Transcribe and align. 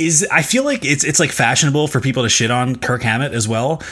is 0.00 0.26
I 0.30 0.42
feel 0.42 0.64
like 0.64 0.84
it's 0.84 1.04
it's 1.04 1.20
like 1.20 1.30
fashionable 1.30 1.88
for 1.88 2.00
people 2.00 2.22
to 2.22 2.28
shit 2.28 2.50
on 2.50 2.76
Kirk 2.76 3.02
Hammett 3.02 3.32
as 3.32 3.46
well. 3.46 3.82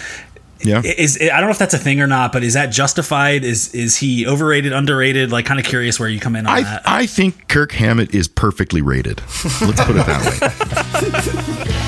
Yeah. 0.61 0.83
Is 0.83 1.19
I 1.21 1.39
don't 1.39 1.45
know 1.45 1.51
if 1.51 1.59
that's 1.59 1.75
a 1.75 1.79
thing 1.79 2.01
or 2.01 2.07
not, 2.07 2.33
but 2.33 2.43
is 2.43 2.55
that 2.55 2.67
justified? 2.67 3.45
Is 3.45 3.75
is 3.75 3.97
he 3.97 4.27
overrated, 4.27 4.73
underrated? 4.73 5.31
Like, 5.31 5.47
kind 5.47 5.61
of 5.61 5.67
curious 5.67 6.01
where 6.01 6.09
you 6.09 6.19
come 6.19 6.35
in 6.35 6.47
on 6.47 6.53
I, 6.53 6.63
that. 6.63 6.83
I 6.85 7.07
think 7.07 7.49
Kirk 7.49 7.73
Hammett 7.73 8.15
is 8.15 8.27
perfectly 8.27 8.83
rated. 8.83 9.21
Let's 9.61 9.85
put 9.85 9.97
it 9.97 10.07
that 10.07 11.75
way. 11.77 11.85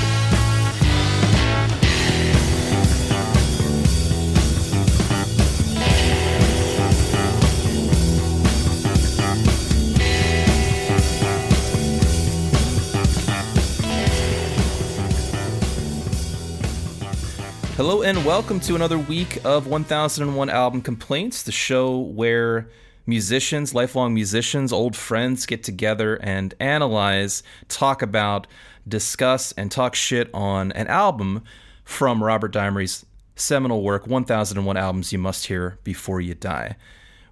Hello 17.83 18.03
and 18.03 18.23
welcome 18.23 18.59
to 18.59 18.75
another 18.75 18.99
week 18.99 19.43
of 19.43 19.65
1001 19.65 20.51
Album 20.51 20.83
Complaints, 20.83 21.41
the 21.41 21.51
show 21.51 21.97
where 21.97 22.69
musicians, 23.07 23.73
lifelong 23.73 24.13
musicians, 24.13 24.71
old 24.71 24.95
friends 24.95 25.47
get 25.47 25.63
together 25.63 26.17
and 26.17 26.53
analyze, 26.59 27.41
talk 27.69 28.03
about, 28.03 28.45
discuss, 28.87 29.51
and 29.53 29.71
talk 29.71 29.95
shit 29.95 30.29
on 30.31 30.71
an 30.73 30.85
album 30.89 31.43
from 31.83 32.23
Robert 32.23 32.51
Dimery's 32.51 33.03
seminal 33.35 33.81
work, 33.81 34.05
1001 34.05 34.77
Albums 34.77 35.11
You 35.11 35.17
Must 35.17 35.47
Hear 35.47 35.79
Before 35.83 36.21
You 36.21 36.35
Die. 36.35 36.75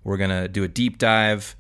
We're 0.03 0.17
going 0.17 0.31
to 0.31 0.47
do 0.47 0.63
a 0.63 0.67
deep 0.67 0.97
dive 0.97 1.55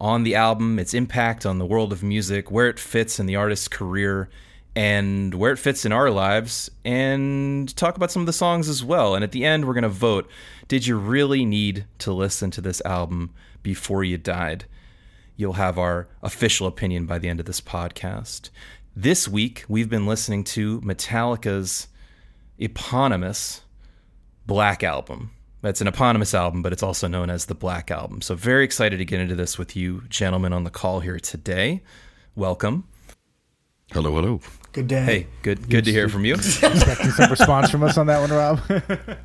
on 0.00 0.22
the 0.22 0.36
album, 0.36 0.78
its 0.78 0.94
impact 0.94 1.44
on 1.44 1.58
the 1.58 1.66
world 1.66 1.92
of 1.92 2.02
music, 2.02 2.50
where 2.50 2.70
it 2.70 2.78
fits 2.78 3.20
in 3.20 3.26
the 3.26 3.36
artist's 3.36 3.68
career, 3.68 4.30
and 4.74 5.34
where 5.34 5.52
it 5.52 5.58
fits 5.58 5.84
in 5.84 5.92
our 5.92 6.10
lives, 6.10 6.70
and 6.84 7.74
talk 7.76 7.96
about 7.96 8.10
some 8.10 8.22
of 8.22 8.26
the 8.26 8.32
songs 8.32 8.68
as 8.68 8.82
well. 8.82 9.14
And 9.14 9.22
at 9.22 9.32
the 9.32 9.44
end, 9.44 9.66
we're 9.66 9.74
going 9.74 9.82
to 9.82 9.88
vote 9.88 10.30
Did 10.68 10.86
you 10.86 10.96
really 10.96 11.44
need 11.44 11.86
to 11.98 12.12
listen 12.12 12.50
to 12.52 12.60
this 12.60 12.80
album 12.84 13.32
before 13.62 14.04
you 14.04 14.18
died? 14.18 14.64
You'll 15.36 15.54
have 15.54 15.78
our 15.78 16.08
official 16.22 16.66
opinion 16.66 17.06
by 17.06 17.18
the 17.18 17.28
end 17.28 17.40
of 17.40 17.46
this 17.46 17.60
podcast. 17.60 18.50
This 18.94 19.26
week, 19.26 19.64
we've 19.68 19.88
been 19.88 20.06
listening 20.06 20.44
to 20.44 20.80
Metallica's 20.82 21.88
eponymous 22.58 23.62
Black 24.46 24.82
Album. 24.82 25.30
That's 25.62 25.80
an 25.80 25.86
eponymous 25.86 26.34
album, 26.34 26.62
but 26.62 26.72
it's 26.72 26.82
also 26.82 27.08
known 27.08 27.30
as 27.30 27.46
the 27.46 27.54
Black 27.54 27.90
Album. 27.90 28.20
So, 28.20 28.34
very 28.34 28.64
excited 28.64 28.98
to 28.98 29.04
get 29.04 29.20
into 29.20 29.34
this 29.34 29.58
with 29.58 29.76
you, 29.76 30.02
gentlemen, 30.08 30.52
on 30.52 30.64
the 30.64 30.70
call 30.70 31.00
here 31.00 31.20
today. 31.20 31.82
Welcome. 32.34 32.84
Hello, 33.92 34.10
hello. 34.14 34.40
Good 34.72 34.88
day. 34.88 35.04
Hey, 35.04 35.26
good 35.42 35.68
good 35.68 35.84
to 35.84 35.92
hear 35.92 36.08
from 36.08 36.24
you. 36.24 36.34
Expecting 36.34 37.10
some 37.10 37.30
response 37.30 37.70
from 37.70 37.82
us 37.82 37.98
on 37.98 38.06
that 38.06 38.20
one, 38.20 38.30
Rob. 38.30 38.60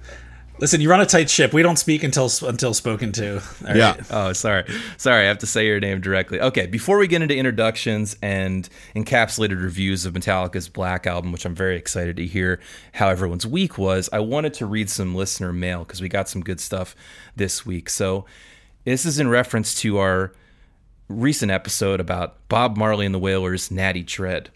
Listen, 0.59 0.81
you 0.81 0.89
run 0.89 0.99
a 0.99 1.05
tight 1.05 1.29
ship. 1.29 1.53
We 1.53 1.61
don't 1.61 1.77
speak 1.77 2.03
until 2.03 2.29
until 2.41 2.73
spoken 2.73 3.11
to. 3.13 3.35
All 3.35 3.41
right? 3.67 3.75
Yeah. 3.75 3.95
Oh, 4.09 4.33
sorry. 4.33 4.65
Sorry, 4.97 5.23
I 5.23 5.27
have 5.27 5.37
to 5.39 5.45
say 5.45 5.67
your 5.67 5.79
name 5.79 6.01
directly. 6.01 6.41
Okay, 6.41 6.65
before 6.65 6.97
we 6.97 7.07
get 7.07 7.21
into 7.21 7.35
introductions 7.35 8.17
and 8.21 8.67
encapsulated 8.95 9.61
reviews 9.61 10.05
of 10.05 10.13
Metallica's 10.13 10.67
Black 10.67 11.05
Album, 11.05 11.31
which 11.31 11.45
I'm 11.45 11.55
very 11.55 11.77
excited 11.77 12.17
to 12.17 12.25
hear 12.25 12.59
how 12.93 13.09
everyone's 13.09 13.45
week 13.45 13.77
was, 13.77 14.09
I 14.11 14.19
wanted 14.19 14.53
to 14.55 14.65
read 14.65 14.89
some 14.89 15.13
listener 15.13 15.53
mail 15.53 15.79
because 15.79 16.01
we 16.01 16.09
got 16.09 16.27
some 16.27 16.41
good 16.41 16.59
stuff 16.59 16.95
this 17.35 17.65
week. 17.65 17.89
So, 17.89 18.25
this 18.83 19.05
is 19.05 19.19
in 19.19 19.27
reference 19.27 19.75
to 19.81 19.99
our 19.99 20.33
recent 21.07 21.51
episode 21.51 21.99
about 21.99 22.35
Bob 22.49 22.77
Marley 22.77 23.05
and 23.05 23.13
the 23.13 23.19
Wailers' 23.19 23.69
Natty 23.69 24.03
Dread. 24.03 24.49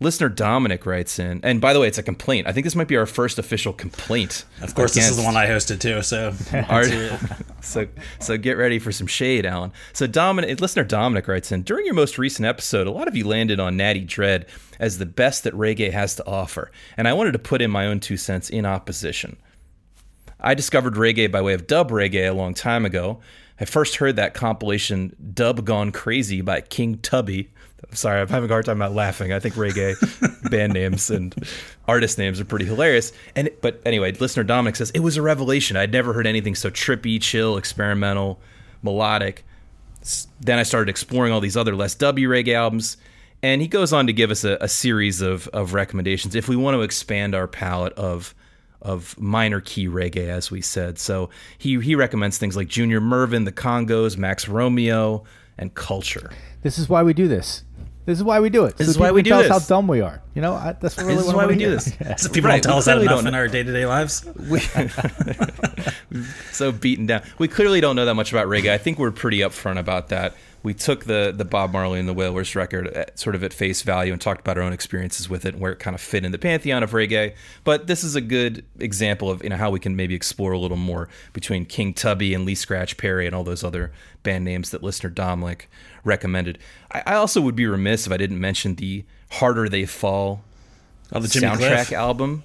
Listener 0.00 0.28
Dominic 0.28 0.86
writes 0.86 1.18
in, 1.18 1.40
and 1.44 1.60
by 1.60 1.72
the 1.72 1.80
way, 1.80 1.86
it's 1.86 1.98
a 1.98 2.02
complaint. 2.02 2.46
I 2.46 2.52
think 2.52 2.64
this 2.64 2.74
might 2.74 2.88
be 2.88 2.96
our 2.96 3.06
first 3.06 3.38
official 3.38 3.72
complaint. 3.72 4.44
Of 4.60 4.74
course, 4.74 4.94
this 4.94 5.08
is 5.08 5.16
the 5.16 5.22
one 5.22 5.36
I 5.36 5.46
hosted 5.46 5.80
too. 5.80 6.02
So, 6.02 6.34
Our- 6.68 6.84
so 7.62 7.86
so 8.18 8.36
get 8.36 8.56
ready 8.56 8.78
for 8.78 8.92
some 8.92 9.06
shade, 9.06 9.46
Alan. 9.46 9.72
So 9.92 10.06
Dominic, 10.06 10.60
listener 10.60 10.84
Dominic 10.84 11.28
writes 11.28 11.52
in 11.52 11.62
during 11.62 11.86
your 11.86 11.94
most 11.94 12.18
recent 12.18 12.44
episode, 12.46 12.86
a 12.86 12.90
lot 12.90 13.08
of 13.08 13.16
you 13.16 13.26
landed 13.26 13.60
on 13.60 13.76
Natty 13.76 14.00
Dread 14.04 14.46
as 14.80 14.98
the 14.98 15.06
best 15.06 15.44
that 15.44 15.54
reggae 15.54 15.92
has 15.92 16.16
to 16.16 16.26
offer, 16.26 16.70
and 16.96 17.06
I 17.06 17.12
wanted 17.12 17.32
to 17.32 17.38
put 17.38 17.62
in 17.62 17.70
my 17.70 17.86
own 17.86 18.00
two 18.00 18.16
cents 18.16 18.50
in 18.50 18.66
opposition. 18.66 19.36
I 20.40 20.54
discovered 20.54 20.94
reggae 20.94 21.30
by 21.30 21.40
way 21.40 21.54
of 21.54 21.66
dub 21.66 21.90
reggae 21.90 22.28
a 22.28 22.34
long 22.34 22.52
time 22.52 22.84
ago. 22.84 23.20
I 23.60 23.64
first 23.64 23.96
heard 23.96 24.16
that 24.16 24.34
compilation 24.34 25.14
"Dub 25.32 25.64
Gone 25.64 25.92
Crazy" 25.92 26.40
by 26.40 26.60
King 26.60 26.98
Tubby. 26.98 27.50
I'm 27.88 27.96
sorry, 27.96 28.20
I'm 28.20 28.28
having 28.28 28.50
a 28.50 28.52
hard 28.52 28.64
time 28.66 28.78
not 28.78 28.92
laughing. 28.92 29.32
I 29.32 29.38
think 29.38 29.54
reggae 29.54 29.94
band 30.50 30.72
names 30.72 31.10
and 31.10 31.34
artist 31.86 32.18
names 32.18 32.40
are 32.40 32.44
pretty 32.44 32.64
hilarious. 32.64 33.12
And 33.36 33.50
but 33.60 33.80
anyway, 33.84 34.12
listener 34.12 34.44
Dominic 34.44 34.76
says 34.76 34.90
it 34.90 35.00
was 35.00 35.16
a 35.16 35.22
revelation. 35.22 35.76
I'd 35.76 35.92
never 35.92 36.12
heard 36.12 36.26
anything 36.26 36.54
so 36.54 36.70
trippy, 36.70 37.20
chill, 37.20 37.56
experimental, 37.56 38.40
melodic. 38.82 39.44
Then 40.40 40.58
I 40.58 40.62
started 40.62 40.90
exploring 40.90 41.32
all 41.32 41.40
these 41.40 41.56
other 41.56 41.74
less 41.74 41.94
W 41.94 42.28
reggae 42.28 42.54
albums. 42.54 42.96
And 43.42 43.60
he 43.60 43.68
goes 43.68 43.92
on 43.92 44.06
to 44.06 44.12
give 44.12 44.30
us 44.30 44.42
a, 44.44 44.56
a 44.60 44.68
series 44.68 45.20
of, 45.20 45.48
of 45.48 45.74
recommendations 45.74 46.34
if 46.34 46.48
we 46.48 46.56
want 46.56 46.76
to 46.76 46.80
expand 46.80 47.34
our 47.34 47.46
palette 47.46 47.92
of 47.94 48.34
of 48.84 49.18
minor 49.18 49.60
key 49.60 49.88
reggae, 49.88 50.28
as 50.28 50.50
we 50.50 50.60
said. 50.60 50.98
So 50.98 51.30
he 51.58 51.80
he 51.80 51.94
recommends 51.94 52.38
things 52.38 52.56
like 52.56 52.68
Junior 52.68 53.00
Murvin, 53.00 53.44
the 53.44 53.52
Congos, 53.52 54.16
Max 54.16 54.46
Romeo, 54.46 55.24
and 55.58 55.74
Culture. 55.74 56.30
this 56.62 56.78
is 56.78 56.88
why 56.88 57.02
we 57.02 57.14
do 57.14 57.26
this. 57.26 57.64
This 58.06 58.18
is 58.18 58.24
why 58.24 58.40
we 58.40 58.50
do 58.50 58.64
it. 58.66 58.76
This 58.76 58.86
So 58.88 58.90
is 58.90 58.98
why 58.98 59.10
we 59.12 59.20
can 59.20 59.24
do 59.24 59.30
tell 59.30 59.42
this. 59.42 59.50
us 59.50 59.68
how 59.68 59.76
dumb 59.76 59.88
we 59.88 60.00
are. 60.02 60.20
You 60.34 60.42
know, 60.42 60.52
I, 60.54 60.72
that's 60.78 60.98
really 60.98 61.14
This 61.14 61.22
is 61.22 61.32
what 61.32 61.36
why 61.36 61.46
we 61.46 61.56
do 61.56 61.70
this. 61.70 61.90
Yeah. 62.00 62.16
so 62.18 62.28
people 62.30 62.50
Right, 62.50 62.62
don't 62.62 62.70
tell 62.70 62.74
we 62.76 62.78
us 62.80 62.84
that 62.86 62.98
enough 63.00 63.16
don't 63.16 63.26
in 63.28 63.34
our 63.34 63.48
day 63.48 63.62
to 63.62 63.72
day 63.72 63.86
lives. 63.86 64.26
We, 64.50 64.60
so 66.52 66.70
beaten 66.72 67.06
down. 67.06 67.22
We 67.38 67.48
clearly 67.48 67.80
don't 67.80 67.96
know 67.96 68.04
that 68.04 68.14
much 68.14 68.30
about 68.32 68.46
reggae. 68.46 68.70
I 68.70 68.78
think 68.78 68.98
we're 68.98 69.10
pretty 69.10 69.38
upfront 69.38 69.78
about 69.78 70.08
that. 70.08 70.34
We 70.64 70.74
took 70.74 71.04
the 71.04 71.32
the 71.36 71.44
Bob 71.44 71.72
Marley 71.72 72.00
and 72.00 72.08
the 72.08 72.12
Wailers 72.12 72.56
record 72.56 72.88
at, 72.88 73.16
sort 73.18 73.36
of 73.36 73.44
at 73.44 73.52
face 73.52 73.82
value 73.82 74.12
and 74.12 74.20
talked 74.20 74.40
about 74.40 74.58
our 74.58 74.64
own 74.64 74.72
experiences 74.72 75.28
with 75.28 75.44
it 75.44 75.54
and 75.54 75.62
where 75.62 75.70
it 75.70 75.78
kind 75.78 75.94
of 75.94 76.00
fit 76.00 76.24
in 76.24 76.32
the 76.32 76.38
pantheon 76.38 76.82
of 76.82 76.90
reggae. 76.90 77.34
But 77.62 77.86
this 77.86 78.02
is 78.02 78.16
a 78.16 78.20
good 78.20 78.64
example 78.80 79.30
of 79.30 79.44
you 79.44 79.50
know 79.50 79.56
how 79.56 79.70
we 79.70 79.78
can 79.78 79.94
maybe 79.94 80.14
explore 80.16 80.50
a 80.52 80.58
little 80.58 80.76
more 80.76 81.08
between 81.32 81.66
King 81.66 81.94
Tubby 81.94 82.34
and 82.34 82.44
Lee 82.44 82.56
Scratch 82.56 82.96
Perry 82.96 83.26
and 83.26 83.34
all 83.36 83.44
those 83.44 83.62
other 83.62 83.92
band 84.24 84.44
names 84.44 84.70
that 84.70 84.82
listener 84.82 85.10
Dominic 85.10 85.70
recommended. 86.02 86.58
I, 86.90 87.02
I 87.06 87.14
also 87.14 87.40
would 87.40 87.54
be 87.54 87.66
remiss 87.66 88.06
if 88.06 88.12
I 88.12 88.16
didn't 88.16 88.40
mention 88.40 88.74
the 88.74 89.04
Harder 89.32 89.68
They 89.68 89.86
Fall 89.86 90.42
Oh, 91.12 91.20
the 91.20 91.28
soundtrack 91.28 91.58
Cliff. 91.58 91.92
album. 91.92 92.42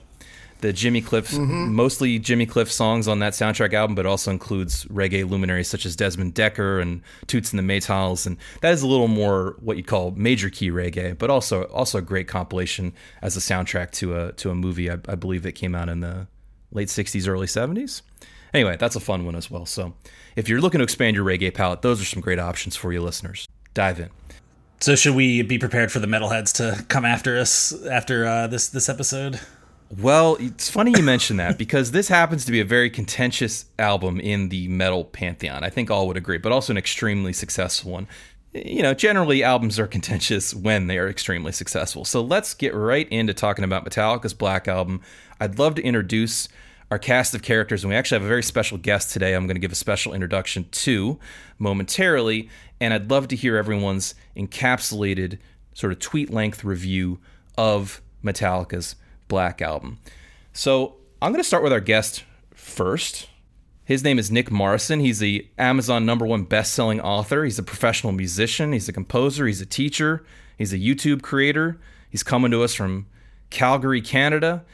The 0.60 0.74
Jimmy 0.74 1.02
Cliff, 1.02 1.38
mostly 1.38 2.20
Jimmy 2.20 2.46
Cliff 2.46 2.70
songs 2.70 3.08
on 3.08 3.20
that 3.20 3.32
soundtrack 3.32 3.74
album, 3.74 3.96
but 3.96 4.06
also 4.06 4.30
includes 4.30 4.84
reggae 4.86 5.30
luminaries 5.30 5.70
such 5.70 5.86
as 5.86 5.96
Desmond 5.96 6.36
Dekker 6.36 6.82
and 6.82 7.02
Toots 7.28 7.54
and 7.54 7.60
the 7.60 7.64
Maytals, 7.64 8.28
and 8.28 8.36
that 8.62 8.74
is 8.74 8.82
a 8.82 8.88
little 8.88 9.08
more 9.08 9.56
what 9.62 9.78
you 9.78 9.84
call 9.84 10.12
major 10.12 10.50
key 10.50 10.70
reggae, 10.70 11.18
but 11.18 11.30
also 11.30 11.64
also 11.66 12.00
a 12.00 12.02
great 12.02 12.28
compilation 12.28 12.94
as 13.22 13.38
a 13.38 13.40
soundtrack 13.40 13.92
to 13.92 14.18
a 14.18 14.34
to 14.34 14.50
a 14.50 14.56
movie 14.56 14.92
I, 14.92 14.98
I 15.08 15.16
believe 15.16 15.44
that 15.44 15.54
came 15.54 15.76
out 15.76 15.88
in 15.88 16.02
the 16.02 16.28
late 16.72 16.90
'60s, 16.90 17.28
early 17.28 17.48
'70s. 17.48 18.02
Anyway, 18.54 18.78
that's 18.78 18.96
a 18.96 19.00
fun 19.00 19.26
one 19.26 19.36
as 19.36 19.50
well. 19.50 19.66
So, 19.66 19.94
if 20.36 20.50
you're 20.50 20.62
looking 20.62 20.80
to 20.80 20.84
expand 20.84 21.16
your 21.16 21.26
reggae 21.26 21.54
palette, 21.54 21.82
those 21.82 22.02
are 22.02 22.06
some 22.06 22.22
great 22.22 22.40
options 22.40 22.76
for 22.76 22.92
you 22.92 23.02
listeners. 23.02 23.48
Dive 23.74 24.00
in. 24.00 24.10
So, 24.82 24.96
should 24.96 25.16
we 25.16 25.42
be 25.42 25.60
prepared 25.60 25.92
for 25.92 26.00
the 26.00 26.08
metalheads 26.08 26.54
to 26.56 26.84
come 26.86 27.06
after 27.06 27.38
us 27.38 27.74
after 27.86 28.26
uh, 28.26 28.48
this 28.48 28.70
this 28.70 28.90
episode? 28.90 29.40
Well, 29.98 30.38
it's 30.40 30.70
funny 30.70 30.94
you 30.96 31.02
mention 31.02 31.38
that 31.38 31.58
because 31.58 31.92
this 31.92 32.10
happens 32.10 32.46
to 32.46 32.52
be 32.52 32.60
a 32.60 32.66
very 32.66 32.92
contentious 32.92 33.66
album 33.80 34.20
in 34.20 34.50
the 34.50 34.68
metal 34.68 35.04
pantheon. 35.04 35.64
I 35.64 35.72
think 35.72 35.90
all 35.90 36.08
would 36.08 36.18
agree, 36.18 36.38
but 36.38 36.52
also 36.52 36.72
an 36.74 36.78
extremely 36.78 37.34
successful 37.34 37.92
one. 37.92 38.08
You 38.54 38.84
know, 38.84 38.94
generally 38.94 39.44
albums 39.44 39.80
are 39.80 39.88
contentious 39.88 40.54
when 40.54 40.88
they 40.88 41.00
are 41.00 41.10
extremely 41.10 41.52
successful. 41.52 42.06
So 42.06 42.22
let's 42.22 42.54
get 42.54 42.76
right 42.76 43.10
into 43.10 43.34
talking 43.34 43.66
about 43.66 43.84
Metallica's 43.84 44.34
Black 44.34 44.68
Album. 44.68 45.02
I'd 45.40 45.58
love 45.58 45.74
to 45.76 45.84
introduce 45.84 46.50
our 46.92 47.00
cast 47.00 47.34
of 47.34 47.42
characters, 47.42 47.84
and 47.84 47.90
we 47.90 47.96
actually 47.96 48.18
have 48.18 48.26
a 48.26 48.28
very 48.28 48.44
special 48.44 48.78
guest 48.78 49.12
today. 49.12 49.34
I'm 49.34 49.48
going 49.48 49.56
to 49.56 49.62
give 49.62 49.72
a 49.72 49.76
special 49.76 50.14
introduction 50.14 50.68
to 50.70 51.20
momentarily, 51.58 52.50
and 52.80 52.94
I'd 52.94 53.10
love 53.10 53.28
to 53.30 53.36
hear 53.36 53.58
everyone's 53.58 54.14
encapsulated 54.36 55.40
sort 55.74 55.94
of 55.94 56.00
tweet 56.00 56.32
length 56.32 56.64
review 56.64 57.20
of 57.58 58.02
Metallica's 58.24 58.96
Black 59.30 59.62
Album. 59.62 60.00
So 60.52 60.98
I'm 61.22 61.32
going 61.32 61.42
to 61.42 61.48
start 61.48 61.64
with 61.64 61.72
our 61.72 61.80
guest 61.80 62.26
first. 62.54 63.30
His 63.86 64.04
name 64.04 64.20
is 64.20 64.30
Nick 64.30 64.52
Morrison. 64.52 65.00
He's 65.00 65.20
the 65.20 65.48
Amazon 65.58 66.06
number 66.06 66.26
one 66.26 66.44
best-selling 66.44 67.00
author. 67.00 67.46
He's 67.46 67.58
a 67.58 67.64
professional 67.64 68.12
musician. 68.12 68.74
He's 68.74 68.90
a 68.90 68.94
composer. 68.94 69.48
He's 69.48 69.62
a 69.62 69.66
teacher. 69.66 70.26
He's 70.58 70.74
a 70.74 70.78
YouTube 70.78 71.22
creator. 71.22 71.80
He's 72.10 72.24
coming 72.24 72.52
to 72.52 72.62
us 72.62 72.76
from 72.76 73.08
Calgary, 73.50 74.02
Canada. 74.02 74.66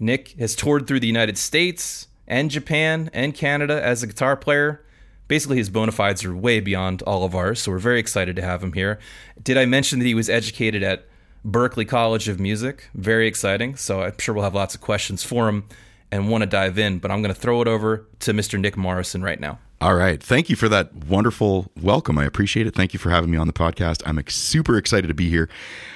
Nick 0.00 0.30
has 0.38 0.56
toured 0.56 0.86
through 0.86 1.00
the 1.00 1.06
United 1.06 1.36
States 1.38 2.08
and 2.26 2.50
Japan 2.50 3.10
and 3.12 3.34
Canada 3.34 3.80
as 3.80 4.02
a 4.02 4.06
guitar 4.06 4.36
player. 4.36 4.84
Basically, 5.28 5.58
his 5.58 5.70
bona 5.70 5.92
fides 5.92 6.24
are 6.24 6.34
way 6.34 6.60
beyond 6.60 7.02
all 7.02 7.24
of 7.24 7.34
ours, 7.34 7.60
so 7.60 7.70
we're 7.70 7.78
very 7.78 8.00
excited 8.00 8.34
to 8.36 8.42
have 8.42 8.62
him 8.62 8.72
here. 8.72 8.98
Did 9.42 9.56
I 9.56 9.66
mention 9.66 9.98
that 9.98 10.06
he 10.06 10.14
was 10.14 10.28
educated 10.28 10.82
at 10.82 11.06
Berklee 11.46 11.88
College 11.88 12.28
of 12.28 12.38
Music. 12.38 12.88
Very 12.94 13.26
exciting. 13.26 13.76
So 13.76 14.02
I'm 14.02 14.18
sure 14.18 14.34
we'll 14.34 14.44
have 14.44 14.54
lots 14.54 14.74
of 14.74 14.80
questions 14.80 15.22
for 15.22 15.48
him 15.48 15.64
and 16.10 16.30
want 16.30 16.42
to 16.42 16.46
dive 16.46 16.78
in. 16.78 16.98
But 16.98 17.10
I'm 17.10 17.22
going 17.22 17.34
to 17.34 17.40
throw 17.40 17.60
it 17.62 17.68
over 17.68 18.06
to 18.20 18.32
Mr. 18.32 18.60
Nick 18.60 18.76
Morrison 18.76 19.22
right 19.22 19.40
now. 19.40 19.58
All 19.80 19.94
right. 19.94 20.22
Thank 20.22 20.48
you 20.48 20.54
for 20.54 20.68
that 20.68 20.94
wonderful 20.94 21.66
welcome. 21.80 22.16
I 22.16 22.24
appreciate 22.24 22.68
it. 22.68 22.74
Thank 22.74 22.92
you 22.92 23.00
for 23.00 23.10
having 23.10 23.30
me 23.30 23.36
on 23.36 23.48
the 23.48 23.52
podcast. 23.52 24.02
I'm 24.06 24.22
super 24.28 24.76
excited 24.76 25.08
to 25.08 25.14
be 25.14 25.28
here. 25.28 25.48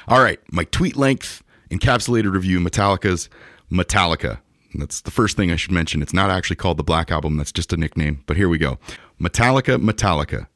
All 0.09 0.21
right. 0.21 0.41
My 0.51 0.65
tweet 0.65 0.97
length 0.97 1.45
encapsulated 1.71 2.33
review 2.33 2.59
Metallica's 2.61 3.29
Metallica. 3.71 4.39
That's 4.75 5.01
the 5.01 5.11
first 5.11 5.37
thing 5.37 5.51
I 5.51 5.57
should 5.57 5.73
mention. 5.73 6.03
It's 6.03 6.13
not 6.13 6.31
actually 6.31 6.57
called 6.57 6.77
the 6.77 6.85
Black 6.85 7.11
Album, 7.11 7.37
that's 7.37 7.53
just 7.53 7.73
a 7.73 7.77
nickname. 7.77 8.23
But 8.27 8.37
here 8.37 8.49
we 8.49 8.59
go 8.59 8.79
Metallica, 9.21 9.79
Metallica. 9.79 10.49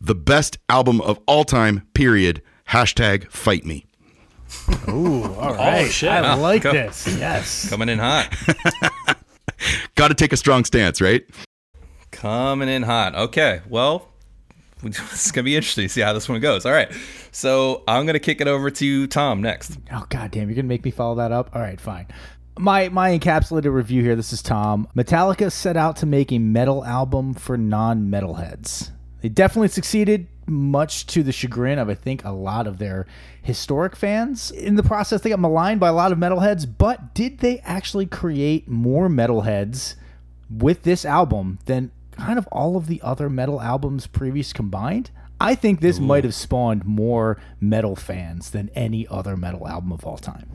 The 0.00 0.14
best 0.14 0.58
album 0.68 1.00
of 1.02 1.20
all 1.26 1.44
time, 1.44 1.86
period. 1.94 2.42
Hashtag 2.68 3.30
fight 3.30 3.64
me. 3.64 3.84
Ooh, 4.88 5.24
all 5.34 5.52
oh, 5.52 5.56
right. 5.56 5.90
shit. 5.90 6.08
I 6.10 6.20
Wow. 6.22 6.38
like 6.40 6.62
Go. 6.62 6.72
this. 6.72 7.06
Yes. 7.18 7.68
Coming 7.70 7.88
in 7.88 7.98
hot. 7.98 8.34
Got 9.94 10.08
to 10.08 10.14
take 10.14 10.32
a 10.32 10.36
strong 10.36 10.64
stance, 10.64 11.00
right? 11.00 11.22
Coming 12.10 12.68
in 12.68 12.82
hot. 12.82 13.14
Okay. 13.14 13.60
Well, 13.68 14.08
it's 14.82 15.30
going 15.30 15.42
to 15.44 15.48
be 15.48 15.56
interesting 15.56 15.84
to 15.84 15.88
see 15.88 16.00
how 16.00 16.12
this 16.12 16.28
one 16.28 16.40
goes. 16.40 16.64
All 16.66 16.72
right. 16.72 16.90
So 17.32 17.82
I'm 17.86 18.04
going 18.06 18.14
to 18.14 18.20
kick 18.20 18.40
it 18.40 18.48
over 18.48 18.70
to 18.70 19.06
Tom 19.06 19.40
next. 19.42 19.78
Oh 19.92 20.04
god 20.08 20.30
damn, 20.32 20.48
you're 20.48 20.56
gonna 20.56 20.66
make 20.68 20.84
me 20.84 20.90
follow 20.90 21.14
that 21.16 21.30
up? 21.32 21.54
Alright, 21.54 21.80
fine. 21.80 22.06
My 22.58 22.88
my 22.88 23.16
encapsulated 23.16 23.72
review 23.72 24.02
here, 24.02 24.16
this 24.16 24.32
is 24.32 24.42
Tom. 24.42 24.88
Metallica 24.96 25.52
set 25.52 25.76
out 25.76 25.96
to 25.96 26.06
make 26.06 26.32
a 26.32 26.38
metal 26.38 26.84
album 26.84 27.34
for 27.34 27.56
non-metalheads. 27.56 28.90
They 29.20 29.28
definitely 29.28 29.68
succeeded, 29.68 30.26
much 30.50 31.06
to 31.06 31.22
the 31.22 31.32
chagrin 31.32 31.78
of 31.78 31.88
I 31.88 31.94
think 31.94 32.24
a 32.24 32.30
lot 32.30 32.66
of 32.66 32.78
their 32.78 33.06
historic 33.42 33.96
fans. 33.96 34.50
In 34.50 34.76
the 34.76 34.82
process, 34.82 35.22
they 35.22 35.30
got 35.30 35.40
maligned 35.40 35.80
by 35.80 35.88
a 35.88 35.94
lot 35.94 36.12
of 36.12 36.18
metalheads, 36.18 36.66
but 36.66 37.14
did 37.14 37.38
they 37.38 37.60
actually 37.60 38.06
create 38.06 38.68
more 38.68 39.08
metalheads 39.08 39.94
with 40.50 40.82
this 40.82 41.04
album 41.04 41.58
than 41.66 41.90
kind 42.12 42.38
of 42.38 42.46
all 42.48 42.76
of 42.76 42.86
the 42.86 43.00
other 43.02 43.30
metal 43.30 43.60
albums 43.60 44.06
previous 44.06 44.52
combined? 44.52 45.10
I 45.40 45.54
think 45.54 45.80
this 45.80 45.98
might 45.98 46.24
have 46.24 46.34
spawned 46.34 46.84
more 46.84 47.40
metal 47.60 47.96
fans 47.96 48.50
than 48.50 48.68
any 48.74 49.06
other 49.08 49.38
metal 49.38 49.66
album 49.66 49.90
of 49.90 50.04
all 50.04 50.18
time. 50.18 50.50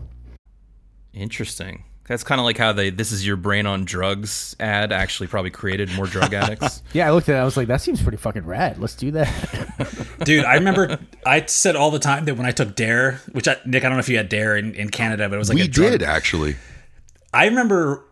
Interesting. 1.12 1.86
That's 2.08 2.24
kind 2.24 2.40
of 2.40 2.46
like 2.46 2.58
how 2.58 2.72
they 2.72 2.92
"This 2.92 3.12
is 3.12 3.26
your 3.26 3.36
brain 3.36 3.66
on 3.66 3.84
drugs" 3.84 4.56
ad 4.60 4.92
actually 4.92 5.28
probably 5.28 5.50
created 5.50 5.92
more 5.94 6.06
drug 6.06 6.34
addicts. 6.36 6.84
Yeah, 6.94 7.08
I 7.08 7.12
looked 7.12 7.30
at 7.30 7.36
it. 7.36 7.40
I 7.40 7.44
was 7.44 7.58
like, 7.58 7.68
that 7.68 7.82
seems 7.82 8.02
pretty 8.02 8.18
fucking 8.18 8.46
rad. 8.46 8.78
Let's 8.78 8.96
do 8.96 9.12
that. 9.12 10.18
Dude, 10.24 10.46
I 10.46 10.56
remember 10.56 11.00
I 11.26 11.46
said 11.46 11.76
all 11.76 11.92
the 11.92 12.00
time 12.00 12.26
that 12.26 12.38
when 12.38 12.46
I 12.46 12.52
took 12.52 12.76
Dare, 12.76 13.22
which 13.32 13.48
I, 13.48 13.58
Nick, 13.66 13.84
I 13.84 13.90
don't 13.90 13.98
know 13.98 14.00
if 14.00 14.10
you 14.10 14.18
had 14.18 14.30
Dare 14.30 14.56
in, 14.56 14.76
in 14.76 14.90
Canada, 14.90 15.28
but 15.28 15.36
it 15.36 15.40
was 15.40 15.50
like 15.50 15.56
we 15.56 15.64
a 15.64 15.68
drug. 15.68 15.92
did, 15.92 16.04
actually. 16.04 16.56
I 17.34 17.46
remember 17.46 18.04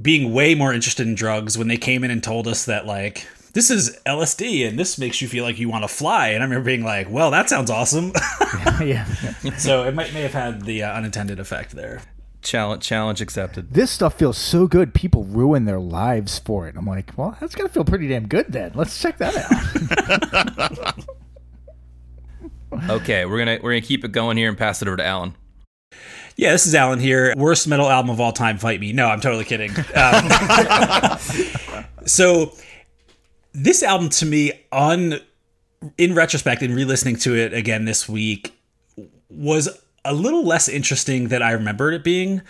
being 0.00 0.32
way 0.32 0.54
more 0.54 0.72
interested 0.72 1.06
in 1.06 1.14
drugs 1.14 1.56
when 1.56 1.68
they 1.68 1.76
came 1.76 2.02
in 2.02 2.10
and 2.10 2.22
told 2.22 2.48
us 2.48 2.64
that 2.64 2.86
like 2.86 3.28
this 3.52 3.70
is 3.70 3.96
LSD 4.04 4.66
and 4.66 4.78
this 4.78 4.98
makes 4.98 5.22
you 5.22 5.28
feel 5.28 5.44
like 5.44 5.58
you 5.58 5.68
want 5.68 5.84
to 5.84 5.88
fly. 5.88 6.28
And 6.28 6.42
I 6.42 6.46
remember 6.46 6.64
being 6.64 6.82
like, 6.82 7.08
well, 7.08 7.30
that 7.30 7.48
sounds 7.48 7.70
awesome. 7.70 8.12
yeah. 8.80 9.04
so 9.58 9.84
it 9.84 9.94
might 9.94 10.12
may 10.12 10.22
have 10.22 10.32
had 10.32 10.62
the 10.62 10.82
uh, 10.82 10.92
unintended 10.92 11.38
effect 11.38 11.72
there. 11.72 12.02
Challenge, 12.44 12.82
challenge 12.82 13.20
accepted. 13.20 13.74
This 13.74 13.90
stuff 13.90 14.18
feels 14.18 14.38
so 14.38 14.66
good. 14.66 14.94
People 14.94 15.24
ruin 15.24 15.64
their 15.64 15.80
lives 15.80 16.38
for 16.38 16.68
it. 16.68 16.76
I'm 16.76 16.86
like, 16.86 17.12
well, 17.16 17.36
that's 17.40 17.54
got 17.54 17.64
to 17.64 17.68
feel 17.68 17.84
pretty 17.84 18.08
damn 18.08 18.28
good 18.28 18.46
then. 18.48 18.72
Let's 18.74 19.00
check 19.00 19.18
that 19.18 20.84
out. 20.86 21.04
Okay, 22.88 23.24
we're 23.24 23.38
gonna 23.38 23.58
we're 23.62 23.72
gonna 23.72 23.80
keep 23.80 24.04
it 24.04 24.12
going 24.12 24.36
here 24.36 24.48
and 24.48 24.58
pass 24.58 24.82
it 24.82 24.88
over 24.88 24.96
to 24.96 25.04
Alan. 25.04 25.34
Yeah, 26.36 26.52
this 26.52 26.66
is 26.66 26.74
Alan 26.74 26.98
here. 26.98 27.32
Worst 27.36 27.68
metal 27.68 27.88
album 27.88 28.10
of 28.10 28.20
all 28.20 28.32
time, 28.32 28.58
Fight 28.58 28.80
Me. 28.80 28.92
No, 28.92 29.06
I'm 29.06 29.20
totally 29.20 29.44
kidding. 29.44 29.70
Um, 29.94 30.28
so, 32.06 32.52
this 33.52 33.84
album 33.84 34.08
to 34.10 34.26
me, 34.26 34.52
on 34.72 35.20
in 35.96 36.14
retrospect, 36.14 36.62
and 36.62 36.74
re-listening 36.74 37.16
to 37.16 37.36
it 37.36 37.54
again 37.54 37.84
this 37.84 38.08
week, 38.08 38.52
was 39.30 39.68
a 40.04 40.14
little 40.14 40.44
less 40.44 40.68
interesting 40.68 41.28
than 41.28 41.42
I 41.42 41.52
remembered 41.52 41.94
it 41.94 42.04
being. 42.04 42.42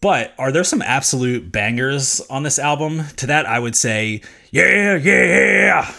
But 0.00 0.34
are 0.38 0.52
there 0.52 0.64
some 0.64 0.82
absolute 0.82 1.50
bangers 1.50 2.20
on 2.28 2.42
this 2.42 2.58
album? 2.58 3.04
To 3.16 3.26
that, 3.26 3.46
I 3.46 3.58
would 3.58 3.74
say, 3.74 4.20
yeah, 4.50 4.96
yeah. 4.96 5.90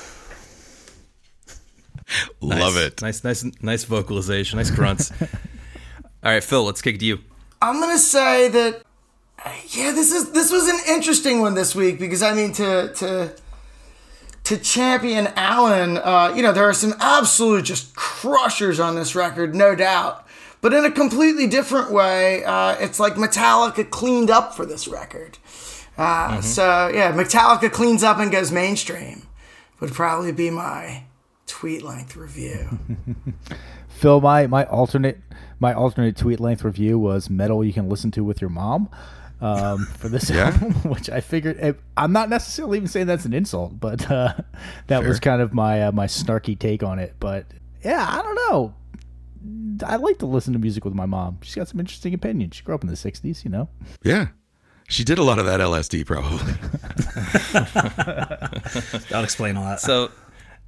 Love 2.40 2.76
Nice. 2.76 2.84
it. 2.84 3.02
Nice, 3.02 3.24
nice, 3.24 3.46
nice 3.62 3.84
vocalization. 3.84 4.58
Nice 4.58 4.70
grunts. 4.70 5.12
All 6.24 6.32
right, 6.32 6.44
Phil, 6.44 6.64
let's 6.64 6.82
kick 6.82 6.96
it 6.96 6.98
to 7.00 7.06
you. 7.06 7.20
I'm 7.62 7.80
gonna 7.80 7.98
say 7.98 8.48
that 8.50 8.84
yeah, 9.70 9.92
this 9.92 10.12
is 10.12 10.32
this 10.32 10.52
was 10.52 10.68
an 10.68 10.80
interesting 10.88 11.40
one 11.42 11.56
this 11.56 11.74
week 11.76 12.00
because 12.00 12.22
I 12.22 12.34
mean 12.34 12.52
to 12.54 12.94
to 12.96 13.32
to 14.44 14.58
champion 14.58 15.28
Alan, 15.36 15.98
uh, 15.98 16.32
you 16.36 16.44
know, 16.44 16.52
there 16.52 16.66
are 16.70 16.74
some 16.74 16.94
absolute 17.00 17.66
just 17.66 17.96
crushers 17.96 18.80
on 18.80 18.96
this 18.96 19.16
record, 19.16 19.56
no 19.56 19.74
doubt. 19.74 20.25
But 20.62 20.74
in 20.74 20.84
a 20.86 20.92
completely 20.92 21.48
different 21.48 21.92
way, 21.92 22.44
uh, 22.44 22.76
it's 22.80 23.00
like 23.00 23.16
Metallica 23.16 23.90
cleaned 23.90 24.30
up 24.32 24.56
for 24.56 24.66
this 24.66 24.88
record. 24.88 25.38
Uh, 25.98 26.42
So 26.42 26.88
yeah, 26.94 27.12
Metallica 27.14 27.72
cleans 27.72 28.04
up 28.04 28.18
and 28.20 28.32
goes 28.32 28.52
mainstream. 28.52 29.24
Would 29.80 29.94
probably 29.94 30.32
be 30.32 30.50
my 30.50 31.04
tweet 31.46 31.84
length 31.84 32.16
review. 32.16 32.80
Phil, 33.90 34.20
my 34.22 34.48
my 34.48 34.66
alternate 34.66 35.20
my 35.60 35.74
alternate 35.74 36.18
tweet 36.18 36.40
length 36.40 36.64
review 36.64 36.98
was 37.00 37.30
metal 37.30 37.64
you 37.64 37.72
can 37.74 37.88
listen 37.88 38.12
to 38.12 38.24
with 38.24 38.42
your 38.42 38.50
mom. 38.50 38.90
Um, 39.42 39.86
for 39.98 40.08
this 40.10 40.30
Yeah. 40.30 40.46
album, 40.52 40.72
which 40.90 41.10
I 41.10 41.20
figured 41.22 41.58
eh, 41.60 41.74
I'm 41.98 42.12
not 42.14 42.30
necessarily 42.30 42.78
even 42.78 42.88
saying 42.88 43.08
that's 43.08 43.26
an 43.26 43.34
insult, 43.34 43.80
but 43.80 44.10
uh, 44.10 44.34
that 44.88 45.04
was 45.06 45.20
kind 45.20 45.42
of 45.42 45.54
my 45.54 45.84
uh, 45.84 45.92
my 45.92 46.08
snarky 46.08 46.58
take 46.58 46.84
on 46.84 47.00
it. 47.00 47.16
But 47.20 47.46
yeah, 47.84 48.06
I 48.10 48.22
don't 48.22 48.36
know. 48.50 48.74
I 49.86 49.98
like 49.98 50.20
to 50.20 50.26
listen 50.26 50.54
to 50.54 50.60
music 50.60 50.86
with 50.86 50.94
my 50.94 51.06
mom. 51.06 51.40
She's 51.42 51.56
got 51.56 51.68
some 51.68 51.80
interesting 51.80 52.14
opinions. 52.14 52.56
She 52.56 52.64
grew 52.64 52.76
up 52.76 52.84
in 52.84 52.90
the 52.90 52.96
'60s, 52.96 53.44
you 53.44 53.50
know. 53.50 53.70
Yeah. 54.04 54.28
She 54.88 55.04
did 55.04 55.18
a 55.18 55.24
lot 55.24 55.40
of 55.40 55.46
that 55.46 55.60
LSD, 55.60 56.06
probably. 56.06 56.54
That'll 59.10 59.24
explain 59.24 59.58
all 59.58 59.64
that. 59.64 59.80
So, 59.80 60.12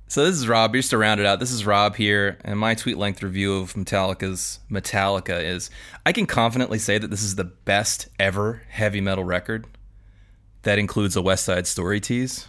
so 0.08 0.26
this 0.26 0.36
is 0.36 0.48
Rob. 0.48 0.74
You're 0.74 0.82
Just 0.82 0.90
to 0.90 0.98
round 0.98 1.20
it 1.20 1.28
out, 1.28 1.40
this 1.40 1.52
is 1.52 1.66
Rob 1.68 1.96
here, 1.96 2.40
and 2.44 2.60
my 2.60 2.74
tweet 2.74 2.98
length 2.98 3.22
review 3.22 3.58
of 3.58 3.74
Metallica's 3.74 4.60
Metallica 4.72 5.44
is: 5.44 5.70
I 6.06 6.14
can 6.14 6.26
confidently 6.26 6.80
say 6.80 6.98
that 6.98 7.12
this 7.12 7.22
is 7.22 7.36
the 7.36 7.44
best 7.44 8.08
ever 8.20 8.64
heavy 8.70 9.02
metal 9.02 9.24
record. 9.24 9.68
That 10.64 10.80
includes 10.80 11.16
a 11.16 11.22
West 11.22 11.46
Side 11.46 11.68
Story 11.68 12.00
tease. 12.00 12.48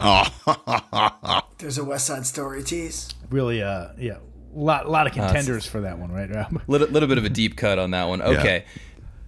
Oh. 0.00 1.42
There's 1.58 1.78
a 1.78 1.84
West 1.84 2.06
Side 2.06 2.26
Story 2.26 2.62
tease. 2.64 3.08
Really, 3.30 3.62
uh, 3.62 3.90
yeah, 3.96 4.18
lot 4.54 4.86
a 4.86 4.90
lot 4.90 5.06
of 5.06 5.12
contenders 5.12 5.66
for 5.66 5.82
that 5.82 5.98
one, 5.98 6.10
right, 6.12 6.28
Rob? 6.34 6.60
Little, 6.66 6.88
little 6.88 7.08
bit 7.08 7.18
of 7.18 7.24
a 7.24 7.28
deep 7.30 7.56
cut 7.56 7.78
on 7.78 7.90
that 7.92 8.04
one. 8.08 8.22
Okay. 8.22 8.64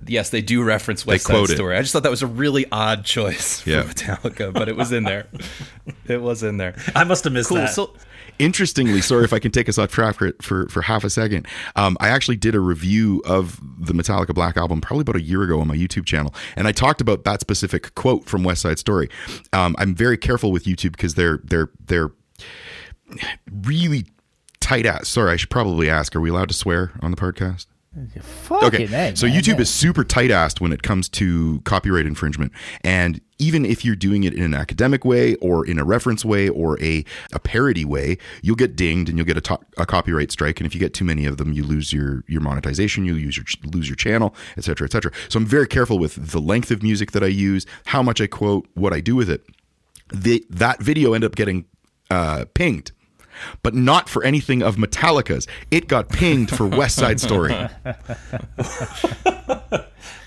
Yes, 0.06 0.30
they 0.30 0.40
do 0.40 0.62
reference 0.62 1.04
West 1.04 1.26
Side 1.26 1.32
quote 1.34 1.50
it. 1.50 1.56
Story. 1.56 1.76
I 1.76 1.82
just 1.82 1.92
thought 1.92 2.04
that 2.04 2.10
was 2.10 2.22
a 2.22 2.26
really 2.26 2.64
odd 2.72 3.04
choice 3.04 3.60
for 3.60 3.70
Yeah. 3.70 3.82
Metallica, 3.82 4.50
but 4.50 4.66
it 4.68 4.74
was 4.74 4.92
in 4.92 5.04
there. 5.04 5.26
it 6.06 6.22
was 6.22 6.42
in 6.42 6.56
there. 6.56 6.74
I 6.94 7.04
must 7.04 7.24
have 7.24 7.34
missed 7.34 7.50
Cool. 7.50 7.58
that. 7.58 7.70
So, 7.70 7.94
Interestingly, 8.38 9.02
sorry 9.02 9.24
if 9.24 9.34
I 9.34 9.38
can 9.38 9.50
take 9.52 9.68
us 9.68 9.76
off 9.76 9.90
track 9.90 10.14
for, 10.16 10.32
for, 10.40 10.66
for 10.70 10.80
half 10.80 11.04
a 11.04 11.10
second. 11.10 11.46
Um, 11.76 11.98
I 12.00 12.08
actually 12.08 12.38
did 12.38 12.54
a 12.54 12.60
review 12.60 13.20
of 13.26 13.60
the 13.78 13.92
Metallica 13.92 14.32
Black 14.34 14.56
Album 14.56 14.80
probably 14.80 15.02
about 15.02 15.16
a 15.16 15.20
year 15.20 15.42
ago 15.42 15.60
on 15.60 15.68
my 15.68 15.76
YouTube 15.76 16.06
channel, 16.06 16.34
and 16.56 16.66
I 16.66 16.72
talked 16.72 17.02
about 17.02 17.24
that 17.24 17.42
specific 17.42 17.94
quote 17.94 18.24
from 18.24 18.42
West 18.42 18.62
Side 18.62 18.78
Story. 18.78 19.10
Um, 19.52 19.76
I'm 19.78 19.94
very 19.94 20.16
careful 20.16 20.50
with 20.52 20.64
YouTube 20.64 20.92
because 20.92 21.16
they're 21.16 21.40
they're 21.44 21.68
they're 21.84 22.12
really 23.62 24.06
tight 24.70 24.86
ass. 24.86 25.08
Sorry, 25.08 25.32
I 25.32 25.36
should 25.36 25.50
probably 25.50 25.90
ask: 25.90 26.14
Are 26.14 26.20
we 26.20 26.30
allowed 26.30 26.48
to 26.48 26.54
swear 26.54 26.92
on 27.00 27.10
the 27.10 27.16
podcast? 27.16 27.66
Fucking 28.20 28.66
Okay, 28.84 28.84
A, 28.84 29.16
so 29.16 29.26
man, 29.26 29.36
YouTube 29.36 29.54
yeah. 29.54 29.62
is 29.62 29.70
super 29.70 30.04
tight 30.04 30.30
assed 30.30 30.60
when 30.60 30.72
it 30.72 30.84
comes 30.84 31.08
to 31.08 31.60
copyright 31.64 32.06
infringement. 32.06 32.52
And 32.82 33.20
even 33.40 33.64
if 33.64 33.84
you're 33.84 33.96
doing 33.96 34.22
it 34.22 34.32
in 34.32 34.44
an 34.44 34.54
academic 34.54 35.04
way 35.04 35.34
or 35.36 35.66
in 35.66 35.76
a 35.76 35.84
reference 35.84 36.24
way 36.24 36.48
or 36.48 36.80
a, 36.80 37.04
a 37.32 37.40
parody 37.40 37.84
way, 37.84 38.16
you'll 38.42 38.54
get 38.54 38.76
dinged 38.76 39.08
and 39.08 39.18
you'll 39.18 39.26
get 39.26 39.36
a, 39.36 39.40
to- 39.40 39.58
a 39.76 39.86
copyright 39.86 40.30
strike. 40.30 40.60
And 40.60 40.68
if 40.68 40.74
you 40.74 40.78
get 40.78 40.94
too 40.94 41.04
many 41.04 41.26
of 41.26 41.36
them, 41.36 41.52
you 41.52 41.64
lose 41.64 41.92
your, 41.92 42.22
your 42.28 42.40
monetization, 42.40 43.04
you 43.06 43.14
use 43.14 43.36
your, 43.36 43.46
lose 43.64 43.88
your 43.88 43.96
channel, 43.96 44.36
etc., 44.56 44.62
cetera, 44.62 44.84
et 44.86 44.92
cetera. 44.92 45.12
So 45.28 45.38
I'm 45.38 45.46
very 45.46 45.66
careful 45.66 45.98
with 45.98 46.30
the 46.30 46.40
length 46.40 46.70
of 46.70 46.84
music 46.84 47.10
that 47.10 47.24
I 47.24 47.28
use, 47.28 47.66
how 47.86 48.04
much 48.04 48.20
I 48.20 48.28
quote, 48.28 48.68
what 48.74 48.92
I 48.92 49.00
do 49.00 49.16
with 49.16 49.28
it. 49.28 49.42
The, 50.12 50.44
that 50.48 50.80
video 50.80 51.14
ended 51.14 51.28
up 51.28 51.34
getting 51.34 51.64
uh, 52.08 52.44
pinged. 52.54 52.92
But 53.62 53.74
not 53.74 54.08
for 54.08 54.24
anything 54.24 54.62
of 54.62 54.76
Metallica's. 54.76 55.46
It 55.70 55.88
got 55.88 56.08
pinged 56.08 56.50
for 56.50 56.66
West 56.66 56.96
Side 56.96 57.20
Story. 57.20 57.52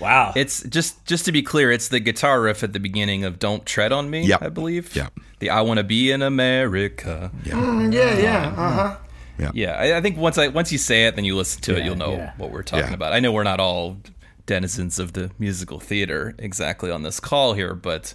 wow. 0.00 0.32
It's 0.36 0.62
just 0.64 1.04
just 1.06 1.24
to 1.26 1.32
be 1.32 1.42
clear, 1.42 1.70
it's 1.70 1.88
the 1.88 2.00
guitar 2.00 2.40
riff 2.40 2.62
at 2.62 2.72
the 2.72 2.80
beginning 2.80 3.24
of 3.24 3.38
"Don't 3.38 3.64
Tread 3.66 3.92
on 3.92 4.10
Me." 4.10 4.22
Yep. 4.22 4.42
I 4.42 4.48
believe. 4.48 4.94
Yeah. 4.94 5.08
The 5.38 5.50
"I 5.50 5.60
Want 5.62 5.78
to 5.78 5.84
Be 5.84 6.10
in 6.10 6.22
America." 6.22 7.30
Yeah, 7.44 7.90
yeah, 7.90 8.54
uh 8.56 8.70
huh. 8.72 8.96
Yeah. 9.38 9.50
Yeah, 9.52 9.72
I, 9.72 9.96
I 9.98 10.00
think 10.00 10.16
once 10.16 10.38
I 10.38 10.48
once 10.48 10.70
you 10.70 10.78
say 10.78 11.06
it, 11.06 11.16
then 11.16 11.24
you 11.24 11.36
listen 11.36 11.60
to 11.62 11.76
it, 11.76 11.84
you'll 11.84 11.96
know 11.96 12.12
yeah. 12.12 12.32
what 12.36 12.50
we're 12.50 12.62
talking 12.62 12.88
Yeah. 12.88 12.94
about. 12.94 13.12
I 13.12 13.20
know 13.20 13.32
we're 13.32 13.42
not 13.42 13.58
all 13.60 13.98
denizens 14.46 14.98
of 14.98 15.14
the 15.14 15.30
musical 15.38 15.80
theater 15.80 16.34
exactly 16.38 16.90
on 16.90 17.02
this 17.02 17.18
call 17.18 17.54
here, 17.54 17.74
but 17.74 18.14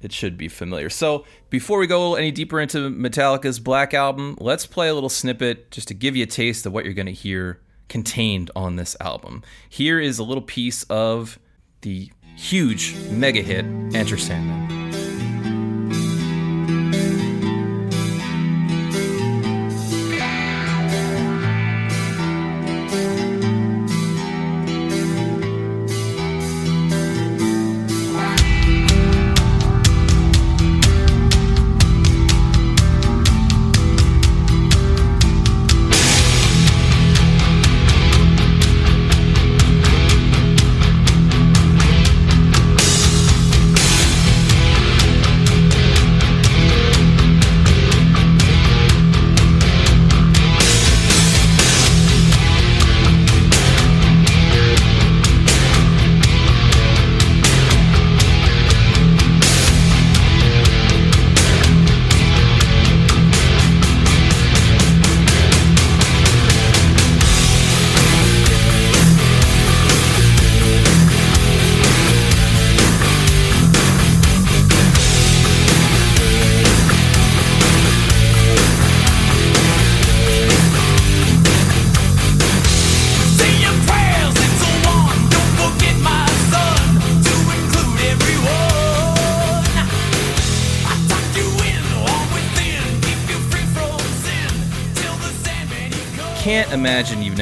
it 0.00 0.12
should 0.12 0.36
be 0.36 0.48
familiar. 0.48 0.90
So 0.90 1.24
before 1.50 1.78
we 1.78 1.86
go 1.86 2.14
any 2.14 2.30
deeper 2.30 2.60
into 2.60 2.90
Metallica's 2.90 3.58
Black 3.58 3.94
Album, 3.94 4.36
let's 4.40 4.66
play 4.66 4.88
a 4.88 4.94
little 4.94 5.08
snippet 5.08 5.70
just 5.70 5.88
to 5.88 5.94
give 5.94 6.16
you 6.16 6.24
a 6.24 6.26
taste 6.26 6.66
of 6.66 6.72
what 6.72 6.84
you're 6.84 6.94
going 6.94 7.06
to 7.06 7.12
hear 7.12 7.60
contained 7.88 8.50
on 8.54 8.76
this 8.76 8.96
album. 9.00 9.42
Here 9.68 10.00
is 10.00 10.18
a 10.18 10.24
little 10.24 10.42
piece 10.42 10.82
of 10.84 11.38
the 11.80 12.10
huge 12.36 12.94
mega 13.10 13.42
hit 13.42 13.64
Enter 13.94 14.18
Sandman. 14.18 14.85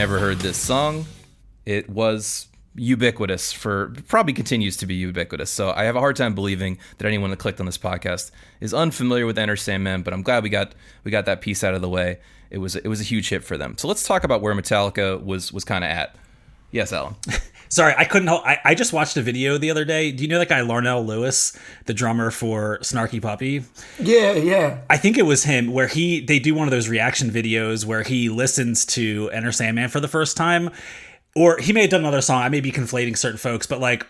Never 0.04 0.18
heard 0.18 0.36
this 0.40 0.58
song. 0.58 1.06
It 1.64 1.88
was 1.88 2.48
ubiquitous 2.74 3.54
for 3.54 3.94
probably 4.06 4.34
continues 4.34 4.76
to 4.76 4.84
be 4.84 4.94
ubiquitous. 4.96 5.48
So 5.48 5.72
I 5.74 5.84
have 5.84 5.96
a 5.96 5.98
hard 5.98 6.14
time 6.14 6.34
believing 6.34 6.76
that 6.98 7.06
anyone 7.06 7.30
that 7.30 7.38
clicked 7.38 7.58
on 7.58 7.64
this 7.64 7.78
podcast 7.78 8.30
is 8.60 8.74
unfamiliar 8.74 9.24
with 9.24 9.38
Enter 9.38 9.56
Sandman, 9.56 10.02
but 10.02 10.12
I'm 10.12 10.20
glad 10.20 10.42
we 10.42 10.50
got 10.50 10.74
we 11.04 11.10
got 11.10 11.24
that 11.24 11.40
piece 11.40 11.64
out 11.64 11.72
of 11.72 11.80
the 11.80 11.88
way. 11.88 12.18
It 12.50 12.58
was 12.58 12.76
it 12.76 12.86
was 12.86 13.00
a 13.00 13.02
huge 13.04 13.30
hit 13.30 13.44
for 13.44 13.56
them. 13.56 13.78
So 13.78 13.88
let's 13.88 14.06
talk 14.06 14.24
about 14.24 14.42
where 14.42 14.54
Metallica 14.54 15.24
was 15.24 15.54
was 15.54 15.64
kind 15.64 15.82
of 15.82 15.88
at. 15.88 16.14
Yes, 16.70 16.92
Alan. 16.92 17.14
Sorry, 17.68 17.94
I 17.96 18.04
couldn't. 18.04 18.28
Help, 18.28 18.46
I 18.46 18.58
I 18.64 18.74
just 18.74 18.92
watched 18.92 19.16
a 19.16 19.22
video 19.22 19.58
the 19.58 19.70
other 19.70 19.84
day. 19.84 20.12
Do 20.12 20.22
you 20.22 20.28
know 20.28 20.38
that 20.38 20.48
guy 20.48 20.60
Larnell 20.60 21.04
Lewis, 21.04 21.56
the 21.86 21.94
drummer 21.94 22.30
for 22.30 22.78
Snarky 22.80 23.20
Puppy? 23.20 23.64
Yeah, 23.98 24.32
yeah. 24.32 24.78
I 24.88 24.96
think 24.96 25.18
it 25.18 25.22
was 25.22 25.44
him 25.44 25.72
where 25.72 25.88
he 25.88 26.20
they 26.20 26.38
do 26.38 26.54
one 26.54 26.68
of 26.68 26.72
those 26.72 26.88
reaction 26.88 27.30
videos 27.30 27.84
where 27.84 28.02
he 28.02 28.28
listens 28.28 28.84
to 28.86 29.30
Enter 29.32 29.52
Sandman 29.52 29.88
for 29.88 30.00
the 30.00 30.08
first 30.08 30.36
time, 30.36 30.70
or 31.34 31.58
he 31.58 31.72
may 31.72 31.82
have 31.82 31.90
done 31.90 32.00
another 32.00 32.20
song. 32.20 32.42
I 32.42 32.48
may 32.48 32.60
be 32.60 32.72
conflating 32.72 33.16
certain 33.16 33.38
folks, 33.38 33.66
but 33.66 33.80
like 33.80 34.06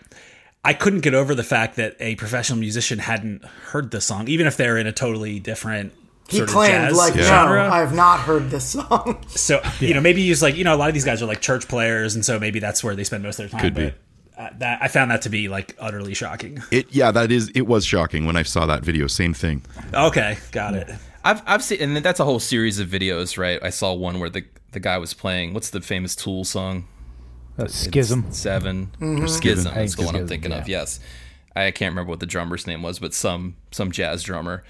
I 0.63 0.73
couldn't 0.73 1.01
get 1.01 1.13
over 1.13 1.35
the 1.35 1.43
fact 1.43 1.75
that 1.75 1.95
a 1.99 2.15
professional 2.15 2.57
musician 2.59 2.99
hadn't 2.99 3.45
heard 3.45 3.91
the 3.91 4.01
song, 4.01 4.27
even 4.27 4.47
if 4.47 4.57
they're 4.57 4.77
in 4.77 4.87
a 4.87 4.91
totally 4.91 5.39
different. 5.39 5.93
He 6.29 6.37
sort 6.37 6.49
of 6.49 6.55
claimed 6.55 6.73
jazz 6.89 6.97
like, 6.97 7.15
no, 7.15 7.21
genre. 7.21 7.69
I 7.71 7.79
have 7.79 7.93
not 7.93 8.19
heard 8.21 8.49
this 8.49 8.65
song. 8.65 9.23
So 9.29 9.61
you 9.79 9.93
know, 9.93 10.01
maybe 10.01 10.23
he's 10.25 10.41
like, 10.41 10.55
you 10.55 10.63
know, 10.63 10.73
a 10.75 10.77
lot 10.77 10.87
of 10.87 10.93
these 10.93 11.05
guys 11.05 11.21
are 11.21 11.25
like 11.27 11.41
church 11.41 11.67
players, 11.67 12.15
and 12.15 12.25
so 12.25 12.39
maybe 12.39 12.59
that's 12.59 12.83
where 12.83 12.95
they 12.95 13.03
spend 13.03 13.23
most 13.23 13.39
of 13.39 13.49
their 13.51 13.59
time. 13.59 13.61
Could 13.61 13.75
be. 13.75 13.93
uh, 14.37 14.49
that 14.57 14.79
I 14.81 14.87
found 14.87 15.11
that 15.11 15.21
to 15.23 15.29
be 15.29 15.47
like 15.49 15.75
utterly 15.79 16.13
shocking. 16.13 16.61
It 16.71 16.87
yeah, 16.91 17.11
that 17.11 17.31
is 17.31 17.49
it 17.49 17.61
was 17.67 17.85
shocking 17.85 18.25
when 18.25 18.35
I 18.35 18.43
saw 18.43 18.65
that 18.65 18.83
video. 18.83 19.07
Same 19.07 19.33
thing. 19.33 19.61
Okay, 19.93 20.37
got 20.51 20.73
it. 20.73 20.89
I've 21.23 21.41
I've 21.45 21.63
seen 21.63 21.79
and 21.81 21.97
that's 21.97 22.19
a 22.19 22.25
whole 22.25 22.39
series 22.39 22.79
of 22.79 22.87
videos, 22.87 23.37
right? 23.37 23.59
I 23.61 23.69
saw 23.69 23.93
one 23.93 24.19
where 24.19 24.29
the 24.29 24.43
the 24.71 24.79
guy 24.79 24.97
was 24.97 25.13
playing 25.13 25.53
what's 25.53 25.69
the 25.69 25.79
famous 25.81 26.15
Tool 26.15 26.43
song? 26.43 26.87
Uh, 27.57 27.67
schism. 27.67 28.25
7 28.31 28.91
Mm-hmm. 28.99 29.23
or 29.23 29.27
Schism. 29.29 29.71
I 29.71 29.75
That's 29.75 29.95
think 29.95 29.99
the 30.01 30.05
one 30.07 30.15
I'm 30.15 30.21
Schism, 30.23 30.27
thinking 30.27 30.51
of. 30.51 30.67
Yes, 30.67 30.99
I 31.55 31.71
can't 31.71 31.91
remember 31.93 32.09
what 32.09 32.19
the 32.19 32.25
drummer's 32.25 32.67
name 32.67 32.81
was, 32.81 32.99
but 32.99 33.13
some 33.13 33.55
some 33.71 33.91
jazz 33.91 34.23
drummer. 34.23 34.63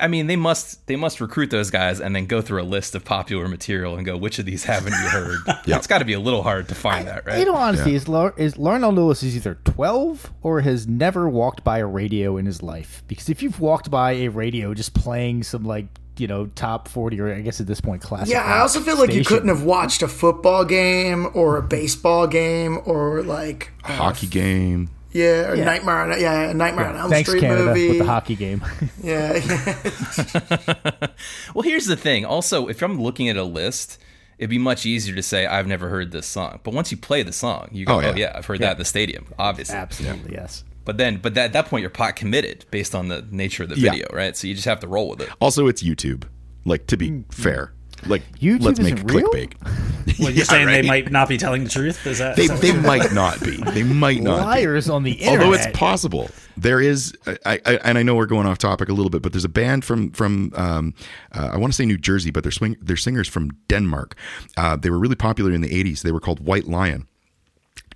I 0.00 0.08
mean, 0.08 0.26
they 0.26 0.36
must 0.36 0.86
they 0.86 0.96
must 0.96 1.20
recruit 1.20 1.50
those 1.50 1.70
guys 1.70 2.00
and 2.00 2.14
then 2.14 2.26
go 2.26 2.42
through 2.42 2.60
a 2.62 2.64
list 2.64 2.94
of 2.94 3.04
popular 3.04 3.48
material 3.48 3.96
and 3.96 4.04
go, 4.04 4.16
which 4.16 4.38
of 4.38 4.44
these 4.46 4.64
haven't 4.64 4.92
you 4.92 5.08
heard? 5.08 5.38
Yeah. 5.66 5.76
It's 5.76 5.86
got 5.86 5.98
to 5.98 6.04
be 6.04 6.12
a 6.14 6.20
little 6.20 6.42
hard 6.42 6.68
to 6.68 6.74
find 6.74 7.06
that, 7.08 7.26
right? 7.26 7.36
You 7.36 7.42
In 7.42 7.48
all 7.48 7.56
honesty, 7.56 7.94
is, 7.94 8.08
Lar- 8.08 8.34
is 8.36 8.54
Larnell 8.54 8.94
Lewis 8.94 9.22
is 9.22 9.36
either 9.36 9.58
12 9.64 10.32
or 10.42 10.60
has 10.62 10.86
never 10.86 11.28
walked 11.28 11.62
by 11.64 11.78
a 11.78 11.86
radio 11.86 12.36
in 12.38 12.46
his 12.46 12.62
life. 12.62 13.02
Because 13.06 13.28
if 13.28 13.42
you've 13.42 13.60
walked 13.60 13.90
by 13.90 14.12
a 14.12 14.28
radio 14.28 14.72
just 14.74 14.94
playing 14.94 15.42
some, 15.42 15.64
like, 15.64 15.86
you 16.16 16.26
know, 16.26 16.46
top 16.54 16.88
40 16.88 17.20
or 17.20 17.34
I 17.34 17.40
guess 17.40 17.60
at 17.60 17.66
this 17.66 17.80
point, 17.80 18.02
classic. 18.02 18.32
Yeah, 18.32 18.42
I 18.44 18.58
also 18.60 18.80
feel 18.80 18.98
like 18.98 19.12
you 19.12 19.24
couldn't 19.24 19.48
have 19.48 19.62
watched 19.62 20.02
a 20.02 20.08
football 20.08 20.64
game 20.64 21.28
or 21.34 21.56
a 21.58 21.62
baseball 21.62 22.26
game 22.26 22.78
or 22.84 23.22
like 23.22 23.72
A 23.84 23.92
hockey 23.92 24.26
game. 24.26 24.90
Yeah, 25.12 25.50
or 25.50 25.54
Yeah. 25.54 25.64
Nightmare 25.64 25.96
on 25.96 26.20
yeah, 26.20 26.50
a 26.50 26.54
Nightmare 26.54 26.86
on 26.86 26.96
Elm 26.96 27.10
Thanks, 27.10 27.28
Street 27.28 27.40
Canada, 27.40 27.64
movie. 27.66 27.88
with 27.88 27.98
the 27.98 28.04
hockey 28.04 28.34
game. 28.36 28.62
Yeah, 29.02 29.36
yeah. 29.36 31.06
Well, 31.54 31.62
here's 31.62 31.86
the 31.86 31.96
thing. 31.96 32.24
Also, 32.24 32.68
if 32.68 32.82
I'm 32.82 33.00
looking 33.00 33.28
at 33.28 33.36
a 33.36 33.44
list, 33.44 33.98
it'd 34.38 34.50
be 34.50 34.58
much 34.58 34.84
easier 34.86 35.14
to 35.14 35.22
say 35.22 35.46
I've 35.46 35.66
never 35.66 35.88
heard 35.88 36.10
this 36.12 36.26
song. 36.26 36.60
But 36.62 36.74
once 36.74 36.90
you 36.90 36.96
play 36.96 37.22
the 37.22 37.32
song, 37.32 37.68
you 37.72 37.86
go, 37.86 37.94
Oh, 37.94 37.98
oh 37.98 38.00
yeah. 38.00 38.14
yeah, 38.16 38.32
I've 38.34 38.46
heard 38.46 38.60
that 38.60 38.72
at 38.72 38.78
the 38.78 38.84
stadium, 38.84 39.26
obviously. 39.38 39.76
Absolutely, 39.76 40.34
yes. 40.34 40.64
But 40.84 40.96
then, 40.96 41.18
but 41.18 41.36
at 41.36 41.52
that 41.52 41.66
point, 41.66 41.82
you're 41.82 41.90
pot 41.90 42.16
committed 42.16 42.64
based 42.70 42.94
on 42.94 43.08
the 43.08 43.26
nature 43.30 43.62
of 43.64 43.68
the 43.68 43.78
Yeah. 43.78 43.90
video, 43.92 44.08
right? 44.12 44.36
So 44.36 44.46
you 44.46 44.54
just 44.54 44.66
have 44.66 44.80
to 44.80 44.88
roll 44.88 45.10
with 45.10 45.20
it. 45.20 45.28
Also, 45.40 45.66
it's 45.66 45.82
YouTube. 45.82 46.24
Like 46.64 46.86
to 46.86 46.96
be 46.96 47.10
mm. 47.10 47.32
fair, 47.32 47.72
like 48.06 48.22
YouTube 48.38 48.62
let's 48.62 48.80
make 48.80 48.94
isn't 48.94 49.10
real? 49.12 49.28
clickbait. 49.30 50.18
Well, 50.20 50.30
you're 50.30 50.44
saying 50.54 50.66
they 50.66 50.82
might 50.82 51.10
not 51.10 51.28
be 51.28 51.36
telling 51.36 51.64
the 51.64 51.70
truth? 51.70 52.06
Is 52.06 52.18
that? 52.18 52.36
They 52.36 52.44
is 52.44 52.48
that- 52.50 52.60
they 52.60 52.72
might 52.72 53.12
not 53.12 53.40
be. 53.40 53.56
They 53.56 53.82
might 53.82 54.22
not. 54.22 54.38
be. 54.38 54.44
Liars 54.44 54.88
on 54.88 55.02
the 55.02 55.12
internet. 55.12 55.40
Although 55.42 55.54
it's 55.54 55.66
possible, 55.76 56.30
there 56.56 56.80
is, 56.80 57.12
I, 57.44 57.60
I, 57.64 57.74
and 57.84 57.98
I 57.98 58.02
know 58.02 58.14
we're 58.14 58.26
going 58.26 58.46
off 58.46 58.58
topic 58.58 58.88
a 58.88 58.92
little 58.92 59.10
bit, 59.10 59.22
but 59.22 59.32
there's 59.32 59.44
a 59.44 59.48
band 59.48 59.84
from 59.84 60.10
from 60.12 60.52
um, 60.56 60.94
uh, 61.32 61.50
I 61.52 61.56
want 61.56 61.72
to 61.72 61.76
say 61.76 61.84
New 61.86 61.98
Jersey, 61.98 62.30
but 62.30 62.42
they're 62.42 62.52
swing, 62.52 62.76
they're 62.80 62.96
singers 62.96 63.28
from 63.28 63.50
Denmark. 63.68 64.16
Uh, 64.56 64.76
they 64.76 64.90
were 64.90 64.98
really 64.98 65.16
popular 65.16 65.52
in 65.52 65.60
the 65.60 65.68
'80s. 65.70 66.02
They 66.02 66.12
were 66.12 66.20
called 66.20 66.40
White 66.40 66.66
Lion, 66.66 67.06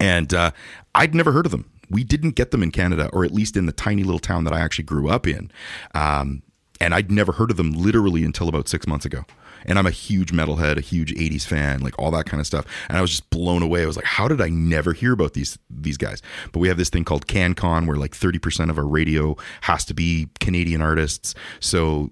and 0.00 0.32
uh, 0.35 0.50
I'd 0.94 1.14
never 1.14 1.32
heard 1.32 1.47
of 1.47 1.52
them. 1.52 1.68
We 1.90 2.04
didn't 2.04 2.37
get 2.37 2.52
them 2.52 2.62
in 2.62 2.71
Canada, 2.71 3.11
or 3.12 3.25
at 3.25 3.32
least 3.32 3.56
in 3.56 3.66
the 3.66 3.73
tiny 3.73 4.02
little 4.02 4.18
town 4.18 4.44
that 4.44 4.52
I 4.54 4.61
actually 4.61 4.85
grew 4.85 5.09
up 5.11 5.26
in. 5.26 5.50
Um, 5.94 6.42
and 6.80 6.94
I'd 6.94 7.11
never 7.11 7.32
heard 7.32 7.50
of 7.50 7.56
them 7.59 7.73
literally 7.73 8.25
until 8.25 8.49
about 8.49 8.66
six 8.66 8.87
months 8.87 9.04
ago. 9.04 9.25
And 9.66 9.78
I'm 9.78 9.87
a 9.87 9.90
huge 9.90 10.33
metalhead, 10.33 10.76
a 10.76 10.81
huge 10.81 11.12
'80s 11.14 11.45
fan, 11.45 11.81
like 11.81 11.99
all 11.99 12.11
that 12.12 12.26
kind 12.26 12.40
of 12.40 12.47
stuff. 12.47 12.66
And 12.88 12.99
I 12.99 13.00
was 13.00 13.11
just 13.11 13.31
blown 13.31 13.62
away. 13.62 13.83
I 13.83 13.87
was 13.87 13.97
like, 13.97 14.04
"How 14.04 14.28
did 14.28 14.40
I 14.40 14.49
never 14.49 14.92
hear 14.92 15.12
about 15.12 15.35
these 15.35 15.59
these 15.71 15.97
guys?" 15.97 16.23
But 16.52 16.61
we 16.61 16.69
have 16.69 16.76
this 16.76 16.90
thing 16.90 17.04
called 17.04 17.26
CanCon, 17.26 17.87
where 17.87 17.97
like 17.97 18.12
30% 18.12 18.71
of 18.71 18.78
our 18.78 18.87
radio 18.87 19.37
has 19.62 19.85
to 19.87 19.95
be 19.95 20.28
Canadian 20.40 20.81
artists. 20.83 21.35
So 21.61 22.11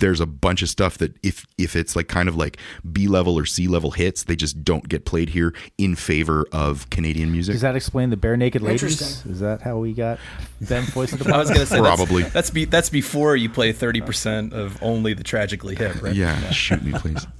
there's 0.00 0.20
a 0.20 0.26
bunch 0.26 0.62
of 0.62 0.68
stuff 0.68 0.98
that 0.98 1.14
if 1.22 1.46
if 1.56 1.76
it's 1.76 1.94
like 1.94 2.08
kind 2.08 2.28
of 2.28 2.36
like 2.36 2.56
B 2.92 3.06
level 3.06 3.38
or 3.38 3.46
C 3.46 3.68
level 3.68 3.92
hits, 3.92 4.24
they 4.24 4.36
just 4.36 4.64
don't 4.64 4.88
get 4.88 5.04
played 5.04 5.30
here 5.30 5.54
in 5.78 5.94
favor 5.94 6.46
of 6.52 6.90
Canadian 6.90 7.30
music. 7.32 7.52
Does 7.54 7.62
that 7.62 7.76
explain 7.76 8.10
the 8.10 8.16
Barenaked 8.16 8.60
Ladies? 8.60 9.24
Is 9.26 9.40
that 9.40 9.62
how 9.62 9.78
we 9.78 9.92
got 9.92 10.18
them 10.60 10.84
voice 10.84 11.12
of 11.12 11.18
the 11.24 11.32
I 11.34 11.38
was 11.38 11.48
gonna 11.50 11.66
say 11.66 11.80
that's- 11.80 11.96
Probably. 11.96 12.22
that's 12.24 12.50
be, 12.50 12.64
that's 12.64 12.90
before 12.90 13.36
you 13.36 13.48
play 13.48 13.72
thirty 13.72 14.00
percent 14.00 14.52
of 14.52 14.82
only 14.82 15.14
the 15.14 15.22
tragically 15.24 15.74
hip, 15.76 16.02
right? 16.02 16.14
yeah, 16.14 16.50
shoot 16.50 16.82
me, 16.82 16.92
please. 16.92 17.26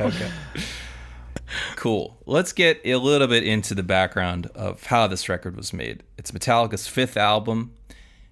Okay. 0.00 0.30
Cool. 1.76 2.16
Let's 2.24 2.52
get 2.54 2.80
a 2.86 2.96
little 2.96 3.26
bit 3.26 3.44
into 3.44 3.74
the 3.74 3.82
background 3.82 4.46
of 4.54 4.84
how 4.86 5.06
this 5.06 5.28
record 5.28 5.56
was 5.56 5.72
made. 5.74 6.02
It's 6.16 6.30
Metallica's 6.30 6.86
fifth 6.86 7.16
album. 7.18 7.74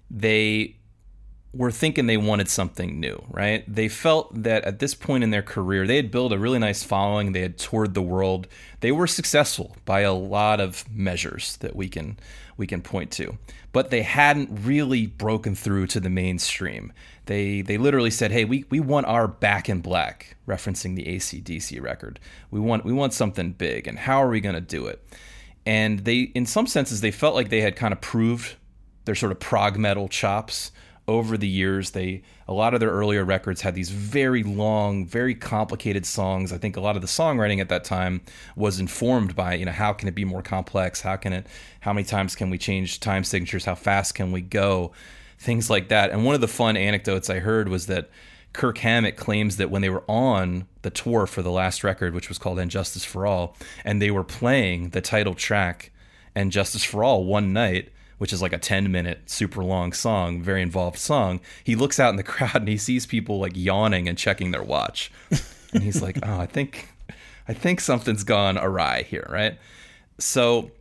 They 0.09 0.77
were 1.51 1.71
thinking 1.71 2.05
they 2.05 2.17
wanted 2.17 2.47
something 2.47 2.99
new, 2.99 3.23
right? 3.29 3.63
They 3.67 3.87
felt 3.87 4.43
that 4.43 4.63
at 4.65 4.79
this 4.79 4.93
point 4.93 5.23
in 5.23 5.31
their 5.31 5.41
career, 5.41 5.87
they 5.87 5.95
had 5.95 6.11
built 6.11 6.31
a 6.31 6.37
really 6.37 6.59
nice 6.59 6.83
following. 6.83 7.31
They 7.31 7.41
had 7.41 7.57
toured 7.57 7.95
the 7.95 8.03
world. 8.03 8.47
They 8.81 8.91
were 8.91 9.07
successful 9.07 9.75
by 9.83 10.01
a 10.01 10.13
lot 10.13 10.61
of 10.61 10.85
measures 10.91 11.57
that 11.57 11.75
we 11.75 11.89
can 11.89 12.19
we 12.55 12.67
can 12.67 12.81
point 12.81 13.09
to, 13.11 13.37
but 13.71 13.89
they 13.89 14.01
hadn't 14.01 14.49
really 14.63 15.07
broken 15.07 15.55
through 15.55 15.87
to 15.87 15.99
the 15.99 16.09
mainstream. 16.09 16.93
They 17.25 17.61
they 17.61 17.77
literally 17.77 18.11
said, 18.11 18.31
"Hey, 18.31 18.45
we, 18.45 18.65
we 18.69 18.79
want 18.79 19.07
our 19.07 19.27
Back 19.27 19.69
in 19.69 19.81
Black," 19.81 20.35
referencing 20.47 20.95
the 20.95 21.05
ACDC 21.05 21.81
record. 21.81 22.19
We 22.51 22.59
want 22.59 22.85
we 22.85 22.93
want 22.93 23.13
something 23.13 23.53
big, 23.53 23.87
and 23.87 23.97
how 23.97 24.21
are 24.21 24.29
we 24.29 24.39
going 24.39 24.55
to 24.55 24.61
do 24.61 24.85
it? 24.85 25.03
And 25.65 25.99
they, 25.99 26.31
in 26.35 26.45
some 26.45 26.67
senses, 26.67 27.01
they 27.01 27.11
felt 27.11 27.35
like 27.35 27.49
they 27.49 27.61
had 27.61 27.75
kind 27.75 27.91
of 27.91 28.01
proved 28.01 28.55
their 29.05 29.15
sort 29.15 29.31
of 29.31 29.39
prog 29.39 29.77
metal 29.77 30.07
chops 30.07 30.71
over 31.09 31.37
the 31.37 31.47
years. 31.47 31.91
They 31.91 32.21
a 32.47 32.53
lot 32.53 32.73
of 32.73 32.79
their 32.79 32.91
earlier 32.91 33.25
records 33.25 33.61
had 33.61 33.73
these 33.73 33.89
very 33.89 34.43
long, 34.43 35.05
very 35.05 35.33
complicated 35.33 36.05
songs. 36.05 36.53
I 36.53 36.59
think 36.59 36.77
a 36.77 36.81
lot 36.81 36.95
of 36.95 37.01
the 37.01 37.07
songwriting 37.07 37.59
at 37.59 37.69
that 37.69 37.83
time 37.83 38.21
was 38.55 38.79
informed 38.79 39.35
by 39.35 39.55
you 39.55 39.65
know 39.65 39.71
how 39.71 39.91
can 39.91 40.07
it 40.07 40.15
be 40.15 40.23
more 40.23 40.43
complex? 40.43 41.01
How 41.01 41.15
can 41.15 41.33
it? 41.33 41.47
How 41.81 41.91
many 41.91 42.05
times 42.05 42.35
can 42.35 42.49
we 42.49 42.59
change 42.59 42.99
time 42.99 43.23
signatures? 43.23 43.65
How 43.65 43.75
fast 43.75 44.13
can 44.13 44.31
we 44.31 44.41
go? 44.41 44.91
Things 45.39 45.69
like 45.69 45.89
that. 45.89 46.11
And 46.11 46.25
one 46.25 46.35
of 46.35 46.41
the 46.41 46.47
fun 46.47 46.77
anecdotes 46.77 47.29
I 47.29 47.39
heard 47.39 47.69
was 47.69 47.87
that 47.87 48.09
Kirk 48.53 48.79
Hammett 48.79 49.15
claims 49.15 49.57
that 49.57 49.71
when 49.71 49.81
they 49.81 49.89
were 49.89 50.03
on 50.07 50.67
the 50.81 50.89
tour 50.89 51.25
for 51.25 51.41
the 51.41 51.51
last 51.51 51.83
record, 51.83 52.13
which 52.13 52.29
was 52.29 52.37
called 52.37 52.59
And 52.59 52.69
Justice 52.69 53.05
for 53.05 53.25
All, 53.25 53.55
and 53.83 54.01
they 54.01 54.11
were 54.11 54.23
playing 54.23 54.89
the 54.89 55.01
title 55.01 55.33
track 55.33 55.91
And 56.35 56.51
Justice 56.51 56.83
for 56.83 57.03
All 57.03 57.25
one 57.25 57.53
night, 57.53 57.89
which 58.19 58.31
is 58.31 58.41
like 58.41 58.53
a 58.53 58.57
10 58.57 58.91
minute, 58.91 59.29
super 59.29 59.63
long 59.63 59.91
song, 59.91 60.41
very 60.41 60.61
involved 60.61 60.99
song, 60.99 61.41
he 61.63 61.75
looks 61.75 61.99
out 61.99 62.11
in 62.11 62.15
the 62.15 62.23
crowd 62.35 62.55
and 62.55 62.67
he 62.67 62.77
sees 62.77 63.05
people 63.05 63.39
like 63.39 63.53
yawning 63.55 64.07
and 64.07 64.17
checking 64.17 64.51
their 64.51 64.63
watch. 64.63 65.11
and 65.73 65.81
he's 65.81 66.01
like, 66.01 66.19
oh, 66.23 66.39
I 66.39 66.45
think, 66.45 66.89
I 67.47 67.53
think 67.53 67.81
something's 67.81 68.23
gone 68.23 68.57
awry 68.57 69.01
here, 69.03 69.27
right? 69.29 69.57
So 70.19 70.71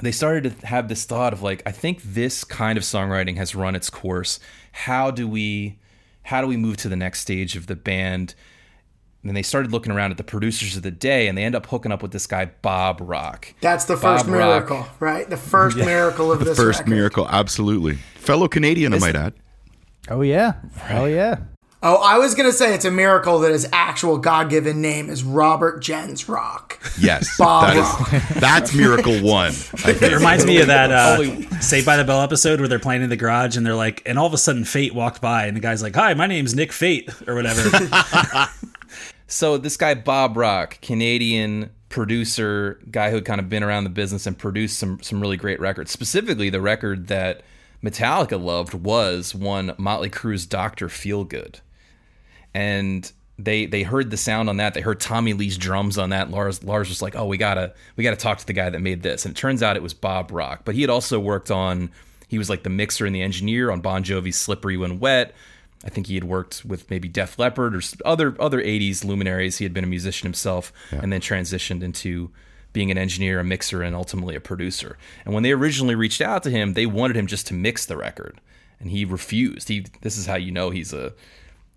they 0.00 0.12
started 0.12 0.60
to 0.60 0.66
have 0.66 0.88
this 0.88 1.04
thought 1.04 1.32
of 1.32 1.42
like, 1.42 1.62
I 1.66 1.72
think 1.72 2.02
this 2.02 2.44
kind 2.44 2.76
of 2.76 2.84
songwriting 2.84 3.36
has 3.36 3.54
run 3.54 3.76
its 3.76 3.90
course. 3.90 4.40
How 4.72 5.10
do 5.10 5.28
we 5.28 5.78
how 6.24 6.40
do 6.40 6.46
we 6.46 6.56
move 6.56 6.76
to 6.78 6.88
the 6.88 6.96
next 6.96 7.20
stage 7.20 7.56
of 7.56 7.66
the 7.66 7.76
band? 7.76 8.34
And 9.22 9.28
then 9.30 9.34
they 9.36 9.42
started 9.42 9.70
looking 9.70 9.92
around 9.92 10.10
at 10.10 10.16
the 10.16 10.24
producers 10.24 10.76
of 10.76 10.82
the 10.82 10.90
day, 10.90 11.28
and 11.28 11.38
they 11.38 11.44
end 11.44 11.54
up 11.54 11.66
hooking 11.66 11.92
up 11.92 12.02
with 12.02 12.10
this 12.10 12.26
guy 12.26 12.46
Bob 12.60 12.98
Rock. 13.00 13.54
That's 13.60 13.84
the 13.84 13.96
first 13.96 14.26
Bob 14.26 14.34
Rock. 14.34 14.68
miracle, 14.68 14.86
right? 14.98 15.30
The 15.30 15.36
first 15.36 15.76
miracle 15.76 16.32
of 16.32 16.40
The 16.40 16.46
this 16.46 16.56
first 16.58 16.80
record. 16.80 16.90
miracle, 16.90 17.28
absolutely. 17.28 17.94
Fellow 18.16 18.48
Canadian, 18.48 18.92
I 18.94 18.98
might 18.98 19.14
add. 19.16 19.34
Oh 20.08 20.22
yeah. 20.22 20.54
Hell 20.76 21.08
yeah. 21.08 21.36
Oh, 21.84 21.96
I 21.96 22.18
was 22.18 22.34
gonna 22.36 22.52
say 22.52 22.74
it's 22.74 22.84
a 22.84 22.90
miracle 22.92 23.40
that 23.40 23.50
his 23.52 23.68
actual 23.72 24.16
God-given 24.18 24.80
name 24.80 25.08
is 25.10 25.24
Robert 25.24 25.80
Jens 25.82 26.28
Rock. 26.28 26.80
Yes, 26.98 27.36
Bob 27.38 27.74
that 27.74 27.76
is 28.32 28.34
that's 28.40 28.74
miracle 28.74 29.20
one. 29.20 29.52
I 29.84 29.90
It 29.90 30.12
reminds 30.12 30.44
me 30.46 30.60
of 30.60 30.66
that 30.68 30.90
uh, 30.92 31.16
Holy- 31.16 31.46
Saved 31.60 31.84
by 31.86 31.96
the 31.96 32.04
Bell 32.04 32.20
episode 32.22 32.60
where 32.60 32.68
they're 32.68 32.78
playing 32.80 33.02
in 33.02 33.10
the 33.10 33.16
garage 33.16 33.56
and 33.56 33.64
they're 33.66 33.74
like, 33.74 34.02
and 34.06 34.16
all 34.18 34.26
of 34.26 34.32
a 34.32 34.38
sudden 34.38 34.64
Fate 34.64 34.94
walked 34.94 35.20
by 35.20 35.46
and 35.46 35.56
the 35.56 35.60
guy's 35.60 35.82
like, 35.82 35.94
"Hi, 35.96 36.14
my 36.14 36.26
name's 36.28 36.54
Nick 36.54 36.72
Fate" 36.72 37.08
or 37.28 37.34
whatever. 37.34 37.60
So 39.32 39.56
this 39.56 39.78
guy 39.78 39.94
Bob 39.94 40.36
Rock, 40.36 40.78
Canadian 40.82 41.70
producer, 41.88 42.78
guy 42.90 43.08
who 43.08 43.16
had 43.16 43.24
kind 43.24 43.40
of 43.40 43.48
been 43.48 43.62
around 43.62 43.84
the 43.84 43.90
business 43.90 44.26
and 44.26 44.36
produced 44.36 44.78
some 44.78 45.02
some 45.02 45.22
really 45.22 45.38
great 45.38 45.58
records. 45.58 45.90
Specifically, 45.90 46.50
the 46.50 46.60
record 46.60 47.06
that 47.06 47.40
Metallica 47.82 48.40
loved 48.40 48.74
was 48.74 49.34
one 49.34 49.74
Motley 49.78 50.10
Crue's 50.10 50.44
"Doctor 50.44 50.88
Feelgood," 50.88 51.60
and 52.52 53.10
they 53.38 53.64
they 53.64 53.84
heard 53.84 54.10
the 54.10 54.18
sound 54.18 54.50
on 54.50 54.58
that. 54.58 54.74
They 54.74 54.82
heard 54.82 55.00
Tommy 55.00 55.32
Lee's 55.32 55.56
drums 55.56 55.96
on 55.96 56.10
that. 56.10 56.30
Lars 56.30 56.62
Lars 56.62 56.90
was 56.90 57.00
like, 57.00 57.16
"Oh, 57.16 57.24
we 57.24 57.38
gotta 57.38 57.72
we 57.96 58.04
gotta 58.04 58.16
talk 58.16 58.36
to 58.36 58.46
the 58.46 58.52
guy 58.52 58.68
that 58.68 58.80
made 58.80 59.02
this." 59.02 59.24
And 59.24 59.34
it 59.34 59.38
turns 59.40 59.62
out 59.62 59.76
it 59.76 59.82
was 59.82 59.94
Bob 59.94 60.30
Rock, 60.30 60.60
but 60.66 60.74
he 60.74 60.82
had 60.82 60.90
also 60.90 61.18
worked 61.18 61.50
on. 61.50 61.90
He 62.28 62.36
was 62.36 62.50
like 62.50 62.64
the 62.64 62.70
mixer 62.70 63.06
and 63.06 63.14
the 63.14 63.22
engineer 63.22 63.70
on 63.70 63.80
Bon 63.80 64.04
Jovi's 64.04 64.36
"Slippery 64.36 64.76
When 64.76 65.00
Wet." 65.00 65.34
I 65.84 65.90
think 65.90 66.06
he 66.06 66.14
had 66.14 66.24
worked 66.24 66.64
with 66.64 66.88
maybe 66.90 67.08
Def 67.08 67.38
Leppard 67.38 67.74
or 67.74 67.82
other 68.04 68.36
other 68.40 68.62
'80s 68.62 69.04
luminaries. 69.04 69.58
He 69.58 69.64
had 69.64 69.74
been 69.74 69.84
a 69.84 69.88
musician 69.88 70.26
himself, 70.26 70.72
and 70.90 71.12
then 71.12 71.20
transitioned 71.20 71.82
into 71.82 72.30
being 72.72 72.90
an 72.90 72.98
engineer, 72.98 73.40
a 73.40 73.44
mixer, 73.44 73.82
and 73.82 73.94
ultimately 73.94 74.34
a 74.34 74.40
producer. 74.40 74.96
And 75.24 75.34
when 75.34 75.42
they 75.42 75.52
originally 75.52 75.94
reached 75.94 76.20
out 76.20 76.42
to 76.44 76.50
him, 76.50 76.74
they 76.74 76.86
wanted 76.86 77.16
him 77.16 77.26
just 77.26 77.46
to 77.48 77.54
mix 77.54 77.84
the 77.84 77.96
record, 77.96 78.40
and 78.80 78.90
he 78.90 79.04
refused. 79.04 79.68
He 79.68 79.86
this 80.02 80.16
is 80.16 80.26
how 80.26 80.36
you 80.36 80.52
know 80.52 80.70
he's 80.70 80.92
a 80.92 81.12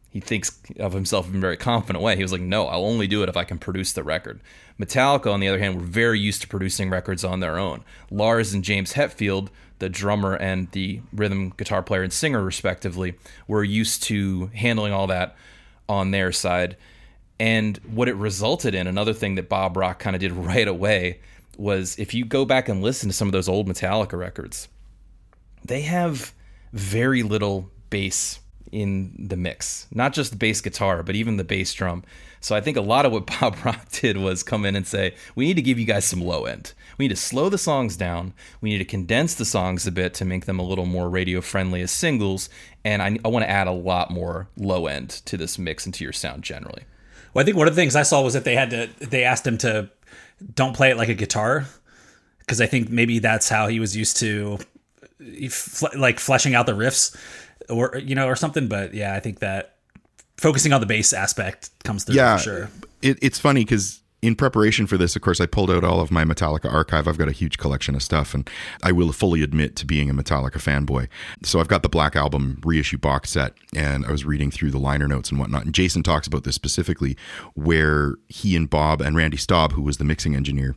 he 0.09 0.21
thinks 0.21 0.57
of 0.79 0.93
himself 0.93 1.27
in 1.29 1.35
a 1.35 1.39
very 1.39 1.57
confident 1.57 2.01
way. 2.01 2.15
He 2.15 2.23
was 2.23 2.31
like, 2.31 2.41
"No, 2.41 2.67
I'll 2.67 2.85
only 2.85 3.07
do 3.07 3.21
it 3.21 3.27
if 3.27 3.35
I 3.35 3.43
can 3.43 3.57
produce 3.57 3.91
the 3.91 4.03
record." 4.03 4.39
Metallica, 4.79 5.31
on 5.31 5.39
the 5.39 5.47
other 5.47 5.59
hand, 5.59 5.75
were 5.75 5.81
very 5.81 6.19
used 6.19 6.41
to 6.41 6.47
producing 6.47 6.89
records 6.89 7.23
on 7.23 7.39
their 7.41 7.57
own. 7.57 7.83
Lars 8.09 8.53
and 8.53 8.63
James 8.63 8.93
Hetfield, 8.93 9.49
the 9.79 9.89
drummer 9.89 10.35
and 10.35 10.71
the 10.71 11.01
rhythm 11.13 11.53
guitar 11.57 11.83
player 11.83 12.03
and 12.03 12.13
singer, 12.13 12.43
respectively, 12.43 13.15
were 13.47 13.63
used 13.63 14.03
to 14.03 14.47
handling 14.53 14.93
all 14.93 15.07
that 15.07 15.35
on 15.89 16.11
their 16.11 16.31
side. 16.31 16.77
And 17.39 17.77
what 17.79 18.07
it 18.07 18.15
resulted 18.15 18.73
in, 18.73 18.87
another 18.87 19.13
thing 19.13 19.35
that 19.35 19.49
Bob 19.49 19.75
Rock 19.75 19.99
kind 19.99 20.15
of 20.15 20.19
did 20.19 20.31
right 20.33 20.67
away, 20.67 21.19
was 21.57 21.97
if 21.97 22.13
you 22.13 22.25
go 22.25 22.45
back 22.45 22.67
and 22.69 22.81
listen 22.81 23.09
to 23.09 23.13
some 23.13 23.27
of 23.27 23.31
those 23.31 23.47
old 23.47 23.67
Metallica 23.67 24.17
records, 24.17 24.67
they 25.63 25.81
have 25.81 26.33
very 26.73 27.23
little 27.23 27.69
bass 27.89 28.39
in 28.71 29.13
the 29.17 29.37
mix. 29.37 29.87
Not 29.91 30.13
just 30.13 30.31
the 30.31 30.37
bass 30.37 30.61
guitar, 30.61 31.01
but 31.03 31.15
even 31.15 31.37
the 31.37 31.43
bass 31.43 31.73
drum. 31.73 32.03
So 32.41 32.55
I 32.55 32.61
think 32.61 32.77
a 32.77 32.81
lot 32.81 33.05
of 33.05 33.11
what 33.11 33.25
Bob 33.39 33.57
Rock 33.63 33.89
did 33.91 34.17
was 34.17 34.43
come 34.43 34.65
in 34.65 34.75
and 34.75 34.85
say, 34.85 35.15
we 35.35 35.45
need 35.45 35.55
to 35.55 35.61
give 35.61 35.79
you 35.79 35.85
guys 35.85 36.05
some 36.05 36.21
low 36.21 36.45
end. 36.45 36.73
We 36.97 37.05
need 37.05 37.15
to 37.15 37.21
slow 37.21 37.49
the 37.49 37.57
songs 37.57 37.97
down. 37.97 38.33
We 38.61 38.69
need 38.69 38.77
to 38.79 38.85
condense 38.85 39.35
the 39.35 39.45
songs 39.45 39.85
a 39.85 39.91
bit 39.91 40.13
to 40.15 40.25
make 40.25 40.45
them 40.45 40.59
a 40.59 40.63
little 40.63 40.85
more 40.85 41.09
radio 41.09 41.41
friendly 41.41 41.81
as 41.81 41.91
singles. 41.91 42.49
And 42.83 43.01
I, 43.01 43.17
I 43.23 43.27
want 43.27 43.43
to 43.43 43.49
add 43.49 43.67
a 43.67 43.71
lot 43.71 44.11
more 44.11 44.47
low 44.57 44.87
end 44.87 45.09
to 45.25 45.37
this 45.37 45.57
mix 45.57 45.85
and 45.85 45.93
to 45.95 46.03
your 46.03 46.13
sound 46.13 46.43
generally. 46.43 46.83
well, 47.33 47.43
I 47.43 47.45
think 47.45 47.57
one 47.57 47.67
of 47.67 47.75
the 47.75 47.81
things 47.81 47.95
I 47.95 48.03
saw 48.03 48.21
was 48.21 48.33
that 48.33 48.43
they 48.43 48.55
had 48.55 48.69
to 48.71 48.89
they 48.99 49.23
asked 49.23 49.45
him 49.45 49.57
to 49.59 49.89
don't 50.53 50.75
play 50.75 50.91
it 50.91 50.97
like 50.97 51.09
a 51.09 51.13
guitar 51.13 51.65
because 52.39 52.61
I 52.61 52.67
think 52.67 52.89
maybe 52.89 53.19
that's 53.19 53.49
how 53.49 53.67
he 53.67 53.79
was 53.79 53.95
used 53.95 54.17
to 54.17 54.59
like 55.95 56.19
fleshing 56.19 56.55
out 56.55 56.65
the 56.65 56.73
riffs 56.73 57.15
or 57.69 57.97
you 57.97 58.15
know 58.15 58.27
or 58.27 58.35
something. 58.35 58.67
But 58.67 58.93
yeah, 58.93 59.13
I 59.13 59.19
think 59.19 59.39
that 59.39 59.75
focusing 60.37 60.73
on 60.73 60.81
the 60.81 60.87
bass 60.87 61.13
aspect 61.13 61.69
comes 61.83 62.03
through 62.03 62.15
yeah, 62.15 62.37
for 62.37 62.43
sure. 62.43 62.69
It, 63.01 63.19
it's 63.21 63.39
funny 63.39 63.61
because 63.61 64.01
in 64.25 64.35
preparation 64.35 64.87
for 64.87 64.97
this, 64.97 65.15
of 65.15 65.21
course, 65.21 65.39
I 65.39 65.45
pulled 65.45 65.69
out 65.69 65.83
all 65.83 66.01
of 66.01 66.09
my 66.09 66.23
Metallica 66.25 66.71
archive. 66.71 67.07
I've 67.07 67.17
got 67.17 67.27
a 67.27 67.33
huge 67.33 67.59
collection 67.59 67.93
of 67.93 68.01
stuff, 68.01 68.33
and 68.33 68.49
I 68.81 68.91
will 68.91 69.11
fully 69.11 69.43
admit 69.43 69.75
to 69.77 69.85
being 69.85 70.09
a 70.09 70.13
Metallica 70.13 70.57
fanboy. 70.57 71.07
So 71.43 71.59
I've 71.59 71.67
got 71.67 71.83
the 71.83 71.89
Black 71.89 72.15
Album 72.15 72.59
reissue 72.65 72.97
box 72.97 73.29
set, 73.29 73.53
and 73.75 74.03
I 74.03 74.11
was 74.11 74.25
reading 74.25 74.49
through 74.49 74.71
the 74.71 74.79
liner 74.79 75.07
notes 75.07 75.29
and 75.29 75.39
whatnot. 75.39 75.65
And 75.65 75.75
Jason 75.75 76.01
talks 76.01 76.25
about 76.25 76.43
this 76.43 76.55
specifically, 76.55 77.15
where 77.53 78.15
he 78.27 78.55
and 78.55 78.67
Bob 78.67 78.99
and 78.99 79.15
Randy 79.15 79.37
Staub, 79.37 79.73
who 79.73 79.83
was 79.83 79.97
the 79.97 80.03
mixing 80.03 80.35
engineer, 80.35 80.75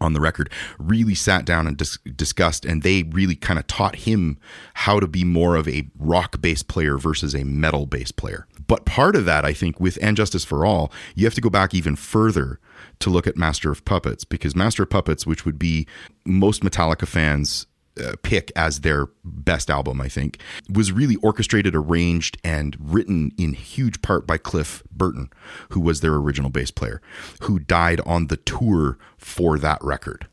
on 0.00 0.14
the 0.14 0.20
record 0.20 0.50
really 0.80 1.14
sat 1.14 1.44
down 1.44 1.68
and 1.68 1.76
dis- 1.76 1.98
discussed 2.16 2.64
and 2.64 2.82
they 2.82 3.04
really 3.04 3.36
kind 3.36 3.56
of 3.56 3.66
taught 3.68 3.94
him 3.94 4.36
how 4.74 4.98
to 4.98 5.06
be 5.06 5.22
more 5.22 5.54
of 5.54 5.68
a 5.68 5.88
rock 5.96 6.40
bass 6.40 6.60
player 6.64 6.98
versus 6.98 7.36
a 7.36 7.44
metal 7.44 7.86
bass 7.86 8.10
player 8.10 8.48
but 8.66 8.84
part 8.84 9.16
of 9.16 9.24
that 9.24 9.44
i 9.44 9.52
think 9.52 9.78
with 9.80 9.98
and 10.02 10.16
justice 10.16 10.44
for 10.44 10.64
all 10.66 10.92
you 11.14 11.24
have 11.24 11.34
to 11.34 11.40
go 11.40 11.50
back 11.50 11.74
even 11.74 11.96
further 11.96 12.58
to 12.98 13.10
look 13.10 13.26
at 13.26 13.36
master 13.36 13.70
of 13.70 13.84
puppets 13.84 14.24
because 14.24 14.54
master 14.56 14.82
of 14.82 14.90
puppets 14.90 15.26
which 15.26 15.44
would 15.44 15.58
be 15.58 15.86
most 16.24 16.62
metallica 16.62 17.06
fans 17.06 17.66
uh, 18.00 18.14
pick 18.22 18.50
as 18.56 18.80
their 18.80 19.08
best 19.22 19.68
album, 19.68 20.00
I 20.00 20.08
think, 20.08 20.40
was 20.72 20.92
really 20.92 21.16
orchestrated, 21.16 21.74
arranged, 21.74 22.38
and 22.42 22.74
written 22.80 23.32
in 23.36 23.52
huge 23.52 24.00
part 24.00 24.26
by 24.26 24.38
Cliff 24.38 24.82
Burton, 24.90 25.30
who 25.70 25.80
was 25.80 26.00
their 26.00 26.14
original 26.14 26.48
bass 26.48 26.70
player, 26.70 27.02
who 27.42 27.58
died 27.58 28.00
on 28.06 28.28
the 28.28 28.38
tour 28.38 28.96
for 29.18 29.58
that 29.58 29.78
record. 29.82 30.26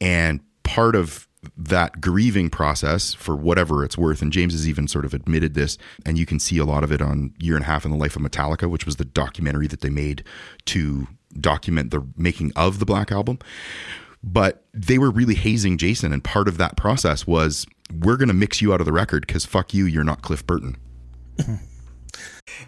And 0.00 0.40
part 0.64 0.96
of 0.96 1.28
that 1.56 2.00
grieving 2.00 2.50
process, 2.50 3.14
for 3.14 3.36
whatever 3.36 3.84
it's 3.84 3.96
worth, 3.96 4.22
and 4.22 4.32
James 4.32 4.52
has 4.52 4.68
even 4.68 4.88
sort 4.88 5.04
of 5.04 5.14
admitted 5.14 5.54
this, 5.54 5.78
and 6.04 6.18
you 6.18 6.26
can 6.26 6.38
see 6.38 6.58
a 6.58 6.64
lot 6.64 6.82
of 6.82 6.90
it 6.90 7.00
on 7.00 7.34
Year 7.38 7.54
and 7.54 7.64
a 7.64 7.66
Half 7.66 7.84
in 7.84 7.90
the 7.90 7.96
Life 7.96 8.16
of 8.16 8.22
Metallica, 8.22 8.68
which 8.68 8.86
was 8.86 8.96
the 8.96 9.04
documentary 9.04 9.66
that 9.66 9.80
they 9.80 9.90
made 9.90 10.24
to 10.66 11.06
document 11.38 11.90
the 11.90 12.06
making 12.16 12.52
of 12.56 12.78
the 12.78 12.86
Black 12.86 13.12
Album 13.12 13.38
but 14.26 14.64
they 14.74 14.98
were 14.98 15.10
really 15.10 15.34
hazing 15.34 15.78
Jason, 15.78 16.12
and 16.12 16.22
part 16.22 16.48
of 16.48 16.58
that 16.58 16.76
process 16.76 17.26
was 17.26 17.64
we're 18.00 18.16
going 18.16 18.28
to 18.28 18.34
mix 18.34 18.60
you 18.60 18.74
out 18.74 18.80
of 18.80 18.86
the 18.86 18.92
record 18.92 19.24
because 19.24 19.46
fuck 19.46 19.72
you, 19.72 19.84
you're 19.84 20.04
not 20.04 20.22
Cliff 20.22 20.44
Burton. 20.44 20.76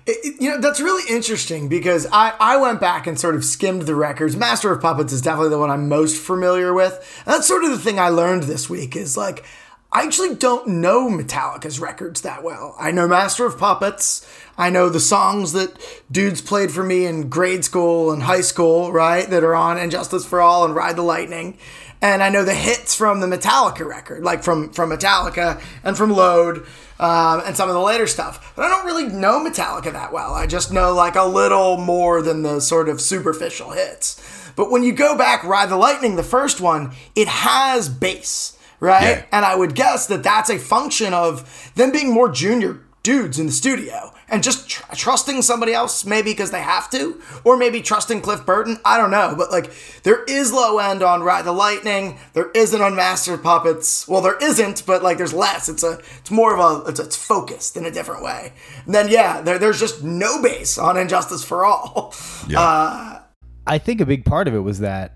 It- 0.06 0.40
you 0.40 0.50
know 0.50 0.58
that's 0.60 0.80
really 0.80 1.04
interesting 1.12 1.68
because 1.68 2.06
I, 2.12 2.34
I 2.40 2.56
went 2.56 2.80
back 2.80 3.06
and 3.06 3.18
sort 3.18 3.34
of 3.34 3.44
skimmed 3.44 3.82
the 3.82 3.94
records 3.94 4.36
master 4.36 4.72
of 4.72 4.80
puppets 4.82 5.12
is 5.12 5.22
definitely 5.22 5.50
the 5.50 5.58
one 5.58 5.70
i'm 5.70 5.88
most 5.88 6.20
familiar 6.20 6.72
with 6.74 6.94
and 7.24 7.34
that's 7.34 7.46
sort 7.46 7.64
of 7.64 7.70
the 7.70 7.78
thing 7.78 7.98
i 7.98 8.08
learned 8.08 8.44
this 8.44 8.68
week 8.68 8.96
is 8.96 9.16
like 9.16 9.44
I 9.90 10.02
actually 10.02 10.34
don't 10.34 10.68
know 10.68 11.08
Metallica's 11.08 11.80
records 11.80 12.20
that 12.20 12.44
well. 12.44 12.74
I 12.78 12.90
know 12.90 13.08
Master 13.08 13.46
of 13.46 13.56
Puppets. 13.56 14.26
I 14.58 14.68
know 14.68 14.90
the 14.90 15.00
songs 15.00 15.52
that 15.52 15.72
dudes 16.12 16.42
played 16.42 16.70
for 16.70 16.82
me 16.84 17.06
in 17.06 17.30
grade 17.30 17.64
school 17.64 18.12
and 18.12 18.24
high 18.24 18.42
school, 18.42 18.92
right? 18.92 19.26
That 19.30 19.42
are 19.42 19.54
on 19.54 19.78
And 19.78 19.90
Justice 19.90 20.26
for 20.26 20.42
All 20.42 20.66
and 20.66 20.74
Ride 20.74 20.96
the 20.96 21.02
Lightning. 21.02 21.56
And 22.02 22.22
I 22.22 22.28
know 22.28 22.44
the 22.44 22.52
hits 22.52 22.94
from 22.94 23.20
the 23.20 23.26
Metallica 23.26 23.86
record, 23.86 24.22
like 24.22 24.42
from, 24.44 24.74
from 24.74 24.90
Metallica 24.90 25.58
and 25.82 25.96
from 25.96 26.10
Load 26.10 26.66
um, 26.98 27.42
and 27.44 27.56
some 27.56 27.68
of 27.68 27.74
the 27.74 27.80
later 27.80 28.06
stuff. 28.06 28.52
But 28.56 28.66
I 28.66 28.68
don't 28.68 28.86
really 28.86 29.06
know 29.06 29.44
Metallica 29.44 29.92
that 29.92 30.12
well. 30.12 30.34
I 30.34 30.46
just 30.46 30.72
know 30.72 30.92
like 30.92 31.16
a 31.16 31.24
little 31.24 31.76
more 31.76 32.22
than 32.22 32.42
the 32.42 32.60
sort 32.60 32.88
of 32.88 33.00
superficial 33.00 33.70
hits. 33.70 34.22
But 34.56 34.70
when 34.70 34.82
you 34.82 34.92
go 34.92 35.16
back, 35.16 35.44
Ride 35.44 35.68
the 35.68 35.76
Lightning, 35.76 36.16
the 36.16 36.22
first 36.22 36.60
one, 36.60 36.92
it 37.14 37.28
has 37.28 37.88
bass 37.88 38.58
right? 38.80 39.18
Yeah. 39.18 39.24
And 39.32 39.44
I 39.44 39.56
would 39.56 39.74
guess 39.74 40.06
that 40.06 40.22
that's 40.22 40.50
a 40.50 40.58
function 40.58 41.12
of 41.12 41.72
them 41.74 41.90
being 41.90 42.12
more 42.12 42.28
junior 42.28 42.80
dudes 43.02 43.38
in 43.38 43.46
the 43.46 43.52
studio 43.52 44.12
and 44.28 44.42
just 44.42 44.68
tr- 44.68 44.82
trusting 44.94 45.42
somebody 45.42 45.72
else, 45.72 46.04
maybe 46.04 46.30
because 46.32 46.50
they 46.50 46.60
have 46.60 46.90
to, 46.90 47.20
or 47.44 47.56
maybe 47.56 47.80
trusting 47.80 48.20
Cliff 48.20 48.44
Burton. 48.44 48.78
I 48.84 48.98
don't 48.98 49.10
know, 49.10 49.34
but 49.36 49.50
like 49.50 49.70
there 50.02 50.24
is 50.24 50.52
low 50.52 50.78
end 50.78 51.02
on 51.02 51.22
Ride 51.22 51.44
the 51.44 51.52
Lightning. 51.52 52.18
There 52.34 52.50
isn't 52.52 52.80
on 52.80 52.94
Master 52.94 53.36
Puppets. 53.38 54.06
Well, 54.06 54.20
there 54.20 54.36
isn't, 54.36 54.84
but 54.86 55.02
like 55.02 55.18
there's 55.18 55.34
less. 55.34 55.68
It's 55.68 55.82
a 55.82 56.00
it's 56.18 56.30
more 56.30 56.54
of 56.54 56.60
a 56.60 56.88
it's, 56.88 57.00
it's 57.00 57.16
focused 57.16 57.76
in 57.76 57.86
a 57.86 57.90
different 57.90 58.22
way. 58.22 58.52
And 58.84 58.94
then 58.94 59.08
yeah, 59.08 59.40
there, 59.40 59.58
there's 59.58 59.80
just 59.80 60.02
no 60.02 60.42
bass 60.42 60.78
on 60.78 60.96
And 60.96 61.08
Justice 61.08 61.44
for 61.44 61.64
All. 61.64 62.14
Yeah. 62.48 62.60
Uh, 62.60 63.20
I 63.66 63.78
think 63.78 64.00
a 64.00 64.06
big 64.06 64.24
part 64.24 64.48
of 64.48 64.54
it 64.54 64.60
was 64.60 64.78
that 64.78 65.12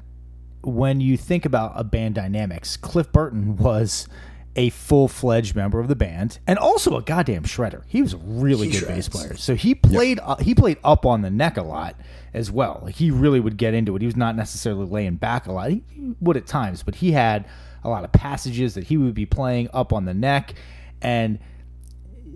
when 0.63 1.01
you 1.01 1.17
think 1.17 1.45
about 1.45 1.73
a 1.75 1.85
band 1.85 2.15
dynamics, 2.15 2.77
Cliff 2.77 3.11
Burton 3.11 3.57
was 3.57 4.07
a 4.55 4.71
full 4.71 5.09
fledged 5.09 5.57
member 5.57 5.81
of 5.81 5.89
the 5.89 5.97
band 5.97 6.39
and 6.47 6.59
also 6.59 6.97
a 6.97 7.03
goddamn 7.03 7.45
shredder. 7.45 7.83
He 7.87 8.03
was 8.03 8.13
a 8.13 8.19
really 8.19 8.69
He 8.69 8.79
good 8.79 8.89
bass 8.89 9.09
player. 9.09 9.37
So 9.37 9.55
he 9.55 9.75
played 9.75 10.21
uh, 10.23 10.37
he 10.37 10.55
played 10.55 10.79
up 10.85 11.07
on 11.07 11.23
the 11.23 11.31
neck 11.31 11.57
a 11.57 11.63
lot 11.63 11.97
as 12.35 12.51
well. 12.51 12.81
Like 12.83 12.97
he 12.97 13.11
really 13.11 13.41
would 13.41 13.57
get 13.57 13.75
into 13.75 13.97
it. 13.97 14.03
He 14.03 14.07
was 14.07 14.17
not 14.17 14.37
necessarily 14.37 14.87
laying 14.87 15.17
back 15.17 15.47
a 15.47 15.53
lot. 15.53 15.71
He 15.71 15.83
would 16.21 16.37
at 16.37 16.47
times, 16.47 16.83
but 16.83 16.97
he 16.97 17.13
had 17.13 17.47
a 17.85 17.89
lot 17.89 18.05
of 18.05 18.13
passages 18.13 18.75
that 18.75 18.85
he 18.85 18.97
would 18.97 19.15
be 19.15 19.27
playing 19.27 19.69
up 19.73 19.93
on 19.93 20.05
the 20.05 20.15
neck 20.15 20.55
and 21.01 21.39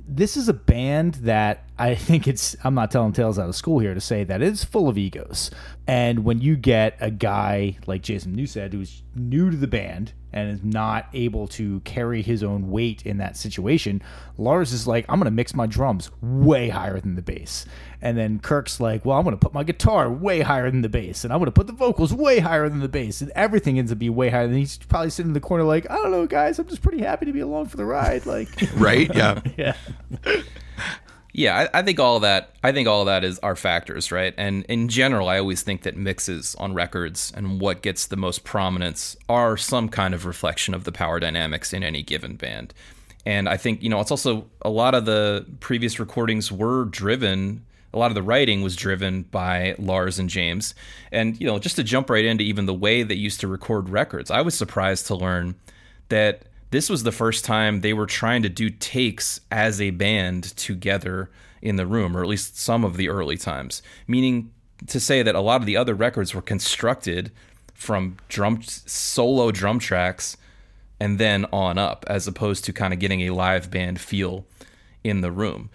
this 0.09 0.37
is 0.37 0.48
a 0.48 0.52
band 0.52 1.14
that 1.14 1.64
I 1.79 1.94
think 1.96 2.26
it's 2.29 2.57
I'm 2.64 2.74
not 2.74 2.90
telling 2.90 3.12
tales 3.12 3.38
out 3.38 3.48
of 3.48 3.57
school 3.57 3.79
here 3.79 3.94
to 3.94 4.00
say 4.00 4.24
that 4.24 4.40
it's 4.42 4.64
full 4.64 4.88
of 4.88 4.96
egos. 4.96 5.50
And 5.87 6.24
when 6.24 6.40
you 6.40 6.57
get 6.57 6.96
a 7.00 7.11
guy 7.11 7.76
like 7.87 8.02
Jason 8.02 8.37
Newsted 8.37 8.72
who's 8.72 9.02
new 9.14 9.50
to 9.50 9.57
the 9.57 9.66
band 9.66 10.12
and 10.37 10.51
is 10.51 10.62
not 10.62 11.09
able 11.14 11.49
to 11.49 11.81
carry 11.81 12.20
his 12.20 12.42
own 12.42 12.70
weight 12.70 13.01
in 13.07 13.16
that 13.16 13.38
situation, 13.38 14.03
Lars 14.37 14.70
is 14.70 14.87
like, 14.87 15.07
I'm 15.09 15.18
gonna 15.18 15.31
mix 15.31 15.55
my 15.55 15.64
drums 15.66 16.11
way 16.20 16.68
higher 16.68 17.01
than 17.01 17.16
the 17.16 17.22
bass. 17.22 17.64
And 18.03 18.18
then 18.18 18.38
Kirk's 18.40 18.79
like, 18.79 19.07
Well, 19.07 19.16
I'm 19.16 19.25
gonna 19.25 19.38
put 19.38 19.55
my 19.55 19.64
guitar 19.64 20.11
way 20.11 20.42
higher 20.42 20.70
than 20.70 20.83
the 20.83 20.90
bass, 20.90 21.25
and 21.25 21.33
I'm 21.33 21.38
gonna 21.38 21.53
put 21.53 21.66
the 21.66 21.72
vocals 21.72 22.12
way 22.12 22.40
higher 22.40 22.68
than 22.68 22.81
the 22.81 22.88
bass, 22.88 23.22
and 23.22 23.33
everything 23.35 23.79
ends 23.79 23.90
up 23.90 23.99
being 23.99 24.14
way 24.14 24.29
higher. 24.29 24.44
And 24.44 24.55
he's 24.55 24.77
probably 24.77 25.09
sitting 25.09 25.31
in 25.31 25.35
the 25.35 25.40
corner 25.40 25.64
like, 25.64 25.90
I 25.90 25.96
don't 25.96 26.11
know, 26.11 26.27
guys, 26.27 26.59
I'm 26.59 26.68
just 26.68 26.83
pretty 26.83 27.03
happy 27.03 27.25
to 27.25 27.33
be 27.33 27.40
along 27.40 27.68
for 27.68 27.79
the 27.79 27.87
ride. 27.87 28.27
Like 28.27 28.49
right? 28.77 29.11
Yeah. 29.14 29.40
Yeah. 29.57 29.75
Yeah, 31.37 31.68
I, 31.75 31.81
I 31.81 31.83
think 31.83 32.01
all 32.01 32.20
that. 32.20 32.55
I 32.64 32.72
think 32.72 32.88
all 32.88 33.05
that 33.05 33.22
is 33.22 33.38
are 33.40 33.55
factors, 33.57 34.11
right? 34.11 34.33
And 34.38 34.64
in 34.70 34.88
general, 34.88 35.29
I 35.29 35.38
always 35.38 35.61
think 35.61 35.83
that 35.83 35.94
mixes 35.94 36.55
on 36.55 36.72
records 36.72 37.31
and 37.37 37.61
what 37.61 37.83
gets 37.83 38.07
the 38.07 38.16
most 38.16 38.42
prominence 38.42 39.18
are 39.29 39.59
some 39.59 39.90
kind 39.90 40.14
of 40.14 40.25
reflection 40.25 40.72
of 40.72 40.85
the 40.85 40.92
power 40.92 41.20
dynamics 41.20 41.75
in 41.75 41.85
any 41.85 42.03
given 42.03 42.37
band. 42.37 42.72
And 43.27 43.51
I 43.51 43.59
think 43.59 43.83
you 43.83 43.90
know 43.90 44.01
it's 44.01 44.11
also 44.11 44.46
a 44.62 44.70
lot 44.70 44.94
of 44.94 45.05
the 45.05 45.44
previous 45.61 46.01
recordings 46.01 46.51
were 46.51 46.87
driven. 46.87 47.66
A 47.92 47.99
lot 47.99 48.11
of 48.11 48.14
the 48.14 48.22
writing 48.22 48.62
was 48.62 48.75
driven 48.75 49.25
by 49.25 49.75
Lars 49.79 50.18
and 50.18 50.31
James. 50.31 50.75
And 51.12 51.38
you 51.38 51.46
know, 51.46 51.59
just 51.59 51.77
to 51.77 51.85
jump 51.85 52.09
right 52.09 52.25
into 52.25 52.44
even 52.44 52.64
the 52.64 52.72
way 52.72 53.03
they 53.03 53.14
used 53.14 53.40
to 53.40 53.46
record 53.46 53.90
records, 53.90 54.31
I 54.31 54.40
was 54.40 54.55
surprised 54.55 55.07
to 55.09 55.14
learn 55.14 55.55
that 56.09 56.44
this 56.76 56.90
was 56.90 57.04
the 57.04 57.12
first 57.12 57.42
time 57.42 57.80
they 57.80 57.94
were 57.94 58.04
trying 58.04 58.42
to 58.42 58.50
do 58.50 58.68
takes 58.68 59.40
as 59.50 59.80
a 59.80 59.88
band 59.92 60.44
together 60.58 61.30
in 61.62 61.76
the 61.76 61.86
room, 61.86 62.14
or 62.14 62.20
at 62.20 62.28
least 62.28 62.58
some 62.58 62.84
of 62.84 62.98
the 62.98 63.08
early 63.08 63.38
times. 63.38 63.80
Meaning 64.06 64.52
to 64.86 65.00
say 65.00 65.22
that 65.22 65.34
a 65.34 65.40
lot 65.40 65.62
of 65.62 65.66
the 65.66 65.78
other 65.78 65.94
records 65.94 66.34
were 66.34 66.42
constructed 66.42 67.32
from 67.72 68.18
drum 68.28 68.60
solo 68.62 69.50
drum 69.50 69.78
tracks 69.78 70.36
and 71.00 71.18
then 71.18 71.46
on 71.50 71.78
up, 71.78 72.04
as 72.08 72.28
opposed 72.28 72.66
to 72.66 72.74
kind 72.74 72.92
of 72.92 73.00
getting 73.00 73.22
a 73.22 73.30
live 73.30 73.70
band 73.70 73.98
feel 73.98 74.44
in 75.02 75.22
the 75.22 75.32
room. 75.32 75.70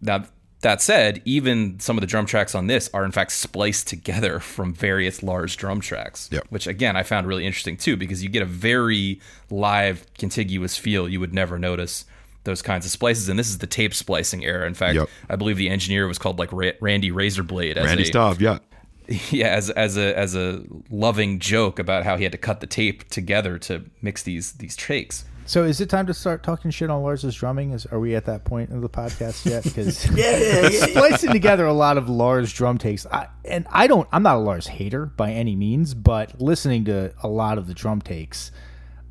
Now, 0.00 0.24
that 0.62 0.82
said, 0.82 1.22
even 1.24 1.80
some 1.80 1.96
of 1.96 2.00
the 2.02 2.06
drum 2.06 2.26
tracks 2.26 2.54
on 2.54 2.66
this 2.66 2.90
are 2.92 3.04
in 3.04 3.12
fact 3.12 3.32
spliced 3.32 3.88
together 3.88 4.40
from 4.54 4.74
various 4.74 5.22
large 5.22 5.56
drum 5.56 5.80
tracks, 5.80 6.28
Yep. 6.32 6.46
which 6.50 6.66
again 6.66 6.96
I 6.96 7.02
found 7.02 7.26
really 7.26 7.46
interesting 7.46 7.76
too 7.76 7.96
because 7.96 8.22
you 8.22 8.28
get 8.28 8.42
a 8.42 8.46
very 8.46 9.20
live, 9.50 10.06
contiguous 10.18 10.76
feel 10.76 11.08
you 11.08 11.20
would 11.20 11.32
never 11.34 11.58
notice 11.58 12.04
those 12.44 12.62
kinds 12.62 12.86
of 12.86 12.90
splices. 12.90 13.28
And 13.28 13.38
this 13.38 13.48
is 13.48 13.58
the 13.58 13.66
tape 13.66 13.92
splicing 13.94 14.44
era. 14.44 14.66
In 14.66 14.74
fact, 14.74 14.94
Yep. 14.94 15.08
I 15.28 15.36
believe 15.36 15.56
the 15.56 15.68
engineer 15.68 16.06
was 16.06 16.18
called 16.18 16.38
like 16.38 16.50
Ra- 16.52 16.72
Randy 16.80 17.10
Razorblade. 17.10 17.76
As 17.76 17.84
Randy 17.86 18.02
a, 18.04 18.06
Staub, 18.06 18.40
yeah. 18.40 18.58
yeah, 19.30 19.48
as 19.48 19.70
as 19.70 19.96
a 19.96 20.16
as 20.16 20.34
a 20.36 20.62
loving 20.90 21.38
joke 21.38 21.78
about 21.78 22.04
how 22.04 22.16
he 22.16 22.22
had 22.22 22.32
to 22.32 22.38
cut 22.38 22.60
the 22.60 22.66
tape 22.66 23.08
together 23.10 23.58
to 23.58 23.84
mix 24.02 24.22
these 24.22 24.52
these 24.52 24.76
takes. 24.76 25.24
So 25.50 25.64
is 25.64 25.80
it 25.80 25.90
time 25.90 26.06
to 26.06 26.14
start 26.14 26.44
talking 26.44 26.70
shit 26.70 26.90
on 26.90 27.02
Lars's 27.02 27.34
drumming? 27.34 27.72
Is 27.72 27.84
are 27.86 27.98
we 27.98 28.14
at 28.14 28.24
that 28.26 28.44
point 28.44 28.70
of 28.70 28.82
the 28.82 28.88
podcast 28.88 29.44
yet? 29.44 29.64
Because 29.64 30.08
Yeah, 30.16 30.36
yeah, 30.36 30.38
yeah, 30.38 30.68
yeah. 30.68 30.86
splicing 30.86 31.32
together 31.32 31.66
a 31.66 31.72
lot 31.72 31.98
of 31.98 32.08
Lars 32.08 32.52
drum 32.52 32.78
takes, 32.78 33.04
I, 33.06 33.26
and 33.44 33.66
I 33.68 33.88
don't. 33.88 34.06
I'm 34.12 34.22
not 34.22 34.36
a 34.36 34.38
Lars 34.38 34.68
hater 34.68 35.06
by 35.06 35.32
any 35.32 35.56
means, 35.56 35.92
but 35.92 36.40
listening 36.40 36.84
to 36.84 37.12
a 37.24 37.26
lot 37.26 37.58
of 37.58 37.66
the 37.66 37.74
drum 37.74 38.00
takes, 38.00 38.52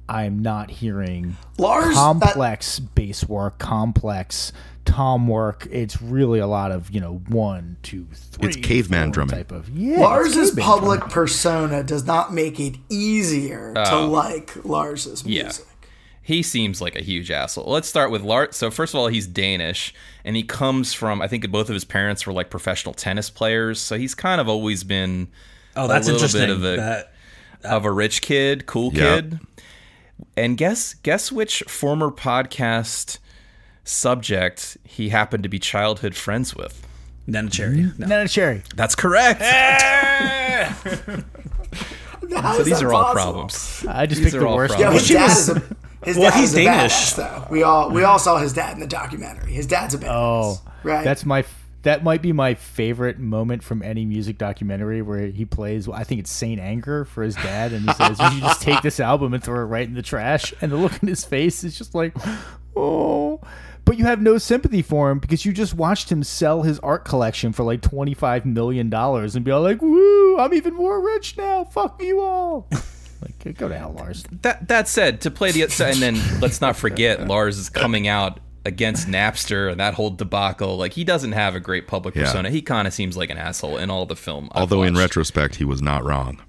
I'm 0.08 0.40
not 0.40 0.72
hearing 0.72 1.36
Lars, 1.58 1.88
that- 1.88 1.96
complex 1.96 2.80
bass 2.80 3.28
work, 3.28 3.60
complex 3.60 4.54
tom 4.86 5.28
work. 5.28 5.68
It's 5.70 6.02
really 6.02 6.40
a 6.40 6.48
lot 6.48 6.72
of 6.72 6.90
you 6.90 7.02
know 7.02 7.18
one, 7.28 7.76
two, 7.84 8.08
three. 8.14 8.48
It's 8.48 8.56
caveman 8.56 9.12
drumming. 9.12 9.36
type 9.36 9.52
of 9.52 9.68
yeah. 9.78 10.00
Lars's 10.00 10.52
public 10.52 11.00
drumming. 11.00 11.14
persona 11.14 11.84
does 11.84 12.06
not 12.06 12.34
make 12.34 12.62
it 12.62 12.76
easier 12.88 13.74
to 13.74 13.92
oh. 13.92 14.08
like 14.08 14.64
Lars's 14.64 15.26
Yeah. 15.26 15.44
music. 15.44 15.66
He 16.30 16.44
seems 16.44 16.80
like 16.80 16.96
a 16.96 17.02
huge 17.02 17.32
asshole. 17.32 17.66
Let's 17.72 17.88
start 17.88 18.12
with 18.12 18.22
Lars. 18.22 18.56
So 18.56 18.70
first 18.70 18.94
of 18.94 19.00
all, 19.00 19.08
he's 19.08 19.26
Danish, 19.26 19.96
and 20.24 20.36
he 20.36 20.44
comes 20.44 20.94
from 20.94 21.24
I 21.24 21.28
think 21.28 21.50
both 21.50 21.70
of 21.70 21.74
his 21.74 21.86
parents 21.86 22.28
were 22.28 22.34
like 22.34 22.52
professional 22.52 22.94
tennis 22.94 23.32
players. 23.32 23.80
So 23.80 23.98
he's 23.98 24.14
kind 24.14 24.40
of 24.40 24.48
always 24.48 24.84
been 24.84 25.30
Oh, 25.76 25.88
that's 25.88 26.08
a 26.08 26.12
little 26.14 26.26
interesting. 26.28 26.42
bit 26.42 26.50
of 26.52 26.64
a 26.64 26.76
that, 26.78 27.14
of 27.64 27.84
a 27.86 27.92
rich 27.92 28.22
kid, 28.22 28.68
cool 28.68 28.92
Yeah. 28.94 29.16
kid. 29.16 29.40
And 30.38 30.56
guess 30.56 30.94
guess 30.94 31.32
which 31.32 31.64
former 31.68 32.12
podcast 32.12 33.18
subject 33.84 34.78
he 34.84 35.10
happened 35.10 35.42
to 35.42 35.50
be 35.50 35.58
childhood 35.58 36.14
friends 36.14 36.56
with. 36.56 36.86
Neneh 37.28 37.52
Cherry. 37.52 37.92
No. 37.98 38.06
Neneh 38.06 38.30
Cherry. 38.30 38.62
That's 38.76 38.94
correct. 38.94 39.42
How 42.36 42.54
so 42.58 42.64
these 42.64 42.80
that 42.80 42.84
are 42.84 42.94
all 42.94 43.06
possible? 43.06 43.24
problems. 43.32 43.86
I 43.90 44.06
just 44.06 44.22
These 44.22 44.32
picked 44.34 44.36
are 44.38 44.42
the 44.42 44.48
all 44.48 44.56
worst. 44.58 44.78
Yo, 44.78 44.82
problems. 44.92 45.08
his 45.08 45.18
dad 45.18 45.32
is 45.32 45.50
a 45.50 45.76
his 46.04 46.18
Well, 46.18 46.32
he's 46.32 46.54
Danish. 46.54 46.94
badass, 46.94 47.16
though. 47.16 47.48
We 47.52 47.64
all 47.64 47.90
we 47.92 48.04
all 48.04 48.20
saw 48.20 48.38
his 48.38 48.54
dad 48.54 48.74
in 48.74 48.80
the 48.80 48.88
documentary. 48.88 49.52
His 49.52 49.68
dad's 49.68 49.94
a 49.94 49.98
badass. 49.98 50.08
Oh, 50.10 50.62
right. 50.84 51.04
That's 51.04 51.26
my 51.26 51.44
that 51.84 52.04
might 52.04 52.22
be 52.22 52.34
my 52.34 52.56
favorite 52.56 53.20
moment 53.20 53.64
from 53.64 53.82
any 53.82 54.06
music 54.06 54.38
documentary 54.38 55.02
where 55.02 55.28
he 55.28 55.46
plays. 55.46 55.88
I 55.88 56.04
think 56.04 56.20
it's 56.20 56.30
Saint 56.32 56.60
Anger 56.60 57.06
for 57.06 57.24
his 57.24 57.36
dad, 57.36 57.72
and 57.72 57.88
he 57.90 57.94
says, 57.96 58.20
"You 58.20 58.30
should 58.32 58.42
just 58.42 58.62
take 58.62 58.82
this 58.82 59.00
album 59.00 59.34
and 59.34 59.42
throw 59.44 59.62
it 59.62 59.66
right 59.66 59.88
in 59.88 59.94
the 59.94 60.02
trash." 60.02 60.54
And 60.62 60.72
the 60.72 60.76
look 60.78 61.02
in 61.02 61.08
his 61.08 61.24
face 61.24 61.64
is 61.64 61.78
just 61.78 61.96
like, 61.96 62.14
"Oh." 62.76 63.40
But 63.86 63.98
you 63.98 64.06
have 64.06 64.22
no 64.22 64.38
sympathy 64.38 64.82
for 64.84 65.10
him 65.10 65.18
because 65.18 65.46
you 65.46 65.52
just 65.54 65.74
watched 65.74 66.12
him 66.12 66.22
sell 66.22 66.62
his 66.62 66.78
art 66.80 67.06
collection 67.06 67.54
for 67.54 67.64
like 67.64 67.82
twenty 67.82 68.14
five 68.14 68.46
million 68.46 68.90
dollars 68.90 69.36
and 69.36 69.44
be 69.46 69.50
all 69.52 69.62
like, 69.62 69.82
"Woo! 69.82 70.38
I'm 70.38 70.54
even 70.54 70.76
more 70.76 71.02
rich 71.04 71.38
now. 71.38 71.64
Fuck 71.64 72.02
you 72.04 72.20
all." 72.20 72.70
like, 73.22 73.58
go 73.58 73.68
to 73.68 73.78
hell, 73.78 73.94
Lars. 73.94 74.24
That 74.42 74.68
that 74.68 74.88
said, 74.88 75.22
to 75.22 75.32
play 75.32 75.52
the 75.52 75.64
and 75.64 75.98
then 76.02 76.20
let's 76.40 76.62
not 76.62 76.76
forget 76.76 77.28
Lars 77.28 77.58
is 77.58 77.70
coming 77.70 78.08
out 78.08 78.40
against 78.66 79.08
Napster 79.08 79.72
and 79.72 79.80
that 79.80 79.94
whole 79.94 80.10
debacle. 80.10 80.78
Like 80.78 80.94
he 80.94 81.04
doesn't 81.04 81.32
have 81.32 81.56
a 81.56 81.60
great 81.60 81.88
public 81.88 82.16
Yeah. 82.16 82.24
persona. 82.24 82.50
He 82.50 82.62
kind 82.62 82.88
of 82.88 82.94
seems 82.94 83.16
like 83.18 83.30
an 83.30 83.38
asshole 83.38 83.78
in 83.78 83.90
all 83.90 84.06
the 84.06 84.16
film. 84.16 84.50
I've 84.52 84.62
Although 84.62 84.84
in 84.84 84.96
retrospect, 84.96 85.56
he 85.56 85.66
was 85.66 85.82
not 85.82 86.04
wrong. 86.04 86.42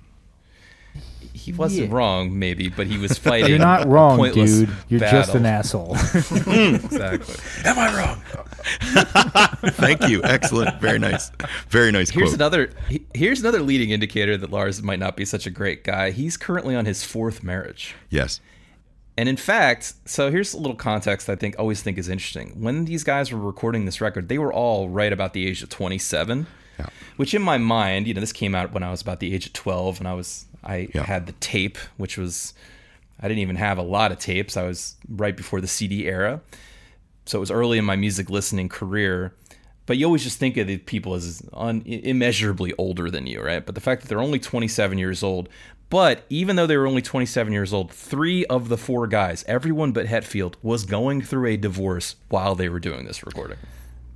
He 1.41 1.53
wasn't 1.53 1.89
Yeah. 1.91 1.97
wrong, 1.97 2.39
maybe, 2.39 2.69
but 2.69 2.87
he 2.87 2.99
was 2.99 3.19
fighting. 3.29 3.49
You're 3.51 3.59
not 3.59 3.87
a 3.87 3.89
wrong, 3.89 4.17
pointless 4.19 4.59
dude. 4.61 4.71
You're 4.89 5.01
just 5.01 5.35
an 5.35 5.47
asshole. 5.47 5.95
Mm. 6.51 6.85
Exactly. 6.85 7.35
Am 7.65 7.79
I 7.79 7.97
wrong? 7.97 8.23
Thank 9.73 10.09
you. 10.09 10.23
Excellent. 10.23 10.81
Very 10.81 10.99
nice. 10.99 11.31
Very 11.69 11.93
nice 11.93 12.11
Here's 12.11 12.31
quote. 12.31 12.35
another. 12.35 12.71
Here's 13.15 13.41
another 13.41 13.61
leading 13.61 13.91
indicator 13.91 14.37
that 14.37 14.51
Lars 14.51 14.83
might 14.83 14.99
not 14.99 15.17
be 15.17 15.25
such 15.25 15.47
a 15.47 15.51
great 15.51 15.85
guy. 15.85 16.11
He's 16.11 16.37
currently 16.37 16.75
on 16.75 16.85
his 16.87 17.05
fourth 17.05 17.43
marriage. 17.43 17.95
yes. 18.09 18.41
And 19.17 19.29
in 19.29 19.37
fact, 19.37 19.93
so 20.07 20.31
here's 20.31 20.55
a 20.55 20.57
little 20.57 20.77
context 20.77 21.29
I 21.29 21.37
think 21.37 21.55
always 21.59 21.83
think 21.83 21.99
is 21.99 22.09
interesting. 22.09 22.53
When 22.59 22.87
these 22.87 23.05
guys 23.05 23.31
were 23.31 23.39
recording 23.39 23.85
this 23.85 24.01
record, 24.01 24.29
they 24.31 24.39
were 24.39 24.53
all 24.53 24.89
right 24.89 25.13
about 25.13 25.35
the 25.35 25.47
age 25.47 25.63
of 25.63 25.69
27. 25.69 26.47
Yeah. 26.79 26.87
Which 27.17 27.35
in 27.35 27.43
my 27.43 27.59
mind, 27.59 28.07
you 28.07 28.15
know, 28.15 28.21
this 28.21 28.33
came 28.33 28.55
out 28.55 28.73
when 28.73 28.83
I 28.83 28.91
was 28.91 29.03
about 29.03 29.21
the 29.21 29.35
age 29.35 29.45
of 29.47 29.53
12 29.53 29.99
and 29.99 30.09
I 30.09 30.15
was 30.15 30.47
I 30.65 30.89
Yeah. 30.95 31.05
had 31.05 31.27
the 31.27 31.33
tape, 31.33 31.79
which 31.97 32.17
was 32.19 32.55
I 33.23 33.29
didn't 33.29 33.41
even 33.41 33.57
have 33.57 33.77
a 33.77 33.83
lot 33.83 34.13
of 34.13 34.19
tapes. 34.19 34.57
I 34.57 34.63
was 34.63 34.97
right 35.09 35.37
before 35.37 35.61
the 35.61 35.67
CD 35.69 36.07
era. 36.07 36.41
So 37.27 37.39
it 37.39 37.41
was 37.41 37.51
early 37.51 37.77
in 37.77 37.85
my 37.85 37.95
music 37.97 38.31
listening 38.31 38.69
career. 38.71 39.35
But 39.85 39.99
you 39.99 40.07
always 40.07 40.23
just 40.23 40.39
think 40.39 40.57
of 40.57 40.67
the 40.67 40.79
people 40.79 41.15
as 41.15 41.43
un- 41.53 41.83
immeasurably 41.85 42.73
older 42.79 43.11
than 43.11 43.27
you, 43.27 43.43
right? 43.43 43.65
But 43.65 43.75
the 43.75 43.81
fact 43.81 44.01
that 44.03 44.09
they're 44.09 44.21
only 44.23 44.39
27 44.39 44.97
years 44.99 45.23
old, 45.23 45.49
but 45.91 46.25
even 46.31 46.57
though 46.57 46.67
they 46.67 46.77
were 46.79 46.87
only 46.87 47.03
27 47.03 47.53
years 47.53 47.73
old, 47.75 47.91
three 47.93 48.45
of 48.47 48.69
the 48.69 48.79
four 48.79 49.07
guys, 49.07 49.45
everyone 49.49 49.93
but 49.93 50.07
Hetfield, 50.07 50.55
was 50.63 50.85
going 50.85 51.21
through 51.23 51.47
a 51.49 51.57
divorce 51.57 52.17
while 52.29 52.55
they 52.55 52.69
were 52.69 52.81
doing 52.81 53.05
this 53.05 53.27
recording. 53.27 53.59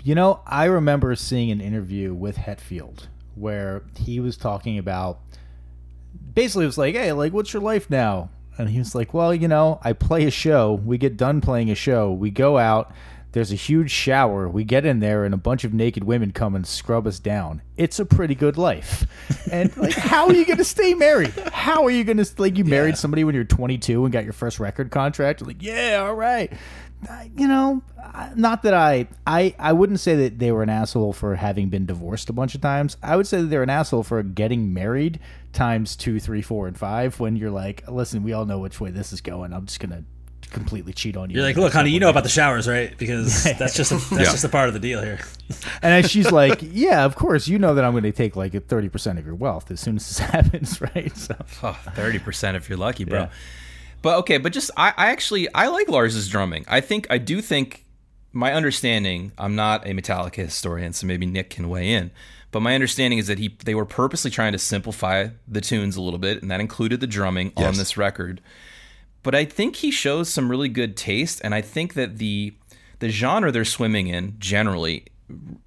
You 0.03 0.15
know, 0.15 0.41
I 0.47 0.65
remember 0.67 1.15
seeing 1.17 1.51
an 1.51 1.61
interview 1.61 2.15
with 2.15 2.37
Hetfield 2.37 3.09
where 3.35 3.83
he 3.99 4.21
was 4.21 4.37
talking 4.37 4.79
about 4.79 5.19
basically 6.35 6.65
it 6.65 6.69
was 6.69 6.79
like, 6.79 6.95
"Hey, 6.95 7.13
like 7.13 7.33
what's 7.33 7.53
your 7.53 7.63
life 7.63 7.91
now?" 7.91 8.31
And 8.57 8.71
he 8.71 8.79
was 8.79 8.95
like, 8.95 9.15
"Well, 9.15 9.35
you 9.35 9.49
know, 9.49 9.81
I 9.83 9.93
play 9.93 10.25
a 10.25 10.31
show. 10.31 10.75
We 10.75 10.99
get 10.99 11.17
done 11.17 11.41
playing 11.41 11.71
a 11.71 11.75
show. 11.75 12.13
We 12.13 12.31
go 12.31 12.59
out. 12.59 12.93
There's 13.33 13.51
a 13.51 13.57
huge 13.57 13.91
shower. 13.91 14.49
We 14.49 14.63
get 14.63 14.87
in 14.87 15.01
there, 15.01 15.25
and 15.25 15.35
a 15.35 15.37
bunch 15.37 15.65
of 15.65 15.75
naked 15.75 16.05
women 16.05 16.31
come 16.31 16.55
and 16.55 16.65
scrub 16.65 17.05
us 17.05 17.19
down. 17.19 17.63
It's 17.77 17.99
a 17.99 18.07
pretty 18.07 18.37
good 18.37 18.57
life. 18.57 19.07
And 19.51 19.77
like, 19.77 19.95
how 19.95 20.29
are 20.29 20.33
you 20.33 20.47
going 20.47 20.59
to 20.59 20.65
stay 20.65 20.95
married? 20.95 21.31
How 21.53 21.85
are 21.85 21.91
you 21.91 22.05
going 22.05 22.19
to 22.19 22.27
like 22.39 22.57
you 22.57 22.65
married 22.65 22.97
somebody 22.97 23.25
when 23.25 23.35
you're 23.35 23.43
22 23.43 24.05
and 24.05 24.13
got 24.13 24.23
your 24.23 24.33
first 24.35 24.61
record 24.61 24.93
contract? 24.93 25.43
Like, 25.45 25.65
yeah, 25.65 26.05
all 26.07 26.15
right. 26.15 26.53
I- 27.11 27.31
You 27.37 27.49
know, 27.49 27.83
not 28.37 28.63
that 28.63 28.75
I, 28.75 29.07
I, 29.27 29.55
I 29.59 29.73
wouldn't 29.73 30.01
say 30.01 30.15
that 30.17 30.39
they 30.39 30.53
were 30.53 30.63
an 30.63 30.69
asshole 30.71 31.13
for 31.13 31.37
having 31.37 31.69
been 31.69 31.87
divorced 31.87 32.29
a 32.31 32.33
bunch 32.33 32.55
of 32.55 32.61
times. 32.61 32.97
I 33.03 33.17
would 33.17 33.27
say 33.27 33.41
that 33.41 33.47
they're 33.49 33.63
an 33.63 33.71
asshole 33.71 34.03
for 34.05 34.23
getting 34.23 34.73
married 34.75 35.19
times 35.53 35.97
two, 35.97 36.21
three, 36.21 36.43
four, 36.43 36.67
and 36.67 36.77
five. 36.79 37.19
When 37.21 37.37
you're 37.37 37.51
like, 37.51 37.89
listen, 37.89 38.23
we 38.23 38.33
all 38.33 38.45
know 38.47 38.59
which 38.59 38.81
way 38.81 38.91
this 38.91 39.13
is 39.13 39.21
going. 39.21 39.53
I'm 39.53 39.67
just 39.67 39.81
gonna 39.81 40.05
completely 40.51 40.93
cheat 40.93 41.17
on 41.17 41.31
you. 41.31 41.37
You're 41.37 41.45
like, 41.45 41.57
look, 41.57 41.73
honey, 41.73 41.91
you 41.91 41.99
know 41.99 42.11
about 42.11 42.23
the 42.23 42.29
showers, 42.29 42.69
right? 42.69 42.97
Because 42.97 43.43
that's 43.59 43.75
just 43.75 43.91
a, 43.91 43.95
that's 43.97 44.11
Yeah. 44.13 44.19
just 44.25 44.45
a 44.45 44.49
part 44.49 44.69
of 44.69 44.75
the 44.75 44.79
deal 44.81 45.03
here. 45.03 45.19
And 45.83 46.09
she's 46.09 46.31
like, 46.41 46.61
yeah, 46.63 47.05
of 47.05 47.17
course, 47.17 47.49
you 47.49 47.59
know 47.59 47.75
that 47.75 47.85
I'm 47.85 47.91
going 47.93 48.05
to 48.05 48.13
take 48.13 48.37
like 48.37 48.53
30% 48.53 49.19
of 49.19 49.27
your 49.27 49.35
wealth 49.35 49.71
as 49.73 49.81
soon 49.81 49.97
as 49.97 50.07
this 50.07 50.19
happens, 50.31 50.81
right? 50.81 51.17
So, 51.17 51.35
Oh, 51.63 51.77
30% 51.97 52.55
if 52.55 52.69
you're 52.69 52.79
lucky, 52.79 53.05
bro. 53.05 53.21
Yeah. 53.23 53.29
But 54.05 54.19
okay, 54.19 54.37
but 54.37 54.53
just 54.53 54.71
I, 54.77 54.93
I 54.99 55.07
actually 55.07 55.49
I 55.55 55.69
like 55.69 55.89
Lars's 55.89 56.29
drumming. 56.29 56.67
I 56.69 56.83
think 56.83 57.07
I 57.09 57.17
do 57.17 57.41
think 57.41 57.87
my 58.35 58.53
understanding, 58.53 59.33
I'm 59.39 59.57
not 59.57 59.87
a 59.87 59.95
Metallica 59.95 60.45
historian, 60.45 60.93
so 60.93 61.07
maybe 61.07 61.25
Nick 61.25 61.49
can 61.49 61.71
weigh 61.71 61.91
in. 61.91 62.11
But 62.51 62.61
my 62.61 62.75
understanding 62.75 63.19
is 63.19 63.29
that 63.29 63.39
he 63.39 63.57
they 63.65 63.75
were 63.75 63.87
purposely 63.87 64.31
trying 64.31 64.53
to 64.53 64.59
simplify 64.59 65.29
the 65.49 65.63
tunes 65.63 65.97
a 65.97 66.03
little 66.03 66.19
bit, 66.19 66.43
and 66.43 66.51
that 66.51 66.61
included 66.61 67.01
the 67.01 67.07
drumming 67.07 67.55
on 67.57 67.77
this 67.79 67.97
record. 67.97 68.43
But 69.23 69.35
I 69.35 69.47
think 69.47 69.77
he 69.77 69.91
shows 69.91 70.29
some 70.29 70.51
really 70.51 70.69
good 70.69 70.99
taste, 70.99 71.41
and 71.43 71.55
I 71.55 71.63
think 71.63 71.95
that 71.95 72.19
the 72.19 72.53
the 72.99 73.09
genre 73.09 73.51
they're 73.51 73.65
swimming 73.65 74.09
in 74.09 74.35
generally 74.39 75.07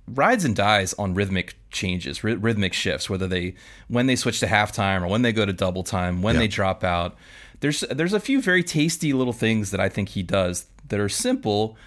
rides 0.07 0.45
and 0.45 0.55
dies 0.55 0.93
on 0.93 1.15
rhythmic 1.15 1.55
changes, 1.71 2.23
ry- 2.23 2.33
rhythmic 2.33 2.73
shifts, 2.73 3.09
whether 3.09 3.25
they 3.25 3.55
when 3.87 4.05
they 4.05 4.15
switch 4.15 4.39
to 4.41 4.45
halftime 4.45 5.01
or 5.01 5.07
when 5.07 5.23
they 5.23 5.33
go 5.33 5.43
to 5.43 5.53
double 5.53 5.83
time, 5.83 6.21
when 6.21 6.35
they 6.37 6.47
drop 6.47 6.83
out. 6.83 7.17
There's 7.59 7.81
there's 7.81 8.13
a 8.13 8.19
few 8.19 8.41
very 8.41 8.63
tasty 8.63 9.13
little 9.13 9.33
things 9.33 9.71
that 9.71 9.79
I 9.79 9.89
think 9.89 10.09
he 10.09 10.23
does 10.23 10.65
that 10.89 10.99
are 10.99 11.09
simple 11.09 11.77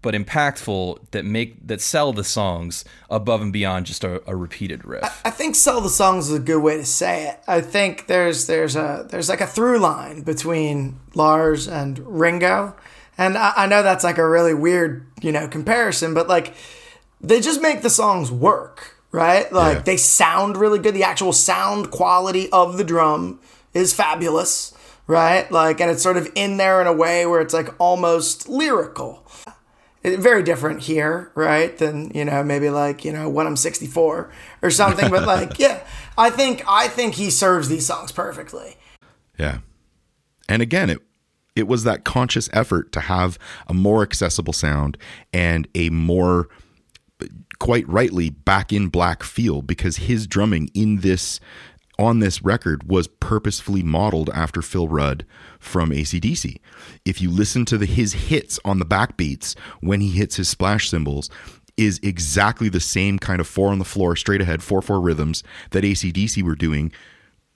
but 0.00 0.14
impactful 0.14 0.96
that 1.10 1.24
make 1.24 1.66
that 1.66 1.80
sell 1.80 2.12
the 2.12 2.22
songs 2.22 2.84
above 3.10 3.42
and 3.42 3.52
beyond 3.52 3.84
just 3.84 4.04
a, 4.04 4.22
a 4.30 4.36
repeated 4.36 4.84
riff. 4.84 5.20
I 5.24 5.30
think 5.30 5.56
sell 5.56 5.80
the 5.80 5.88
songs 5.90 6.28
is 6.30 6.36
a 6.36 6.40
good 6.40 6.62
way 6.62 6.76
to 6.76 6.84
say 6.84 7.28
it. 7.28 7.40
I 7.48 7.60
think 7.60 8.06
there's 8.06 8.46
there's 8.46 8.76
a 8.76 9.06
there's 9.10 9.28
like 9.28 9.40
a 9.40 9.46
through 9.46 9.78
line 9.80 10.22
between 10.22 11.00
Lars 11.14 11.66
and 11.66 11.98
Ringo, 11.98 12.76
and 13.18 13.36
I, 13.36 13.52
I 13.56 13.66
know 13.66 13.82
that's 13.82 14.04
like 14.04 14.18
a 14.18 14.28
really 14.28 14.54
weird 14.54 15.04
you 15.20 15.32
know 15.32 15.48
comparison, 15.48 16.14
but 16.14 16.28
like 16.28 16.54
they 17.20 17.40
just 17.40 17.60
make 17.60 17.82
the 17.82 17.90
songs 17.90 18.30
work, 18.30 18.94
right? 19.10 19.52
Like 19.52 19.78
Yeah. 19.78 19.82
they 19.82 19.96
sound 19.96 20.56
really 20.56 20.78
good. 20.78 20.94
The 20.94 21.02
actual 21.02 21.32
sound 21.32 21.90
quality 21.90 22.48
of 22.52 22.78
the 22.78 22.84
drum 22.84 23.40
is 23.74 23.92
fabulous, 23.92 24.72
right? 25.08 25.50
Like, 25.50 25.80
and 25.80 25.90
it's 25.90 26.02
sort 26.02 26.16
of 26.16 26.30
in 26.36 26.58
there 26.58 26.80
in 26.80 26.86
a 26.86 26.92
way 26.92 27.26
where 27.26 27.40
it's 27.40 27.54
like 27.54 27.74
almost 27.80 28.48
lyrical. 28.48 29.26
Very 30.04 30.44
different 30.44 30.82
here, 30.82 31.32
right? 31.34 31.76
Than 31.76 32.12
you 32.14 32.24
know 32.24 32.44
maybe 32.44 32.70
like 32.70 33.04
you 33.04 33.12
know 33.12 33.28
when 33.28 33.48
I'm 33.48 33.56
64 33.56 34.30
or 34.62 34.70
something. 34.70 35.10
But 35.10 35.26
like, 35.26 35.58
yeah, 35.58 35.84
I 36.16 36.30
think 36.30 36.62
I 36.68 36.86
think 36.86 37.16
he 37.16 37.30
serves 37.30 37.68
these 37.68 37.86
songs 37.86 38.12
perfectly. 38.12 38.76
Yeah. 39.36 39.58
And 40.48 40.62
again, 40.62 40.88
it 40.88 41.02
it 41.56 41.66
was 41.66 41.82
that 41.82 42.04
conscious 42.04 42.48
effort 42.52 42.92
to 42.92 43.00
have 43.00 43.38
a 43.66 43.74
more 43.74 44.02
accessible 44.02 44.52
sound 44.52 44.96
and 45.32 45.66
a 45.74 45.90
more 45.90 46.48
quite 47.58 47.86
rightly 47.88 48.30
back 48.30 48.72
in 48.72 48.86
black 48.86 49.24
feel 49.24 49.62
because 49.62 49.96
his 49.96 50.28
drumming 50.28 50.70
in 50.74 50.98
this 50.98 51.40
on 51.98 52.20
this 52.20 52.42
record 52.42 52.88
was 52.88 53.08
purposefully 53.08 53.82
modeled 53.82 54.30
after 54.30 54.62
Phil 54.62 54.88
Rudd 54.88 55.26
from 55.58 55.90
ACDC. 55.90 56.58
If 57.04 57.20
you 57.20 57.30
listen 57.30 57.64
to 57.66 57.78
the 57.78 57.86
his 57.86 58.12
hits 58.12 58.60
on 58.64 58.78
the 58.78 58.86
backbeats 58.86 59.58
when 59.80 60.00
he 60.00 60.10
hits 60.10 60.36
his 60.36 60.48
splash 60.48 60.88
cymbals 60.88 61.28
is 61.76 62.00
exactly 62.02 62.68
the 62.68 62.80
same 62.80 63.18
kind 63.18 63.40
of 63.40 63.46
four 63.46 63.70
on 63.70 63.78
the 63.78 63.84
floor, 63.84 64.16
straight 64.16 64.40
ahead, 64.40 64.62
four 64.62 64.82
four 64.82 65.00
rhythms 65.00 65.42
that 65.70 65.84
ACDC 65.84 66.42
were 66.42 66.56
doing 66.56 66.92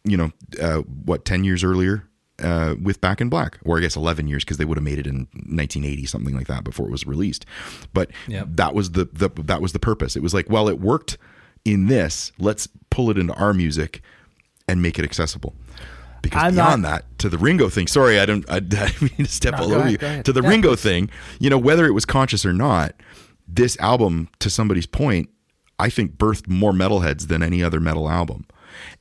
you 0.05 0.17
know, 0.17 0.33
uh, 0.61 0.79
what, 1.05 1.25
10 1.25 1.45
years 1.45 1.63
earlier 1.63 2.09
uh, 2.43 2.75
with 2.83 3.01
Back 3.01 3.21
in 3.21 3.29
Black, 3.29 3.59
or 3.65 3.79
I 3.79 3.81
guess 3.81 3.95
11 3.97 4.27
years 4.27 4.45
because 4.45 4.57
they 4.57 4.65
would 4.65 4.77
have 4.77 4.85
made 4.85 4.99
it 4.99 5.07
in 5.07 5.29
1980, 5.33 6.07
something 6.07 6.35
like 6.35 6.49
that 6.49 6.65
before 6.65 6.87
it 6.87 6.91
was 6.91 7.07
released. 7.07 7.47
But 7.93 8.11
Yep. 8.27 8.49
that 8.51 8.75
was 8.75 8.93
the, 8.93 9.05
the, 9.13 9.29
that 9.45 9.63
was 9.63 9.73
the 9.73 9.79
purpose. 9.79 10.17
It 10.17 10.23
was 10.23 10.35
like, 10.35 10.51
well, 10.51 10.69
it 10.69 10.81
worked 10.81 11.19
in 11.65 11.87
this. 11.87 12.33
Let's 12.39 12.69
pull 12.91 13.11
it 13.11 13.19
into 13.19 13.33
our 13.35 13.55
music 13.55 14.03
and 14.73 14.83
make 14.83 14.99
it 14.99 15.05
accessible. 15.05 15.55
Because 16.23 16.43
I'm 16.43 16.55
beyond 16.55 16.83
not- 16.83 16.89
that, 17.03 17.19
to 17.19 17.29
the 17.29 17.39
Ringo 17.39 17.69
thing, 17.69 17.87
sorry, 17.87 18.19
I 18.19 18.27
don't, 18.27 18.49
I, 18.51 18.57
I 18.57 18.61
didn't 18.61 19.03
mean 19.03 19.27
to 19.27 19.33
step 19.33 19.59
all 19.59 19.73
over 19.73 19.87
ahead, 19.87 20.17
you. 20.19 20.23
To 20.25 20.33
the 20.33 20.43
Yeah, 20.43 20.49
Ringo 20.49 20.75
thing, 20.77 21.11
you 21.41 21.51
know, 21.51 21.59
whether 21.59 21.87
it 21.87 21.93
was 21.93 22.05
conscious 22.05 22.45
or 22.47 22.53
not, 22.53 22.95
this 23.47 23.77
album, 23.79 24.29
to 24.39 24.49
somebody's 24.51 24.87
point, 24.87 25.29
I 25.79 25.89
think 25.91 26.17
birthed 26.17 26.49
more 26.49 26.73
metalheads 26.73 27.27
than 27.29 27.43
any 27.43 27.63
other 27.63 27.81
metal 27.81 28.09
album 28.09 28.47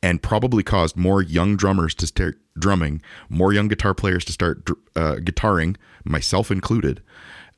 and 0.03 0.21
probably 0.21 0.63
caused 0.63 0.97
more 0.97 1.21
young 1.21 1.55
drummers 1.55 1.93
to 1.95 2.07
start 2.07 2.37
drumming, 2.59 3.01
more 3.29 3.53
young 3.53 3.67
guitar 3.67 3.93
players 3.93 4.25
to 4.25 4.31
start 4.33 4.67
uh, 4.95 5.15
guitaring, 5.17 5.77
myself 6.03 6.49
included, 6.51 7.01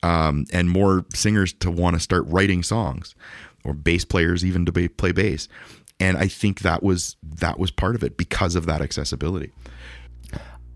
um, 0.03 0.45
and 0.51 0.69
more 0.69 1.05
singers 1.13 1.53
to 1.53 1.71
want 1.71 1.95
to 1.95 1.99
start 2.01 2.25
writing 2.27 2.61
songs 2.63 3.15
or 3.63 3.73
bass 3.73 4.03
players 4.05 4.43
even 4.43 4.65
to 4.65 4.71
ba- 4.73 4.89
play 4.89 5.11
bass. 5.13 5.47
And 6.03 6.17
I 6.17 6.27
think 6.27 6.59
that 6.59 6.83
was 6.83 7.15
that 7.23 7.57
was 7.57 7.71
part 7.71 7.95
of 7.95 8.03
it 8.03 8.17
because 8.17 8.55
of 8.55 8.65
that 8.65 8.81
accessibility. 8.81 9.53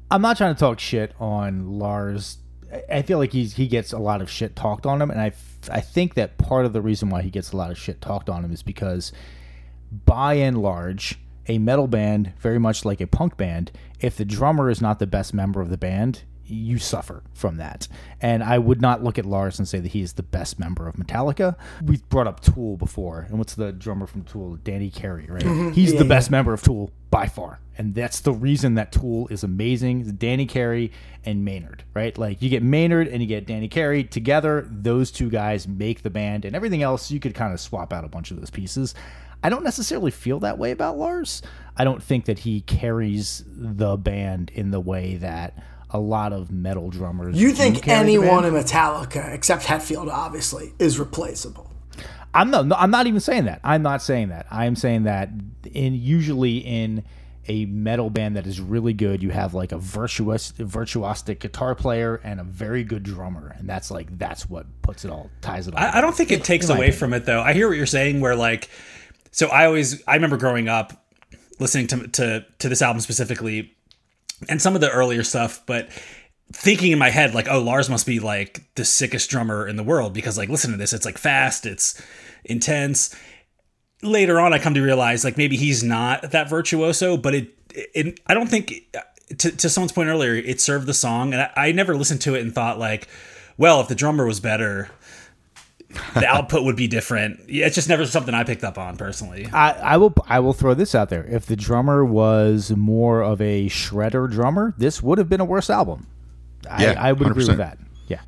I'm 0.09 0.21
not 0.21 0.37
trying 0.37 0.55
to 0.55 0.59
talk 0.59 0.79
shit 0.79 1.13
on 1.19 1.79
Lars. 1.79 2.37
I- 2.89 3.01
feel 3.01 3.17
like 3.17 3.33
he's 3.33 3.53
he 3.53 3.67
gets 3.67 3.91
a 3.91 3.97
lot 3.97 4.21
of 4.21 4.29
shit 4.29 4.55
talked 4.55 4.85
on 4.85 5.01
him, 5.01 5.11
and 5.11 5.19
I 5.19 5.33
I 5.69 5.81
think 5.81 6.13
that 6.13 6.37
part 6.37 6.65
of 6.65 6.71
the 6.71 6.81
reason 6.81 7.09
why 7.09 7.23
he 7.23 7.29
gets 7.29 7.51
a 7.51 7.57
lot 7.57 7.71
of 7.71 7.77
shit 7.77 7.99
talked 7.99 8.29
on 8.29 8.45
him 8.45 8.53
is 8.53 8.63
because, 8.63 9.11
by 10.05 10.35
and 10.35 10.57
large, 10.61 11.19
a 11.47 11.57
metal 11.57 11.87
band, 11.87 12.31
very 12.39 12.59
much 12.59 12.85
like 12.85 13.01
a 13.01 13.07
punk 13.07 13.35
band, 13.35 13.71
if 13.99 14.15
the 14.15 14.25
drummer 14.25 14.69
is 14.69 14.81
not 14.81 14.99
the 14.99 15.07
best 15.07 15.33
member 15.33 15.59
of 15.59 15.69
the 15.69 15.77
band, 15.77 16.23
you 16.49 16.77
suffer 16.79 17.23
from 17.33 17.57
that. 17.57 17.87
And 18.21 18.43
I 18.43 18.57
would 18.57 18.81
not 18.81 19.03
look 19.03 19.17
at 19.17 19.25
Lars 19.25 19.59
and 19.59 19.67
say 19.67 19.79
that 19.79 19.91
he 19.91 20.01
is 20.01 20.13
the 20.13 20.23
best 20.23 20.59
member 20.59 20.87
of 20.87 20.95
Metallica. 20.95 21.55
We've 21.83 22.07
brought 22.09 22.27
up 22.27 22.41
Tool 22.41 22.77
before, 22.77 23.25
and 23.29 23.37
what's 23.37 23.55
the 23.55 23.71
drummer 23.71 24.07
from 24.07 24.23
Tool? 24.23 24.57
Danny 24.63 24.89
Carey, 24.89 25.27
right? 25.27 25.43
Mm-hmm. 25.43 25.71
He's 25.71 25.95
the 25.95 26.05
best 26.05 26.31
member 26.31 26.53
of 26.53 26.61
Tool 26.61 26.91
by 27.09 27.27
far, 27.27 27.59
and 27.77 27.95
that's 27.95 28.21
the 28.21 28.33
reason 28.33 28.75
that 28.75 28.91
Tool 28.91 29.27
is 29.29 29.43
amazing. 29.43 30.15
Danny 30.15 30.45
Carey 30.45 30.91
and 31.25 31.45
Maynard, 31.45 31.83
right? 31.93 32.17
Like 32.17 32.41
you 32.41 32.49
get 32.49 32.63
Maynard 32.63 33.07
and 33.07 33.21
you 33.21 33.27
get 33.27 33.45
Danny 33.45 33.67
Carey 33.67 34.03
together; 34.03 34.67
those 34.69 35.11
two 35.11 35.29
guys 35.29 35.67
make 35.67 36.03
the 36.03 36.09
band, 36.09 36.45
and 36.45 36.55
everything 36.55 36.81
else 36.81 37.11
you 37.11 37.19
could 37.19 37.35
kind 37.35 37.53
of 37.53 37.59
swap 37.59 37.93
out 37.93 38.03
a 38.03 38.09
bunch 38.09 38.31
of 38.31 38.39
those 38.39 38.49
pieces. 38.49 38.95
I 39.43 39.49
don't 39.49 39.63
necessarily 39.63 40.11
feel 40.11 40.39
that 40.39 40.57
way 40.57 40.71
about 40.71 40.97
Lars. 40.97 41.41
I 41.75 41.83
don't 41.83 42.01
think 42.01 42.25
that 42.25 42.39
he 42.39 42.61
carries 42.61 43.43
the 43.47 43.95
band 43.95 44.51
in 44.53 44.71
the 44.71 44.79
way 44.79 45.17
that 45.17 45.53
a 45.91 45.99
lot 45.99 46.33
of 46.33 46.51
metal 46.51 46.89
drummers. 46.89 47.39
You 47.39 47.51
think 47.51 47.87
anyone 47.87 48.45
in 48.45 48.53
Metallica, 48.53 49.33
except 49.33 49.63
Hetfield, 49.63 50.11
obviously, 50.11 50.73
is 50.79 50.99
replaceable? 50.99 51.71
I'm 52.33 52.51
not. 52.51 52.71
I'm 52.77 52.91
not 52.91 53.07
even 53.07 53.19
saying 53.19 53.45
that. 53.45 53.61
I'm 53.63 53.81
not 53.81 54.01
saying 54.01 54.29
that. 54.29 54.45
I'm 54.51 54.75
saying 54.75 55.03
that 55.03 55.29
in 55.73 55.95
usually 55.95 56.57
in 56.57 57.03
a 57.47 57.65
metal 57.65 58.09
band 58.09 58.35
that 58.35 58.45
is 58.45 58.59
really 58.59 58.93
good, 58.93 59.23
you 59.23 59.29
have 59.29 59.53
like 59.53 59.71
a 59.71 59.77
virtuous, 59.77 60.51
virtuosic 60.51 61.39
guitar 61.39 61.75
player 61.75 62.19
and 62.23 62.39
a 62.39 62.43
very 62.43 62.83
good 62.83 63.03
drummer, 63.03 63.55
and 63.57 63.67
that's 63.67 63.89
like 63.89 64.17
that's 64.19 64.49
what 64.49 64.65
puts 64.81 65.05
it 65.05 65.11
all 65.11 65.29
ties 65.41 65.67
it 65.67 65.75
all. 65.75 65.79
I, 65.79 65.97
I 65.97 66.01
don't 66.01 66.15
think 66.15 66.31
it 66.31 66.43
takes 66.43 66.67
away 66.69 66.77
opinion. 66.77 66.97
from 66.99 67.13
it 67.13 67.25
though. 67.25 67.41
I 67.41 67.53
hear 67.53 67.67
what 67.67 67.77
you're 67.77 67.85
saying. 67.85 68.19
Where 68.19 68.35
like, 68.35 68.69
so 69.31 69.47
I 69.47 69.65
always 69.65 70.03
I 70.07 70.15
remember 70.15 70.37
growing 70.37 70.67
up 70.67 71.07
listening 71.59 71.87
to 71.87 72.07
to 72.07 72.45
to 72.59 72.69
this 72.69 72.81
album 72.81 72.99
specifically, 72.99 73.76
and 74.49 74.61
some 74.61 74.75
of 74.75 74.81
the 74.81 74.91
earlier 74.91 75.23
stuff, 75.23 75.63
but 75.65 75.89
thinking 76.51 76.91
in 76.91 76.99
my 76.99 77.09
head 77.09 77.33
like, 77.33 77.47
oh, 77.49 77.59
Lars 77.59 77.89
must 77.89 78.05
be 78.05 78.19
like 78.19 78.63
the 78.75 78.85
sickest 78.85 79.29
drummer 79.29 79.67
in 79.67 79.75
the 79.75 79.83
world 79.83 80.13
because 80.13 80.37
like 80.37 80.49
listen 80.49 80.71
to 80.71 80.77
this, 80.77 80.93
it's 80.93 81.05
like 81.05 81.17
fast, 81.17 81.65
it's 81.65 82.01
intense. 82.45 83.15
Later 84.01 84.39
on, 84.39 84.53
I 84.53 84.59
come 84.59 84.75
to 84.75 84.81
realize 84.81 85.23
like 85.23 85.37
maybe 85.37 85.57
he's 85.57 85.83
not 85.83 86.31
that 86.31 86.49
virtuoso, 86.49 87.17
but 87.17 87.33
it, 87.33 87.53
it 87.73 88.19
I 88.27 88.33
don't 88.33 88.49
think 88.49 88.85
to 89.39 89.51
to 89.51 89.69
someone's 89.69 89.91
point 89.91 90.09
earlier, 90.09 90.35
it 90.35 90.61
served 90.61 90.85
the 90.85 90.93
song, 90.93 91.33
and 91.33 91.41
I, 91.41 91.51
I 91.55 91.71
never 91.71 91.95
listened 91.95 92.21
to 92.21 92.35
it 92.35 92.41
and 92.41 92.53
thought 92.53 92.79
like, 92.79 93.07
well, 93.57 93.81
if 93.81 93.87
the 93.87 93.95
drummer 93.95 94.25
was 94.25 94.39
better 94.39 94.89
the 96.15 96.25
output 96.27 96.63
would 96.63 96.75
be 96.75 96.87
different. 96.87 97.39
It's 97.47 97.75
just 97.75 97.87
never 97.89 98.05
something 98.05 98.33
I 98.33 98.43
picked 98.43 98.63
up 98.63 98.77
on 98.77 98.97
personally. 98.97 99.47
I, 99.53 99.71
I 99.71 99.97
will 99.97 100.13
I 100.27 100.39
will 100.39 100.53
throw 100.53 100.73
this 100.73 100.93
out 100.93 101.09
there. 101.09 101.23
If 101.25 101.45
the 101.45 101.55
drummer 101.55 102.03
was 102.03 102.71
more 102.71 103.21
of 103.21 103.39
a 103.41 103.67
shredder 103.69 104.29
drummer, 104.29 104.73
this 104.77 105.01
would 105.01 105.17
have 105.17 105.29
been 105.29 105.39
a 105.41 105.45
worse 105.45 105.69
album. 105.69 106.07
I, 106.69 106.83
Yeah, 106.83 106.95
I 107.01 107.13
would 107.13 107.27
agree 107.29 107.45
100%. 107.45 107.47
with 107.47 107.57
that. 107.57 107.77
Yeah. 108.07 108.21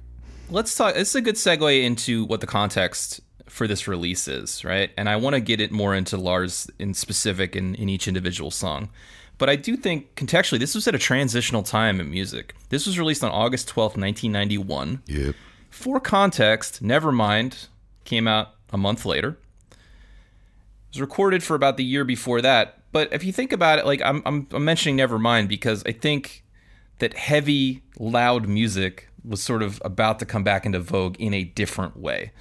let's 0.50 0.74
talk 0.76 0.94
this 0.96 1.10
is 1.10 1.16
a 1.16 1.22
good 1.22 1.36
segue 1.36 1.84
into 1.84 2.26
what 2.26 2.42
the 2.42 2.48
context 2.48 3.20
for 3.48 3.68
this 3.68 3.88
release 3.88 4.28
is 4.28 4.64
right 4.64 4.92
and 4.96 5.10
i 5.10 5.16
want 5.16 5.34
to 5.34 5.40
get 5.40 5.60
it 5.60 5.72
more 5.72 5.96
into 5.96 6.16
lars 6.18 6.70
in 6.78 6.94
specific 6.94 7.56
in, 7.56 7.74
in 7.76 7.90
each 7.90 8.08
individual 8.08 8.52
song 8.52 8.90
but 9.40 9.50
i 9.50 9.56
do 9.56 9.76
think 9.76 10.14
contextually 10.16 10.60
this 10.60 10.76
was 10.76 10.88
at 10.88 10.94
a 10.94 11.00
transitional 11.00 11.64
time 11.64 12.00
in 12.00 12.10
music 12.12 12.54
this 12.70 12.86
was 12.86 13.00
released 13.00 13.24
on 13.24 13.32
august 13.32 13.68
12th 13.70 13.98
1991 13.98 15.02
Yep. 15.08 15.36
For 15.70 16.00
context 16.00 16.84
nevermind 16.84 17.68
came 18.06 18.28
out 18.28 18.56
a 18.72 18.78
month 18.78 19.06
later 19.06 19.38
it 19.72 20.96
was 20.96 21.02
recorded 21.02 21.44
for 21.44 21.56
about 21.56 21.78
the 21.78 21.84
year 21.84 22.04
before 22.04 22.42
that 22.42 22.82
but 22.92 23.12
if 23.14 23.24
you 23.24 23.32
think 23.32 23.52
about 23.52 23.80
it 23.80 23.86
like 23.86 24.02
i'm, 24.04 24.22
I'm, 24.26 24.48
I'm 24.52 24.66
mentioning 24.66 24.98
nevermind 24.98 25.48
because 25.48 25.84
i 25.86 25.92
think 25.92 26.44
that 27.00 27.16
heavy, 27.16 27.82
loud 27.98 28.48
music 28.48 29.10
was 29.26 29.42
sort 29.42 29.64
of 29.64 29.82
about 29.84 30.20
to 30.20 30.26
come 30.26 30.44
back 30.44 30.66
into 30.66 30.80
vogue 30.80 31.16
in 31.20 31.34
a 31.34 31.44
different 31.44 31.98
way. 31.98 32.32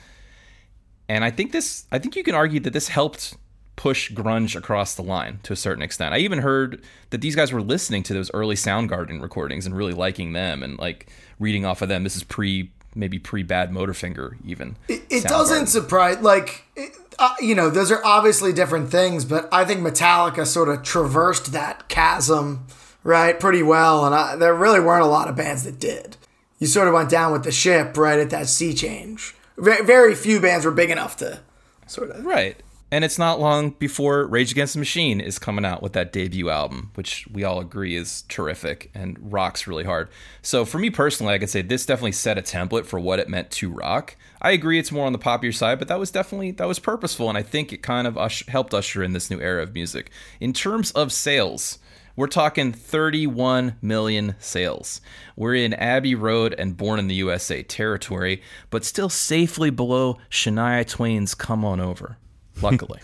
And 1.09 1.25
I 1.25 1.31
think 1.31 1.53
this, 1.53 1.87
I 1.91 1.99
think 1.99 2.15
you 2.15 2.23
can 2.23 2.35
argue 2.35 2.61
that 2.61 2.73
this 2.73 2.89
helped 2.89 3.37
push 3.77 4.13
grunge 4.13 4.57
across 4.57 4.95
the 4.95 5.03
line 5.03 5.39
to 5.45 5.53
a 5.53 5.57
certain 5.57 5.83
extent. 5.83 6.13
I 6.13 6.19
even 6.19 6.41
heard 6.41 6.83
that 7.11 7.21
these 7.21 7.37
guys 7.37 7.53
were 7.53 7.63
listening 7.63 8.03
to 8.05 8.15
those 8.15 8.31
early 8.35 8.57
Soundgarden 8.57 9.23
recordings 9.23 9.65
and 9.65 9.77
really 9.77 9.93
liking 9.93 10.33
them 10.33 10.63
and 10.63 10.79
like 10.79 11.09
reading 11.39 11.65
off 11.65 11.81
of 11.81 11.89
them. 11.89 12.03
This 12.03 12.17
is 12.17 12.25
pre, 12.25 12.73
maybe 12.99 13.19
pre 13.19 13.45
Badmotorfinger 13.45 14.37
even. 14.45 14.77
It, 14.89 15.03
it 15.09 15.25
doesn't 15.25 15.69
surprise, 15.69 16.21
like, 16.21 16.65
it, 16.77 16.93
uh, 17.19 17.35
you 17.41 17.55
know, 17.55 17.71
those 17.71 17.91
are 17.91 18.05
obviously 18.05 18.53
different 18.53 18.91
things, 18.91 19.25
but 19.25 19.49
I 19.53 19.65
think 19.65 19.81
Metallica 19.81 20.47
sort 20.47 20.69
of 20.69 20.83
traversed 20.83 21.53
that 21.53 21.89
chasm, 21.89 22.67
right, 23.03 23.39
pretty 23.39 23.63
well. 23.63 24.05
And 24.05 24.15
I, 24.15 24.37
there 24.37 24.55
really 24.55 24.81
weren't 24.81 25.05
a 25.05 25.09
lot 25.09 25.29
of 25.29 25.37
bands 25.37 25.65
that 25.65 25.79
did. 25.79 26.17
You 26.59 26.67
sort 26.67 26.89
of 26.89 26.95
went 26.95 27.09
down 27.09 27.33
with 27.33 27.45
the 27.45 27.53
ship, 27.53 27.97
right, 27.97 28.19
at 28.19 28.31
that 28.31 28.49
sea 28.49 28.75
change. 28.75 29.35
Very, 29.57 29.85
very 29.85 30.15
few 30.15 30.41
bands 30.41 30.65
were 30.65 30.73
big 30.73 30.91
enough 30.91 31.17
to 31.19 31.41
sort 31.87 32.11
of. 32.11 32.25
Right. 32.25 32.63
And 32.91 33.05
it's 33.05 33.19
not 33.19 33.39
long 33.39 33.71
before 33.71 34.27
Rage 34.27 34.51
Against 34.51 34.73
the 34.73 34.79
Machine 34.79 35.21
is 35.21 35.39
coming 35.39 35.67
out 35.67 35.83
with 35.83 35.93
that 35.93 36.11
debut 36.11 36.49
album, 36.49 36.91
which 36.95 37.29
we 37.31 37.45
all 37.45 37.61
agree 37.61 37.95
is 37.95 38.23
terrific 38.29 38.91
and 38.95 39.19
rocks 39.21 39.67
really 39.67 39.85
hard. 39.85 40.09
So 40.41 40.65
for 40.65 40.79
me 40.79 40.89
personally, 40.89 41.35
I 41.35 41.39
could 41.39 41.51
say 41.51 41.61
this 41.61 41.85
definitely 41.85 42.13
set 42.13 42.39
a 42.39 42.43
template 42.43 42.87
for 42.87 42.99
what 42.99 43.19
it 43.19 43.29
meant 43.29 43.51
to 43.53 43.71
rock. 43.71 44.17
I 44.41 44.53
agree 44.53 44.79
it's 44.79 44.91
more 44.91 45.05
on 45.05 45.13
the 45.13 45.19
popular 45.19 45.53
side, 45.53 45.79
but 45.79 45.89
that 45.89 45.99
was 45.99 46.11
definitely 46.11 46.53
that 46.53 46.67
was 46.67 46.79
purposeful, 46.79 47.29
and 47.29 47.37
I 47.37 47.43
think 47.43 47.75
it 47.75 47.83
kind 47.83 48.07
of 48.07 48.17
helped 48.49 48.73
usher 48.73 49.03
in 49.03 49.13
this 49.13 49.31
new 49.31 49.41
era 49.41 49.63
of 49.63 49.75
music. 49.75 50.11
In 50.41 50.55
terms 50.55 50.91
of 50.93 51.13
sales, 51.13 51.79
we're 52.17 52.27
talking 52.27 52.73
31 52.73 53.77
million 53.83 54.35
sales. 54.39 55.03
We're 55.37 55.57
in 55.57 55.75
Abbey 55.75 56.15
Road 56.15 56.55
and 56.57 56.77
Born 56.77 56.99
in 56.99 57.07
the 57.07 57.15
USA 57.17 57.63
territory, 57.63 58.41
but 58.71 58.85
still 58.85 59.11
safely 59.11 59.69
below 59.71 60.19
Shania 60.31 60.89
Twain's 60.89 61.35
Come 61.35 61.65
On 61.65 61.81
Over, 61.81 62.17
luckily. 62.63 63.01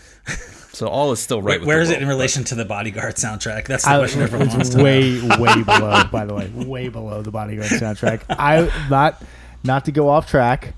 so 0.71 0.87
all 0.87 1.11
is 1.11 1.19
still 1.19 1.41
right 1.41 1.59
with 1.59 1.67
Where 1.67 1.77
the 1.77 1.83
is 1.83 1.89
it 1.89 1.93
world, 1.93 2.01
in 2.03 2.07
but- 2.07 2.13
relation 2.13 2.43
to 2.45 2.55
the 2.55 2.65
bodyguard 2.65 3.15
soundtrack? 3.15 3.67
That's 3.67 3.83
the 3.85 3.91
I, 3.91 3.97
question 3.97 4.21
everyone 4.21 4.47
wants 4.49 4.67
it's 4.67 4.69
to 4.71 4.77
know. 4.79 4.83
way, 4.83 5.21
way 5.39 5.63
below, 5.63 6.03
by 6.11 6.25
the 6.25 6.33
way, 6.33 6.49
way 6.53 6.87
below 6.89 7.21
the 7.21 7.31
Bodyguard 7.31 7.69
soundtrack. 7.69 8.21
I 8.29 8.69
not 8.89 9.21
not 9.63 9.85
to 9.85 9.91
go 9.91 10.09
off 10.09 10.29
track, 10.29 10.73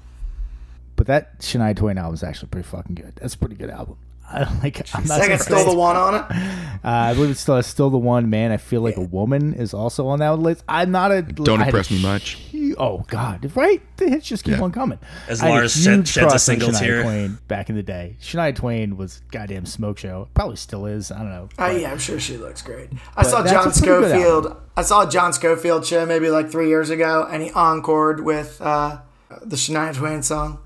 but 0.96 1.08
that 1.08 1.40
Shania 1.40 1.76
Twain 1.76 1.98
album 1.98 2.14
is 2.16 2.24
actually 2.24 2.50
pretty 2.50 2.68
fucking 2.68 2.96
good. 2.96 3.14
That's 3.22 3.34
a 3.34 3.38
pretty 3.38 3.56
good 3.56 3.70
album. 3.70 3.98
I 4.30 4.40
like. 4.62 4.80
I'm 4.94 5.06
not 5.06 5.20
Second, 5.22 5.40
surprised. 5.40 5.44
still 5.44 5.66
the 5.74 5.78
one 5.80 5.96
on 5.96 6.16
it. 6.16 6.26
Uh, 6.86 6.90
I 6.92 7.14
believe 7.16 7.32
it's 7.32 7.40
still 7.42 7.62
still 7.64 7.90
the 7.90 7.98
one. 7.98 8.30
Man, 8.30 8.52
I 8.52 8.58
feel 8.58 8.82
like 8.82 8.96
a 8.98 9.02
woman 9.02 9.56
is 9.56 9.74
also 9.74 10.08
on 10.08 10.20
that 10.20 10.38
list. 10.40 10.64
I'm 10.70 10.92
not 10.92 11.12
a. 11.12 11.22
Don't 11.24 11.60
I 11.60 11.66
had 11.66 11.74
a 11.74 11.78
impress 11.78 11.92
me 11.92 12.02
much. 12.02 12.36
hu- 12.52 12.76
Oh 12.78 13.04
God! 13.08 13.52
Right, 13.56 13.82
the 13.98 14.08
hits 14.10 14.28
just 14.28 14.44
keep 14.46 14.56
Yeah. 14.58 14.64
on 14.64 14.72
coming. 14.72 15.00
As 15.28 15.42
I 15.42 15.48
had 15.48 15.52
a 15.52 15.56
Lars 15.58 15.74
shed- 15.84 16.08
sheds 16.08 16.18
a 16.18 16.20
crush 16.22 16.34
on 16.34 16.40
singles 16.40 16.80
Shania. 16.80 17.02
Twain 17.04 17.38
back 17.48 17.70
in 17.72 17.76
the 17.76 17.84
day. 17.84 18.16
Shania 18.22 18.56
Twain 18.56 18.96
was 18.96 19.22
goddamn 19.32 19.66
smoke 19.66 19.98
show. 19.98 20.30
Probably 20.36 20.56
still 20.56 20.86
is. 20.86 21.12
I 21.12 21.18
don't 21.18 21.30
know. 21.30 21.50
Oh, 21.52 21.56
But- 21.58 21.82
yeah, 21.82 21.92
I'm 21.92 21.98
sure 21.98 22.20
she 22.20 22.38
looks 22.38 22.62
great. 22.62 22.90
I 23.18 23.24
saw 23.24 23.44
John 23.46 23.68
a 23.68 23.72
pretty 23.72 23.80
good 23.88 24.12
Scofield. 24.12 24.56
I 24.78 24.82
saw 24.84 25.08
a 25.08 25.10
John 25.10 25.34
Scofield 25.34 25.86
show 25.86 26.06
maybe 26.06 26.30
like 26.30 26.52
three 26.52 26.70
years 26.70 26.90
ago, 26.92 27.28
and 27.30 27.42
he 27.42 27.50
encored 27.56 28.24
with 28.24 28.62
uh, 28.62 29.00
the 29.42 29.56
Shania 29.56 29.96
Twain 29.96 30.22
song. 30.22 30.60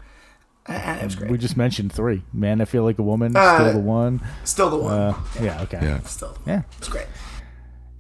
And 0.74 1.02
it 1.02 1.04
was 1.06 1.16
great. 1.16 1.32
We 1.32 1.38
just 1.38 1.58
mentioned 1.58 1.92
three. 1.94 2.24
Man, 2.34 2.62
I 2.62 2.66
feel 2.66 2.84
like 2.84 3.00
a 3.00 3.04
woman. 3.04 3.36
Uh, 3.36 3.58
still 3.60 3.74
the 3.74 3.80
one. 3.80 4.22
Still 4.44 4.70
the 4.70 4.78
one. 4.78 4.94
Uh, 4.94 5.20
yeah. 5.42 5.62
Okay. 5.64 5.80
Yeah. 5.82 6.00
Still 6.02 6.30
the 6.34 6.40
one. 6.40 6.44
Yeah. 6.48 6.62
It's 6.78 6.88
great. 6.90 7.08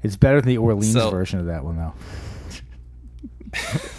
It's 0.04 0.16
better 0.16 0.42
than 0.42 0.50
the 0.50 0.58
Orleans 0.58 0.94
So- 0.94 1.10
version 1.12 1.40
of 1.40 1.46
that 1.48 1.64
one, 1.64 1.78
though. 1.78 1.94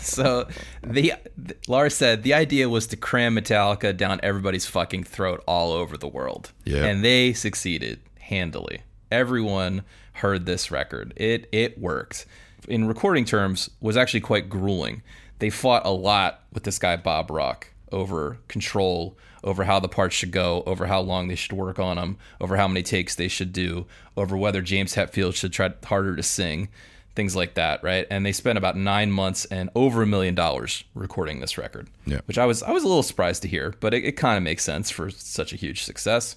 So 0.02 0.46
the, 0.82 1.14
the 1.38 1.56
Lars 1.68 1.94
said 1.94 2.22
the 2.22 2.34
idea 2.34 2.68
was 2.68 2.86
to 2.88 2.96
cram 2.96 3.36
Metallica 3.36 3.96
down 3.96 4.18
everybody's 4.22 4.66
fucking 4.66 5.04
throat 5.04 5.42
all 5.46 5.72
over 5.72 5.96
the 5.96 6.08
world. 6.08 6.52
Yeah. 6.64 6.84
And 6.84 7.04
they 7.04 7.32
succeeded 7.32 8.00
handily. 8.18 8.82
Everyone 9.10 9.82
heard 10.14 10.44
this 10.46 10.70
record. 10.70 11.12
It 11.16 11.48
it 11.52 11.78
worked. 11.78 12.26
In 12.68 12.86
recording 12.88 13.24
terms, 13.24 13.70
was 13.80 13.96
actually 13.96 14.20
quite 14.20 14.48
grueling. 14.48 15.02
They 15.38 15.50
fought 15.50 15.84
a 15.86 15.90
lot 15.90 16.42
with 16.52 16.64
this 16.64 16.78
guy 16.78 16.96
Bob 16.96 17.30
Rock 17.30 17.71
over 17.92 18.38
control, 18.48 19.16
over 19.44 19.64
how 19.64 19.78
the 19.80 19.88
parts 19.88 20.14
should 20.14 20.30
go, 20.30 20.62
over 20.66 20.86
how 20.86 21.00
long 21.00 21.28
they 21.28 21.34
should 21.34 21.52
work 21.52 21.78
on 21.78 21.96
them, 21.96 22.16
over 22.40 22.56
how 22.56 22.68
many 22.68 22.82
takes 22.82 23.14
they 23.14 23.28
should 23.28 23.52
do, 23.52 23.86
over 24.16 24.36
whether 24.36 24.62
James 24.62 24.94
Hetfield 24.94 25.34
should 25.34 25.52
try 25.52 25.70
harder 25.84 26.16
to 26.16 26.22
sing 26.22 26.68
things 27.14 27.36
like 27.36 27.54
that, 27.54 27.82
right? 27.84 28.06
And 28.10 28.24
they 28.24 28.32
spent 28.32 28.56
about 28.56 28.74
nine 28.76 29.10
months 29.10 29.44
and 29.44 29.68
over 29.74 30.02
a 30.02 30.06
million 30.06 30.34
dollars 30.34 30.84
recording 30.94 31.40
this 31.40 31.58
record, 31.58 31.88
Yeah. 32.06 32.20
which 32.24 32.38
I 32.38 32.46
was 32.46 32.62
I 32.62 32.70
was 32.70 32.84
a 32.84 32.88
little 32.88 33.02
surprised 33.02 33.42
to 33.42 33.48
hear, 33.48 33.74
but 33.80 33.92
it, 33.92 34.04
it 34.04 34.12
kind 34.12 34.38
of 34.38 34.42
makes 34.42 34.64
sense 34.64 34.90
for 34.90 35.10
such 35.10 35.52
a 35.52 35.56
huge 35.56 35.82
success. 35.82 36.36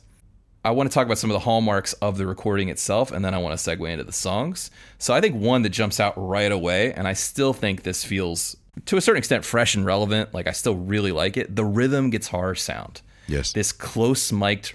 I 0.66 0.72
want 0.72 0.90
to 0.90 0.94
talk 0.94 1.06
about 1.06 1.20
some 1.20 1.30
of 1.30 1.36
the 1.36 1.40
hallmarks 1.42 1.94
of 1.94 2.18
the 2.18 2.26
recording 2.26 2.70
itself, 2.70 3.12
and 3.12 3.24
then 3.24 3.34
I 3.36 3.38
want 3.38 3.58
to 3.58 3.70
segue 3.70 3.88
into 3.90 4.04
the 4.04 4.12
songs. 4.12 4.72
So 4.98 5.14
I 5.14 5.22
think 5.22 5.36
one 5.36 5.62
that 5.62 5.70
jumps 5.70 6.00
out 6.00 6.14
right 6.18 6.52
away, 6.52 6.92
and 6.92 7.08
I 7.08 7.14
still 7.14 7.54
think 7.54 7.84
this 7.84 8.04
feels 8.04 8.58
to 8.86 8.98
a 8.98 9.02
certain 9.02 9.18
extent 9.20 9.46
fresh 9.46 9.76
and 9.76 9.86
relevant. 9.86 10.34
Like 10.34 10.48
I 10.48 10.52
still 10.52 10.76
really 10.76 11.12
like 11.12 11.38
it. 11.38 11.56
The 11.56 11.66
rhythm 11.66 12.10
guitar 12.10 12.56
sound 12.56 13.02
Yes. 13.28 13.54
this 13.54 13.72
close 13.72 14.32
mic'd 14.32 14.74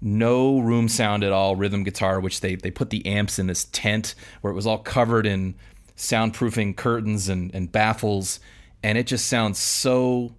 no 0.00 0.60
room 0.60 0.88
sound 0.88 1.24
at 1.24 1.32
all 1.32 1.56
rhythm 1.56 1.82
guitar 1.82 2.20
which 2.20 2.40
they 2.40 2.54
they 2.54 2.70
put 2.70 2.90
the 2.90 3.04
amps 3.04 3.38
in 3.38 3.48
this 3.48 3.64
tent 3.72 4.14
where 4.40 4.52
it 4.52 4.54
was 4.56 4.66
all 4.66 4.78
covered 4.78 5.26
in 5.26 5.54
soundproofing 5.96 6.76
curtains 6.76 7.28
and, 7.28 7.52
and 7.54 7.72
baffles 7.72 8.38
and 8.84 8.96
it 8.96 9.06
just 9.08 9.26
sounds 9.26 9.58
so 9.58 10.32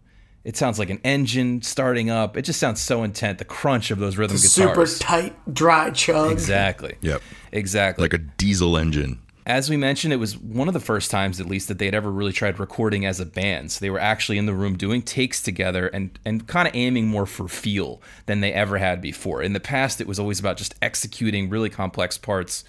it 0.45 0.55
sounds 0.55 0.79
like 0.79 0.89
an 0.89 0.99
engine 1.03 1.61
starting 1.61 2.09
up 2.09 2.37
it 2.37 2.43
just 2.43 2.57
sounds 2.59 2.79
so 2.79 3.03
intent 3.03 3.37
the 3.37 3.43
crunch 3.45 3.91
of 3.91 3.99
those 3.99 4.15
rhythm 4.17 4.37
Super 4.37 4.69
guitars 4.71 4.95
super 4.95 5.03
tight, 5.03 5.53
dry 5.53 5.89
chug. 5.91 6.31
exactly 6.31 6.95
Yep. 7.01 7.21
exactly 7.51 8.01
Like 8.03 8.13
a 8.13 8.17
diesel 8.19 8.77
engine. 8.77 9.19
As 9.49 9.67
we 9.67 9.77
mentioned, 9.77 10.13
it 10.13 10.17
was 10.17 10.37
one 10.37 10.67
of 10.67 10.75
the 10.75 10.79
first 10.79 11.09
times, 11.09 11.41
at 11.41 11.47
least, 11.47 11.67
that 11.69 11.79
they 11.79 11.85
had 11.85 11.95
ever 11.95 12.11
really 12.11 12.31
tried 12.31 12.59
recording 12.59 13.03
as 13.03 13.19
a 13.19 13.25
band. 13.25 13.71
So 13.71 13.79
they 13.79 13.89
were 13.89 13.99
actually 13.99 14.37
in 14.37 14.45
the 14.45 14.53
room 14.53 14.77
doing 14.77 15.01
takes 15.01 15.41
together 15.41 15.87
and 15.87 16.17
and 16.23 16.45
kind 16.45 16.67
of 16.67 16.75
aiming 16.75 17.07
more 17.07 17.25
for 17.25 17.47
feel 17.47 17.99
than 18.27 18.41
they 18.41 18.53
ever 18.53 18.77
had 18.77 19.01
before. 19.01 19.41
In 19.41 19.53
the 19.53 19.59
past, 19.59 19.99
it 19.99 20.07
was 20.07 20.19
always 20.19 20.39
about 20.39 20.57
just 20.57 20.75
executing 20.83 21.49
really 21.49 21.71
complex 21.71 22.15
parts 22.15 22.63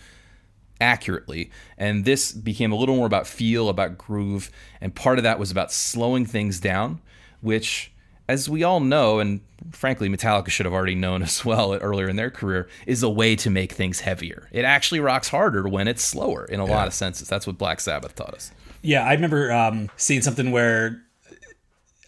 accurately, 0.80 1.50
and 1.76 2.06
this 2.06 2.32
became 2.32 2.72
a 2.72 2.76
little 2.76 2.96
more 2.96 3.06
about 3.06 3.26
feel, 3.26 3.68
about 3.68 3.98
groove, 3.98 4.50
and 4.80 4.94
part 4.94 5.18
of 5.18 5.24
that 5.24 5.38
was 5.38 5.50
about 5.50 5.70
slowing 5.70 6.24
things 6.24 6.60
down, 6.60 7.02
which 7.42 7.92
as 8.30 8.48
we 8.48 8.62
all 8.62 8.80
know, 8.80 9.18
and 9.18 9.40
frankly, 9.72 10.08
Metallica 10.08 10.48
should 10.48 10.66
have 10.66 10.72
already 10.72 10.94
known 10.94 11.22
as 11.30 11.44
well 11.44 11.74
earlier 11.74 12.08
in 12.08 12.16
their 12.16 12.30
career, 12.30 12.68
is 12.86 13.02
a 13.02 13.10
way 13.10 13.36
to 13.36 13.50
make 13.50 13.72
things 13.72 14.00
heavier. 14.00 14.48
It 14.52 14.64
actually 14.64 15.00
rocks 15.00 15.28
harder 15.28 15.68
when 15.68 15.88
it's 15.88 16.02
slower 16.02 16.44
in 16.44 16.60
a 16.60 16.64
lot 16.64 16.86
of 16.86 16.94
senses. 16.94 17.28
That's 17.28 17.46
what 17.46 17.58
Black 17.58 17.80
Sabbath 17.80 18.14
taught 18.14 18.34
us. 18.34 18.52
Yeah, 18.82 19.04
I 19.04 19.12
remember 19.12 19.52
um, 19.52 19.90
seeing 19.96 20.22
something 20.22 20.52
where 20.52 21.02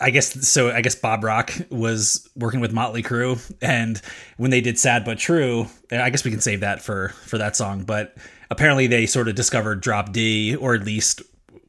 I 0.01 0.11
guess 0.11 0.49
so. 0.49 0.71
I 0.71 0.81
guess 0.81 0.97
Bob 0.97 1.23
Rock 1.23 1.53
was 1.71 2.29
working 2.35 2.61
with 2.61 2.73
Motley 2.73 3.03
Crue, 3.03 3.39
and 3.61 4.01
when 4.37 4.51
they 4.51 4.61
did 4.61 4.79
"Sad 4.79 5.05
but 5.05 5.19
True," 5.19 5.67
I 5.93 6.11
guess 6.11 6.25
we 6.25 6.31
can 6.31 6.41
save 6.41 6.61
that 6.61 6.83
for 6.83 7.11
for 7.27 7.39
that 7.39 7.55
song. 7.55 7.85
But 7.85 8.17
apparently, 8.51 8.89
they 8.89 9.07
sort 9.07 9.29
of 9.29 9.37
discovered 9.37 9.81
Drop 9.81 10.13
D, 10.13 10.57
or 10.57 10.75
at 10.75 10.85
least 10.85 11.23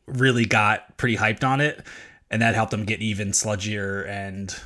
really 0.08 0.46
got 0.46 0.98
pretty 0.98 1.16
hyped 1.16 1.44
on 1.44 1.62
it, 1.62 1.86
and 2.34 2.42
that 2.42 2.56
helped 2.56 2.72
them 2.72 2.84
get 2.84 3.00
even 3.00 3.30
sludgier 3.30 4.08
and 4.10 4.60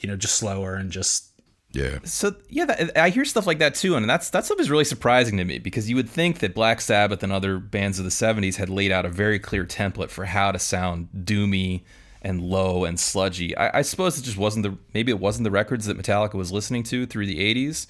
you 0.00 0.08
know 0.08 0.16
just 0.16 0.34
slower 0.34 0.74
and 0.74 0.90
just 0.90 1.30
Yeah. 1.70 2.00
So 2.04 2.34
yeah, 2.48 2.66
that, 2.66 2.98
I 2.98 3.10
hear 3.10 3.24
stuff 3.24 3.46
like 3.46 3.60
that 3.60 3.76
too, 3.76 3.94
and 3.94 4.10
that's 4.10 4.30
that 4.30 4.44
stuff 4.44 4.60
is 4.60 4.68
really 4.68 4.84
surprising 4.84 5.36
to 5.38 5.44
me 5.44 5.58
because 5.58 5.88
you 5.88 5.96
would 5.96 6.08
think 6.08 6.40
that 6.40 6.54
Black 6.54 6.80
Sabbath 6.80 7.22
and 7.22 7.32
other 7.32 7.58
bands 7.58 7.98
of 7.98 8.04
the 8.04 8.10
'70s 8.10 8.56
had 8.56 8.68
laid 8.68 8.90
out 8.90 9.06
a 9.06 9.08
very 9.08 9.38
clear 9.38 9.64
template 9.64 10.10
for 10.10 10.24
how 10.24 10.50
to 10.52 10.58
sound 10.58 11.08
doomy 11.14 11.82
and 12.20 12.40
low 12.42 12.84
and 12.84 12.98
sludgy. 12.98 13.56
I, 13.56 13.78
I 13.78 13.82
suppose 13.82 14.18
it 14.18 14.22
just 14.22 14.36
wasn't 14.36 14.64
the 14.64 14.76
maybe 14.92 15.12
it 15.12 15.20
wasn't 15.20 15.44
the 15.44 15.50
records 15.52 15.86
that 15.86 15.96
Metallica 15.96 16.34
was 16.34 16.50
listening 16.50 16.82
to 16.84 17.06
through 17.06 17.26
the 17.26 17.38
'80s, 17.38 17.86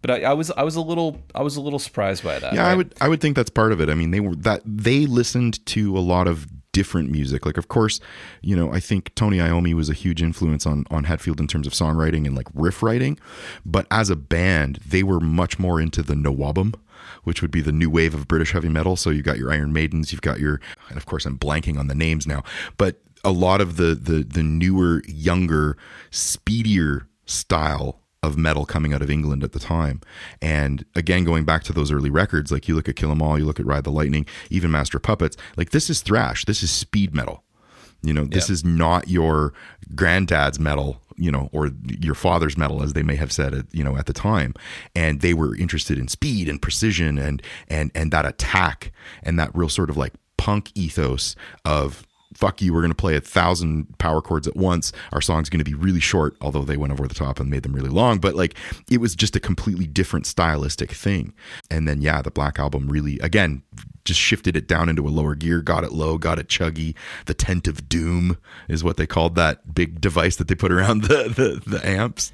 but 0.00 0.12
I, 0.12 0.22
I 0.22 0.32
was 0.32 0.52
I 0.52 0.62
was 0.62 0.76
a 0.76 0.80
little 0.80 1.20
I 1.34 1.42
was 1.42 1.56
a 1.56 1.60
little 1.60 1.80
surprised 1.80 2.22
by 2.22 2.38
that. 2.38 2.54
Yeah, 2.54 2.66
I 2.66 2.76
would 2.76 2.94
I 3.00 3.08
would 3.08 3.20
think 3.20 3.34
that's 3.34 3.50
part 3.50 3.72
of 3.72 3.80
it. 3.80 3.88
I 3.88 3.94
mean, 3.94 4.12
they 4.12 4.20
were 4.20 4.36
that 4.36 4.62
they 4.64 5.06
listened 5.06 5.64
to 5.66 5.96
a 5.96 6.00
lot 6.00 6.28
of 6.28 6.46
different 6.72 7.10
music. 7.10 7.44
Like, 7.46 7.56
of 7.56 7.68
course, 7.68 8.00
you 8.42 8.56
know, 8.56 8.72
I 8.72 8.80
think 8.80 9.14
Tony 9.14 9.38
Iommi 9.38 9.74
was 9.74 9.88
a 9.88 9.94
huge 9.94 10.22
influence 10.22 10.66
on 10.66 10.84
on 10.90 11.04
Hetfield 11.04 11.40
in 11.40 11.46
terms 11.46 11.66
of 11.66 11.72
songwriting 11.72 12.26
and 12.26 12.36
like 12.36 12.48
riff 12.54 12.82
writing. 12.82 13.18
But 13.64 13.86
as 13.90 14.10
a 14.10 14.16
band, 14.16 14.80
they 14.86 15.02
were 15.02 15.20
much 15.20 15.58
more 15.58 15.80
into 15.80 16.02
the 16.02 16.14
NWOBHM. 16.14 16.74
Which 17.24 17.42
would 17.42 17.50
be 17.50 17.62
the 17.62 17.72
new 17.72 17.90
wave 17.90 18.14
of 18.14 18.28
British 18.28 18.52
heavy 18.52 18.68
metal. 18.68 18.94
So 18.94 19.10
you've 19.10 19.24
got 19.24 19.38
your 19.38 19.50
Iron 19.50 19.72
Maidens, 19.72 20.12
you've 20.12 20.20
got 20.20 20.38
your, 20.38 20.60
and 20.88 20.96
of 20.98 21.06
course 21.06 21.24
I'm 21.24 21.38
blanking 21.38 21.78
on 21.78 21.86
the 21.86 21.94
names 21.94 22.26
now, 22.26 22.44
but 22.76 23.00
a 23.24 23.30
lot 23.30 23.60
of 23.60 23.76
the 23.76 23.94
the 23.94 24.22
the 24.22 24.42
newer, 24.42 25.02
younger, 25.06 25.76
speedier 26.10 27.08
style 27.26 27.99
of 28.22 28.36
metal 28.36 28.66
coming 28.66 28.92
out 28.92 29.02
of 29.02 29.10
England 29.10 29.42
at 29.42 29.52
the 29.52 29.58
time. 29.58 30.00
And 30.42 30.84
again, 30.94 31.24
going 31.24 31.44
back 31.44 31.62
to 31.64 31.72
those 31.72 31.90
early 31.90 32.10
records, 32.10 32.52
like 32.52 32.68
you 32.68 32.74
look 32.74 32.88
at 32.88 32.96
Kill 32.96 33.10
'Em 33.10 33.22
All, 33.22 33.38
you 33.38 33.46
look 33.46 33.60
at 33.60 33.66
Ride 33.66 33.84
the 33.84 33.90
Lightning, 33.90 34.26
even 34.50 34.70
Master 34.70 34.98
Puppets, 34.98 35.36
like 35.56 35.70
this 35.70 35.88
is 35.88 36.00
thrash. 36.02 36.44
This 36.44 36.62
is 36.62 36.70
speed 36.70 37.14
metal. 37.14 37.42
You 38.02 38.12
know, 38.14 38.24
this 38.24 38.48
Yeah. 38.48 38.54
is 38.54 38.64
not 38.64 39.08
your 39.08 39.52
granddad's 39.94 40.58
metal, 40.58 41.02
you 41.16 41.30
know, 41.30 41.48
or 41.52 41.70
your 42.00 42.14
father's 42.14 42.56
metal, 42.56 42.82
as 42.82 42.94
they 42.94 43.02
may 43.02 43.16
have 43.16 43.30
said 43.32 43.52
it, 43.52 43.66
you 43.72 43.84
know, 43.84 43.96
at 43.96 44.06
the 44.06 44.12
time. 44.14 44.54
And 44.94 45.20
they 45.20 45.34
were 45.34 45.54
interested 45.56 45.98
in 45.98 46.08
speed 46.08 46.48
and 46.48 46.60
precision 46.60 47.18
and 47.18 47.42
and 47.68 47.90
and 47.94 48.10
that 48.12 48.24
attack 48.26 48.92
and 49.22 49.38
that 49.38 49.50
real 49.54 49.68
sort 49.68 49.90
of 49.90 49.96
like 49.98 50.12
punk 50.38 50.70
ethos 50.74 51.36
of 51.66 52.06
fuck 52.34 52.62
you, 52.62 52.72
we're 52.72 52.80
going 52.80 52.92
to 52.92 52.96
play 52.96 53.16
a 53.16 53.20
thousand 53.20 53.98
power 53.98 54.22
chords 54.22 54.46
at 54.46 54.56
once. 54.56 54.92
Our 55.12 55.20
song's 55.20 55.50
going 55.50 55.62
to 55.62 55.64
be 55.64 55.74
really 55.74 56.00
short, 56.00 56.36
although 56.40 56.62
they 56.62 56.76
went 56.76 56.92
over 56.92 57.06
the 57.06 57.14
top 57.14 57.40
and 57.40 57.50
made 57.50 57.62
them 57.62 57.72
really 57.72 57.88
long. 57.88 58.18
But 58.18 58.34
like, 58.34 58.54
it 58.90 59.00
was 59.00 59.14
just 59.14 59.36
a 59.36 59.40
completely 59.40 59.86
different 59.86 60.26
stylistic 60.26 60.92
thing. 60.92 61.32
And 61.70 61.88
then, 61.88 62.02
yeah, 62.02 62.22
the 62.22 62.30
Black 62.30 62.58
Album 62.58 62.88
really, 62.88 63.18
again, 63.18 63.62
just 64.04 64.20
shifted 64.20 64.56
it 64.56 64.66
down 64.66 64.88
into 64.88 65.06
a 65.06 65.10
lower 65.10 65.34
gear, 65.34 65.60
got 65.60 65.84
it 65.84 65.92
low, 65.92 66.18
got 66.18 66.38
it 66.38 66.48
chuggy. 66.48 66.94
The 67.26 67.34
Tent 67.34 67.68
of 67.68 67.88
Doom 67.88 68.38
is 68.68 68.82
what 68.82 68.96
they 68.96 69.06
called 69.06 69.34
that 69.34 69.74
big 69.74 70.00
device 70.00 70.36
that 70.36 70.48
they 70.48 70.54
put 70.54 70.72
around 70.72 71.02
the, 71.02 71.24
the, 71.28 71.62
the 71.66 71.86
amps. 71.86 72.32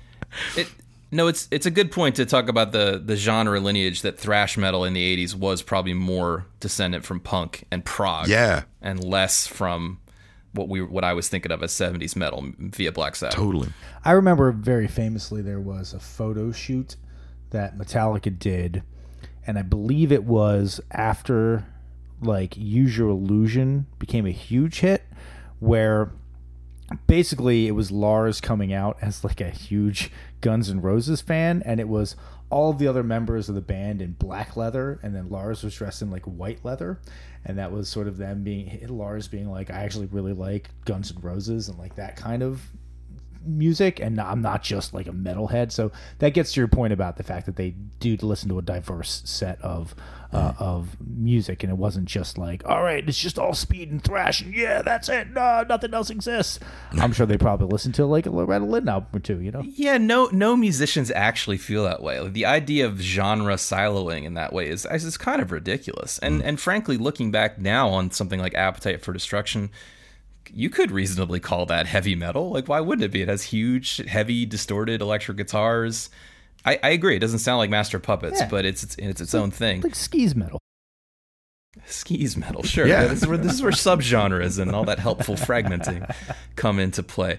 It, 0.56 0.70
no, 1.16 1.26
it's 1.26 1.48
it's 1.50 1.66
a 1.66 1.70
good 1.70 1.90
point 1.90 2.16
to 2.16 2.26
talk 2.26 2.48
about 2.48 2.72
the 2.72 3.02
the 3.04 3.16
genre 3.16 3.58
lineage 3.58 4.02
that 4.02 4.18
thrash 4.18 4.56
metal 4.56 4.84
in 4.84 4.92
the 4.92 5.16
'80s 5.16 5.34
was 5.34 5.62
probably 5.62 5.94
more 5.94 6.46
descendant 6.60 7.04
from 7.04 7.20
punk 7.20 7.64
and 7.70 7.84
prog, 7.84 8.28
Yeah. 8.28 8.64
and 8.82 9.02
less 9.02 9.46
from 9.46 9.98
what 10.52 10.68
we 10.68 10.80
what 10.82 11.04
I 11.04 11.12
was 11.12 11.28
thinking 11.28 11.50
of 11.52 11.62
as 11.62 11.72
'70s 11.72 12.14
metal 12.16 12.52
via 12.58 12.92
Black 12.92 13.16
Sabbath. 13.16 13.34
Totally. 13.36 13.68
I 14.04 14.12
remember 14.12 14.52
very 14.52 14.86
famously 14.88 15.42
there 15.42 15.60
was 15.60 15.92
a 15.92 16.00
photo 16.00 16.52
shoot 16.52 16.96
that 17.50 17.76
Metallica 17.78 18.36
did, 18.38 18.82
and 19.46 19.58
I 19.58 19.62
believe 19.62 20.12
it 20.12 20.24
was 20.24 20.80
after 20.90 21.64
like 22.20 22.56
Use 22.56 22.96
Your 22.96 23.10
Illusion 23.10 23.86
became 23.98 24.26
a 24.26 24.30
huge 24.30 24.80
hit, 24.80 25.04
where 25.60 26.10
basically 27.06 27.66
it 27.66 27.72
was 27.72 27.90
Lars 27.90 28.40
coming 28.40 28.72
out 28.72 28.98
as 29.00 29.24
like 29.24 29.40
a 29.40 29.50
huge 29.50 30.10
Guns 30.40 30.70
N' 30.70 30.80
Roses 30.80 31.20
fan, 31.20 31.62
and 31.64 31.80
it 31.80 31.88
was 31.88 32.16
all 32.48 32.72
the 32.72 32.86
other 32.86 33.02
members 33.02 33.48
of 33.48 33.54
the 33.54 33.60
band 33.60 34.00
in 34.00 34.12
black 34.12 34.56
leather, 34.56 35.00
and 35.02 35.14
then 35.14 35.28
Lars 35.28 35.62
was 35.62 35.74
dressed 35.74 36.02
in 36.02 36.10
like 36.10 36.24
white 36.24 36.64
leather, 36.64 37.00
and 37.44 37.58
that 37.58 37.72
was 37.72 37.88
sort 37.88 38.06
of 38.06 38.16
them 38.16 38.44
being 38.44 38.86
Lars 38.88 39.28
being 39.28 39.50
like, 39.50 39.70
I 39.70 39.84
actually 39.84 40.06
really 40.06 40.32
like 40.32 40.70
Guns 40.84 41.12
N' 41.14 41.22
Roses 41.22 41.68
and 41.68 41.78
like 41.78 41.96
that 41.96 42.16
kind 42.16 42.42
of 42.42 42.62
music 43.46 44.00
and 44.00 44.20
I'm 44.20 44.42
not 44.42 44.62
just 44.62 44.94
like 44.94 45.06
a 45.06 45.12
metalhead. 45.12 45.72
So 45.72 45.92
that 46.18 46.30
gets 46.34 46.52
to 46.52 46.60
your 46.60 46.68
point 46.68 46.92
about 46.92 47.16
the 47.16 47.22
fact 47.22 47.46
that 47.46 47.56
they 47.56 47.70
do 48.00 48.16
listen 48.20 48.48
to 48.50 48.58
a 48.58 48.62
diverse 48.62 49.22
set 49.24 49.60
of 49.62 49.94
uh, 50.32 50.52
of 50.58 50.96
music 51.00 51.62
and 51.62 51.70
it 51.70 51.78
wasn't 51.78 52.06
just 52.06 52.36
like, 52.36 52.62
all 52.66 52.82
right, 52.82 53.08
it's 53.08 53.18
just 53.18 53.38
all 53.38 53.54
speed 53.54 53.90
and 53.90 54.02
thrash 54.02 54.40
and 54.40 54.54
yeah, 54.54 54.82
that's 54.82 55.08
it. 55.08 55.30
No, 55.30 55.64
nothing 55.68 55.94
else 55.94 56.10
exists. 56.10 56.58
I'm 56.92 57.12
sure 57.12 57.26
they 57.26 57.38
probably 57.38 57.68
listened 57.68 57.94
to 57.96 58.06
like 58.06 58.26
a 58.26 58.30
Loretta 58.30 58.64
Lynn 58.64 58.88
album 58.88 59.08
or 59.14 59.20
two, 59.20 59.40
you 59.40 59.50
know? 59.50 59.62
Yeah, 59.64 59.98
no, 59.98 60.28
no 60.32 60.56
musicians 60.56 61.10
actually 61.12 61.58
feel 61.58 61.84
that 61.84 62.02
way. 62.02 62.20
Like, 62.20 62.32
the 62.32 62.44
idea 62.46 62.86
of 62.86 63.00
genre 63.00 63.54
siloing 63.54 64.24
in 64.24 64.34
that 64.34 64.52
way 64.52 64.68
is 64.68 64.84
is 64.86 65.16
kind 65.16 65.40
of 65.40 65.52
ridiculous. 65.52 66.18
And 66.18 66.42
and 66.42 66.60
frankly, 66.60 66.96
looking 66.96 67.30
back 67.30 67.58
now 67.58 67.88
on 67.88 68.10
something 68.10 68.40
like 68.40 68.54
Appetite 68.54 69.02
for 69.02 69.12
Destruction, 69.12 69.70
you 70.54 70.70
could 70.70 70.90
reasonably 70.90 71.40
call 71.40 71.66
that 71.66 71.86
heavy 71.86 72.14
metal. 72.14 72.50
Like, 72.50 72.68
why 72.68 72.80
wouldn't 72.80 73.04
it 73.04 73.10
be? 73.12 73.22
It 73.22 73.28
has 73.28 73.42
huge, 73.44 73.98
heavy, 74.08 74.46
distorted 74.46 75.00
electric 75.00 75.36
guitars. 75.36 76.10
I, 76.64 76.78
I 76.82 76.88
agree. 76.90 77.16
It 77.16 77.20
doesn't 77.20 77.38
sound 77.40 77.58
like 77.58 77.70
Master 77.70 77.98
Puppets, 77.98 78.40
Yeah. 78.40 78.48
but 78.48 78.64
it's 78.64 78.82
it's, 78.82 78.96
it's 78.98 79.20
its 79.20 79.34
own 79.34 79.50
thing. 79.50 79.80
Like 79.82 79.94
skis 79.94 80.34
metal. 80.34 80.58
skis 81.86 82.36
metal 82.36 82.62
sure 82.62 82.86
Yeah. 82.86 83.02
yeah. 83.02 83.08
this 83.08 83.22
is 83.22 83.28
where 83.28 83.36
this 83.38 83.52
is 83.52 83.62
where 83.62 83.70
subgenres 83.86 84.58
and 84.58 84.72
all 84.74 84.84
that 84.84 84.98
helpful 84.98 85.34
fragmenting 85.36 86.10
come 86.56 86.78
into 86.78 87.02
play 87.02 87.38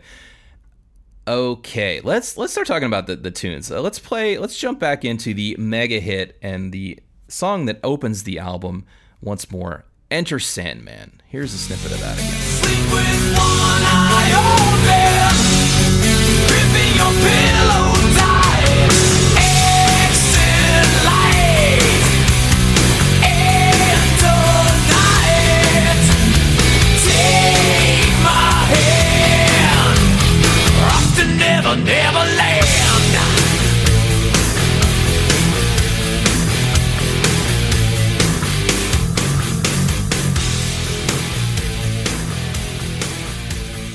okay 1.28 2.00
let's 2.04 2.38
let's 2.38 2.54
start 2.54 2.68
talking 2.68 2.86
about 2.86 3.08
the, 3.08 3.16
the 3.16 3.32
tunes 3.32 3.72
uh, 3.72 3.82
let's 3.82 4.00
play 4.00 4.38
let's 4.38 4.58
jump 4.58 4.80
back 4.80 5.04
into 5.04 5.34
the 5.34 5.56
mega 5.60 6.00
hit 6.00 6.38
and 6.42 6.72
the 6.72 7.00
song 7.28 7.66
that 7.66 7.80
opens 7.84 8.24
the 8.24 8.40
album 8.40 8.86
once 9.22 9.52
more 9.52 9.84
enter 10.10 10.40
sandman. 10.40 11.22
Here's 11.28 11.54
a 11.54 11.58
snippet 11.58 11.92
of 11.92 12.00
that 12.00 12.18
again. 12.18 12.92
With 12.92 13.38
one 13.38 13.68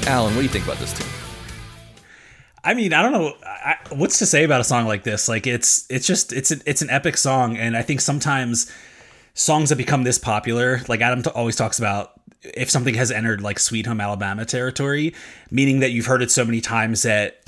alan 0.07 0.35
what 0.35 0.41
do 0.41 0.43
you 0.43 0.49
think 0.49 0.65
about 0.65 0.79
this 0.79 0.93
tune 0.93 1.09
I 2.65 2.75
mean, 2.75 2.93
I 2.93 3.03
don't 3.03 3.13
know 3.13 3.35
I, 3.45 3.77
what's 3.91 4.19
to 4.21 4.27
say 4.27 4.45
about 4.45 4.61
a 4.61 4.65
song 4.65 4.87
like 4.87 5.03
this. 5.03 5.29
Like, 5.29 5.47
it's 5.47 5.85
it's 5.91 6.07
just 6.07 6.33
it's 6.33 6.51
an 6.51 6.63
it's 6.67 6.83
an 6.83 6.91
epic 6.91 7.17
song, 7.17 7.57
and 7.57 7.77
I 7.77 7.83
think 7.83 8.01
sometimes 8.01 8.71
songs 9.35 9.71
that 9.71 9.77
become 9.77 10.05
this 10.05 10.19
popular, 10.19 10.81
like 10.89 11.01
Adam 11.01 11.23
t- 11.23 11.31
always 11.31 11.57
talks 11.57 11.79
about, 11.79 12.13
if 12.43 12.71
something 12.71 12.95
has 12.95 13.11
entered 13.11 13.41
like 13.41 13.59
Sweet 13.59 13.87
Home 13.87 14.01
Alabama 14.01 14.45
territory, 14.45 15.15
meaning 15.51 15.81
that 15.81 15.91
you've 15.91 16.07
heard 16.07 16.23
it 16.23 16.31
so 16.31 16.45
many 16.45 16.61
times 16.61 17.03
that 17.03 17.41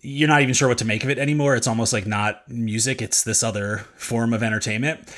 you're 0.00 0.28
not 0.28 0.42
even 0.42 0.54
sure 0.54 0.68
what 0.68 0.78
to 0.78 0.84
make 0.84 1.02
of 1.02 1.10
it 1.10 1.18
anymore. 1.18 1.56
It's 1.56 1.66
almost 1.66 1.92
like 1.92 2.06
not 2.06 2.48
music; 2.48 3.02
it's 3.02 3.24
this 3.24 3.42
other 3.42 3.78
form 3.96 4.32
of 4.32 4.42
entertainment. 4.42 5.12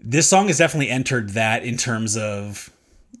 This 0.00 0.28
song 0.28 0.46
has 0.46 0.58
definitely 0.58 0.90
entered 0.90 1.30
that 1.30 1.64
in 1.64 1.76
terms 1.76 2.16
of 2.16 2.70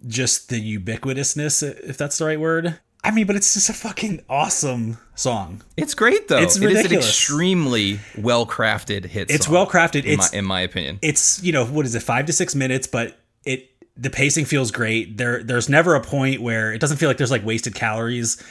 just 0.06 0.48
the 0.48 0.78
ubiquitousness, 0.78 1.62
if 1.88 1.96
that's 1.98 2.18
the 2.18 2.24
right 2.26 2.40
word. 2.40 2.78
I 3.04 3.10
mean, 3.12 3.26
but 3.26 3.36
it's 3.36 3.54
just 3.54 3.68
a 3.70 3.72
fucking 3.72 4.22
awesome 4.28 4.98
song. 5.14 5.62
it's 5.76 5.94
great 5.94 6.28
though 6.28 6.38
It's 6.38 6.56
it 6.56 6.62
is 6.64 6.70
an 6.70 6.76
ridiculous. 6.76 7.06
extremely 7.08 8.00
well 8.16 8.44
crafted 8.46 9.04
hit 9.06 9.28
song. 9.30 9.34
It's 9.34 9.48
well 9.48 9.66
crafted. 9.66 10.04
in, 10.04 10.18
It's 10.18 10.32
my, 10.32 10.38
in 10.38 10.44
my 10.44 10.60
opinion 10.62 10.98
it's 11.02 11.42
you 11.42 11.52
know 11.52 11.64
what 11.64 11.86
is 11.86 11.94
it 11.94 12.02
five 12.02 12.26
to 12.26 12.32
six 12.32 12.54
minutes, 12.54 12.86
but 12.86 13.18
it 13.44 13.70
the 13.96 14.10
pacing 14.10 14.44
feels 14.46 14.70
great. 14.72 15.16
There 15.16 15.42
there's 15.42 15.68
never 15.68 15.94
a 15.94 16.00
point 16.00 16.40
where 16.42 16.72
it 16.72 16.80
doesn't 16.80 16.96
feel 16.98 17.08
like 17.08 17.18
there's 17.18 17.30
like 17.30 17.44
wasted 17.44 17.74
calories. 17.74 18.42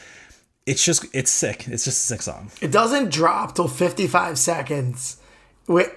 it's 0.65 0.83
just 0.83 1.05
it's 1.13 1.29
sick. 1.31 1.67
It's 1.67 1.83
just 1.85 1.97
a 2.03 2.05
sick 2.05 2.21
song. 2.21 2.49
It 2.61 2.71
doesn't 2.71 3.11
drop 3.11 3.53
till 3.55 3.67
55 3.67 4.37
seconds. 4.39 5.17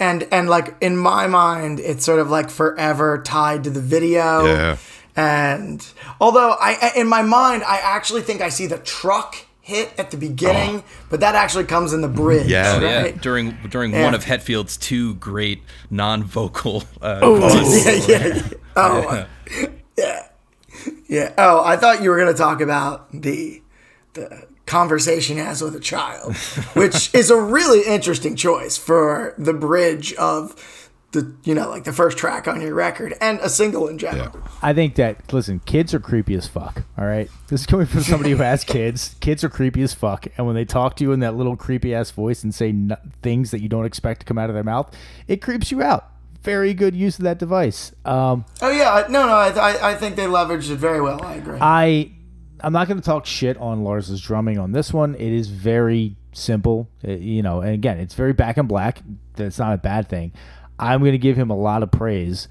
And 0.01 0.26
and 0.32 0.48
like 0.51 0.74
in 0.80 0.96
my 0.96 1.28
mind, 1.28 1.78
it's 1.78 2.05
sort 2.05 2.18
of 2.18 2.30
like 2.30 2.51
forever 2.51 3.22
tied 3.24 3.62
to 3.64 3.70
the 3.70 3.80
video. 3.80 4.44
Yeah. 4.46 4.76
And 5.20 5.86
although 6.20 6.50
I 6.52 6.70
I- 6.80 6.92
in 7.00 7.06
my 7.08 7.22
mind, 7.22 7.62
I 7.64 7.78
actually 7.82 8.22
think 8.22 8.40
I 8.40 8.48
see 8.48 8.66
the 8.66 8.78
truck 8.78 9.36
hit 9.60 9.92
at 9.98 10.10
the 10.10 10.16
beginning, 10.16 10.82
but 11.10 11.20
that 11.20 11.34
actually 11.34 11.64
comes 11.64 11.92
in 11.92 12.00
the 12.00 12.08
bridge. 12.08 12.46
Yeah. 12.46 12.78
Oh, 12.80 12.84
yeah, 12.84 13.10
during 13.12 13.56
during 13.68 13.92
Yeah. 13.92 14.04
one 14.04 14.14
of 14.14 14.24
Hetfield's 14.24 14.76
two 14.76 15.14
great 15.14 15.62
non-vocal. 15.90 16.84
Uh, 17.02 17.20
yeah, 17.22 17.90
yeah, 17.90 18.26
yeah. 18.34 18.42
Oh, 18.76 19.26
yeah, 19.98 20.26
yeah. 21.08 21.32
Oh, 21.36 21.62
I 21.64 21.76
thought 21.76 22.02
you 22.02 22.10
were 22.10 22.16
going 22.16 22.32
to 22.32 22.38
talk 22.38 22.60
about 22.60 23.10
the 23.12 23.62
the 24.14 24.46
conversation 24.66 25.36
he 25.36 25.42
has 25.42 25.62
with 25.62 25.74
a 25.76 25.80
child, 25.80 26.34
which 26.74 27.12
is 27.20 27.30
a 27.30 27.40
really 27.40 27.82
interesting 27.82 28.36
choice 28.36 28.76
for 28.76 29.34
the 29.36 29.52
bridge 29.52 30.12
of 30.14 30.54
the 31.12 31.34
you 31.42 31.54
know 31.54 31.68
like 31.68 31.84
the 31.84 31.92
first 31.92 32.16
track 32.18 32.46
on 32.46 32.61
your 32.61 32.74
record 32.74 33.14
and 33.20 33.38
a 33.40 33.48
single 33.48 33.88
in 33.88 33.98
general. 33.98 34.30
I 34.62 34.72
think 34.72 34.94
that 34.94 35.32
listen, 35.32 35.61
kids 35.61 35.92
are 35.94 36.00
creepy 36.00 36.34
as 36.34 36.46
fuck. 36.46 36.82
All 36.96 37.04
right, 37.06 37.28
this 37.48 37.61
is 37.62 37.66
coming 37.66 37.86
from 37.86 38.02
somebody 38.02 38.30
who 38.30 38.36
has 38.36 38.64
kids. 38.64 39.16
Kids 39.20 39.42
are 39.44 39.48
creepy 39.48 39.82
as 39.82 39.92
fuck, 39.94 40.26
and 40.36 40.46
when 40.46 40.54
they 40.54 40.64
talk 40.64 40.96
to 40.96 41.04
you 41.04 41.12
in 41.12 41.20
that 41.20 41.34
little 41.34 41.56
creepy 41.56 41.94
ass 41.94 42.11
voice 42.11 42.42
and 42.44 42.54
say 42.54 42.68
n- 42.68 42.96
things 43.22 43.50
that 43.50 43.61
you 43.61 43.68
don't 43.68 43.84
expect 43.86 44.20
to 44.20 44.26
come 44.26 44.38
out 44.38 44.48
of 44.50 44.54
their 44.54 44.64
mouth, 44.64 44.94
it 45.28 45.42
creeps 45.42 45.70
you 45.70 45.82
out. 45.82 46.06
Very 46.42 46.72
good 46.72 46.94
use 46.94 47.18
of 47.18 47.24
that 47.24 47.38
device. 47.38 47.92
Um, 48.04 48.44
Oh 48.62 48.70
yeah, 48.70 49.06
no, 49.11 49.26
no, 49.26 49.32
I, 49.34 49.48
I 49.50 49.90
I 49.90 49.94
think 49.94 50.16
they 50.16 50.26
leveraged 50.26 50.70
it 50.70 50.76
very 50.76 51.00
well. 51.00 51.22
I 51.22 51.34
agree. 51.34 51.58
I 51.61 52.12
I'm 52.61 52.72
not 52.72 52.88
going 52.88 52.98
to 53.00 53.04
talk 53.04 53.26
shit 53.26 53.56
on 53.56 53.84
Lars's 53.84 54.20
drumming 54.20 54.58
on 54.58 54.72
this 54.72 54.92
one. 54.92 55.14
It 55.14 55.32
is 55.32 55.48
very 55.48 56.16
simple, 56.32 56.88
uh, 57.06 57.12
you 57.12 57.42
know. 57.42 57.61
And 57.61 57.72
again, 57.74 57.98
it's 57.98 58.14
very 58.14 58.32
back 58.32 58.56
and 58.56 58.68
black. 58.68 59.02
That's 59.34 59.58
not 59.58 59.72
a 59.74 59.78
bad 59.78 60.08
thing. 60.08 60.32
I'm 60.80 61.00
going 61.00 61.12
to 61.12 61.18
give 61.18 61.36
him 61.36 61.50
a 61.50 61.56
lot 61.56 61.82
of 61.82 61.90
praise. 61.92 62.48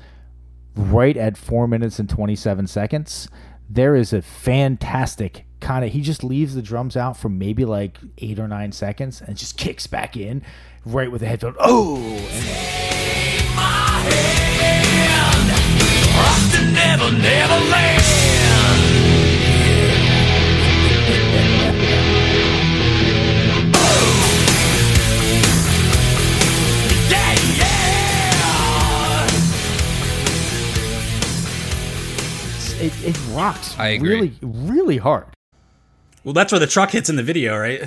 Right 0.76 1.18
at 1.18 1.36
four 1.36 1.68
minutes 1.68 2.00
and 2.00 2.08
27 2.08 2.68
seconds, 2.68 3.28
there 3.68 3.96
is 3.96 4.14
a 4.14 4.22
fantastic 4.22 5.46
kind 5.60 5.84
of. 5.84 5.92
He 5.92 6.02
just 6.02 6.24
leaves 6.24 6.54
the 6.56 6.62
drums 6.62 6.96
out 6.96 7.18
for 7.18 7.28
maybe 7.28 7.66
like 7.66 7.98
eight 8.20 8.40
or 8.40 8.48
nine 8.48 8.72
seconds 8.72 9.20
and 9.20 9.36
just 9.36 9.58
kicks 9.58 9.88
back 9.88 10.16
in 10.16 10.44
right 10.86 11.12
with 11.12 11.22
the 11.22 11.28
headphone. 11.28 11.56
Oh, 11.60 11.98
and 16.56 16.74
never, 16.74 17.12
never 17.12 17.70
land. 17.72 18.30
It, 32.82 32.94
it 33.06 33.20
rocks. 33.32 33.78
I 33.78 33.90
agree. 33.90 34.10
Really, 34.16 34.34
really 34.42 34.98
hard. 34.98 35.26
Well, 36.24 36.34
that's 36.34 36.52
where 36.52 36.60
the 36.60 36.68
truck 36.68 36.92
hits 36.92 37.10
in 37.10 37.16
the 37.16 37.24
video, 37.24 37.58
right? 37.58 37.84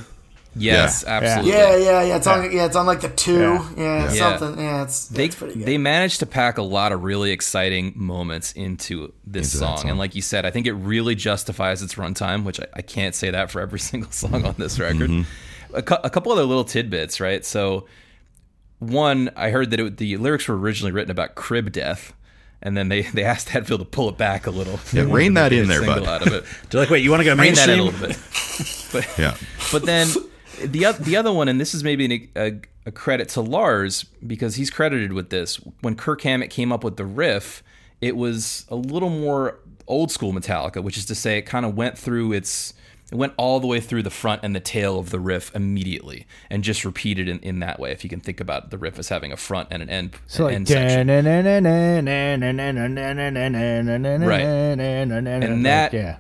yes, 0.55 1.03
absolutely. 1.07 1.51
yeah, 1.53 1.77
yeah, 1.77 2.03
yeah. 2.03 2.17
It's 2.17 2.27
on 2.27 2.53
yeah, 2.53 2.67
it's 2.67 2.77
on 2.77 2.85
like 2.87 3.01
the 3.01 3.09
two. 3.09 3.41
Yeah, 3.41 3.65
Yeah. 3.77 4.13
Yeah. 4.13 4.39
something. 4.39 4.63
Yeah, 4.63 4.83
it's 4.83 5.09
They, 5.09 5.25
it's 5.27 5.35
pretty 5.35 5.55
good. 5.55 5.65
they 5.67 5.79
managed 5.79 6.21
to 6.21 6.27
pack 6.27 6.59
a 6.59 6.63
lot 6.63 6.93
of 6.93 7.05
really 7.05 7.31
exciting 7.31 7.93
moments 7.97 8.53
into 8.53 9.13
this 9.27 9.47
Into 9.55 9.59
song. 9.65 9.77
song. 9.79 9.91
And 9.91 9.99
like 9.99 10.15
you 10.15 10.21
said, 10.23 10.45
I 10.45 10.51
think 10.51 10.67
it 10.67 10.75
really 10.75 11.15
justifies 11.15 11.83
its 11.83 11.95
runtime, 11.95 12.45
which 12.45 12.61
I, 12.61 12.67
I 12.75 12.83
can't 12.83 13.15
say 13.15 13.31
that 13.31 13.51
for 13.51 13.61
every 13.63 13.79
single 13.91 14.11
song 14.11 14.45
on 14.45 14.55
this 14.59 14.79
record. 14.79 15.09
Mm-hmm. 15.11 15.75
A, 15.77 15.83
cou- 15.83 16.01
a 16.05 16.11
couple 16.11 16.33
other 16.33 16.45
little 16.45 16.65
tidbits, 16.65 17.19
right? 17.19 17.45
So, 17.47 17.87
one, 18.79 19.31
I 19.37 19.51
heard 19.51 19.71
that 19.71 19.81
it, 19.81 19.97
the 19.97 20.17
lyrics 20.19 20.49
were 20.49 20.59
originally 20.59 20.93
written 20.93 21.11
about 21.11 21.35
crib 21.35 21.73
death. 21.73 22.13
And 22.63 22.77
then 22.77 22.89
they, 22.89 23.03
they 23.15 23.25
asked 23.25 23.49
Hetfield 23.49 23.79
to 23.79 23.85
pull 23.85 24.09
it 24.09 24.17
back 24.17 24.47
a 24.47 24.51
little. 24.51 24.79
Yeah, 24.93 25.03
rein 25.09 25.35
that 25.35 25.53
in 25.53 25.69
there, 25.69 25.81
Single 25.81 26.05
bud. 26.05 26.09
Out 26.09 26.27
of 26.27 26.33
it. 26.33 26.45
They're 26.71 26.81
like, 26.81 26.91
wait, 26.91 27.03
you 27.03 27.11
want 27.11 27.21
to 27.21 27.25
go 27.25 27.35
Rein 27.35 27.55
that 27.55 27.69
in 27.69 27.79
a 27.79 27.83
little 27.83 28.07
bit. 28.09 28.19
Yeah. 29.17 29.35
But 29.73 29.87
then 29.87 30.07
the 30.63 30.85
oth- 30.85 30.99
the 30.99 31.17
other 31.17 31.33
one, 31.33 31.49
and 31.49 31.59
this 31.59 31.73
is 31.73 31.83
maybe 31.83 32.05
an, 32.05 32.29
a, 32.37 32.61
a 32.85 32.93
credit 32.93 33.31
to 33.31 33.41
Lars 33.41 34.05
because 34.27 34.57
he's 34.57 34.69
credited 34.71 35.15
with 35.15 35.31
this. 35.31 35.57
When 35.81 35.97
Kirk 35.97 36.21
Hammett 36.21 36.51
came 36.51 36.71
up 36.71 36.85
with 36.85 36.99
the 36.99 37.07
riff, 37.07 37.63
it 38.03 38.17
was 38.17 38.67
a 38.69 38.75
little 38.77 39.09
more 39.09 39.59
old 39.87 40.11
school 40.11 40.35
Metallica, 40.35 40.83
which 40.83 40.99
is 40.99 41.07
to 41.07 41.15
say, 41.15 41.39
it 41.39 41.43
kind 41.43 41.65
of 41.65 41.75
went 41.75 41.97
through 41.97 42.33
its. 42.33 42.75
It 43.13 43.17
went 43.17 43.35
all 43.37 43.61
the 43.61 43.67
way 43.67 43.79
through 43.79 44.05
the 44.05 44.11
front 44.11 44.41
and 44.43 44.57
the 44.57 44.61
tail 44.61 44.99
of 44.99 45.11
the 45.11 45.21
riff 45.21 45.55
immediately, 45.55 46.27
and 46.51 46.65
just 46.65 46.83
repeated 46.85 47.29
in, 47.29 47.41
in 47.41 47.61
that 47.61 47.79
way. 47.79 47.93
If 47.93 48.03
you 48.05 48.09
can 48.11 48.21
think 48.21 48.41
about 48.41 48.71
the 48.71 48.79
riff 48.79 48.99
as 48.99 49.11
having 49.11 49.33
a 49.33 49.37
front 49.37 49.69
and 49.71 49.83
an 49.83 49.91
end, 49.91 50.15
So 50.27 50.45
an 50.45 50.47
like, 50.47 50.55
end 50.57 50.69
section. 50.69 51.09
right, 54.27 54.41
And 54.41 55.67
that- 55.67 55.93
yeah, 55.93 56.17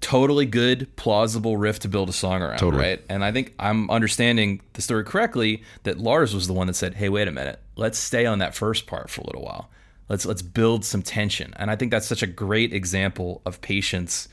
totally 0.00 0.46
good, 0.46 0.94
plausible 0.96 1.56
riff 1.56 1.80
to 1.80 1.88
build 1.88 2.08
a 2.08 2.12
song 2.12 2.42
around, 2.42 2.58
Totally. 2.58 2.82
right? 2.82 3.02
And 3.08 3.24
I 3.24 3.32
think 3.32 3.54
I'm 3.58 3.90
understanding 3.90 4.60
the 4.74 4.82
story 4.82 5.04
correctly 5.04 5.62
that 5.82 5.98
Lars 5.98 6.34
was 6.34 6.46
the 6.46 6.52
one 6.52 6.68
that 6.68 6.76
said, 6.76 6.94
"Hey, 6.94 7.08
wait 7.08 7.26
a 7.28 7.32
minute, 7.32 7.58
let's 7.74 7.98
stay 7.98 8.24
on 8.24 8.38
that 8.38 8.54
first 8.54 8.86
part 8.86 9.10
for 9.10 9.22
a 9.22 9.26
little 9.26 9.42
while. 9.42 9.68
Let's 10.08 10.24
let's 10.24 10.42
build 10.42 10.84
some 10.84 11.02
tension." 11.02 11.52
And 11.56 11.70
I 11.72 11.76
think 11.76 11.90
that's 11.90 12.06
such 12.06 12.22
a 12.22 12.28
great 12.28 12.72
example 12.72 13.42
of 13.44 13.60
patience 13.60 14.28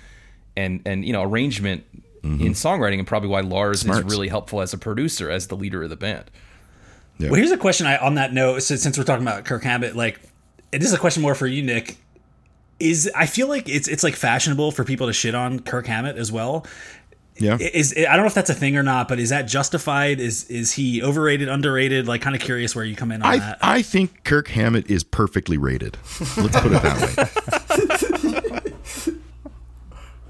and 0.55 0.81
and 0.85 1.03
you 1.03 1.11
know 1.13 1.23
arrangement 1.23 1.83
Mm-hmm. 2.23 2.45
in 2.45 2.53
songwriting, 2.53 2.99
and 2.99 3.07
probably 3.07 3.27
why 3.27 3.41
Lars 3.41 3.81
Smarts. 3.81 3.99
is 3.99 4.05
really 4.05 4.29
helpful 4.29 4.61
as 4.61 4.73
a 4.73 4.77
producer, 4.77 5.29
as 5.29 5.47
the 5.47 5.57
leader 5.57 5.83
of 5.83 5.89
the 5.89 5.97
band. 5.97 6.31
Well, 7.19 7.35
here's 7.35 7.51
a 7.51 7.57
question 7.57 7.85
I 7.85 7.97
on 7.97 8.15
that 8.15 8.33
note. 8.33 8.63
So 8.63 8.75
since 8.75 8.97
we're 8.97 9.03
talking 9.03 9.23
about 9.23 9.45
Kirk 9.45 9.63
Hammett, 9.63 9.95
like, 9.95 10.19
and 10.71 10.81
this 10.81 10.89
is 10.89 10.95
a 10.95 10.99
question 10.99 11.21
more 11.21 11.35
for 11.35 11.47
you, 11.47 11.61
Nick. 11.61 11.97
Is 12.79 13.09
I 13.15 13.27
feel 13.27 13.47
like 13.47 13.69
it's 13.69 13.87
it's 13.87 14.03
like 14.03 14.15
fashionable 14.15 14.71
for 14.71 14.83
people 14.83 15.07
to 15.07 15.13
shit 15.13 15.35
on 15.35 15.59
Kirk 15.59 15.85
Hammett 15.85 16.17
as 16.17 16.31
well. 16.31 16.65
Yeah. 17.37 17.57
Is 17.59 17.93
I 17.97 18.03
don't 18.03 18.21
know 18.21 18.25
if 18.25 18.33
that's 18.33 18.49
a 18.49 18.55
thing 18.55 18.77
or 18.77 18.83
not, 18.83 19.07
but 19.07 19.19
is 19.19 19.29
that 19.29 19.43
justified? 19.43 20.19
Is 20.19 20.49
is 20.49 20.73
he 20.73 21.01
overrated, 21.03 21.49
underrated? 21.49 22.07
Like, 22.07 22.21
kind 22.21 22.35
of 22.35 22.41
curious 22.41 22.75
where 22.75 22.85
you 22.85 22.95
come 22.95 23.11
in 23.11 23.21
on 23.21 23.27
I, 23.27 23.37
that. 23.37 23.59
I 23.61 23.81
think 23.81 24.23
Kirk 24.23 24.47
Hammett 24.49 24.89
is 24.89 25.03
perfectly 25.03 25.57
rated. 25.57 25.97
Let's 26.37 26.59
put 26.59 26.71
it 26.71 26.81
that 26.81 27.53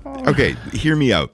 way. 0.06 0.22
okay, 0.28 0.56
hear 0.74 0.96
me 0.96 1.12
out. 1.14 1.34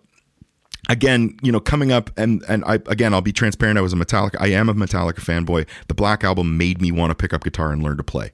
Again, 0.90 1.38
you 1.42 1.52
know, 1.52 1.60
coming 1.60 1.92
up 1.92 2.10
and 2.18 2.44
and 2.50 2.66
I 2.66 2.76
again, 2.88 3.14
I'll 3.14 3.22
be 3.22 3.32
transparent. 3.32 3.78
I 3.78 3.82
was 3.82 3.94
a 3.94 3.96
Metallica. 3.96 4.36
I 4.40 4.48
am 4.48 4.70
a 4.70 4.74
Metallica 4.74 5.22
fanboy. 5.22 5.68
The 5.88 5.94
Black 5.94 6.24
Album 6.24 6.58
made 6.58 6.82
me 6.82 6.92
want 6.92 7.12
to 7.12 7.16
pick 7.16 7.32
up 7.32 7.44
guitar 7.44 7.72
and 7.72 7.84
learn 7.84 7.98
to 7.98 8.04
play. 8.04 8.32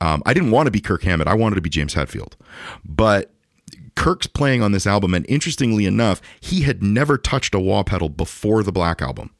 Um, 0.00 0.22
I 0.26 0.34
didn't 0.34 0.50
want 0.50 0.66
to 0.66 0.70
be 0.70 0.80
Kirk 0.80 1.02
Hammett. 1.02 1.28
I 1.28 1.34
wanted 1.34 1.56
to 1.56 1.60
be 1.60 1.70
James 1.70 1.94
Hetfield, 1.94 2.32
but 2.84 3.32
Kirk's 3.96 4.26
playing 4.26 4.62
on 4.62 4.72
this 4.72 4.86
album, 4.86 5.14
and 5.14 5.26
interestingly 5.28 5.84
enough, 5.84 6.22
he 6.40 6.62
had 6.62 6.82
never 6.82 7.18
touched 7.18 7.54
a 7.54 7.60
wah 7.60 7.82
pedal 7.82 8.08
before 8.08 8.62
the 8.62 8.72
Black 8.72 9.02
Album. 9.02 9.30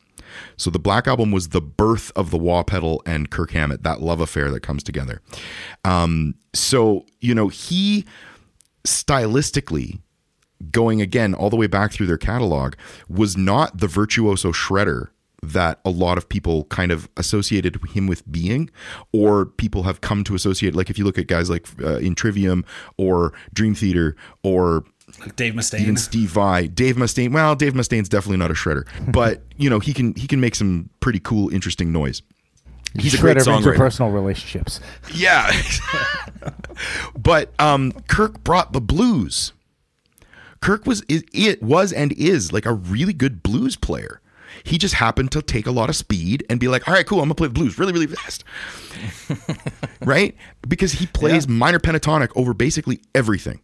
So 0.56 0.70
the 0.70 0.78
Black 0.78 1.06
Album 1.06 1.32
was 1.32 1.48
the 1.48 1.60
birth 1.60 2.12
of 2.14 2.30
the 2.30 2.38
wah 2.38 2.62
pedal 2.62 3.02
and 3.06 3.30
Kirk 3.30 3.52
Hammett, 3.52 3.82
that 3.82 4.00
love 4.00 4.20
affair 4.20 4.50
that 4.50 4.60
comes 4.60 4.82
together. 4.82 5.22
Um, 5.84 6.34
so 6.52 7.06
you 7.20 7.34
know 7.34 7.48
he 7.48 8.04
stylistically 8.84 10.00
going 10.70 11.00
again 11.00 11.34
all 11.34 11.50
the 11.50 11.56
way 11.56 11.66
back 11.66 11.92
through 11.92 12.06
their 12.06 12.18
catalog 12.18 12.74
was 13.08 13.36
not 13.36 13.78
the 13.78 13.86
virtuoso 13.86 14.52
shredder 14.52 15.08
that 15.42 15.80
a 15.84 15.90
lot 15.90 16.18
of 16.18 16.28
people 16.28 16.64
kind 16.64 16.92
of 16.92 17.08
associated 17.16 17.80
him 17.94 18.06
with 18.06 18.30
being 18.30 18.68
or 19.12 19.46
people 19.46 19.84
have 19.84 20.02
come 20.02 20.22
to 20.22 20.34
associate 20.34 20.74
like 20.74 20.90
if 20.90 20.98
you 20.98 21.04
look 21.04 21.18
at 21.18 21.26
guys 21.26 21.48
like 21.48 21.66
uh, 21.82 21.96
in 21.96 22.14
trivium 22.14 22.64
or 22.98 23.32
dream 23.54 23.74
theater 23.74 24.14
or 24.42 24.84
like 25.18 25.34
Dave 25.36 25.54
Mustaine. 25.54 25.80
even 25.80 25.96
Steve 25.96 26.30
Vai, 26.30 26.68
Dave 26.68 26.96
Mustaine. 26.96 27.32
Well, 27.32 27.56
Dave 27.56 27.72
Mustaine's 27.72 28.08
definitely 28.08 28.36
not 28.36 28.50
a 28.50 28.54
shredder, 28.54 28.86
but 29.12 29.42
you 29.56 29.68
know 29.68 29.80
he 29.80 29.92
can 29.92 30.14
he 30.14 30.28
can 30.28 30.40
make 30.40 30.54
some 30.54 30.88
pretty 31.00 31.18
cool, 31.18 31.52
interesting 31.52 31.90
noise. 31.92 32.22
He's 32.98 33.14
a 33.14 33.18
great 33.18 33.36
Shredder 33.36 33.60
songwriter. 33.60 33.76
interpersonal 33.76 34.12
relationships. 34.12 34.80
Yeah, 35.14 35.50
but 37.16 37.52
um, 37.60 37.92
Kirk 38.08 38.42
brought 38.42 38.72
the 38.72 38.80
blues. 38.80 39.52
Kirk 40.60 40.86
was 40.86 41.02
it, 41.08 41.24
it 41.32 41.62
was 41.62 41.92
and 41.92 42.12
is 42.12 42.52
like 42.52 42.66
a 42.66 42.72
really 42.72 43.12
good 43.12 43.42
blues 43.42 43.76
player. 43.76 44.20
He 44.64 44.78
just 44.78 44.94
happened 44.94 45.32
to 45.32 45.42
take 45.42 45.66
a 45.66 45.70
lot 45.70 45.88
of 45.88 45.96
speed 45.96 46.44
and 46.50 46.58
be 46.60 46.68
like, 46.68 46.86
"All 46.86 46.92
right, 46.92 47.06
cool, 47.06 47.20
I'm 47.20 47.26
gonna 47.26 47.34
play 47.34 47.48
the 47.48 47.54
blues 47.54 47.78
really, 47.78 47.92
really 47.92 48.08
fast." 48.08 48.44
right? 50.04 50.36
Because 50.68 50.92
he 50.92 51.06
plays 51.06 51.46
minor 51.48 51.78
pentatonic 51.78 52.30
over 52.36 52.52
basically 52.52 53.00
everything. 53.14 53.60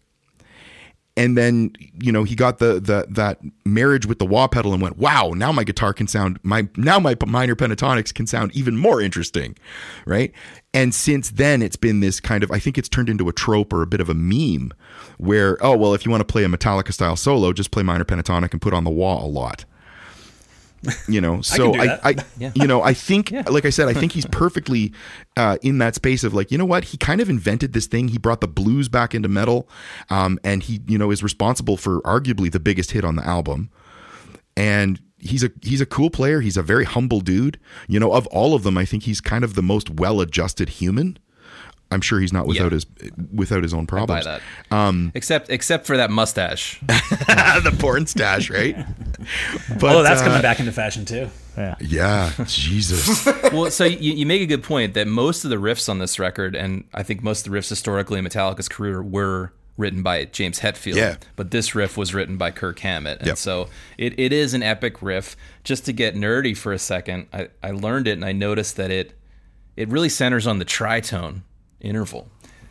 And 1.17 1.37
then 1.37 1.73
you 2.01 2.12
know 2.12 2.25
he 2.25 2.35
got 2.35 2.59
the 2.59 2.75
the 2.75 3.07
that 3.09 3.39
marriage 3.64 4.07
with 4.07 4.19
the 4.19 4.27
wah 4.27 4.47
pedal 4.47 4.73
and 4.73 4.83
went 4.83 4.99
wow 4.99 5.33
now 5.35 5.51
my 5.51 5.64
guitar 5.64 5.93
can 5.93 6.07
sound 6.07 6.39
my 6.43 6.69
now 6.77 6.99
my 6.99 7.17
minor 7.27 7.57
pentatonics 7.57 8.12
can 8.12 8.27
sound 8.27 8.55
even 8.55 8.77
more 8.77 9.01
interesting. 9.01 9.57
Right? 10.05 10.33
And 10.75 10.95
since 10.95 11.31
then 11.31 11.62
it's 11.62 11.77
been 11.77 12.01
this 12.01 12.21
kind 12.21 12.45
of 12.45 12.51
i 12.51 12.59
think 12.59 12.77
it's 12.77 12.89
turned 12.89 13.09
into 13.09 13.29
a 13.29 13.33
trope 13.33 13.73
or 13.73 13.83
a 13.83 13.87
bit 13.87 14.01
of 14.01 14.11
a 14.11 14.14
meme 14.14 14.73
where 15.17 15.57
oh 15.64 15.77
well 15.77 15.95
if 15.95 16.05
you 16.05 16.11
want 16.11 16.21
to 16.21 16.31
play 16.31 16.45
a 16.45 16.49
metallica 16.49 16.93
style 16.93 17.17
solo 17.17 17.53
just 17.53 17.71
play 17.71 17.83
minor 17.83 18.05
pentatonic 18.05 18.53
and 18.53 18.61
put 18.61 18.75
on 18.75 18.85
the 18.85 18.91
wah 18.91 19.25
a 19.25 19.27
lot 19.27 19.64
you 21.09 21.20
know 21.20 21.41
so 21.41 21.74
i, 21.74 21.87
that. 21.87 22.01
I, 22.05 22.53
you 22.55 22.66
know 22.66 22.83
i 22.83 22.95
think 22.95 23.33
like 23.49 23.64
i 23.64 23.70
said 23.70 23.89
i 23.89 23.95
think 23.95 24.12
he's 24.12 24.27
perfectly 24.31 24.93
uh, 25.37 25.59
in 25.62 25.79
that 25.79 25.95
space 25.95 26.24
of 26.24 26.35
like 26.35 26.51
you 26.51 26.59
know 26.59 26.64
what? 26.64 26.85
He 26.85 26.97
kind 26.97 27.20
of 27.20 27.29
invented 27.29 27.72
this 27.72 27.87
thing. 27.87 28.09
He 28.09 28.18
brought 28.18 28.41
the 28.41 28.49
blues 28.49 28.89
back 28.89 29.14
into 29.14 29.29
metal 29.29 29.68
um, 30.11 30.39
and 30.43 30.62
he 30.62 30.81
you 30.87 30.99
know 30.99 31.11
is 31.11 31.22
responsible 31.22 31.77
for 31.77 32.01
arguably 32.03 32.51
the 32.51 32.61
biggest 32.61 32.93
hit 32.93 33.05
on 33.05 33.16
the 33.16 33.27
album. 33.27 33.70
And 34.57 35.01
he's 35.18 35.45
a 35.45 35.51
he's 35.62 35.81
a 35.81 35.87
cool 35.87 36.11
player. 36.11 36.41
He's 36.41 36.57
a 36.57 36.62
very 36.62 36.85
humble 36.85 37.20
dude. 37.20 37.59
You 37.89 38.01
know 38.01 38.12
of 38.12 38.27
all 38.29 38.55
of 38.55 38.62
them 38.62 38.79
i 38.79 38.85
think 38.85 39.05
he's 39.05 39.20
kind 39.20 39.45
of 39.45 39.55
the 39.55 39.62
most 39.62 39.91
well-adjusted 39.91 40.68
human 40.70 41.18
i'm 41.91 42.01
sure 42.01 42.18
he's 42.20 42.32
not 42.32 42.47
without 42.47 42.72
Yeah. 42.72 42.76
his 42.76 42.87
without 43.32 43.62
his 43.62 43.72
own 43.74 43.84
By 43.87 43.97
problems 44.05 44.24
that. 44.24 44.41
Um, 44.70 45.12
except 45.14 45.51
except 45.51 45.87
for 45.87 45.97
that 45.97 46.11
mustache. 46.11 46.80
the 46.89 47.76
porn 47.78 48.07
stash 48.07 48.51
right 48.51 48.76
but 49.80 49.84
Although 49.84 50.03
that's 50.03 50.20
uh, 50.20 50.24
coming 50.24 50.43
back 50.43 50.59
into 50.61 50.72
fashion 50.72 51.05
too. 51.05 51.28
yeah 51.80 52.32
jesus 52.47 53.24
well, 53.53 53.70
so 53.70 53.84
you, 53.84 54.12
you 54.12 54.26
make 54.26 54.43
a 54.43 54.47
good 54.47 54.62
point 54.62 54.95
that 54.95 55.07
most 55.07 55.45
of 55.45 55.51
the 55.51 55.57
riffs 55.57 55.89
on 55.89 55.99
this 55.99 56.18
record, 56.18 56.55
and 56.55 56.84
I 56.93 57.03
think 57.03 57.22
most 57.22 57.47
of 57.47 57.53
the 57.53 57.59
riffs 57.59 57.68
historically 57.70 58.18
in 58.18 58.24
Metallica's 58.26 58.68
career 58.68 59.03
were 59.03 59.53
written 59.78 60.03
by 60.03 60.24
James 60.26 60.61
Hetfield. 60.61 60.97
Yeah. 60.97 61.16
But 61.37 61.51
this 61.51 61.74
riff 61.74 61.97
was 61.97 62.14
written 62.14 62.37
by 62.39 62.51
Kirk 62.51 62.78
Hammett. 62.80 63.18
And 63.18 63.26
Yep. 63.28 63.37
so 63.39 63.68
it, 63.99 64.18
it 64.18 64.32
is 64.32 64.55
an 64.55 64.62
epic 64.62 65.03
riff. 65.03 65.37
Just 65.64 65.84
to 65.87 65.93
get 65.93 66.14
nerdy 66.14 66.57
for 66.57 66.72
a 66.72 66.78
second, 66.78 67.26
I, 67.32 67.49
I 67.62 67.70
learned 67.72 68.09
it 68.09 68.12
and 68.12 68.24
I 68.24 68.32
noticed 68.32 68.76
that 68.76 68.91
it 68.91 69.12
it 69.76 69.89
really 69.91 70.09
centers 70.09 70.47
on 70.47 70.59
the 70.59 70.64
tritone 70.64 71.43
interval. 71.87 72.28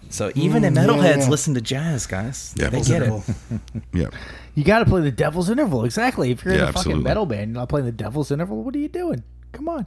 So 0.09 0.31
even 0.35 0.61
the 0.61 0.69
mm, 0.69 0.77
metalheads 0.77 1.21
yeah. 1.21 1.29
listen 1.29 1.55
to 1.55 1.61
jazz, 1.61 2.05
guys. 2.05 2.53
Yeah. 2.57 2.69
they 2.69 2.81
get 2.81 3.01
it. 3.01 3.23
yeah 3.93 4.09
You 4.53 4.63
got 4.63 4.79
to 4.79 4.85
play 4.85 5.01
the 5.01 5.11
devil's 5.11 5.49
interval. 5.49 5.83
Exactly. 5.83 6.31
If 6.31 6.45
you're 6.45 6.53
in 6.53 6.59
Yeah, 6.59 6.69
a 6.69 6.73
fucking 6.73 7.01
metal 7.01 7.25
band, 7.25 7.51
you're 7.51 7.59
not 7.59 7.69
playing 7.69 7.85
the 7.85 7.91
devil's 7.91 8.31
interval. 8.31 8.63
What 8.63 8.75
are 8.75 8.79
you 8.79 8.87
doing? 8.87 9.23
Come 9.51 9.67
on. 9.67 9.85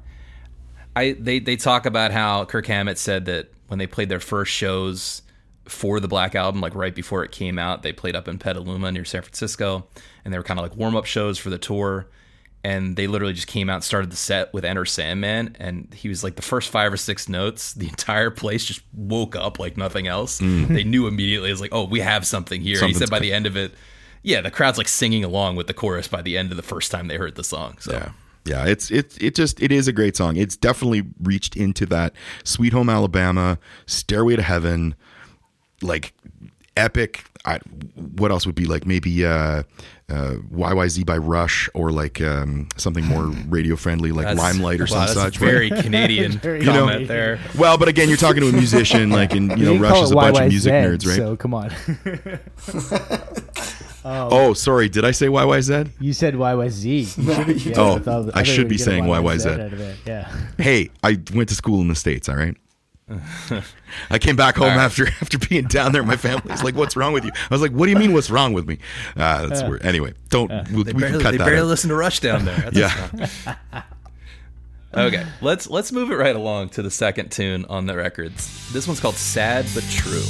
I 0.97 1.13
they 1.13 1.39
they 1.39 1.57
talk 1.57 1.87
about 1.87 2.11
how 2.11 2.45
Kirk 2.45 2.67
Hammett 2.67 2.99
said 2.99 3.27
that 3.27 3.53
when 3.69 3.79
they 3.79 3.87
played 3.87 4.09
their 4.09 4.21
first 4.21 4.53
shows 4.53 5.23
for 5.67 6.01
the 6.01 6.09
Black 6.09 6.35
Album, 6.35 6.61
like 6.61 6.75
right 6.75 6.95
before 6.95 7.23
it 7.25 7.31
came 7.31 7.59
out, 7.59 7.83
they 7.83 7.93
played 7.93 8.17
up 8.17 8.27
in 8.27 8.39
Petaluma 8.39 8.91
near 8.91 9.05
San 9.05 9.23
Francisco, 9.23 9.87
and 10.25 10.33
they 10.35 10.39
were 10.39 10.45
kind 10.45 10.59
of 10.59 10.65
like 10.65 10.77
warm 10.77 10.97
up 10.97 11.05
shows 11.05 11.39
for 11.39 11.51
the 11.51 11.59
tour. 11.59 12.09
And 12.65 12.97
they 12.97 13.07
literally 13.07 13.35
just 13.35 13.47
came 13.47 13.71
out 13.71 13.77
and 13.77 13.85
started 13.85 14.11
the 14.11 14.17
set 14.17 14.53
with 14.53 14.65
Enter 14.65 14.85
Sandman, 14.85 15.57
and 15.61 15.93
he 15.95 16.09
was 16.09 16.25
like 16.25 16.35
the 16.35 16.43
first 16.43 16.71
five 16.71 16.93
or 16.93 16.97
six 16.97 17.29
notes, 17.29 17.73
the 17.73 17.89
entire 17.89 18.31
place 18.31 18.65
just 18.65 18.83
woke 18.93 19.37
up 19.37 19.59
like 19.59 19.77
nothing 19.77 20.09
else. 20.09 20.41
Mm. 20.41 20.69
They 20.69 20.85
knew 20.85 21.07
immediately. 21.07 21.51
It 21.51 21.53
was 21.53 21.61
like, 21.61 21.73
oh, 21.73 21.85
we 21.85 22.01
have 22.01 22.27
something 22.27 22.61
here. 22.61 22.85
He 22.85 22.95
said 22.95 23.11
by 23.11 23.21
the 23.21 23.33
end 23.33 23.47
of 23.47 23.57
it, 23.57 23.73
yeah, 24.23 24.41
the 24.41 24.51
crowd's 24.51 24.77
like 24.77 24.89
singing 24.89 25.25
along 25.25 25.57
with 25.57 25.69
the 25.69 25.75
chorus 25.75 26.09
by 26.09 26.21
the 26.21 26.37
end 26.37 26.51
of 26.51 26.57
the 26.57 26.63
first 26.63 26.91
time 26.91 27.07
they 27.09 27.17
heard 27.17 27.37
the 27.37 27.45
song. 27.45 27.77
So 27.81 27.93
Yeah. 27.93 28.11
Yeah, 28.45 28.65
it's 28.65 28.91
it 28.91 29.21
it 29.21 29.35
just 29.35 29.61
it 29.63 29.71
is 29.71 29.89
a 29.89 29.93
great 29.93 30.17
song. 30.17 30.37
It's 30.37 30.57
definitely 30.57 31.03
reached 31.23 31.55
into 31.55 31.85
that 31.87 32.15
Sweet 32.45 32.73
Home 32.73 32.89
Alabama, 32.89 33.59
Stairway 33.85 34.37
to 34.37 34.43
Heaven, 34.43 34.95
like 35.83 36.15
epic. 36.75 37.25
I, 37.45 37.59
what 38.17 38.31
else 38.31 38.47
would 38.47 38.55
be 38.55 38.67
like 38.67 38.85
maybe 38.87 39.25
uh, 39.25 39.63
uh, 40.11 40.35
YYZ 40.53 41.07
by 41.07 41.17
Rush 41.17 41.69
or 41.75 41.91
like 41.93 42.21
um, 42.21 42.69
something 42.77 43.05
more 43.05 43.25
radio 43.49 43.77
friendly 43.77 44.13
like 44.13 44.27
That's- 44.27 44.39
Limelight 44.43 44.81
or 44.81 44.85
wow, 44.85 44.87
some 44.89 45.01
that's 45.01 45.13
such. 45.15 45.37
a 45.37 45.41
very 45.41 45.71
Canadian 45.71 46.33
Very 46.39 46.65
comment 46.65 46.87
Canadian. 46.87 47.09
there. 47.09 47.39
well, 47.57 47.79
but 47.79 47.89
again, 47.89 48.09
you're 48.09 48.17
talking 48.19 48.43
to 48.43 48.49
a 48.49 48.53
musician, 48.53 49.11
like, 49.11 49.33
and 49.33 49.51
you 49.59 49.65
know, 49.67 49.73
can 49.75 49.83
Rush 49.83 50.03
is 50.03 50.11
it 50.11 50.13
a 50.13 50.17
bunch 50.17 50.39
of 50.39 50.49
music 50.49 50.73
nerds, 50.73 51.07
right? 51.07 51.17
So 51.17 51.37
come 51.37 51.55
on. 51.55 51.71
oh, 54.05 54.55
sorry, 54.55 54.89
did 54.89 55.05
I 55.05 55.11
say 55.11 55.27
YYZ? 55.27 55.91
you 56.01 56.13
said 56.13 56.35
YYZ. 56.35 56.85
You 57.19 57.55
yeah, 57.71 57.75
Oh, 57.77 57.95
with 58.25 58.37
I 58.37 58.43
should 58.43 58.69
be 58.69 58.79
saying 58.79 59.05
get 59.05 59.11
a 59.19 59.23
YYZ. 59.23 59.53
out 59.55 59.73
of 59.73 59.81
it. 59.81 59.97
Yeah. 60.07 60.33
hey, 60.59 60.91
I 61.03 61.19
went 61.35 61.49
to 61.51 61.55
school 61.55 61.81
in 61.81 61.89
the 61.89 61.95
states. 61.95 62.29
All 62.29 62.37
right. 62.37 62.57
I 64.11 64.19
came 64.19 64.37
back 64.37 64.57
home 64.57 64.69
after 64.69 65.07
after 65.21 65.39
being 65.39 65.65
down 65.65 65.93
there. 65.93 66.03
My 66.03 66.17
family's 66.17 66.63
like, 66.63 66.75
"What's 66.75 66.97
wrong 66.97 67.13
with 67.13 67.25
you?" 67.25 67.31
I 67.35 67.55
was 67.55 67.63
like, 67.63 67.73
"What 67.73 67.87
do 67.87 67.93
you 67.93 67.99
mean? 67.99 68.13
What's 68.13 68.31
wrong 68.31 68.53
with 68.53 68.67
me?" 68.69 68.79
Uh, 69.17 69.47
that's 69.47 69.63
weird. 69.63 69.85
Anyway, 69.85 70.13
don't 70.29 70.51
we, 70.71 70.83
They 70.83 70.93
we 70.93 71.01
barely, 71.01 71.13
can 71.15 71.21
cut 71.23 71.31
they 71.33 71.39
that. 71.39 71.45
barely 71.47 71.61
out. 71.63 71.67
listen 71.69 71.89
to 71.91 71.97
Rush 71.97 72.21
down 72.21 72.45
there. 72.45 72.71
That's 72.71 72.77
Yeah, 72.77 73.83
Okay, 74.95 75.27
let's 75.43 75.69
let's 75.69 75.93
move 75.93 76.11
it 76.11 76.17
right 76.17 76.35
along 76.37 76.71
to 76.71 76.83
the 76.83 76.91
second 76.91 77.31
tune 77.31 77.65
on 77.67 77.87
the 77.87 77.97
records. 77.97 78.73
This 78.73 78.87
one's 78.87 79.01
called 79.01 79.17
"Sad 79.17 79.67
but 79.75 79.85
True." 79.91 80.23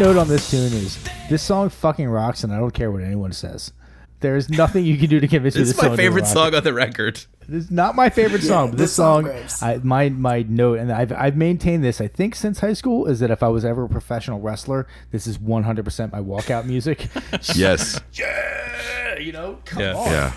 Note 0.00 0.16
on 0.16 0.28
this 0.28 0.50
tune 0.50 0.72
is 0.72 0.98
this 1.28 1.42
song 1.42 1.68
fucking 1.68 2.08
rocks, 2.08 2.42
and 2.44 2.52
I 2.52 2.58
don't 2.58 2.72
care 2.72 2.90
what 2.90 3.02
anyone 3.02 3.32
says. 3.32 3.72
There 4.20 4.36
is 4.36 4.50
nothing 4.50 4.84
you 4.84 4.98
can 4.98 5.08
do 5.08 5.18
to 5.20 5.26
convince 5.28 5.54
me 5.54 5.60
This 5.62 5.68
this 5.70 5.76
is 5.76 5.82
my 5.82 5.88
song 5.88 5.96
favorite 5.96 6.20
doesn't 6.22 6.36
rock. 6.36 6.46
song 6.52 6.54
on 6.58 6.64
the 6.64 6.74
record. 6.74 7.14
This 7.48 7.64
is 7.64 7.70
not 7.70 7.94
my 7.96 8.10
favorite 8.10 8.42
song. 8.52 8.70
But 8.70 8.78
this 8.78 8.88
this 8.90 8.92
song 8.94 9.30
song. 9.48 9.68
I, 9.70 9.76
my 9.82 10.08
my 10.10 10.42
note, 10.48 10.78
and 10.78 10.92
I've 10.92 11.12
I've 11.12 11.36
maintained 11.36 11.82
this. 11.84 12.00
I 12.00 12.08
think 12.08 12.34
since 12.34 12.60
high 12.60 12.74
school 12.74 13.06
is 13.06 13.20
that 13.20 13.30
if 13.30 13.42
I 13.42 13.48
was 13.48 13.64
ever 13.64 13.84
a 13.84 13.88
professional 13.88 14.40
wrestler, 14.40 14.86
this 15.10 15.26
is 15.26 15.38
100 15.38 15.84
percent 15.84 16.12
my 16.12 16.20
walkout 16.20 16.64
music. 16.66 17.08
Yes, 17.54 18.00
Yeah. 18.14 19.18
you 19.18 19.32
know, 19.32 19.58
come 19.64 19.82
Yeah. 19.82 19.94
on. 19.96 20.06
yeah, 20.10 20.32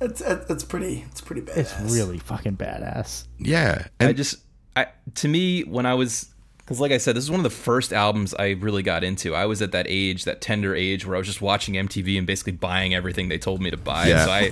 It's, 0.00 0.20
it's 0.20 0.64
pretty 0.64 1.04
it's 1.10 1.20
pretty 1.20 1.42
badass. 1.42 1.56
It's 1.84 1.94
really 1.94 2.18
fucking 2.18 2.56
badass. 2.56 3.26
yeah. 3.38 3.86
I 4.00 4.04
And 4.06 4.16
just, 4.16 4.36
I 4.76 4.86
to 5.16 5.28
me 5.28 5.62
when 5.62 5.86
I 5.86 5.94
was, 5.94 6.32
because 6.68 6.80
like 6.80 6.92
I 6.92 6.98
said, 6.98 7.16
this 7.16 7.24
is 7.24 7.30
one 7.30 7.40
of 7.40 7.44
the 7.44 7.50
first 7.50 7.94
albums 7.94 8.34
I 8.34 8.50
really 8.50 8.82
got 8.82 9.02
into. 9.02 9.34
I 9.34 9.46
was 9.46 9.62
at 9.62 9.72
that 9.72 9.86
age, 9.88 10.24
that 10.24 10.42
tender 10.42 10.74
age, 10.74 11.06
where 11.06 11.16
I 11.16 11.18
was 11.18 11.26
just 11.26 11.40
watching 11.40 11.76
MTV 11.76 12.18
and 12.18 12.26
basically 12.26 12.52
buying 12.52 12.94
everything 12.94 13.30
they 13.30 13.38
told 13.38 13.62
me 13.62 13.70
to 13.70 13.78
buy. 13.78 14.08
Yeah. 14.08 14.26
So 14.26 14.30
I, 14.30 14.50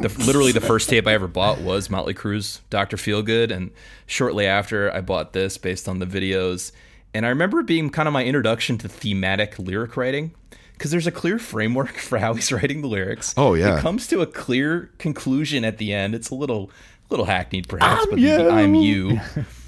the, 0.00 0.08
literally 0.26 0.50
the 0.50 0.60
first 0.60 0.88
tape 0.88 1.06
I 1.06 1.12
ever 1.12 1.28
bought 1.28 1.60
was 1.60 1.88
Motley 1.88 2.12
Crue's 2.12 2.60
Doctor 2.70 2.96
Feelgood, 2.96 3.52
and 3.52 3.70
shortly 4.06 4.46
after 4.46 4.92
I 4.92 5.00
bought 5.00 5.32
this 5.32 5.56
based 5.56 5.88
on 5.88 6.00
the 6.00 6.06
videos. 6.06 6.72
And 7.14 7.24
I 7.24 7.28
remember 7.28 7.60
it 7.60 7.66
being 7.66 7.88
kind 7.88 8.08
of 8.08 8.12
my 8.12 8.24
introduction 8.24 8.76
to 8.78 8.88
thematic 8.88 9.56
lyric 9.56 9.96
writing. 9.96 10.34
Because 10.72 10.90
there's 10.90 11.06
a 11.06 11.12
clear 11.12 11.38
framework 11.38 11.92
for 11.98 12.18
how 12.18 12.34
he's 12.34 12.50
writing 12.50 12.80
the 12.80 12.88
lyrics. 12.88 13.32
Oh, 13.36 13.54
yeah. 13.54 13.78
it 13.78 13.80
comes 13.80 14.08
to 14.08 14.22
a 14.22 14.26
clear 14.26 14.90
conclusion 14.98 15.64
at 15.64 15.78
the 15.78 15.92
end. 15.92 16.16
It's 16.16 16.30
a 16.30 16.34
little, 16.34 16.72
little 17.10 17.26
hackneyed 17.26 17.68
perhaps, 17.68 18.02
I'm 18.02 18.10
but 18.10 18.18
you. 18.18 18.50
I'm 18.50 18.74
you 18.74 19.20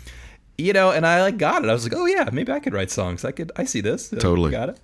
you 0.59 0.73
know, 0.73 0.91
and 0.91 1.07
I 1.07 1.23
like 1.23 1.39
got 1.39 1.65
it. 1.65 1.71
I 1.71 1.73
was 1.73 1.85
like, 1.85 1.95
oh 1.97 2.07
yeah, 2.07 2.29
maybe 2.33 2.53
I 2.53 2.61
could 2.61 2.73
write 2.73 2.91
songs. 2.91 3.25
I 3.25 3.33
could. 3.33 3.53
I 3.57 3.65
see 3.65 3.81
this. 3.81 4.09
Totally. 4.09 4.51
got 4.51 4.69
it. 4.71 4.79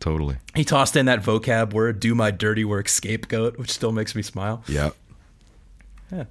totally. 0.00 0.36
He 0.54 0.64
tossed 0.64 0.96
in 0.96 1.06
that 1.06 1.22
vocab 1.22 1.72
word, 1.72 2.00
"do 2.00 2.14
my 2.14 2.30
dirty 2.30 2.64
work, 2.64 2.88
scapegoat," 2.88 3.58
which 3.58 3.70
still 3.70 3.92
makes 3.92 4.14
me 4.14 4.22
smile. 4.22 4.62
Yeah. 4.66 4.90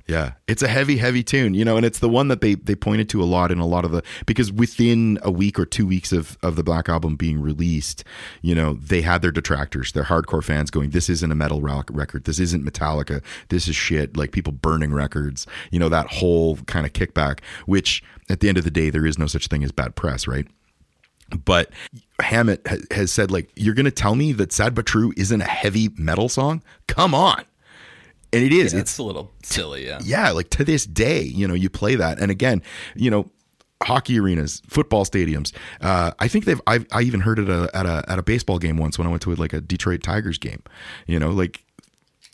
Yeah, 0.07 0.33
it's 0.47 0.61
a 0.61 0.67
heavy, 0.67 0.97
heavy 0.97 1.23
tune, 1.23 1.53
you 1.53 1.63
know, 1.63 1.77
and 1.77 1.85
it's 1.85 1.99
the 1.99 2.09
one 2.09 2.27
that 2.27 2.41
they 2.41 2.55
they 2.55 2.75
pointed 2.75 3.09
to 3.09 3.23
a 3.23 3.25
lot 3.25 3.51
in 3.51 3.59
a 3.59 3.65
lot 3.65 3.85
of 3.85 3.91
the 3.91 4.03
because 4.25 4.51
within 4.51 5.19
a 5.23 5.31
week 5.31 5.59
or 5.59 5.65
two 5.65 5.87
weeks 5.87 6.11
of 6.11 6.37
of 6.43 6.55
the 6.55 6.63
Black 6.63 6.89
Album 6.89 7.15
being 7.15 7.41
released, 7.41 8.03
you 8.41 8.53
know, 8.55 8.73
they 8.73 9.01
had 9.01 9.21
their 9.21 9.31
detractors, 9.31 9.91
their 9.91 10.03
hardcore 10.03 10.43
fans 10.43 10.69
going, 10.69 10.89
"This 10.89 11.09
isn't 11.09 11.31
a 11.31 11.35
metal 11.35 11.61
rock 11.61 11.89
record. 11.93 12.25
This 12.25 12.39
isn't 12.39 12.65
Metallica. 12.65 13.21
This 13.49 13.67
is 13.67 13.75
shit." 13.75 14.17
Like 14.17 14.31
people 14.31 14.53
burning 14.53 14.93
records, 14.93 15.47
you 15.71 15.79
know, 15.79 15.89
that 15.89 16.07
whole 16.07 16.57
kind 16.57 16.85
of 16.85 16.93
kickback. 16.93 17.39
Which 17.65 18.03
at 18.29 18.39
the 18.41 18.49
end 18.49 18.57
of 18.57 18.63
the 18.63 18.71
day, 18.71 18.89
there 18.89 19.05
is 19.05 19.17
no 19.17 19.27
such 19.27 19.47
thing 19.47 19.63
as 19.63 19.71
bad 19.71 19.95
press, 19.95 20.27
right? 20.27 20.47
But 21.45 21.71
Hammett 22.19 22.65
has 22.91 23.11
said, 23.11 23.31
like, 23.31 23.49
you're 23.55 23.75
going 23.75 23.85
to 23.85 23.91
tell 23.91 24.15
me 24.15 24.31
that 24.33 24.51
Sad 24.51 24.73
But 24.73 24.85
True 24.85 25.13
isn't 25.15 25.41
a 25.41 25.45
heavy 25.45 25.89
metal 25.95 26.27
song? 26.27 26.63
Come 26.87 27.13
on. 27.13 27.43
And 28.31 28.43
it 28.43 28.53
is. 28.53 28.73
It's 28.73 28.91
it's 28.91 28.97
a 28.99 29.03
little 29.03 29.31
silly, 29.43 29.87
yeah. 29.87 29.99
yeah, 30.03 30.31
like 30.31 30.49
to 30.51 30.63
this 30.63 30.85
day, 30.85 31.23
you 31.23 31.47
know, 31.47 31.55
you 31.55 31.69
play 31.69 31.95
that, 31.95 32.19
and 32.19 32.29
again, 32.29 32.61
you 32.95 33.09
know, 33.09 33.29
hockey 33.81 34.19
arenas, 34.19 34.61
football 34.67 35.05
stadiums. 35.05 35.53
Uh, 35.81 36.11
I 36.19 36.27
think 36.27 36.45
they've. 36.45 36.61
I've, 36.67 36.85
I 36.91 37.01
even 37.01 37.21
heard 37.21 37.39
it 37.39 37.49
at 37.49 37.69
a, 37.69 37.75
at 37.75 37.85
a 37.85 38.03
at 38.07 38.19
a 38.19 38.23
baseball 38.23 38.59
game 38.59 38.77
once 38.77 38.97
when 38.97 39.07
I 39.07 39.09
went 39.09 39.23
to 39.23 39.33
like 39.35 39.53
a 39.53 39.61
Detroit 39.61 40.03
Tigers 40.03 40.37
game. 40.37 40.61
You 41.07 41.19
know, 41.19 41.31
like 41.31 41.63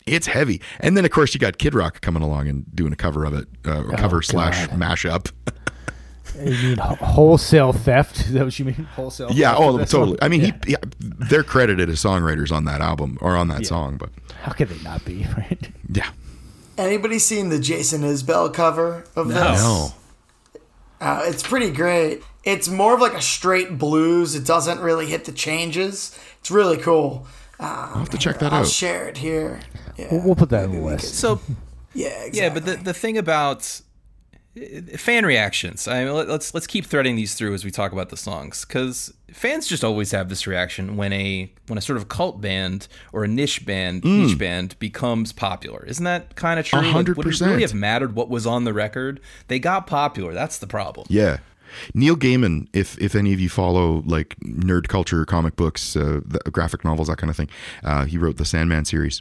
it's 0.06 0.26
heavy, 0.26 0.60
and 0.80 0.96
then 0.96 1.04
of 1.04 1.10
course 1.10 1.34
you 1.34 1.40
got 1.40 1.58
Kid 1.58 1.74
Rock 1.74 2.00
coming 2.00 2.22
along 2.22 2.48
and 2.48 2.64
doing 2.74 2.92
a 2.92 2.96
cover 2.96 3.24
of 3.24 3.34
it, 3.34 3.48
uh, 3.66 3.84
or 3.84 3.92
cover 3.92 4.22
slash 4.22 4.66
God. 4.66 4.78
mashup. 4.78 5.32
You 6.38 6.68
mean 6.68 6.78
wholesale 6.78 7.72
theft? 7.72 8.20
Is 8.20 8.32
that 8.32 8.44
what 8.44 8.58
you 8.58 8.64
mean? 8.66 8.84
Wholesale. 8.94 9.28
yeah, 9.32 9.50
theft 9.52 9.60
oh, 9.62 9.78
totally. 9.84 10.10
one? 10.10 10.18
I 10.22 10.28
mean, 10.28 10.40
Yeah. 10.42 10.50
he, 10.64 10.70
yeah, 10.72 10.76
they're 11.00 11.42
credited 11.42 11.88
as 11.88 12.02
songwriters 12.02 12.52
on 12.52 12.64
that 12.66 12.80
album 12.80 13.18
or 13.20 13.36
on 13.36 13.48
that 13.48 13.66
song, 13.66 13.96
but 13.96 14.10
How 14.42 14.52
could 14.52 14.68
they 14.68 14.82
not 14.82 15.04
be? 15.04 15.26
Right. 15.36 15.70
yeah, 15.92 16.10
Anybody 16.78 17.18
seen 17.18 17.48
the 17.48 17.58
Jason 17.58 18.02
Isbell 18.02 18.52
cover 18.52 19.04
of 19.16 19.28
this? 19.28 19.36
no, 19.62 19.94
Uh, 21.00 21.22
it's 21.24 21.42
pretty 21.42 21.70
great. 21.70 22.22
It's 22.44 22.68
more 22.68 22.94
of 22.94 23.00
like 23.00 23.14
a 23.14 23.22
straight 23.22 23.76
blues. 23.78 24.34
It 24.34 24.44
doesn't 24.46 24.80
really 24.80 25.06
hit 25.06 25.24
the 25.24 25.32
changes. 25.32 26.16
It's 26.40 26.50
really 26.50 26.76
cool. 26.78 27.26
I'll 27.58 27.98
have 27.98 28.10
to 28.10 28.18
check 28.18 28.38
that 28.40 28.52
I'll 28.52 28.60
out. 28.60 28.66
share 28.68 29.08
it 29.08 29.16
here. 29.18 29.60
Yeah, 29.96 30.08
We'll, 30.12 30.20
we'll 30.22 30.34
put 30.36 30.50
that 30.50 30.64
in 30.64 30.72
the 30.72 30.80
list. 30.80 31.14
So 31.16 31.40
yeah, 31.94 32.08
exactly. 32.24 32.40
yeah, 32.40 32.48
but 32.54 32.64
the 32.66 32.76
the 32.76 32.92
thing 32.94 33.16
about 33.18 33.80
fan 34.96 35.26
reactions, 35.26 35.86
I 35.86 36.04
mean, 36.04 36.14
let- 36.14 36.28
let's 36.28 36.54
let's 36.54 36.66
keep 36.66 36.86
threading 36.86 37.16
these 37.16 37.34
through 37.34 37.54
as 37.54 37.64
we 37.64 37.70
talk 37.70 37.92
about 37.92 38.08
the 38.08 38.16
songs 38.16 38.64
because 38.64 39.12
fans 39.32 39.66
just 39.66 39.84
always 39.84 40.12
have 40.12 40.28
this 40.28 40.46
reaction 40.46 40.96
when 40.96 41.12
a 41.12 41.52
when 41.66 41.76
a 41.76 41.80
sort 41.82 41.96
of 41.98 42.08
cult 42.08 42.40
band 42.40 42.88
or 43.12 43.24
a 43.24 43.28
niche 43.28 43.66
band 43.66 44.04
niche 44.04 44.38
band 44.38 44.78
becomes 44.78 45.32
popular. 45.32 45.84
Isn't 45.86 46.04
that 46.04 46.36
kind 46.36 46.58
of 46.58 46.64
true? 46.66 46.80
Like, 46.80 46.90
hundred 46.92 47.16
would 47.18 47.26
it 47.26 47.40
really 47.40 47.62
have 47.62 47.74
mattered 47.74 48.14
what 48.14 48.28
was 48.30 48.46
on 48.46 48.64
the 48.64 48.72
record? 48.72 49.20
They 49.48 49.58
got 49.58 49.86
popular. 49.86 50.32
That's 50.32 50.58
the 50.58 50.66
problem. 50.66 51.06
Yeah. 51.10 51.38
Neil 51.92 52.16
Gaiman, 52.16 52.68
if 52.72 52.96
if 52.98 53.14
any 53.14 53.34
of 53.34 53.40
you 53.40 53.50
follow 53.50 54.02
like 54.06 54.36
nerd 54.40 54.88
culture, 54.88 55.26
comic 55.26 55.56
books, 55.56 55.96
uh, 55.96 56.20
the, 56.24 56.38
graphic 56.50 56.84
novels, 56.84 57.08
that 57.08 57.18
kind 57.18 57.28
of 57.30 57.36
thing, 57.36 57.50
uh, 57.84 58.04
he 58.06 58.16
wrote 58.16 58.38
the 58.38 58.44
Sandman 58.46 58.84
series, 58.86 59.20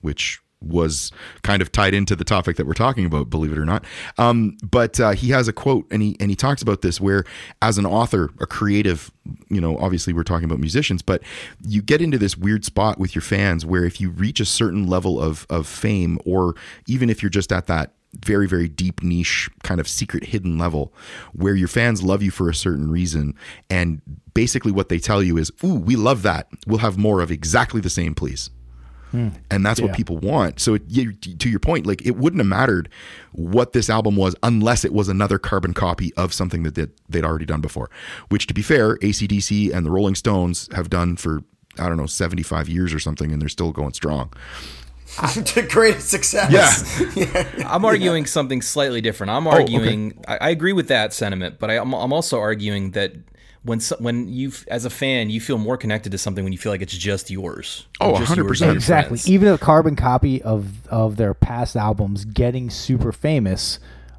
which 0.00 0.38
was 0.62 1.10
kind 1.42 1.62
of 1.62 1.72
tied 1.72 1.94
into 1.94 2.14
the 2.14 2.24
topic 2.24 2.56
that 2.56 2.66
we're 2.66 2.74
talking 2.74 3.04
about, 3.06 3.30
believe 3.30 3.52
it 3.52 3.58
or 3.58 3.64
not. 3.64 3.84
Um, 4.18 4.56
but 4.62 5.00
uh, 5.00 5.10
he 5.12 5.30
has 5.30 5.48
a 5.48 5.52
quote, 5.52 5.86
and 5.90 6.02
he 6.02 6.16
and 6.20 6.30
he 6.30 6.36
talks 6.36 6.62
about 6.62 6.82
this 6.82 7.00
where, 7.00 7.24
as 7.62 7.78
an 7.78 7.86
author, 7.86 8.30
a 8.40 8.46
creative, 8.46 9.10
you 9.48 9.60
know, 9.60 9.76
obviously 9.78 10.12
we're 10.12 10.22
talking 10.22 10.44
about 10.44 10.58
musicians, 10.58 11.02
but 11.02 11.22
you 11.66 11.82
get 11.82 12.02
into 12.02 12.18
this 12.18 12.36
weird 12.36 12.64
spot 12.64 12.98
with 12.98 13.14
your 13.14 13.22
fans 13.22 13.64
where 13.64 13.84
if 13.84 14.00
you 14.00 14.10
reach 14.10 14.40
a 14.40 14.44
certain 14.44 14.86
level 14.86 15.20
of 15.20 15.46
of 15.50 15.66
fame, 15.66 16.18
or 16.24 16.54
even 16.86 17.08
if 17.10 17.22
you're 17.22 17.30
just 17.30 17.52
at 17.52 17.66
that 17.66 17.92
very 18.24 18.48
very 18.48 18.68
deep 18.68 19.04
niche 19.04 19.48
kind 19.62 19.80
of 19.80 19.86
secret 19.86 20.24
hidden 20.24 20.58
level 20.58 20.92
where 21.32 21.54
your 21.54 21.68
fans 21.68 22.02
love 22.02 22.24
you 22.24 22.30
for 22.32 22.48
a 22.48 22.54
certain 22.54 22.90
reason 22.90 23.32
and 23.68 24.02
basically 24.34 24.72
what 24.72 24.88
they 24.88 24.98
tell 24.98 25.22
you 25.22 25.38
is 25.38 25.52
ooh 25.62 25.74
we 25.74 25.94
love 25.94 26.22
that 26.22 26.48
we'll 26.66 26.78
have 26.78 26.98
more 26.98 27.20
of 27.20 27.30
exactly 27.30 27.80
the 27.80 27.88
same 27.88 28.12
please 28.12 28.50
Mm. 29.12 29.34
and 29.50 29.66
that's 29.66 29.80
what 29.80 29.92
people 29.92 30.18
want 30.18 30.60
so 30.60 30.74
it, 30.74 30.82
you, 30.86 31.12
to 31.12 31.48
your 31.50 31.58
point 31.58 31.84
like 31.84 32.04
it 32.06 32.16
wouldn't 32.16 32.38
have 32.38 32.46
mattered 32.46 32.88
what 33.32 33.72
this 33.72 33.90
album 33.90 34.14
was 34.16 34.36
unless 34.42 34.84
it 34.84 34.92
was 34.92 35.08
another 35.08 35.38
carbon 35.38 35.74
copy 35.74 36.14
of 36.14 36.32
something 36.32 36.62
that 36.62 36.76
they'd, 36.76 36.90
they'd 37.08 37.24
already 37.24 37.44
done 37.44 37.60
before 37.60 37.90
which 38.28 38.46
to 38.46 38.54
be 38.54 38.62
fair 38.62 38.96
acdc 38.98 39.74
and 39.74 39.84
the 39.84 39.90
rolling 39.90 40.14
stones 40.14 40.68
have 40.74 40.88
done 40.88 41.16
for 41.16 41.42
i 41.78 41.88
don't 41.88 41.96
know 41.96 42.06
75 42.06 42.68
years 42.68 42.94
or 42.94 43.00
something 43.00 43.32
and 43.32 43.42
they're 43.42 43.48
still 43.48 43.72
going 43.72 43.92
strong 43.92 44.32
to 45.44 45.62
greatest 45.62 46.08
success. 46.08 46.50
Yeah. 47.16 47.66
I'm 47.66 47.84
arguing 47.84 48.26
something 48.26 48.62
slightly 48.62 49.00
different. 49.00 49.30
I'm 49.30 49.46
oh, 49.46 49.50
arguing. 49.50 50.22
I, 50.28 50.36
I 50.36 50.50
agree 50.50 50.72
with 50.72 50.88
that 50.88 51.12
sentiment, 51.12 51.58
but 51.58 51.70
I, 51.70 51.78
I'm, 51.78 51.92
I'm 51.92 52.12
also 52.12 52.38
arguing 52.38 52.92
that 52.92 53.14
when 53.62 53.80
so, 53.80 53.96
when 53.98 54.28
you 54.28 54.52
as 54.68 54.84
a 54.84 54.90
fan 54.90 55.28
you 55.30 55.40
feel 55.40 55.58
more 55.58 55.76
connected 55.76 56.10
to 56.12 56.18
something 56.18 56.44
when 56.44 56.52
you 56.52 56.58
feel 56.58 56.72
like 56.72 56.80
it's 56.82 56.96
just 56.96 57.30
yours. 57.30 57.86
Oh, 58.00 58.12
100%. 58.14 58.72
Exactly. 58.72 59.18
friends. 59.18 59.28
Even 59.28 59.48
a 59.48 59.58
carbon 59.58 59.96
copy 59.96 60.42
of 60.42 60.86
of 60.88 61.16
their 61.16 61.34
past 61.34 61.76
albums 61.76 62.24
getting 62.24 62.70
super 62.70 63.12
famous 63.12 63.78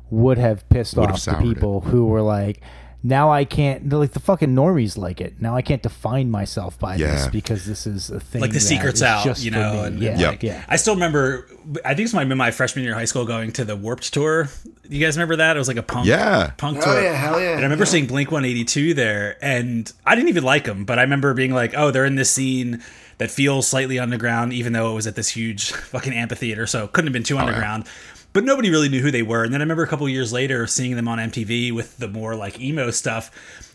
would 0.09 0.37
have 0.37 0.67
pissed 0.69 0.95
Would 0.97 1.05
have 1.07 1.15
off 1.15 1.25
the 1.25 1.31
soured 1.31 1.43
it. 1.45 1.53
people 1.55 1.81
who 1.81 2.05
were 2.05 2.21
like, 2.21 2.61
now 3.03 3.31
I 3.31 3.45
can't. 3.45 3.89
Like 3.89 4.11
the 4.11 4.19
fucking 4.19 4.49
normies 4.55 4.97
like 4.97 5.21
it. 5.21 5.41
Now 5.41 5.55
I 5.55 5.61
can't 5.61 5.81
define 5.81 6.29
myself 6.29 6.77
by 6.77 6.97
this 6.97 7.27
because 7.27 7.65
this 7.65 7.87
is 7.87 8.09
a 8.09 8.19
thing. 8.19 8.41
like 8.41 8.51
the 8.51 8.55
that 8.59 8.65
secret's 8.65 9.01
out, 9.01 9.23
just 9.23 9.43
you 9.43 9.51
know. 9.51 9.83
And, 9.83 9.99
yeah, 9.99 10.11
and, 10.11 10.19
Yeah. 10.19 10.29
like, 10.29 10.43
yeah. 10.43 10.65
I 10.67 10.75
still 10.75 10.93
remember. 10.93 11.47
I 11.83 11.93
think 11.95 12.05
it's 12.05 12.13
my 12.13 12.23
my 12.25 12.51
freshman 12.51 12.83
year 12.83 12.93
of 12.93 12.99
high 12.99 13.05
school 13.05 13.25
going 13.25 13.51
to 13.53 13.65
the 13.65 13.75
Warped 13.75 14.13
tour. 14.13 14.49
You 14.87 14.99
guys 15.03 15.15
remember 15.17 15.37
that? 15.37 15.55
It 15.55 15.59
was 15.59 15.67
like 15.67 15.77
a 15.77 15.83
punk, 15.83 16.07
Yeah. 16.07 16.51
punk 16.57 16.79
Oh, 16.79 16.81
tour. 16.93 17.01
yeah, 17.01 17.13
hell 17.13 17.39
yeah, 17.39 17.51
And 17.51 17.59
I 17.59 17.63
remember 17.63 17.85
yeah. 17.85 17.89
seeing 17.91 18.07
Blink 18.07 18.31
One 18.31 18.45
Eighty 18.45 18.65
Two 18.65 18.93
there, 18.93 19.37
and 19.41 19.91
I 20.05 20.15
didn't 20.15 20.29
even 20.29 20.43
like 20.43 20.65
them, 20.65 20.85
but 20.85 20.99
I 20.99 21.03
remember 21.03 21.33
being 21.33 21.53
like, 21.53 21.73
oh, 21.75 21.91
they're 21.91 22.05
in 22.05 22.15
this 22.15 22.29
scene 22.29 22.83
that 23.17 23.29
feels 23.29 23.67
slightly 23.67 23.99
underground, 23.99 24.51
even 24.51 24.73
though 24.73 24.91
it 24.91 24.95
was 24.95 25.05
at 25.05 25.15
this 25.15 25.29
huge 25.29 25.71
fucking 25.91 26.11
amphitheater, 26.13 26.65
so 26.67 26.85
it 26.85 26.91
couldn't 26.91 27.07
have 27.07 27.13
been 27.13 27.23
too 27.23 27.37
oh, 27.37 27.41
underground. 27.41 27.85
But 28.33 28.45
nobody 28.45 28.69
really 28.69 28.87
knew 28.89 29.01
who 29.01 29.11
they 29.11 29.23
were. 29.23 29.43
And 29.43 29.53
then 29.53 29.61
I 29.61 29.63
remember 29.63 29.83
a 29.83 29.87
couple 29.87 30.07
years 30.07 30.31
later 30.31 30.65
seeing 30.67 30.95
them 30.95 31.07
on 31.07 31.17
MTV 31.17 31.73
with 31.73 31.97
the 31.97 32.07
more 32.07 32.35
like 32.35 32.59
emo 32.59 32.91
stuff. 32.91 33.29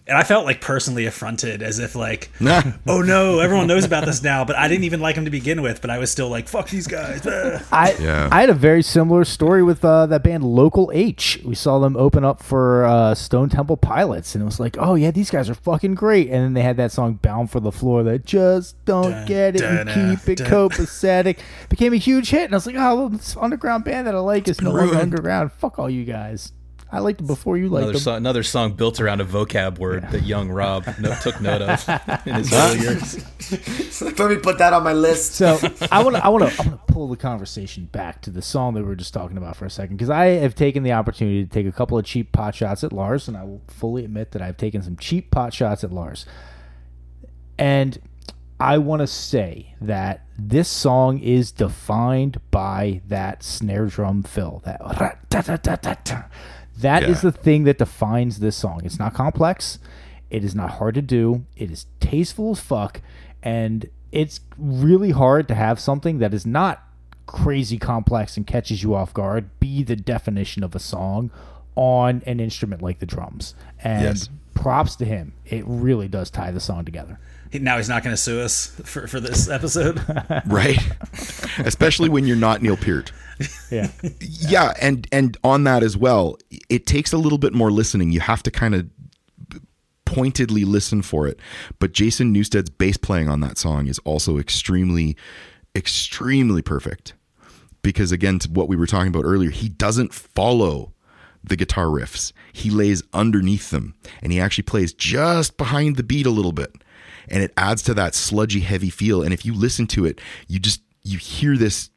And 0.08 0.16
I 0.16 0.22
felt 0.22 0.44
like 0.44 0.60
personally 0.60 1.04
affronted, 1.06 1.62
as 1.62 1.80
if 1.80 1.96
like, 1.96 2.30
Nah. 2.40 2.62
oh 2.86 3.02
no, 3.02 3.40
everyone 3.40 3.66
knows 3.66 3.84
about 3.84 4.04
this 4.04 4.22
now. 4.22 4.44
But 4.44 4.54
I 4.56 4.68
didn't 4.68 4.84
even 4.84 5.00
like 5.00 5.16
them 5.16 5.24
to 5.24 5.30
begin 5.32 5.62
with. 5.62 5.80
But 5.80 5.90
I 5.90 5.98
was 5.98 6.10
still 6.12 6.28
like, 6.28 6.46
fuck 6.46 6.68
these 6.70 6.86
guys. 6.86 7.26
I 7.72 7.96
Yeah. 8.00 8.28
I 8.30 8.40
had 8.40 8.50
a 8.50 8.54
very 8.54 8.82
similar 8.82 9.24
story 9.24 9.64
with 9.64 9.84
uh, 9.84 10.06
that 10.06 10.22
band 10.22 10.44
Local 10.44 10.92
H. 10.94 11.40
We 11.44 11.56
saw 11.56 11.80
them 11.80 11.96
open 11.96 12.24
up 12.24 12.40
for 12.40 12.84
uh, 12.84 13.14
Stone 13.16 13.48
Temple 13.48 13.76
Pilots, 13.76 14.34
and 14.36 14.42
it 14.42 14.44
was 14.44 14.60
like, 14.60 14.76
oh 14.78 14.94
yeah, 14.94 15.10
these 15.10 15.30
guys 15.30 15.50
are 15.50 15.54
fucking 15.54 15.94
great. 15.96 16.28
And 16.28 16.44
then 16.44 16.52
they 16.54 16.62
had 16.62 16.76
that 16.76 16.92
song 16.92 17.14
"Bound 17.14 17.50
for 17.50 17.58
the 17.58 17.72
Floor" 17.72 18.04
that 18.04 18.24
just 18.24 18.82
don't 18.84 19.10
Dun, 19.10 19.26
get 19.26 19.56
it 19.56 19.62
and 19.62 19.88
dun, 19.88 20.16
keep 20.16 20.28
it 20.28 20.38
dun. 20.38 20.50
copacetic. 20.50 21.38
Became 21.68 21.92
a 21.92 21.96
huge 21.96 22.30
hit, 22.30 22.44
and 22.44 22.54
I 22.54 22.58
was 22.58 22.66
like, 22.66 22.76
oh, 22.76 22.94
well, 22.96 23.08
this 23.08 23.36
underground 23.36 23.84
band 23.84 24.06
that 24.06 24.14
I 24.14 24.18
like 24.20 24.46
is 24.46 24.60
no 24.60 24.70
longer 24.70 24.96
underground. 24.96 25.50
Fuck 25.52 25.80
all 25.80 25.90
you 25.90 26.04
guys. 26.04 26.52
I 26.90 27.00
liked 27.00 27.20
it 27.20 27.26
before 27.26 27.58
you 27.58 27.68
liked 27.68 27.82
Another 27.82 27.92
them. 27.94 28.00
song, 28.00 28.16
another 28.16 28.42
song 28.44 28.72
built 28.74 29.00
around 29.00 29.20
a 29.20 29.24
vocab 29.24 29.78
word 29.78 30.08
that 30.12 30.22
young 30.22 30.48
Rob 30.50 30.86
no, 31.00 31.14
took 31.20 31.40
note 31.40 31.60
of 31.60 32.26
in 32.26 32.34
his 32.34 32.52
early 32.52 32.78
years. 32.78 34.00
Let 34.18 34.30
me 34.30 34.36
put 34.36 34.58
that 34.58 34.72
on 34.72 34.84
my 34.84 34.92
list. 34.92 35.34
So 35.34 35.58
I 35.90 36.04
want 36.04 36.16
to 36.16 36.24
I 36.24 36.28
want 36.28 36.48
to 36.50 36.62
I 36.62 36.66
want 36.66 36.86
to 36.86 36.92
pull 36.92 37.08
the 37.08 37.16
conversation 37.16 37.86
back 37.86 38.22
to 38.22 38.30
the 38.30 38.40
song 38.40 38.74
that 38.74 38.82
we 38.82 38.86
were 38.86 38.94
just 38.94 39.12
talking 39.12 39.36
about 39.36 39.56
for 39.56 39.64
a 39.64 39.70
second 39.70 39.96
because 39.96 40.10
I 40.10 40.26
have 40.26 40.54
taken 40.54 40.84
the 40.84 40.92
opportunity 40.92 41.44
to 41.44 41.50
take 41.50 41.66
a 41.66 41.72
couple 41.72 41.98
of 41.98 42.04
cheap 42.04 42.30
pot 42.30 42.54
shots 42.54 42.84
at 42.84 42.92
Lars, 42.92 43.26
and 43.26 43.36
I 43.36 43.42
will 43.42 43.62
fully 43.66 44.04
admit 44.04 44.30
that 44.30 44.40
I've 44.42 44.56
taken 44.56 44.80
some 44.82 44.96
cheap 44.96 45.32
pot 45.32 45.52
shots 45.52 45.82
at 45.82 45.92
Lars. 45.92 46.24
And 47.58 47.98
I 48.58 48.78
want 48.78 49.00
to 49.00 49.06
say 49.06 49.74
that 49.80 50.24
this 50.38 50.68
song 50.68 51.18
is 51.18 51.52
defined 51.52 52.40
by 52.50 53.02
that 53.08 53.42
snare 53.42 53.86
drum 53.86 54.22
fill. 54.22 54.62
That 54.64 54.80
That 56.78 57.02
is 57.04 57.22
the 57.22 57.32
thing 57.32 57.64
that 57.64 57.78
defines 57.78 58.38
this 58.40 58.56
song. 58.56 58.82
It's 58.84 58.98
not 58.98 59.14
complex. 59.14 59.78
It 60.30 60.44
is 60.44 60.54
not 60.54 60.72
hard 60.72 60.94
to 60.96 61.02
do. 61.02 61.44
It 61.56 61.70
is 61.70 61.86
tasteful 62.00 62.50
as 62.52 62.60
fuck, 62.60 63.00
and 63.42 63.88
it's 64.12 64.40
really 64.58 65.10
hard 65.10 65.48
to 65.48 65.54
have 65.54 65.78
something 65.80 66.18
that 66.18 66.34
is 66.34 66.44
not 66.46 66.82
crazy 67.26 67.78
complex 67.78 68.36
and 68.36 68.46
catches 68.46 68.82
you 68.82 68.94
off 68.94 69.12
guard 69.12 69.50
be 69.58 69.82
the 69.82 69.96
definition 69.96 70.62
of 70.62 70.74
a 70.74 70.78
song 70.78 71.30
on 71.74 72.22
an 72.26 72.40
instrument 72.40 72.82
like 72.82 72.98
the 73.00 73.06
drums. 73.06 73.54
And 73.82 74.02
Yes. 74.04 74.28
props 74.54 74.96
to 74.96 75.04
him. 75.04 75.32
It 75.44 75.64
really 75.66 76.08
does 76.08 76.30
tie 76.30 76.50
the 76.50 76.60
song 76.60 76.84
together. 76.84 77.18
Now 77.58 77.76
he's 77.76 77.88
not 77.88 78.02
going 78.02 78.14
to 78.14 78.20
sue 78.20 78.40
us 78.40 78.68
for, 78.84 79.06
for 79.06 79.20
this 79.20 79.48
episode. 79.48 80.00
right? 80.46 80.78
Especially 81.58 82.08
when 82.08 82.26
you're 82.26 82.36
not 82.36 82.62
Neil 82.62 82.76
Peart. 82.76 83.12
Yeah. 83.70 83.90
Yeah, 84.20 84.72
and 84.80 85.06
and 85.12 85.36
on 85.44 85.64
that 85.64 85.82
as 85.82 85.96
well, 85.96 86.38
it 86.70 86.86
takes 86.86 87.12
a 87.12 87.18
little 87.18 87.38
bit 87.38 87.52
more 87.52 87.70
listening. 87.70 88.10
You 88.12 88.20
have 88.20 88.42
to 88.44 88.50
kind 88.50 88.74
of 88.74 88.88
pointedly 90.06 90.64
listen 90.64 91.02
for 91.02 91.26
it. 91.26 91.38
But 91.78 91.92
Jason 91.92 92.32
Newsted's 92.32 92.70
bass 92.70 92.96
playing 92.96 93.28
on 93.28 93.40
that 93.40 93.58
song 93.58 93.88
is 93.88 93.98
also 94.00 94.38
extremely 94.38 95.16
extremely 95.76 96.62
perfect. 96.62 97.12
because 97.82 98.10
again 98.12 98.38
to 98.40 98.50
what 98.50 98.68
we 98.68 98.76
were 98.76 98.86
talking 98.86 99.08
about 99.08 99.24
earlier 99.24 99.50
he 99.50 99.68
doesn't 99.68 100.12
follow 100.14 100.92
the 101.44 101.54
guitar 101.54 101.86
riffs 101.86 102.32
he 102.52 102.70
lays 102.70 103.02
underneath 103.12 103.70
them 103.70 103.94
and 104.22 104.32
he 104.32 104.40
actually 104.40 104.62
plays 104.64 104.92
just 104.94 105.56
behind 105.56 105.96
the 105.96 106.02
beat 106.02 106.26
a 106.26 106.30
little 106.30 106.50
bit 106.52 106.72
and 107.28 107.42
it 107.42 107.52
adds 107.56 107.82
to 107.82 107.94
that 107.94 108.14
sludgy 108.14 108.60
heavy 108.60 108.90
feel. 108.90 109.22
And 109.22 109.32
if 109.32 109.44
you 109.44 109.54
listen 109.54 109.86
to 109.88 110.04
it 110.04 110.20
you 110.48 110.58
just 110.58 110.82
you 111.02 111.18
hear 111.18 111.56
this 111.56 111.90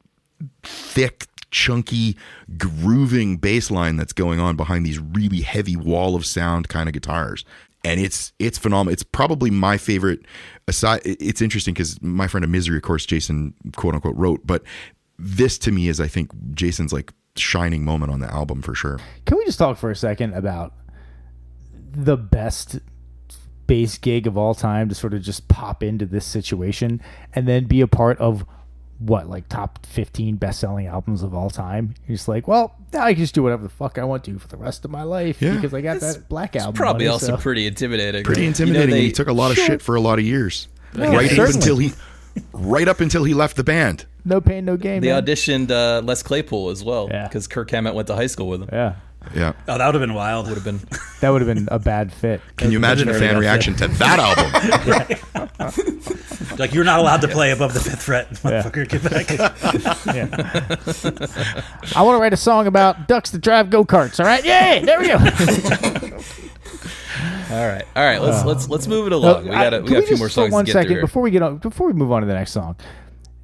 thick 0.62 1.26
chunky 1.50 2.16
grooving 2.56 3.36
bass 3.36 3.70
line 3.70 3.96
that's 3.96 4.12
going 4.12 4.38
on 4.38 4.56
behind 4.56 4.86
these 4.86 4.98
really 4.98 5.40
heavy 5.40 5.76
wall 5.76 6.14
of 6.14 6.24
sound 6.24 6.68
kind 6.68 6.88
of 6.88 6.92
guitars. 6.92 7.44
And 7.82 8.00
it's 8.00 8.32
it's 8.38 8.58
phenomenal. 8.58 8.92
It's 8.92 9.02
probably 9.02 9.50
my 9.50 9.78
favorite 9.78 10.20
aside 10.68 11.00
it's 11.04 11.42
interesting 11.42 11.74
because 11.74 12.00
my 12.02 12.28
friend 12.28 12.44
of 12.44 12.50
misery 12.50 12.76
of 12.76 12.82
course 12.82 13.04
jason 13.04 13.52
quote 13.74 13.94
unquote 13.94 14.14
wrote 14.14 14.40
but 14.46 14.62
this 15.18 15.58
to 15.58 15.72
me 15.72 15.88
is 15.88 15.98
i 15.98 16.06
think 16.06 16.30
jason's 16.54 16.92
like 16.92 17.12
shining 17.36 17.84
moment 17.84 18.12
on 18.12 18.20
the 18.20 18.32
album 18.32 18.62
for 18.62 18.74
sure. 18.74 19.00
Can 19.26 19.38
we 19.38 19.44
just 19.44 19.58
talk 19.58 19.78
for 19.78 19.90
a 19.90 19.96
second 19.96 20.34
about 20.34 20.74
the 21.92 22.16
best 22.16 22.78
bass 23.70 23.98
gig 23.98 24.26
of 24.26 24.36
all 24.36 24.52
time 24.54 24.88
to 24.88 24.94
sort 24.94 25.14
of 25.14 25.22
just 25.22 25.46
pop 25.46 25.82
into 25.82 26.04
this 26.04 26.26
situation 26.26 27.00
and 27.34 27.46
then 27.46 27.64
be 27.66 27.80
a 27.80 27.86
part 27.86 28.18
of 28.18 28.44
what 28.98 29.28
like 29.30 29.48
top 29.48 29.86
15 29.86 30.36
best-selling 30.36 30.86
albums 30.86 31.22
of 31.22 31.32
all 31.32 31.48
time 31.48 31.94
you're 32.06 32.16
just 32.16 32.26
like 32.28 32.46
well 32.48 32.74
now 32.92 33.02
i 33.04 33.14
can 33.14 33.22
just 33.22 33.34
do 33.34 33.42
whatever 33.42 33.62
the 33.62 33.68
fuck 33.68 33.96
i 33.96 34.04
want 34.04 34.24
to 34.24 34.38
for 34.38 34.48
the 34.48 34.56
rest 34.56 34.84
of 34.84 34.90
my 34.90 35.02
life 35.04 35.40
Yeah. 35.40 35.54
because 35.54 35.72
i 35.72 35.80
got 35.80 36.00
that 36.00 36.28
black 36.28 36.54
album 36.56 36.74
Probably 36.74 37.04
money, 37.04 37.12
also 37.12 37.26
so- 37.28 37.36
pretty 37.38 37.66
intimidating. 37.66 38.24
pretty 38.24 38.40
You 38.42 38.46
know, 38.46 38.50
intimidating 38.50 38.90
they- 38.96 39.02
he 39.02 39.12
took 39.12 39.28
a 39.28 39.32
lot 39.32 39.52
of 39.52 39.56
shit 39.56 39.80
for 39.80 39.94
a 39.94 40.00
lot 40.00 40.18
of 40.18 40.24
years 40.24 40.66
Yeah, 40.94 41.14
right 41.16 41.38
up 41.38 41.48
until 41.54 41.78
he 41.78 41.92
right 42.52 42.88
up 42.88 43.00
until 43.00 43.24
he 43.24 43.32
left 43.34 43.56
the 43.56 43.64
band 43.64 44.04
no 44.24 44.40
pain 44.40 44.64
no 44.66 44.76
gain 44.76 45.00
They 45.00 45.08
man. 45.12 45.24
auditioned 45.24 45.70
uh, 45.70 46.02
Les 46.04 46.22
Claypool 46.22 46.68
as 46.70 46.82
well 46.84 47.08
Yeah. 47.10 47.26
because 47.28 47.46
Kirk 47.46 47.70
Hammett 47.70 47.94
went 47.94 48.08
to 48.08 48.14
high 48.16 48.26
school 48.26 48.48
with 48.48 48.62
him. 48.62 48.68
yeah 48.72 48.94
yeah 49.34 49.52
Oh, 49.68 49.78
that 49.78 49.86
would 49.86 49.94
have 49.94 50.00
been 50.02 50.14
wild. 50.14 50.46
Would 50.48 50.54
have 50.56 50.64
been 50.64 50.80
that 51.20 51.30
would 51.30 51.42
have 51.42 51.54
been 51.54 51.68
a 51.70 51.78
bad 51.78 52.12
fit 52.12 52.40
can 52.56 52.70
you 52.70 52.78
imagine 52.78 53.08
a 53.08 53.14
fan 53.14 53.38
reaction 53.38 53.74
to 53.76 53.88
that 53.88 54.18
album 54.18 54.46
Like 56.58 56.74
you're 56.74 56.84
not 56.84 56.98
allowed 57.00 57.20
to 57.22 57.28
play 57.28 57.52
above 57.52 57.72
the 57.74 57.80
fifth 57.80 58.02
fret, 58.02 58.28
motherfucker. 58.30 58.86
Get 58.88 59.02
back. 59.02 59.30
i 61.96 62.02
want 62.02 62.16
to 62.16 62.20
write 62.20 62.32
a 62.34 62.36
song 62.36 62.66
about 62.66 63.08
ducks 63.08 63.30
that 63.30 63.40
drive 63.40 63.70
go-karts 63.70 64.20
all 64.20 64.26
right 64.26 64.44
yay 64.44 64.82
there 64.84 64.98
we 65.00 65.08
go 65.08 65.18
all 67.50 67.66
right. 67.66 67.82
All 67.96 68.04
right, 68.04 68.22
let's 68.22 68.44
let's 68.44 68.68
let's 68.68 68.86
move 68.86 69.06
it 69.08 69.12
along. 69.12 69.44
we 69.44 69.50
Uh, 69.50 69.58
I- 69.58 69.64
got 69.64 69.74
a, 69.74 69.80
we 69.80 69.86
can 69.88 69.94
got 69.94 70.02
a 70.04 70.06
few 70.06 70.10
just, 70.10 70.20
more 70.20 70.28
for 70.28 70.32
songs 70.32 70.52
one 70.52 70.64
to 70.64 70.72
get 70.72 70.82
second, 70.82 71.00
before 71.00 71.22
we 71.22 71.30
get 71.32 71.42
on 71.42 71.58
before 71.58 71.86
we 71.88 71.92
move 71.92 72.12
on 72.12 72.20
to 72.22 72.26
the 72.26 72.34
next 72.34 72.52
song. 72.52 72.76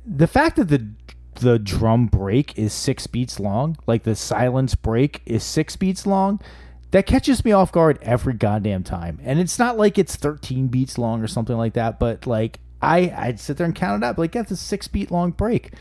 The 0.06 0.28
fact 0.28 0.56
that 0.56 0.68
the 0.68 0.86
the 1.36 1.58
drum 1.58 2.06
break 2.06 2.58
is 2.58 2.72
six 2.72 3.06
beats 3.06 3.38
long, 3.40 3.76
like 3.86 4.02
the 4.02 4.14
silence 4.16 4.74
break 4.74 5.22
is 5.26 5.42
six 5.42 5.76
beats 5.76 6.06
long, 6.06 6.40
that 6.90 7.06
catches 7.06 7.44
me 7.44 7.52
off 7.52 7.72
guard 7.72 7.98
every 8.02 8.34
goddamn 8.34 8.82
time. 8.82 9.18
And 9.22 9.38
it's 9.38 9.58
not 9.58 9.76
like 9.76 9.98
it's 9.98 10.16
thirteen 10.16 10.68
beats 10.68 10.98
long 10.98 11.22
or 11.22 11.26
something 11.26 11.56
like 11.56 11.74
that, 11.74 11.98
but 11.98 12.26
like 12.26 12.60
I 12.82 13.12
I'd 13.16 13.40
sit 13.40 13.56
there 13.56 13.66
and 13.66 13.74
count 13.74 14.02
it 14.02 14.06
up 14.06 14.18
like 14.18 14.32
that's 14.32 14.50
a 14.50 14.56
six 14.56 14.88
beat 14.88 15.10
long 15.10 15.30
break. 15.30 15.72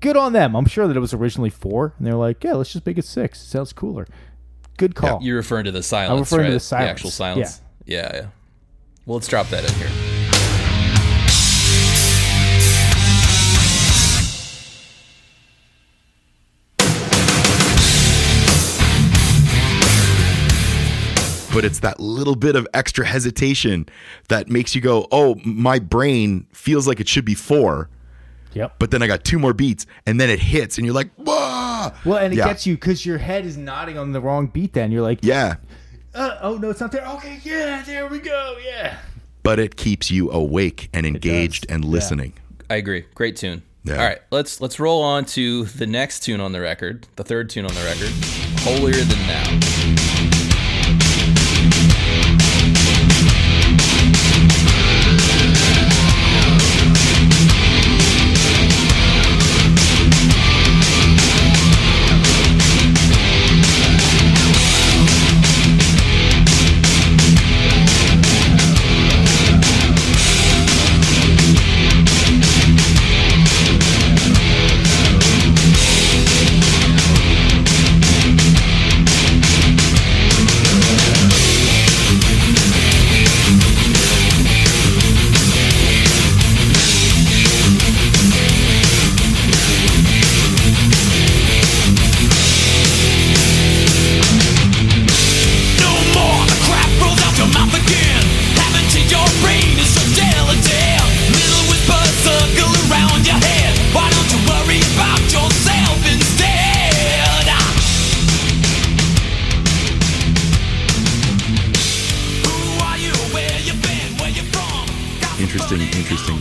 Good 0.00 0.16
on 0.16 0.32
them. 0.32 0.54
I'm 0.54 0.66
sure 0.66 0.86
that 0.86 0.96
it 0.96 1.00
was 1.00 1.14
originally 1.14 1.50
four, 1.50 1.94
and 1.98 2.06
they're 2.06 2.14
like, 2.14 2.44
yeah, 2.44 2.52
let's 2.52 2.72
just 2.72 2.84
make 2.84 2.98
it 2.98 3.04
six. 3.06 3.42
It 3.42 3.46
sounds 3.46 3.72
cooler. 3.72 4.06
Good 4.76 4.94
call. 4.94 5.22
You're 5.22 5.36
referring 5.36 5.64
to 5.64 5.72
the 5.72 5.82
silence, 5.82 6.12
I'm 6.12 6.18
referring 6.18 6.50
to 6.50 6.52
the 6.52 6.60
silence. 6.60 6.90
actual 6.90 7.10
silence. 7.10 7.62
Yeah. 7.86 8.12
yeah, 8.14 8.26
Well, 9.06 9.16
let's 9.16 9.26
drop 9.26 9.48
that 9.48 9.64
in 9.64 9.74
here. 9.74 10.15
But 21.56 21.64
it's 21.64 21.78
that 21.78 21.98
little 21.98 22.36
bit 22.36 22.54
of 22.54 22.68
extra 22.74 23.06
hesitation 23.06 23.88
that 24.28 24.50
makes 24.50 24.74
you 24.74 24.82
go, 24.82 25.08
"Oh, 25.10 25.36
my 25.42 25.78
brain 25.78 26.46
feels 26.52 26.86
like 26.86 27.00
it 27.00 27.08
should 27.08 27.24
be 27.24 27.34
4." 27.34 27.88
Yep. 28.52 28.74
But 28.78 28.90
then 28.90 29.02
I 29.02 29.06
got 29.06 29.24
two 29.24 29.38
more 29.38 29.54
beats 29.54 29.86
and 30.04 30.20
then 30.20 30.28
it 30.28 30.38
hits 30.38 30.76
and 30.76 30.84
you're 30.86 30.94
like, 30.94 31.08
"Whoa!" 31.16 31.92
well, 32.04 32.18
and 32.18 32.34
it 32.34 32.36
Yeah. 32.36 32.46
gets 32.48 32.66
you 32.66 32.74
because 32.74 33.06
your 33.06 33.16
head 33.16 33.46
is 33.46 33.56
nodding 33.56 33.96
on 33.96 34.12
the 34.12 34.20
wrong 34.20 34.48
beat. 34.48 34.74
Then 34.74 34.92
you're 34.92 35.00
like, 35.00 35.20
Yeah. 35.22 35.54
uh, 36.14 36.36
oh 36.42 36.56
no, 36.58 36.68
it's 36.68 36.80
not 36.80 36.92
there. 36.92 37.06
Okay, 37.06 37.40
yeah, 37.42 37.82
there 37.86 38.06
we 38.06 38.18
go. 38.18 38.56
Yeah. 38.62 38.98
But 39.42 39.58
it 39.58 39.76
keeps 39.76 40.10
you 40.10 40.30
awake 40.30 40.90
and 40.92 41.06
engaged 41.06 41.64
and 41.70 41.86
listening. 41.86 42.34
I 42.68 42.74
agree. 42.76 43.04
Great 43.14 43.36
tune. 43.36 43.62
Yeah. 43.84 43.94
All 43.96 44.04
right, 44.04 44.18
let's 44.30 44.60
let's 44.60 44.78
roll 44.78 45.02
on 45.02 45.24
to 45.26 45.64
the 45.64 45.86
next 45.86 46.20
tune 46.20 46.40
on 46.42 46.52
the 46.52 46.60
record, 46.60 47.06
the 47.16 47.24
third 47.24 47.48
tune 47.48 47.64
on 47.64 47.74
the 47.74 47.82
record, 47.84 48.10
"Holier 48.60 49.04
Than 49.04 49.26
Thou." 49.26 50.15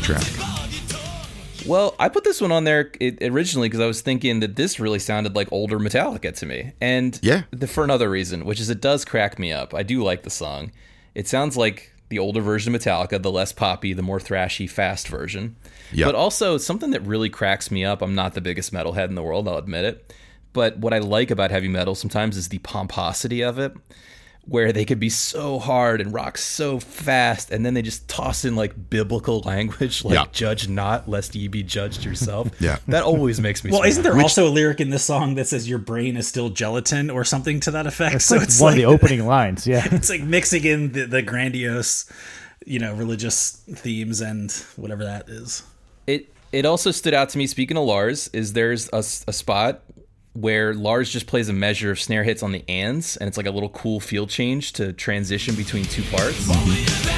Track. 0.06 0.22
to 0.22 0.40
love 0.40 0.72
you 0.74 0.88
told. 0.88 1.68
Well, 1.68 1.96
I 2.00 2.10
put 2.10 2.24
this 2.24 2.40
one 2.42 2.52
on 2.52 2.64
there 2.64 2.92
originally 3.22 3.68
because 3.70 3.80
I 3.82 3.88
was 3.88 4.02
thinking 4.02 4.40
that 4.42 4.56
this 4.56 4.80
really 4.80 5.00
sounded 5.00 5.36
like 5.36 5.52
older 5.52 5.80
Metallica 5.80 6.34
to 6.38 6.46
me, 6.46 6.74
and 6.80 7.20
Yeah. 7.24 7.44
the, 7.52 7.68
for 7.68 7.84
another 7.84 8.10
reason, 8.10 8.46
which 8.46 8.60
is 8.60 8.70
it 8.70 8.82
does 8.82 9.04
crack 9.06 9.40
me 9.40 9.52
up. 9.52 9.74
I 9.74 9.84
do 9.84 10.04
like 10.04 10.24
the 10.24 10.30
song. 10.30 10.72
It 11.16 11.28
sounds 11.28 11.58
like 11.58 11.92
the 12.10 12.20
older 12.20 12.40
version 12.42 12.76
of 12.76 12.80
Metallica, 12.82 13.20
the 13.20 13.32
less 13.32 13.52
poppy, 13.52 13.94
the 13.94 14.04
more 14.04 14.20
thrashy, 14.20 14.70
fast 14.70 15.08
version. 15.08 15.56
Yeah. 15.92 16.06
But 16.06 16.14
also 16.14 16.58
something 16.60 16.92
that 16.92 17.02
really 17.02 17.30
cracks 17.32 17.72
me 17.72 17.84
up. 17.84 18.04
I'm 18.04 18.14
not 18.14 18.36
the 18.36 18.42
biggest 18.42 18.72
metalhead 18.72 19.10
in 19.10 19.16
the 19.16 19.24
world, 19.24 19.48
I'll 19.48 19.58
admit 19.58 19.86
it. 19.86 20.14
But 20.54 20.78
what 20.78 20.94
I 20.94 21.00
like 21.00 21.32
about 21.32 21.50
heavy 21.50 21.68
metal 21.68 21.96
sometimes 21.96 22.38
is 22.38 22.50
the 22.50 22.60
pomposity 22.60 23.42
of 23.42 23.58
it, 23.58 23.74
where 24.48 24.72
they 24.72 24.86
could 24.86 25.00
be 25.00 25.10
so 25.10 25.58
hard 25.58 26.02
and 26.02 26.14
rock 26.14 26.38
so 26.38 26.80
fast, 26.80 27.50
and 27.52 27.66
then 27.66 27.74
they 27.74 27.82
just 27.82 28.08
toss 28.08 28.46
in 28.46 28.56
like 28.56 28.90
biblical 28.90 29.40
language, 29.42 30.04
like 30.06 30.14
Yeah. 30.14 30.26
"Judge 30.32 30.68
not, 30.70 31.10
lest 31.10 31.34
ye 31.36 31.48
be 31.48 31.64
judged 31.64 32.06
yourself." 32.06 32.50
Yeah. 32.60 32.78
that 32.88 33.04
always 33.04 33.42
makes 33.42 33.64
me. 33.64 33.72
Well, 33.72 33.80
smile. 33.82 33.90
isn't 33.90 34.04
there 34.04 34.20
also 34.20 34.48
a 34.48 34.50
lyric 34.50 34.80
in 34.80 34.90
this 34.92 35.04
song 35.04 35.36
that 35.36 35.48
says 35.48 35.68
your 35.68 35.80
brain 35.80 36.16
is 36.18 36.28
still 36.28 36.50
gelatin 36.50 37.10
or 37.10 37.24
something 37.24 37.60
to 37.62 37.72
that 37.72 37.88
effect? 37.88 38.16
It's 38.16 38.32
like 38.32 38.50
one 38.60 38.74
of 38.74 38.78
the 38.78 38.86
opening 38.86 39.26
lines. 39.26 39.66
Yeah. 39.68 39.88
It's 39.92 40.10
like 40.10 40.22
mixing 40.24 40.64
in 40.66 40.92
the, 40.92 41.06
the 41.06 41.22
grandiose, 41.22 42.06
you 42.66 42.80
know, 42.80 42.94
religious 42.94 43.52
themes 43.68 44.22
and 44.22 44.52
whatever 44.76 45.04
that 45.06 45.28
is. 45.30 45.64
it 46.08 46.30
it 46.52 46.66
also 46.66 46.92
stood 46.92 47.14
out 47.14 47.30
to 47.30 47.38
me 47.38 47.48
speaking 47.48 47.76
of 47.78 47.84
lars 47.86 48.30
is 48.32 48.54
there's 48.54 48.90
a 48.94 49.02
spot 49.04 49.82
where 50.36 50.74
lars 50.74 51.10
just 51.10 51.28
plays 51.28 51.48
a 51.48 51.54
measure 51.54 51.92
of 51.92 52.00
snare 52.00 52.24
hits 52.24 52.44
on 52.44 52.52
the 52.52 52.64
ands 52.70 53.16
and 53.18 53.28
it's 53.28 53.38
like 53.38 53.46
a 53.46 53.52
little 53.52 53.70
cool 53.70 54.00
feel 54.00 54.28
change 54.28 54.74
to 54.74 54.92
transition 54.94 55.56
between 55.56 55.86
two 55.86 56.04
parts 56.04 57.15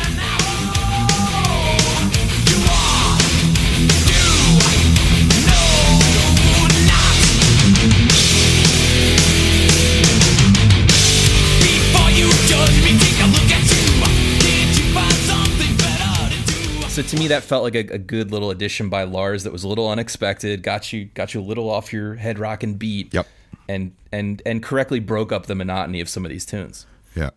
So 16.98 17.04
to 17.04 17.16
me, 17.18 17.28
that 17.28 17.43
felt 17.43 17.62
like 17.64 17.76
a, 17.76 17.93
a 17.93 18.00
good 18.00 18.32
little 18.32 18.50
addition 18.50 18.89
by 18.89 19.04
Lars. 19.04 19.43
That 19.43 19.54
was 19.54 19.64
a 19.64 19.68
little 19.68 19.88
unexpected. 19.88 20.64
Got 20.64 20.91
you 20.91 21.06
got 21.06 21.32
you 21.36 21.41
a 21.41 21.43
little 21.43 21.70
off 21.70 21.93
your 21.93 22.16
head 22.16 22.39
rocking 22.39 22.74
beat. 22.74 23.14
Yep. 23.14 23.28
And 23.70 23.95
and 24.12 24.41
and 24.48 24.64
correctly 24.64 25.00
broke 25.00 25.32
up 25.32 25.45
the 25.45 25.54
monotony 25.54 26.02
of 26.02 26.10
some 26.10 26.26
of 26.26 26.32
these 26.32 26.43
tunes. 26.43 26.88
Yeah. 27.16 27.30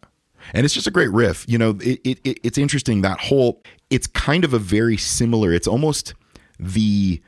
And 0.54 0.64
it's 0.64 0.72
just 0.72 0.86
a 0.86 0.90
great 0.90 1.10
riff. 1.10 1.44
You 1.46 1.58
know, 1.58 1.76
it, 1.82 2.00
it, 2.04 2.20
it- 2.24 2.38
it's 2.42 2.56
interesting 2.56 3.02
that 3.02 3.20
whole, 3.20 3.62
it's 3.90 4.06
kind 4.06 4.46
of 4.46 4.54
a 4.54 4.58
very 4.58 4.96
similar, 4.96 5.52
it's 5.52 5.66
almost 5.68 6.14
the 6.58 7.20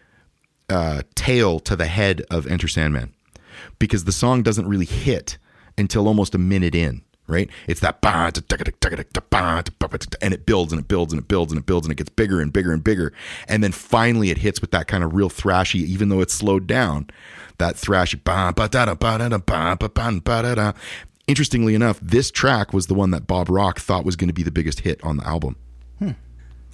uh, 0.71 1.03
tail 1.15 1.61
to 1.61 1.77
the 1.77 1.85
head 1.85 2.23
of 2.31 2.47
Enter 2.47 2.67
Sandman 2.67 3.13
because 3.79 4.05
the 4.05 4.13
song 4.13 4.43
doesn't 4.43 4.67
really 4.67 4.87
hit 4.87 5.37
until 5.77 6.09
almost 6.09 6.35
a 6.35 6.39
minute 6.39 6.75
in, 6.75 7.03
right? 7.33 7.51
It's 7.67 7.81
that 7.81 8.01
and 10.23 10.35
it 10.35 10.47
builds 10.47 10.73
and 10.73 10.81
it 10.81 10.89
builds 10.89 11.13
and 11.13 11.21
it 11.21 11.29
builds 11.29 11.53
and 11.53 11.59
it 11.59 11.67
builds 11.67 11.87
and 11.87 11.93
it 11.93 11.97
gets 11.97 12.11
bigger 12.11 12.41
and 12.41 12.53
bigger 12.53 12.73
and 12.73 12.85
bigger. 12.85 13.13
And 13.49 13.65
then 13.65 13.73
finally 13.73 14.31
it 14.31 14.39
hits 14.39 14.61
with 14.61 14.71
that 14.73 14.87
kind 14.87 15.03
of 15.03 15.15
real 15.15 15.31
thrashy, 15.31 15.81
even 15.81 16.09
though 16.09 16.21
it's 16.21 16.35
slowed 16.35 16.67
down, 16.67 17.09
that 17.59 17.77
thrashy. 17.77 18.21
Interestingly 21.29 21.75
enough, 21.75 22.01
this 22.01 22.31
track 22.31 22.73
was 22.73 22.89
the 22.89 22.95
one 22.95 23.13
that 23.13 23.27
Bob 23.27 23.49
Rock 23.49 23.79
thought 23.79 24.05
was 24.05 24.17
going 24.17 24.29
to 24.29 24.35
be 24.35 24.43
the 24.43 24.51
biggest 24.51 24.81
hit 24.81 25.03
on 25.05 25.17
the 25.17 25.27
album. 25.27 25.57
Hmm. 25.99 26.11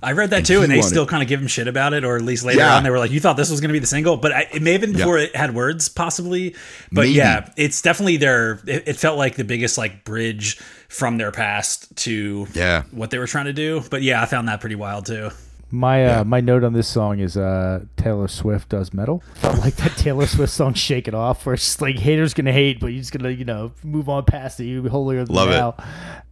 I 0.03 0.12
read 0.12 0.30
that 0.30 0.36
And 0.38 0.46
too, 0.46 0.62
and 0.62 0.70
they 0.70 0.76
wanted- 0.76 0.88
still 0.90 1.07
kind 1.07 1.22
of 1.22 1.28
give 1.28 1.40
him 1.40 1.49
shit 1.49 1.66
about 1.66 1.92
it, 1.92 2.05
or 2.05 2.16
at 2.16 2.22
least 2.22 2.44
later 2.44 2.61
Yeah. 2.61 2.76
on 2.76 2.84
they 2.84 2.90
were 2.90 2.99
like, 3.01 3.11
"You 3.11 3.18
thought 3.20 3.36
this 3.36 3.51
was 3.51 3.61
going 3.61 3.70
to 3.70 3.72
be 3.72 3.78
the 3.80 3.86
single," 3.86 4.16
but 4.16 4.32
I, 4.32 4.46
it 4.53 4.62
may 4.62 4.72
have 4.72 4.80
been 4.80 4.92
Yeah. 4.92 4.99
before 4.99 5.18
it 5.18 5.34
had 5.34 5.55
words, 5.55 5.88
possibly. 5.88 6.55
But 6.92 7.03
Maybe. 7.03 7.14
yeah, 7.14 7.49
it's 7.57 7.82
definitely 7.82 8.16
their. 8.18 8.61
It, 8.66 8.84
it 8.86 8.96
felt 8.96 9.18
like 9.18 9.34
the 9.36 9.44
biggest 9.44 9.76
like 9.76 10.05
bridge 10.05 10.59
from 10.88 11.18
their 11.18 11.32
past 11.32 11.94
to 12.05 12.46
Yeah. 12.55 12.82
what 12.92 13.11
they 13.11 13.18
were 13.18 13.26
trying 13.26 13.46
to 13.46 13.53
do. 13.53 13.82
But 13.90 14.03
yeah, 14.03 14.22
I 14.22 14.26
found 14.26 14.46
that 14.49 14.61
pretty 14.61 14.76
wild 14.76 15.07
too. 15.07 15.30
My 15.70 16.07
uh, 16.07 16.24
my 16.24 16.40
note 16.40 16.64
on 16.64 16.72
this 16.72 16.88
song 16.88 17.18
is 17.18 17.36
uh, 17.36 17.80
Taylor 17.99 18.28
Swift 18.28 18.68
does 18.70 18.94
metal. 18.94 19.22
Felt 19.34 19.59
like 19.59 19.76
that 19.76 19.96
Taylor 19.99 20.26
Swift 20.26 20.53
song 20.53 20.72
"Shake 20.74 21.09
It 21.09 21.14
Off," 21.14 21.44
where 21.44 21.55
it's 21.55 21.80
like 21.82 21.99
haters 21.99 22.32
gonna 22.34 22.53
hate, 22.53 22.78
but 22.80 22.86
you're 22.86 23.01
just 23.01 23.12
gonna 23.12 23.30
you 23.30 23.44
know 23.44 23.72
move 23.82 24.09
on 24.09 24.24
past 24.24 24.61
it. 24.61 24.64
You 24.64 24.88
holier 24.88 25.24
than 25.24 25.34
Love 25.34 25.51
it. 25.51 25.84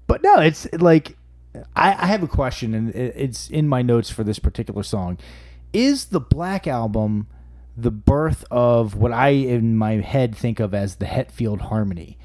But 0.06 0.22
no, 0.22 0.36
it's 0.38 0.66
like 0.74 1.16
I, 1.74 1.90
I 1.92 2.06
have 2.06 2.22
a 2.22 2.28
question, 2.28 2.74
and 2.74 2.94
it's 2.94 3.48
in 3.50 3.68
my 3.68 3.82
notes 3.82 4.10
for 4.10 4.24
this 4.24 4.38
particular 4.38 4.82
song. 4.82 5.18
Is 5.72 6.06
the 6.06 6.20
Black 6.20 6.66
Album 6.66 7.26
the 7.76 7.90
birth 7.90 8.44
of 8.50 8.94
what 8.94 9.12
I 9.12 9.28
in 9.30 9.76
my 9.76 9.94
head 9.96 10.34
think 10.34 10.60
of 10.60 10.72
as 10.74 10.96
the 10.96 11.06
Hetfield 11.06 11.62
harmony? 11.62 12.18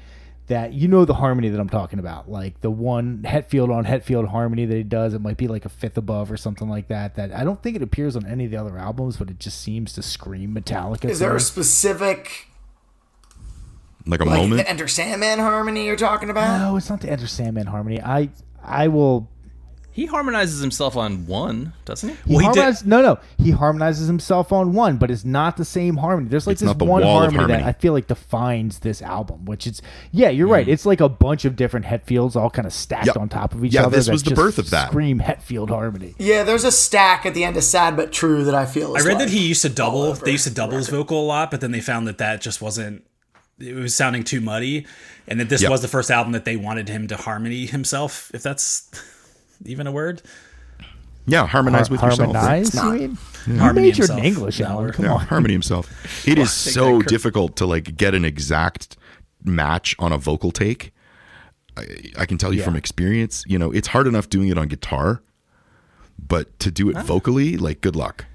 That 0.48 0.72
you 0.74 0.88
know 0.88 1.04
the 1.04 1.14
harmony 1.14 1.48
that 1.48 1.60
I'm 1.60 1.68
talking 1.68 1.98
about, 1.98 2.28
like 2.30 2.60
the 2.62 2.70
one 2.70 3.22
Hetfield 3.24 3.72
on 3.74 3.84
Hetfield 3.84 4.28
harmony 4.28 4.66
that 4.66 4.76
he 4.76 4.82
does. 4.82 5.14
It 5.14 5.20
might 5.20 5.36
be 5.36 5.48
like 5.48 5.64
a 5.64 5.68
fifth 5.70 5.96
above 5.96 6.30
or 6.32 6.36
something 6.36 6.68
like 6.68 6.88
that. 6.88 7.14
That 7.14 7.32
I 7.32 7.44
don't 7.44 7.62
think 7.62 7.76
it 7.76 7.82
appears 7.82 8.16
on 8.16 8.26
any 8.26 8.46
of 8.46 8.50
the 8.50 8.56
other 8.58 8.76
albums, 8.76 9.16
but 9.16 9.30
it 9.30 9.38
just 9.38 9.60
seems 9.60 9.92
to 9.94 10.02
scream 10.02 10.54
Metallica. 10.54 11.08
Is 11.08 11.20
there 11.20 11.34
a 11.36 11.40
specific 11.40 12.48
Like 14.04 14.20
a 14.20 14.24
like 14.24 14.40
moment. 14.40 14.62
the 14.62 14.68
Enter 14.68 14.88
Sandman 14.88 15.38
harmony 15.38 15.86
you're 15.86 15.96
talking 15.96 16.28
about? 16.28 16.58
No, 16.58 16.76
it's 16.76 16.90
not 16.90 17.00
the 17.00 17.10
Enter 17.10 17.28
Sandman 17.28 17.68
harmony. 17.68 18.02
I 18.02 18.30
I 18.64 18.88
will. 18.88 19.28
He 19.94 20.06
harmonizes 20.06 20.62
himself 20.62 20.96
on 20.96 21.26
one, 21.26 21.74
doesn't 21.84 22.08
he? 22.08 22.14
He 22.14 22.34
Well, 22.36 22.38
he 22.38 22.46
did- 22.54 22.60
harmonizes, 22.60 22.86
no, 22.86 23.02
no. 23.02 23.18
He 23.36 23.50
harmonizes 23.50 24.06
himself 24.06 24.50
on 24.50 24.72
one, 24.72 24.96
but 24.96 25.10
it's 25.10 25.22
not 25.26 25.58
the 25.58 25.66
same 25.66 25.98
harmony. 25.98 26.30
There's 26.30 26.46
like 26.46 26.54
It's 26.54 26.62
this 26.62 26.72
the 26.72 26.84
one 26.86 27.02
wall 27.04 27.24
of 27.24 27.34
harmony, 27.34 27.58
that. 27.58 27.66
I 27.66 27.72
feel 27.72 27.92
like 27.92 28.06
defines 28.06 28.78
this 28.78 29.02
album. 29.02 29.44
Which 29.44 29.66
it's 29.66 29.82
yeah, 30.10 30.30
you're 30.30 30.46
right. 30.48 30.64
Hmm. 30.64 30.70
It's 30.72 30.86
like 30.86 31.02
a 31.02 31.10
bunch 31.10 31.44
of 31.44 31.56
different 31.56 31.84
Hetfields 31.84 32.36
all 32.36 32.48
kind 32.48 32.64
of 32.64 32.72
stacked 32.72 33.04
Yep. 33.08 33.18
on 33.18 33.28
top 33.28 33.52
of 33.52 33.62
each 33.66 33.74
Yeah, 33.74 33.82
other. 33.82 33.90
Yeah, 33.90 33.96
this 33.98 34.06
that 34.06 34.12
was 34.12 34.22
the 34.22 34.34
birth 34.34 34.56
of 34.58 34.70
that. 34.70 34.88
Scream 34.88 35.18
Hetfield 35.20 35.68
harmony. 35.68 36.14
Yeah, 36.18 36.42
there's 36.42 36.64
a 36.64 36.72
stack 36.72 37.26
at 37.26 37.34
the 37.34 37.44
end 37.44 37.58
of 37.58 37.62
Sad 37.64 37.94
But 37.94 38.12
True 38.12 38.44
that 38.44 38.54
I 38.54 38.64
feel 38.64 38.96
I 38.96 39.00
read 39.00 39.04
like 39.04 39.18
that 39.18 39.28
he 39.28 39.46
used 39.46 39.60
to 39.60 39.68
double. 39.68 40.14
They 40.14 40.30
used 40.32 40.44
to 40.44 40.54
double 40.54 40.78
his 40.78 40.88
vocal 40.88 41.20
a 41.20 41.26
lot, 41.26 41.50
but 41.50 41.60
then 41.60 41.70
they 41.72 41.80
found 41.82 42.06
that 42.08 42.16
that 42.16 42.40
just 42.40 42.62
wasn't. 42.62 43.04
It 43.58 43.74
was 43.74 43.94
sounding 43.94 44.24
too 44.24 44.40
muddy, 44.40 44.86
and 45.28 45.40
that 45.40 45.48
this 45.48 45.62
Yep. 45.62 45.70
was 45.70 45.82
the 45.82 45.88
first 45.88 46.10
album 46.10 46.32
that 46.32 46.44
they 46.44 46.56
wanted 46.56 46.88
him 46.88 47.06
to 47.08 47.16
harmony 47.16 47.66
himself, 47.66 48.30
if 48.34 48.42
that's 48.42 48.90
even 49.64 49.86
a 49.86 49.92
word. 49.92 50.22
yeah, 51.26 51.46
harmonize 51.46 51.88
with 51.90 52.02
yourself. 52.02 52.34
Harmonize, 52.34 52.74
not. 52.74 52.92
you 52.94 53.08
mean? 53.08 53.18
You 53.46 53.58
Harmony 53.58 53.88
majored 53.88 54.10
in 54.10 54.16
himself. 54.18 54.24
English, 54.24 54.60
Alan. 54.60 54.92
Come 54.92 55.04
yeah, 55.06 55.12
on. 55.14 55.20
harmony 55.26 55.52
himself. 55.54 56.26
It 56.28 56.38
is 56.38 56.52
so 56.52 57.02
difficult 57.02 57.56
to 57.56 57.66
like 57.66 57.96
get 57.96 58.14
an 58.14 58.24
exact 58.24 58.96
match 59.44 59.96
on 59.98 60.12
a 60.12 60.18
vocal 60.18 60.50
take. 60.52 60.92
I, 61.76 61.86
I 62.18 62.26
can 62.26 62.38
tell 62.38 62.52
you 62.52 62.58
Yeah. 62.60 62.64
from 62.66 62.76
experience, 62.76 63.44
you 63.46 63.58
know, 63.58 63.72
it's 63.72 63.88
hard 63.88 64.06
enough 64.06 64.28
doing 64.28 64.48
it 64.48 64.58
on 64.58 64.68
guitar, 64.68 65.22
but 66.18 66.58
to 66.60 66.70
do 66.70 66.90
it 66.90 66.96
vocally, 66.98 67.56
like, 67.56 67.80
good 67.80 67.96
luck. 67.96 68.26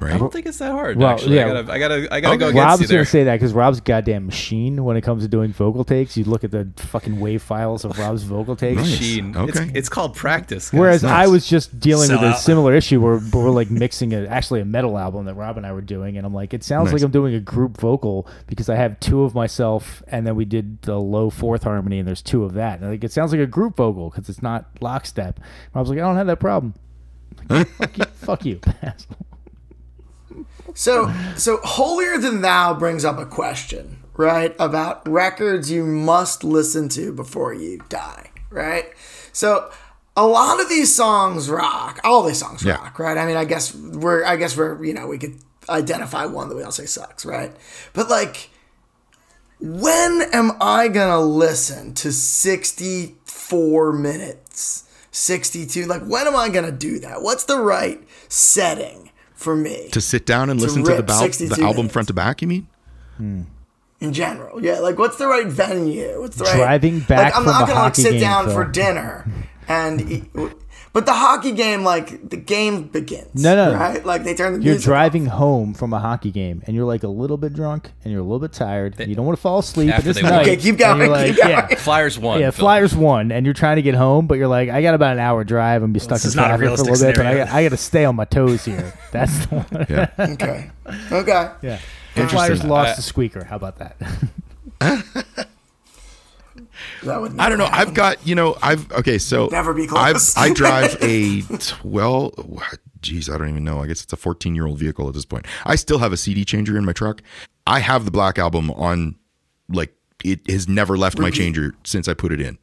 I 0.00 0.18
don't 0.18 0.32
think 0.32 0.46
it's 0.46 0.58
that 0.58 0.72
hard. 0.72 0.98
Well, 0.98 1.08
actually, 1.08 1.36
yeah. 1.36 1.46
I 1.46 1.48
gotta, 1.62 1.72
I 1.72 1.78
gotta, 1.78 2.14
I 2.14 2.20
gotta 2.20 2.36
go 2.38 2.46
Rob's 2.50 2.80
against 2.80 2.80
you 2.82 2.88
gonna 2.98 3.04
say 3.06 3.24
that 3.24 3.36
because 3.36 3.52
Rob's 3.54 3.80
goddamn 3.80 4.26
machine 4.26 4.84
when 4.84 4.96
it 4.96 5.00
comes 5.02 5.22
to 5.22 5.28
doing 5.28 5.52
vocal 5.52 5.84
takes. 5.84 6.16
You 6.16 6.24
look 6.24 6.44
at 6.44 6.50
the 6.50 6.68
fucking 6.76 7.18
wave 7.18 7.42
files 7.42 7.84
of 7.84 7.98
Rob's 7.98 8.22
vocal 8.24 8.56
takes. 8.56 8.76
Nice. 8.80 8.90
Machine. 9.00 9.34
It's, 9.36 9.58
Okay. 9.58 9.70
it's 9.74 9.88
called 9.88 10.14
practice. 10.14 10.70
guys. 10.70 10.78
Whereas 10.78 11.02
Nice. 11.02 11.12
I 11.12 11.26
was 11.30 11.46
just 11.48 11.80
dealing 11.80 12.08
Sell 12.08 12.20
with 12.20 12.30
a 12.32 12.36
similar 12.36 12.74
issue 12.74 13.00
where 13.00 13.18
where 13.18 13.44
we're 13.44 13.50
like 13.50 13.70
mixing 13.70 14.12
a, 14.12 14.26
actually 14.26 14.60
a 14.60 14.64
metal 14.64 14.98
album 14.98 15.24
that 15.26 15.34
Rob 15.34 15.56
and 15.56 15.66
I 15.66 15.72
were 15.72 15.80
doing, 15.80 16.16
and 16.18 16.26
I'm 16.26 16.34
like, 16.34 16.52
it 16.52 16.62
sounds 16.62 16.86
Nice. 16.86 16.94
like 16.94 17.02
I'm 17.02 17.10
doing 17.10 17.34
a 17.34 17.40
group 17.40 17.78
vocal 17.78 18.26
because 18.46 18.68
I 18.68 18.76
have 18.76 19.00
two 19.00 19.22
of 19.22 19.34
myself, 19.34 20.02
and 20.08 20.26
then 20.26 20.36
we 20.36 20.44
did 20.44 20.82
the 20.82 20.98
low 21.00 21.30
fourth 21.30 21.62
harmony, 21.62 21.98
and 21.98 22.06
there's 22.06 22.22
two 22.22 22.44
of 22.44 22.52
that. 22.54 22.80
And 22.80 22.90
like, 22.90 23.02
it 23.04 23.12
sounds 23.12 23.32
like 23.32 23.40
a 23.40 23.46
group 23.46 23.76
vocal 23.76 24.10
because 24.10 24.28
it's 24.28 24.42
not 24.42 24.66
lockstep. 24.80 25.40
Rob's 25.74 25.88
like, 25.88 25.98
I 25.98 26.02
don't 26.02 26.16
have 26.16 26.26
that 26.26 26.40
problem. 26.40 26.74
Like, 27.48 27.68
fuck 27.68 27.96
you, 27.98 28.04
fuck 28.14 28.44
you. 28.44 28.60
asshole. 28.82 29.25
So, 30.74 31.12
so 31.36 31.58
holier 31.62 32.18
than 32.18 32.40
thou 32.42 32.74
brings 32.74 33.04
up 33.04 33.18
a 33.18 33.26
question, 33.26 33.98
right? 34.14 34.54
About 34.58 35.06
records 35.08 35.70
you 35.70 35.84
must 35.84 36.44
listen 36.44 36.88
to 36.90 37.12
before 37.12 37.54
you 37.54 37.80
die, 37.88 38.30
right? 38.50 38.86
So, 39.32 39.70
a 40.16 40.26
lot 40.26 40.60
of 40.60 40.68
these 40.68 40.94
songs 40.94 41.48
rock. 41.50 42.00
All 42.04 42.22
these 42.22 42.38
songs 42.38 42.62
Yeah. 42.64 42.76
rock, 42.76 42.98
right? 42.98 43.18
I 43.18 43.26
mean, 43.26 43.36
I 43.36 43.44
guess 43.44 43.74
we're, 43.74 44.24
I 44.24 44.36
guess 44.36 44.56
we're, 44.56 44.82
you 44.84 44.94
know, 44.94 45.06
we 45.06 45.18
could 45.18 45.38
identify 45.68 46.24
one 46.26 46.48
that 46.48 46.56
we 46.56 46.62
all 46.62 46.72
say 46.72 46.86
sucks, 46.86 47.26
right? 47.26 47.52
But 47.92 48.08
like, 48.08 48.48
when 49.60 50.22
am 50.32 50.52
I 50.60 50.88
gonna 50.88 51.20
listen 51.20 51.94
to 51.94 52.12
64 52.12 53.92
minutes? 53.92 54.82
62 55.12 55.86
like 55.86 56.02
when 56.02 56.26
am 56.26 56.36
i 56.36 56.50
gonna 56.50 56.70
do 56.70 56.98
that 56.98 57.22
what's 57.22 57.44
the 57.44 57.58
right 57.58 58.06
setting 58.28 59.10
for 59.36 59.54
me 59.54 59.88
to 59.92 60.00
sit 60.00 60.26
down 60.26 60.50
and 60.50 60.60
listen 60.60 60.82
to 60.84 60.94
the, 60.96 61.02
bal- 61.02 61.28
the 61.28 61.58
album 61.62 61.88
front 61.88 62.08
to 62.08 62.14
back, 62.14 62.42
you 62.42 62.48
mean? 62.48 62.66
Hmm. 63.16 63.42
in 64.00 64.12
general. 64.12 64.62
Yeah, 64.62 64.80
like 64.80 64.98
what's 64.98 65.16
the 65.16 65.26
right 65.28 65.46
venue? 65.46 66.20
What's 66.20 66.36
the 66.36 66.44
right 66.44 66.56
Driving 66.56 67.00
back 67.00 67.34
Like 67.34 67.36
I'm 67.36 67.44
from 67.44 67.52
not 67.52 67.68
gonna 67.68 67.80
like 67.80 67.94
sit 67.94 68.12
game, 68.12 68.20
down 68.20 68.44
Phil. 68.46 68.54
for 68.54 68.64
dinner 68.64 69.24
and 69.68 70.00
eat, 70.10 70.24
but 70.96 71.04
the 71.04 71.12
hockey 71.12 71.52
game 71.52 71.84
like 71.84 72.30
the 72.30 72.38
game 72.38 72.84
begins. 72.84 73.42
No, 73.44 73.54
no. 73.54 73.74
right? 73.78 74.02
Like 74.02 74.24
they 74.24 74.32
turn 74.34 74.54
the 74.54 74.64
You're 74.64 74.72
music. 74.76 74.86
driving 74.86 75.26
home 75.26 75.74
from 75.74 75.92
a 75.92 75.98
hockey 75.98 76.30
game, 76.30 76.62
and 76.66 76.74
you're 76.74 76.86
like 76.86 77.02
a 77.02 77.08
little 77.08 77.36
bit 77.36 77.52
drunk, 77.52 77.90
and 78.02 78.10
you're 78.10 78.22
a 78.22 78.24
little 78.24 78.38
bit 78.38 78.54
tired. 78.54 78.98
and 78.98 79.10
you 79.10 79.14
don't 79.14 79.26
want 79.26 79.36
to 79.36 79.42
fall 79.42 79.58
asleep, 79.58 79.90
but 79.90 79.96
After 79.96 80.08
it's 80.08 80.22
they 80.22 80.26
night. 80.26 80.40
Okay, 80.48 80.56
keep 80.56 80.78
going, 80.78 81.00
you're 81.00 81.08
like, 81.10 81.34
keep 81.34 81.36
going. 81.42 81.50
Yeah, 81.50 81.74
Flyers 81.74 82.18
won. 82.18 82.40
Yeah, 82.40 82.50
Phil. 82.50 82.62
Flyers 82.62 82.96
won, 82.96 83.30
and 83.30 83.44
you're 83.44 83.52
trying 83.52 83.76
to 83.76 83.82
get 83.82 83.94
home, 83.94 84.26
but 84.26 84.38
you're 84.38 84.48
like, 84.48 84.70
I 84.70 84.80
got 84.80 84.94
about 84.94 85.12
an 85.12 85.18
hour 85.18 85.44
drive 85.44 85.82
and 85.82 85.92
be 85.92 86.00
stuck 86.00 86.14
this 86.16 86.24
in 86.24 86.28
is 86.30 86.36
not 86.36 86.46
a 86.46 86.56
traffic 86.56 86.60
for 86.60 86.64
a 86.64 86.66
realistic 86.86 86.90
little 86.92 87.06
bit, 87.08 87.16
but 87.16 87.26
I 87.26 87.30
scenario. 87.30 87.44
got, 87.44 87.54
I 87.54 87.62
got 87.64 87.68
to 87.68 87.76
stay 87.76 88.04
on 88.06 88.16
my 88.16 88.24
toes 88.24 88.64
here. 88.64 88.94
That's 89.12 89.44
the 89.44 89.54
one. 89.54 89.86
Yeah. 89.90 90.10
Okay. 90.18 90.70
Okay. 91.12 91.50
yeah. 91.60 91.78
The 92.14 92.26
Flyers 92.26 92.64
lost 92.64 92.92
I- 92.92 92.96
the 92.96 93.02
squeaker. 93.02 93.44
How 93.44 93.56
about 93.56 93.76
that? 94.80 95.46
That 97.02 97.20
would 97.20 97.38
I 97.38 97.48
don't 97.48 97.58
know. 97.58 97.68
I've 97.70 97.94
got, 97.94 98.26
you 98.26 98.34
know, 98.34 98.56
I've, 98.62 98.90
okay, 98.92 99.18
so 99.18 99.46
Never 99.50 99.72
be 99.74 99.82
I've, 99.84 100.14
close. 100.16 100.36
I 100.36 100.52
drive 100.52 100.96
a 101.02 101.42
12, 101.42 102.62
geez, 103.00 103.28
I 103.30 103.38
don't 103.38 103.48
even 103.48 103.64
know. 103.64 103.82
I 103.82 103.86
guess 103.86 104.02
it's 104.02 104.12
a 104.12 104.16
14 104.16 104.54
year 104.54 104.66
old 104.66 104.78
vehicle 104.78 105.08
at 105.08 105.14
this 105.14 105.24
point. 105.24 105.46
I 105.64 105.76
still 105.76 105.98
have 105.98 106.12
a 106.12 106.16
CD 106.16 106.44
changer 106.44 106.76
in 106.76 106.84
my 106.84 106.92
truck. 106.92 107.22
I 107.66 107.80
have 107.80 108.04
the 108.04 108.10
Black 108.10 108.38
Album 108.38 108.70
on, 108.72 109.16
like, 109.68 109.92
it 110.24 110.48
has 110.50 110.68
never 110.68 110.96
left 110.96 111.18
my 111.18 111.30
changer 111.30 111.74
since 111.84 112.08
I 112.08 112.14
put 112.14 112.32
it 112.32 112.40
in 112.40 112.58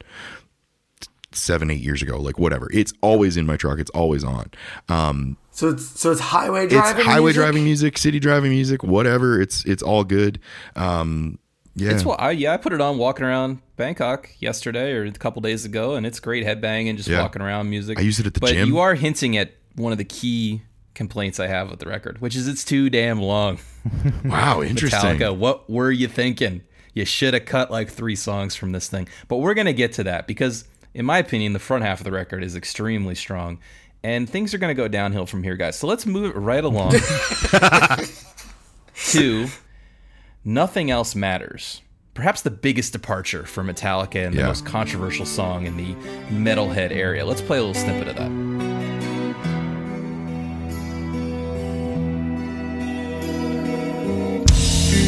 seven, 1.32 1.70
eight 1.72 1.82
years 1.82 2.02
ago, 2.02 2.20
like, 2.20 2.38
whatever. 2.38 2.70
It's 2.74 2.94
always 3.02 3.38
in 3.38 3.46
my 3.46 3.58
truck. 3.58 3.80
It's 3.80 3.90
always 3.92 4.24
on. 4.24 4.52
Um, 4.90 5.38
So 5.52 5.70
it's 5.70 6.00
so 6.00 6.12
it's 6.12 6.22
highway 6.22 6.68
driving. 6.68 7.00
it's 7.00 7.06
highway 7.08 7.26
music? 7.32 7.42
driving 7.42 7.64
music, 7.64 7.98
city 7.98 8.20
driving 8.20 8.52
music, 8.52 8.84
whatever. 8.84 9.42
It's, 9.42 9.66
it's 9.66 9.84
all 9.84 10.04
good. 10.04 10.40
Um, 10.76 11.40
yeah. 11.76 11.92
It's 11.92 12.06
what 12.06 12.20
I 12.20 12.32
yeah 12.32 12.54
I 12.54 12.58
put 12.58 12.74
it 12.74 12.82
on 12.82 12.98
walking 12.98 13.26
around 13.26 13.60
Bangkok 13.78 14.30
yesterday 14.40 14.94
or 14.94 15.06
a 15.06 15.12
couple 15.12 15.42
days 15.42 15.66
ago, 15.66 15.96
and 15.96 16.06
it's 16.06 16.20
great 16.20 16.46
headbanging, 16.46 16.98
just 16.98 17.10
Yeah. 17.10 17.22
walking 17.22 17.42
around 17.42 17.70
music. 17.70 18.00
I 18.00 18.02
use 18.02 18.20
it 18.20 18.28
at 18.28 18.34
the 18.34 18.40
but 18.40 18.52
gym. 18.52 18.68
you 18.68 18.80
are 18.80 18.96
hinting 18.96 19.38
at 19.38 19.54
one 19.76 19.92
of 19.92 19.98
the 19.98 20.06
key 20.06 20.62
complaints 20.94 21.40
I 21.40 21.48
have 21.48 21.72
with 21.72 21.80
the 21.80 21.88
record, 21.88 22.22
which 22.22 22.36
is 22.36 22.48
it's 22.48 22.64
too 22.64 22.90
damn 22.90 23.20
long. 23.22 23.60
wow. 24.26 24.62
Interesting. 24.62 25.18
Metallica, 25.18 25.36
what 25.36 25.70
were 25.70 25.92
you 25.92 26.08
thinking? 26.08 26.62
You 26.94 27.06
should 27.06 27.34
have 27.34 27.46
cut 27.46 27.72
like 27.72 27.90
three 27.90 28.16
songs 28.16 28.56
from 28.56 28.72
this 28.72 28.88
thing. 28.88 29.08
But 29.28 29.38
we're 29.38 29.56
gonna 29.56 29.74
get 29.74 29.94
to 29.94 30.04
that 30.04 30.28
because, 30.28 30.66
in 30.94 31.06
my 31.06 31.18
opinion, 31.18 31.54
the 31.54 31.60
front 31.60 31.84
half 31.84 32.00
of 32.00 32.04
the 32.04 32.12
record 32.12 32.44
is 32.44 32.56
extremely 32.56 33.16
strong, 33.16 33.58
And 34.04 34.30
things 34.30 34.54
are 34.54 34.58
going 34.60 34.70
to 34.70 34.76
go 34.80 34.88
downhill 34.90 35.26
from 35.26 35.42
here, 35.44 35.56
guys. 35.56 35.80
So 35.80 35.88
let's 35.88 36.06
move 36.06 36.36
it 36.36 36.38
right 36.38 36.64
along 36.64 36.92
to 39.12 39.48
Nothing 40.46 40.92
Else 40.92 41.16
Matters. 41.16 41.82
Perhaps 42.14 42.42
the 42.42 42.52
biggest 42.52 42.94
departure 42.94 43.46
for 43.46 43.64
Metallica 43.64 44.26
and 44.26 44.36
the 44.36 44.40
Yeah. 44.42 44.48
most 44.48 44.66
controversial 44.66 45.26
song 45.26 45.66
in 45.66 45.78
the 45.78 45.96
metalhead 46.30 46.92
area. 46.92 47.26
Let's 47.26 47.42
play 47.42 47.58
a 47.58 47.62
little 47.64 47.74
snippet 47.82 48.08
of 48.10 48.16
that. 48.18 48.30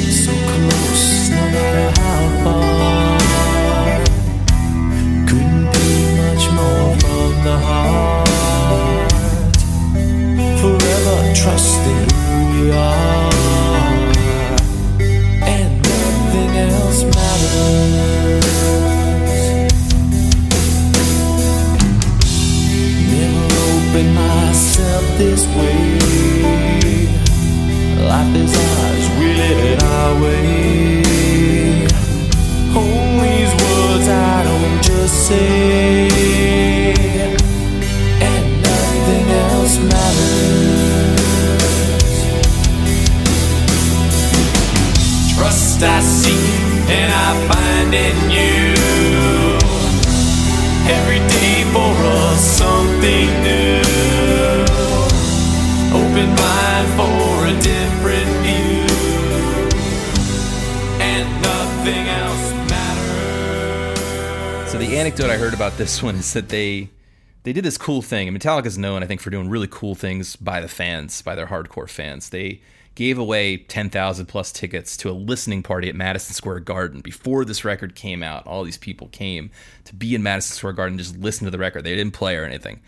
So 0.09 0.31
close, 0.31 1.29
no 1.29 1.91
how 1.99 2.23
far. 2.43 3.17
Couldn't 5.27 5.67
be 5.73 5.89
much 6.21 6.45
more 6.57 6.91
from 7.01 7.31
the 7.43 7.57
heart. 7.67 8.27
Forever 10.61 11.17
trusting 11.35 12.05
who 12.15 12.37
we 12.53 12.71
are, 12.71 13.04
Never 23.95 24.11
myself 24.11 25.05
this 25.17 25.45
way. 25.55 25.99
Life 28.03 28.35
is 28.35 28.53
ours, 28.53 29.07
we 29.17 29.27
live 29.33 29.59
it 29.71 29.83
our 29.83 30.21
way. 30.21 31.87
Hold 32.73 33.21
these 33.23 33.53
words 33.63 34.07
I 34.09 34.43
don't 34.43 34.83
just 34.83 35.27
say, 35.27 36.09
and 38.19 38.45
nothing 38.63 39.27
else 39.47 39.77
matters. 39.91 41.21
Trust 45.37 45.83
I 45.83 46.01
seek 46.01 46.89
and 46.89 47.13
I 47.13 47.47
find 47.47 47.93
in 47.93 48.29
you. 48.29 48.54
Anecdote 65.15 65.33
I 65.33 65.37
heard 65.37 65.53
about 65.53 65.77
this 65.77 66.03
one 66.03 66.15
is 66.15 66.33
that 66.33 66.49
they 66.49 66.89
they 67.43 67.53
did 67.53 67.63
this 67.63 67.77
cool 67.77 68.01
thing. 68.01 68.27
And 68.27 68.37
Metallica's 68.37 68.77
known, 68.77 69.01
I 69.01 69.05
think, 69.05 69.21
for 69.21 69.29
doing 69.29 69.47
really 69.47 69.69
cool 69.71 69.95
things 69.95 70.35
by 70.35 70.59
the 70.59 70.67
fans, 70.67 71.21
by 71.21 71.35
their 71.35 71.45
hardcore 71.45 71.89
fans. 71.89 72.31
They 72.31 72.61
gave 72.95 73.17
away 73.17 73.55
10,000 73.55 74.25
plus 74.25 74.51
tickets 74.51 74.97
to 74.97 75.09
a 75.09 75.13
listening 75.13 75.63
party 75.63 75.87
at 75.87 75.95
Madison 75.95 76.33
Square 76.33 76.61
Garden 76.61 76.99
before 76.99 77.45
this 77.45 77.63
record 77.63 77.95
came 77.95 78.23
out. 78.23 78.45
All 78.45 78.65
these 78.65 78.77
people 78.77 79.07
came 79.07 79.51
to 79.85 79.95
be 79.95 80.15
in 80.15 80.21
Madison 80.21 80.53
Square 80.53 80.73
Garden, 80.73 80.97
just 80.97 81.17
listen 81.17 81.45
to 81.45 81.51
the 81.51 81.59
record. 81.59 81.85
They 81.85 81.95
didn't 81.95 82.13
play 82.13 82.35
or 82.35 82.43
anything. 82.43 82.81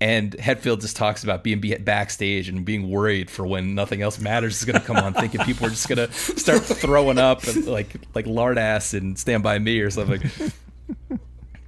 And 0.00 0.36
Hetfield 0.36 0.82
just 0.82 0.94
talks 0.94 1.24
about 1.24 1.42
being 1.42 1.60
backstage 1.80 2.48
and 2.48 2.64
being 2.64 2.90
worried 2.90 3.28
for 3.28 3.44
when 3.44 3.74
nothing 3.74 4.02
else 4.02 4.20
matters 4.20 4.58
is 4.58 4.64
going 4.64 4.78
to 4.78 4.86
come 4.86 4.98
on, 4.98 5.14
thinking 5.14 5.40
people 5.40 5.66
are 5.66 5.70
just 5.70 5.88
going 5.88 6.06
to 6.06 6.12
start 6.12 6.62
throwing 6.62 7.18
up 7.18 7.42
and 7.42 7.66
like 7.66 7.96
like 8.14 8.28
lard 8.28 8.56
ass 8.56 8.94
and 8.94 9.18
Stand 9.18 9.42
by 9.42 9.58
Me 9.58 9.80
or 9.80 9.90
something. 9.90 10.30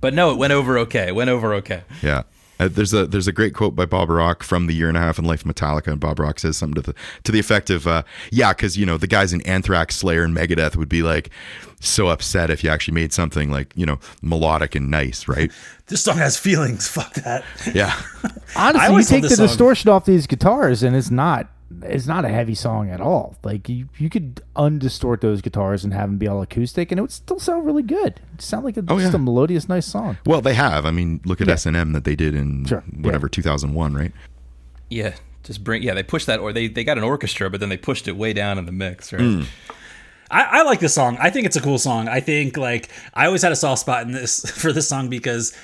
But 0.01 0.15
no, 0.15 0.31
it 0.33 0.39
went 0.39 0.53
over 0.53 0.79
okay. 0.79 1.09
It 1.09 1.15
went 1.15 1.31
over 1.31 1.55
okay. 1.55 1.83
Yeah. 2.03 2.23
Uh, 2.61 2.67
there's 2.67 2.93
a 2.93 3.07
there's 3.07 3.29
a 3.29 3.33
great 3.33 3.55
quote 3.55 3.77
by 3.77 3.85
Bob 3.85 4.11
Rock 4.11 4.43
from 4.43 4.67
the 4.67 4.75
year 4.75 4.89
and 4.89 4.97
a 4.97 5.01
half 5.01 5.17
in 5.17 5.25
life 5.25 5.45
of 5.45 5.55
Metallica, 5.55 5.89
and 5.89 6.01
Bob 6.01 6.19
Rock 6.19 6.41
says 6.41 6.57
something 6.57 6.83
to 6.83 6.91
the 6.91 6.95
to 7.23 7.31
the 7.31 7.39
effect 7.39 7.71
of, 7.71 7.87
uh, 7.87 8.03
"Yeah, 8.33 8.53
because 8.53 8.77
you 8.77 8.85
know 8.85 8.97
the 8.99 9.07
guys 9.07 9.33
in 9.33 9.41
Anthrax, 9.43 9.95
Slayer, 9.95 10.25
and 10.25 10.37
Megadeth 10.37 10.75
would 10.75 10.89
be 10.89 11.03
like 11.03 11.31
so 11.79 12.09
upset 12.09 12.51
if 12.51 12.65
you 12.65 12.71
actually 12.71 12.95
made 12.95 13.13
something 13.13 13.53
like 13.53 13.73
you 13.77 13.87
know 13.87 14.01
melodic 14.23 14.75
and 14.75 14.91
nice, 14.91 15.29
right? 15.29 15.53
This 15.87 16.03
song 16.03 16.19
has 16.19 16.37
feelings. 16.37 16.87
Fuck 16.97 17.15
that. 17.15 17.45
Yeah, 17.73 17.99
Honestly, 18.57 18.83
you 18.83 18.91
always 18.91 19.09
take 19.09 19.23
the 19.23 19.31
song. 19.31 19.47
distortion 19.47 19.89
off 19.89 20.05
these 20.05 20.27
guitars, 20.27 20.83
and 20.83 20.95
it's 20.97 21.11
not 21.11 21.49
it's 21.85 22.07
not 22.07 22.25
a 22.25 22.29
heavy 22.29 22.55
song 22.55 22.91
at 22.91 23.01
all. 23.01 23.37
Like 23.43 23.69
you, 23.69 23.89
you 23.99 24.09
could 24.11 24.43
undistort 24.57 25.21
those 25.21 25.41
guitars 25.41 25.85
and 25.85 25.93
have 25.93 26.09
them 26.09 26.19
be 26.19 26.27
all 26.29 26.43
acoustic, 26.43 26.91
and 26.93 26.99
it 26.99 27.03
would 27.03 27.13
still 27.13 27.39
sound 27.39 27.67
really 27.67 27.83
good. 27.83 28.21
It 28.35 28.43
sound 28.43 28.65
like 28.65 28.77
a, 28.77 28.85
Oh, 28.89 28.99
just 28.99 29.13
yeah. 29.13 29.17
a 29.17 29.19
melodious, 29.23 29.69
nice 29.69 29.87
song. 29.87 30.17
well 30.27 30.41
they 30.41 30.55
have. 30.55 30.85
I 30.87 30.91
mean, 30.91 31.21
look 31.25 31.41
at 31.41 31.49
S 31.49 31.67
and 31.67 31.77
M 31.77 31.93
that 31.93 32.05
they 32.05 32.17
did 32.17 32.35
in 32.35 32.65
Sure, 32.65 32.81
whatever 33.01 33.27
yeah. 33.27 33.31
2001, 33.33 33.95
right? 33.95 34.13
Yeah, 34.91 35.15
just 35.45 35.63
bring. 35.65 35.83
Yeah, 35.83 35.95
they 35.95 36.03
pushed 36.03 36.27
that, 36.27 36.41
or 36.41 36.53
they 36.53 36.69
they 36.69 36.85
got 36.85 36.99
an 36.99 37.05
orchestra, 37.05 37.51
but 37.51 37.61
then 37.61 37.69
they 37.69 37.77
pushed 37.77 38.09
it 38.09 38.13
way 38.17 38.33
down 38.33 38.59
in 38.59 38.67
the 38.67 38.73
mix. 38.73 39.13
Right. 39.13 39.21
Hmm. 39.23 39.43
I, 40.31 40.43
I 40.61 40.63
like 40.65 40.81
this 40.81 40.95
song. 40.95 41.17
I 41.21 41.31
think 41.31 41.47
it's 41.47 41.57
a 41.57 41.61
cool 41.63 41.79
song. 41.79 42.07
I 42.07 42.21
think 42.21 42.57
like 42.59 42.91
I 43.15 43.27
always 43.27 43.43
had 43.43 43.53
a 43.53 43.57
soft 43.57 43.81
spot 43.81 44.03
in 44.03 44.13
this 44.13 44.41
for 44.61 44.73
this 44.73 44.89
song 44.89 45.09
because 45.09 45.57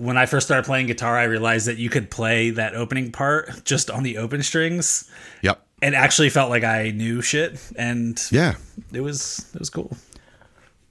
when 0.00 0.16
I 0.16 0.26
first 0.26 0.46
started 0.46 0.64
playing 0.64 0.86
guitar, 0.86 1.16
I 1.18 1.24
realized 1.24 1.66
that 1.66 1.76
you 1.78 1.90
could 1.90 2.10
play 2.10 2.50
that 2.50 2.74
opening 2.74 3.12
part 3.12 3.64
just 3.64 3.90
on 3.90 4.02
the 4.02 4.18
open 4.18 4.42
strings, 4.42 5.10
Yep. 5.42 5.60
and 5.82 5.94
actually 5.94 6.30
felt 6.30 6.50
like 6.50 6.64
I 6.64 6.90
knew 6.90 7.20
shit, 7.22 7.60
and 7.76 8.20
Yeah. 8.30 8.54
it 8.92 9.00
was 9.00 9.46
it 9.54 9.58
was 9.58 9.70
cool. 9.70 9.96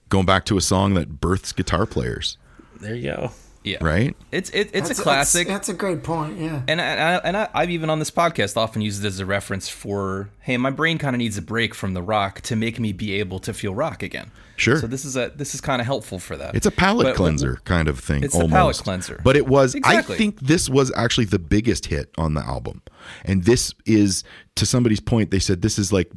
Going 0.10 0.26
back 0.26 0.46
to 0.46 0.58
a 0.58 0.62
song 0.62 0.94
that 0.96 1.20
births 1.22 1.52
guitar 1.52 1.86
players, 1.86 2.38
There 2.82 2.96
you 2.96 3.12
go. 3.12 3.32
Yeah. 3.64 3.78
right? 3.82 4.16
It's 4.32 4.50
it, 4.52 4.68
it's 4.68 4.72
That's- 4.74 5.00
a 5.00 5.04
classic. 5.04 5.48
That's, 5.48 5.68
that's 5.68 5.70
a 5.70 5.74
great 5.74 6.02
point. 6.02 6.40
Yeah. 6.40 6.62
and 6.68 6.80
I, 6.82 6.86
and, 6.86 7.02
I, 7.02 7.16
and 7.26 7.38
I, 7.38 7.50
I've 7.54 7.70
even 7.70 7.90
on 7.90 8.00
this 8.00 8.10
podcast 8.10 8.56
often 8.58 8.82
used 8.82 9.04
it 9.04 9.08
as 9.08 9.20
a 9.20 9.26
reference 9.26 9.68
for, 9.68 10.30
hey, 10.40 10.56
my 10.58 10.70
brain 10.72 10.98
kind 10.98 11.14
of 11.16 11.18
needs 11.18 11.38
a 11.38 11.42
break 11.42 11.76
from 11.76 11.94
the 11.94 12.02
rock 12.02 12.40
to 12.42 12.56
make 12.56 12.80
me 12.80 12.94
be 12.94 13.14
able 13.20 13.40
to 13.40 13.54
feel 13.54 13.76
rock 13.76 14.02
again. 14.02 14.32
Sure. 14.60 14.78
So 14.78 14.88
this 14.88 15.06
is 15.06 15.16
a 15.16 15.32
this 15.36 15.56
is 15.56 15.62
kind 15.62 15.82
of 15.82 15.86
helpful 15.86 16.20
for 16.20 16.36
that. 16.38 16.56
It's 16.56 16.66
a 16.66 16.72
palate 16.72 17.08
But- 17.08 17.16
cleanser 17.16 17.60
kind 17.64 17.88
of 17.88 18.00
thing. 18.00 18.24
It's 18.24 18.36
a 18.36 18.48
palate 18.48 18.78
cleanser. 18.78 19.22
But 19.24 19.36
it 19.36 19.48
was. 19.48 19.76
Exactly. 19.76 20.16
I 20.16 20.18
think 20.18 20.40
this 20.42 20.70
was 20.70 20.92
actually 20.96 21.26
the 21.26 21.40
biggest 21.40 21.86
hit 21.86 22.12
on 22.18 22.34
the 22.34 22.42
album, 22.42 22.82
and 23.24 23.46
this 23.46 23.74
is 23.86 24.24
to 24.56 24.66
somebody's 24.66 25.00
point. 25.00 25.32
They 25.32 25.40
said 25.40 25.62
this 25.62 25.80
is 25.80 25.94
like, 25.94 26.12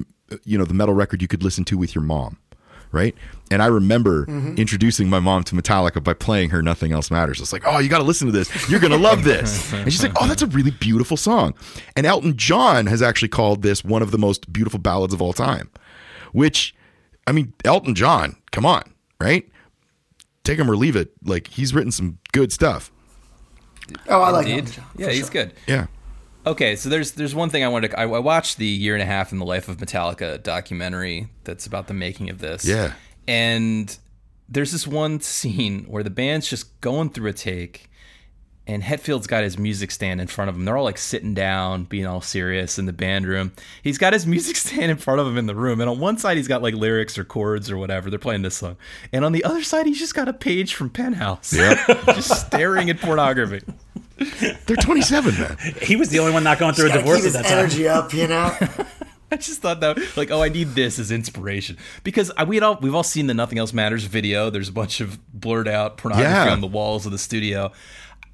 you 0.45 0.59
know, 0.59 0.65
the 0.65 0.75
metal 0.75 0.95
record 0.95 1.23
you 1.23 1.29
could 1.29 1.43
listen 1.43 1.65
to 1.67 1.79
with 1.79 1.95
your 1.95 2.03
mom, 2.03 2.39
right? 2.91 3.15
And 3.51 3.63
I 3.63 3.67
remember 3.67 4.27
mm-hmm. 4.27 4.55
introducing 4.57 5.09
my 5.09 5.21
mom 5.21 5.45
to 5.45 5.55
Metallica 5.55 6.03
by 6.03 6.15
playing 6.15 6.51
her 6.51 6.63
"Nothing 6.63 6.93
Else 6.93 7.11
Matters." 7.11 7.41
It's 7.41 7.53
like, 7.53 7.63
oh, 7.65 7.79
you 7.79 7.89
got 7.89 7.99
to 7.99 8.05
listen 8.05 8.27
to 8.27 8.33
this. 8.33 8.69
You're 8.69 8.81
gonna 8.81 8.97
love 8.97 9.25
this. 9.25 9.73
And 9.83 9.93
she's 9.93 10.03
like, 10.03 10.13
oh, 10.21 10.27
that's 10.27 10.43
a 10.43 10.47
really 10.47 10.71
beautiful 10.71 11.17
song. 11.17 11.55
And 11.97 12.07
Elton 12.07 12.37
John 12.37 12.87
has 12.87 13.03
actually 13.03 13.29
called 13.29 13.63
this 13.63 13.85
one 13.85 14.03
of 14.03 14.11
the 14.11 14.19
most 14.19 14.53
beautiful 14.53 14.81
ballads 14.81 15.15
of 15.15 15.23
all 15.23 15.33
time, 15.33 15.71
which. 16.33 16.75
I 17.27 17.33
mean, 17.33 17.53
Elton 17.65 17.95
John, 17.95 18.37
come 18.51 18.67
on, 18.67 18.83
right? 19.21 19.49
Take 20.45 20.59
him 20.59 20.71
or 20.71 20.77
leave 20.77 20.97
it. 20.97 21.13
Like 21.25 21.47
he's 21.49 21.73
written 21.75 21.93
some 21.93 22.19
good 22.33 22.53
stuff. 22.53 22.91
Oh, 24.09 24.23
I 24.23 24.31
like 24.31 24.47
Indeed. 24.47 24.59
Elton 24.61 24.73
John, 24.75 24.85
Yeah, 24.97 25.07
for 25.07 25.13
he's 25.13 25.31
good. 25.31 25.53
Yeah. 25.67 25.87
Okay, 26.45 26.75
so 26.75 26.89
there's 26.89 27.13
there's 27.13 27.35
one 27.35 27.51
thing 27.51 27.63
I 27.63 27.69
wanted 27.69 27.93
to. 27.93 28.01
I, 28.01 28.03
I 28.05 28.19
watched 28.19 28.57
the 28.59 28.67
year 28.67 28.95
and 28.95 29.03
a 29.03 29.07
half 29.07 29.31
in 29.33 29.39
the 29.39 29.45
life 29.45 29.69
of 29.69 29.77
Metallica 29.77 30.43
documentary 30.43 31.29
that's 31.45 31.67
about 31.67 31.87
the 31.87 31.95
making 31.95 32.31
of 32.31 32.39
this. 32.39 32.65
Yeah. 32.65 32.95
and 33.29 33.97
there's 34.49 34.73
this 34.73 34.87
one 34.87 35.21
scene 35.23 35.85
where 35.85 36.03
the 36.03 36.11
band's 36.11 36.49
just 36.49 36.81
going 36.81 37.11
through 37.11 37.31
a 37.31 37.33
take, 37.33 37.89
and 38.67 38.83
Hetfield's 38.83 39.27
got 39.27 39.43
his 39.43 39.59
music 39.59 39.91
stand 39.91 40.21
in 40.21 40.29
front 40.29 40.49
of 40.49 40.55
him. 40.57 40.65
They're 40.65 40.77
all 40.77 40.85
like 40.85 40.99
sitting 40.99 41.35
down, 41.35 41.85
being 41.85 42.07
all 42.07 42.21
serious 42.21 42.79
in 42.79 42.87
the 42.87 42.93
band 42.93 43.27
room. 43.27 43.53
He's 43.83 43.99
got 43.99 44.13
his 44.13 44.27
music 44.35 44.57
stand 44.57 44.91
in 44.91 44.97
front 44.97 45.21
of 45.21 45.27
him 45.27 45.37
in 45.39 45.47
the 45.47 45.55
room, 45.55 45.81
and 45.81 45.91
on 45.91 45.99
one 45.99 46.17
side 46.19 46.37
he's 46.37 46.49
got 46.49 46.63
like 46.63 46.75
lyrics 46.75 47.19
or 47.19 47.25
chords 47.25 47.71
or 47.71 47.77
whatever. 47.77 48.09
They're 48.11 48.19
playing 48.19 48.43
this 48.43 48.57
song, 48.57 48.77
and 49.13 49.25
on 49.25 49.33
the 49.33 49.45
other 49.45 49.63
side 49.63 49.87
he's 49.87 49.99
just 49.99 50.15
got 50.15 50.29
a 50.29 50.33
page 50.33 50.75
from 50.75 50.91
Penthouse, 50.91 51.51
just 52.07 52.47
staring 52.47 52.89
at 52.91 53.01
pornography. 53.01 53.61
They're 54.67 54.77
27, 54.77 55.35
man. 55.35 55.57
He 55.83 55.97
was 55.97 56.11
the 56.11 56.21
only 56.21 56.33
one 56.33 56.45
not 56.45 56.59
going 56.59 56.75
through 56.75 56.91
a 56.91 56.93
divorce 56.93 57.19
keep 57.23 57.25
at 57.25 57.25
his 57.25 57.33
that 57.35 57.45
time. 57.47 57.59
energy 57.59 57.89
up, 57.89 58.15
you 58.15 58.29
know. 58.29 58.57
I 59.33 59.37
just 59.37 59.63
thought 59.63 59.81
that 59.81 59.99
like, 60.17 60.31
oh, 60.31 60.43
I 60.43 60.49
need 60.51 60.75
this 60.75 60.99
as 60.99 61.11
inspiration 61.11 61.79
because 62.05 62.31
we 62.47 62.57
had 62.57 62.63
all 62.63 62.79
we've 62.83 62.95
all 62.95 63.03
seen 63.03 63.27
the 63.27 63.35
Nothing 63.35 63.59
Else 63.59 63.73
Matters 63.73 64.05
video. 64.05 64.51
There's 64.51 64.69
a 64.69 64.73
bunch 64.73 65.01
of 65.01 65.19
blurred 65.33 65.67
out 65.67 65.97
pornography 65.97 66.31
Yeah. 66.31 66.53
on 66.53 66.61
the 66.61 66.67
walls 66.67 67.07
of 67.07 67.13
the 67.13 67.19
studio. 67.19 67.73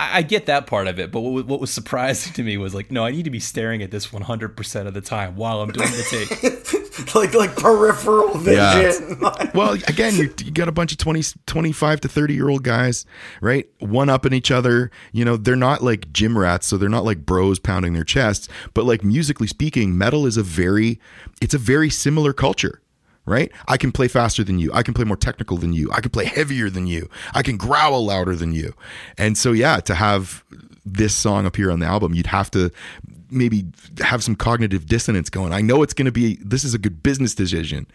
I, 0.01 0.19
I 0.19 0.23
get 0.23 0.47
that 0.47 0.67
part 0.67 0.87
of 0.87 0.99
it, 0.99 1.11
but 1.11 1.21
what, 1.21 1.47
what 1.47 1.61
was 1.61 1.71
surprising 1.71 2.33
to 2.35 2.43
me 2.43 2.57
was 2.57 2.75
like, 2.75 2.91
no, 2.91 3.05
I 3.05 3.11
need 3.11 3.25
to 3.25 3.31
be 3.31 3.41
staring 3.41 3.83
at 3.83 3.91
this 3.91 4.13
100 4.13 4.57
percent 4.57 4.89
of 4.89 4.95
the 4.95 5.01
time 5.01 5.37
while 5.37 5.61
I'm 5.61 5.71
doing 5.73 5.91
the 5.91 6.03
take. 6.09 7.15
like 7.15 7.33
like 7.35 7.57
peripheral 7.57 8.41
Yeah. 8.43 8.75
vision. 8.81 9.21
Well, 9.55 9.73
again, 9.73 10.15
you, 10.17 10.33
you 10.45 10.51
got 10.53 10.69
a 10.69 10.73
bunch 10.73 10.93
of 10.93 10.99
20, 10.99 11.23
25 11.47 12.01
to 12.03 12.09
30 12.09 12.35
year 12.35 12.49
old 12.49 12.63
guys, 12.63 13.07
right? 13.41 13.67
One 13.81 14.09
up 14.09 14.25
in 14.27 14.33
each 14.33 14.51
other. 14.51 14.91
You 15.13 15.25
know, 15.25 15.37
they're 15.37 15.57
not 15.57 15.83
like 15.83 16.13
gym 16.13 16.37
rats, 16.39 16.67
so 16.67 16.77
they're 16.77 16.89
not 16.89 17.05
like 17.05 17.25
bros 17.27 17.59
pounding 17.59 17.93
their 17.95 18.05
chests. 18.05 18.49
But 18.75 18.85
like 18.85 19.03
musically 19.03 19.47
speaking, 19.47 19.97
metal 19.99 20.27
is 20.27 20.37
a 20.37 20.43
very, 20.43 21.01
it's 21.41 21.55
a 21.55 21.59
very 21.59 21.91
similar 21.91 22.33
culture. 22.33 22.83
Right? 23.29 23.53
I 23.67 23.77
can 23.77 23.93
play 23.93 24.09
faster 24.09 24.43
than 24.43 24.59
you. 24.59 24.73
I 24.73 24.83
can 24.83 24.95
play 24.95 25.05
more 25.05 25.17
technical 25.17 25.57
than 25.57 25.73
you. 25.73 25.91
I 25.93 26.01
can 26.01 26.11
play 26.11 26.25
heavier 26.25 26.71
than 26.71 26.87
you. 26.87 27.09
I 27.35 27.43
can 27.43 27.57
growl 27.57 28.07
louder 28.07 28.35
than 28.35 28.53
you. 28.53 28.75
And 29.17 29.37
so, 29.37 29.53
yeah, 29.53 29.81
to 29.81 29.95
have 29.95 30.45
this 30.85 31.15
song 31.15 31.47
appear 31.47 31.71
on 31.71 31.81
the 31.81 31.87
album, 31.87 32.15
you'd 32.15 32.27
have 32.27 32.51
to 32.53 32.71
maybe 33.31 33.67
have 34.01 34.25
some 34.25 34.35
cognitive 34.35 34.87
dissonance 34.87 35.31
going. 35.31 35.53
I 35.53 35.61
know 35.61 35.83
it's 35.83 35.95
going 35.95 36.07
to 36.07 36.13
be 36.13 36.37
this 36.37 36.65
is 36.65 36.75
a 36.75 36.79
good 36.79 37.03
business 37.03 37.35
decision, 37.35 37.87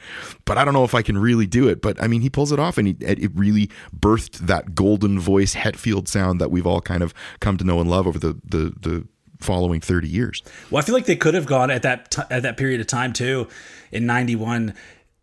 but 0.46 0.58
I 0.58 0.66
don't 0.66 0.74
know 0.74 0.84
if 0.84 0.94
I 0.94 1.02
can 1.02 1.18
really 1.18 1.48
do 1.48 1.68
it. 1.68 1.82
But 1.82 2.02
I 2.02 2.08
mean, 2.08 2.22
he 2.22 2.30
pulls 2.30 2.52
it 2.52 2.60
off, 2.60 2.78
and 2.78 2.88
he, 2.88 2.96
it 3.00 3.32
really 3.34 3.70
birthed 3.98 4.40
that 4.40 4.76
golden 4.76 5.20
voice 5.20 5.56
Hetfield 5.56 6.08
sound 6.08 6.40
that 6.42 6.52
we've 6.52 6.68
all 6.68 6.82
kind 6.82 7.04
of 7.04 7.14
come 7.40 7.58
to 7.58 7.64
know 7.64 7.80
and 7.80 7.90
love 7.90 8.08
over 8.08 8.20
the 8.20 8.40
the 8.46 8.74
the 8.80 9.08
following 9.40 9.82
30 9.82 10.08
years. 10.08 10.42
Well, 10.72 10.82
I 10.82 10.86
feel 10.86 10.96
like 10.96 11.06
they 11.06 11.18
could 11.18 11.34
have 11.34 11.46
gone 11.46 11.70
at 11.70 11.82
that 11.82 12.12
t- 12.12 12.22
at 12.30 12.44
that 12.44 12.58
period 12.58 12.82
of 12.82 12.88
time 12.88 13.14
too, 13.14 13.48
in 13.92 14.06
'91. 14.06 14.74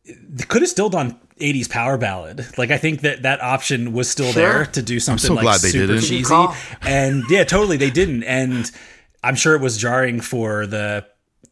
They 0.05 0.45
could 0.45 0.63
have 0.63 0.71
still 0.71 0.89
done 0.89 1.19
'80s 1.41 1.69
power 1.69 1.97
ballad. 1.99 2.47
Like 2.59 2.71
I 2.71 2.79
think 2.79 3.03
that 3.03 3.23
that 3.23 3.43
option 3.43 3.93
was 3.93 4.11
still 4.11 4.33
Sure. 4.33 4.43
there 4.43 4.67
to 4.67 4.83
do 4.83 4.99
something 5.01 5.29
so 5.29 5.35
like 5.35 5.59
super 5.61 5.99
cheesy. 6.01 6.35
And 6.83 7.23
yeah, 7.29 7.45
totally, 7.45 7.77
they 7.77 7.91
didn't. 7.91 8.25
And 8.25 8.71
I'm 9.23 9.35
sure 9.35 9.55
it 9.55 9.61
was 9.61 9.77
jarring 9.77 10.21
for 10.21 10.67
the 10.67 11.07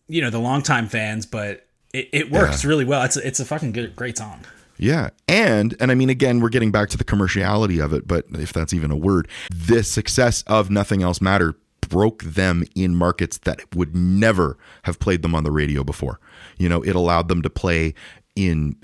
you 0.09 0.21
know 0.23 0.31
the 0.31 0.39
longtime 0.41 0.89
fans, 0.89 1.27
but 1.27 1.67
it, 1.93 2.09
it 2.13 2.31
works 2.31 2.65
really 2.65 2.85
well. 2.85 3.03
It's 3.05 3.17
a, 3.17 3.27
it's 3.27 3.41
a 3.41 3.45
fucking 3.45 3.73
good, 3.73 3.95
great 3.97 4.17
song. 4.19 4.41
Yeah. 4.79 5.11
And 5.27 5.77
and 5.81 5.91
I 5.91 5.95
mean 5.95 6.09
again 6.09 6.41
we're 6.41 6.49
getting 6.49 6.71
back 6.71 6.89
to 6.91 6.97
the 6.97 7.05
commerciality 7.05 7.85
of 7.85 7.93
it, 7.93 8.07
but 8.09 8.25
if 8.33 8.53
that's 8.53 8.73
even 8.73 8.91
a 8.91 8.97
word, 8.97 9.29
the 9.51 9.83
success 9.83 10.43
of 10.47 10.71
Nothing 10.71 11.03
Else 11.03 11.21
Matter 11.21 11.55
broke 11.89 12.23
them 12.23 12.65
in 12.75 12.95
markets 12.95 13.39
that 13.39 13.75
would 13.75 13.97
never 13.97 14.59
have 14.83 14.99
played 14.99 15.23
them 15.23 15.35
on 15.35 15.43
the 15.43 15.51
radio 15.51 15.83
before. 15.83 16.21
You 16.59 16.69
know, 16.69 16.83
it 16.83 16.95
allowed 16.95 17.29
them 17.29 17.41
to 17.43 17.49
play 17.51 17.95
in 18.39 18.77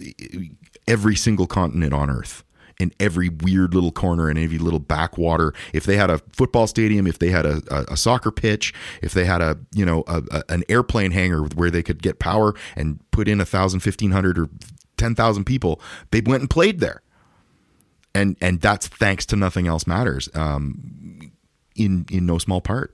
every 0.89 1.15
single 1.15 1.47
continent 1.47 1.95
on 1.95 2.11
earth. 2.11 2.43
In 2.81 2.93
every 2.99 3.29
weird 3.29 3.73
little 3.73 3.93
corner 3.93 4.29
and 4.29 4.37
every 4.37 4.59
little 4.59 4.81
backwater, 4.81 5.55
if 5.73 5.85
they 5.85 5.97
had 5.97 6.11
a 6.11 6.19
football 6.33 6.67
stadium, 6.67 7.07
if 7.07 7.21
they 7.21 7.31
had 7.31 7.47
a, 7.47 7.63
a, 7.71 7.93
a 7.93 7.97
soccer 7.97 8.33
pitch, 8.33 8.75
if 9.01 9.15
they 9.15 9.25
had 9.25 9.41
a 9.41 9.57
you 9.73 9.87
know 9.87 10.03
a, 10.09 10.21
a, 10.33 10.43
an 10.49 10.65
airplane 10.69 11.13
hangar 11.13 11.45
where 11.55 11.71
they 11.71 11.85
could 11.85 12.03
get 12.03 12.19
power 12.19 12.53
and 12.75 12.99
put 13.13 13.29
in 13.29 13.41
a 13.41 13.45
thousand, 13.45 13.79
fifteen 13.79 14.11
hundred, 14.11 14.37
or 14.37 14.49
ten 14.97 15.15
thousand 15.15 15.45
people, 15.45 15.81
they 16.11 16.21
went 16.21 16.41
and 16.41 16.51
played 16.51 16.81
there, 16.81 17.01
and 18.13 18.37
and 18.41 18.61
that's 18.61 18.89
thanks 18.89 19.25
to 19.27 19.37
nothing 19.37 19.69
else 19.69 19.87
matters, 19.87 20.29
um, 20.35 21.31
in 21.77 22.07
in 22.11 22.27
no 22.27 22.39
small 22.39 22.61
part. 22.61 22.93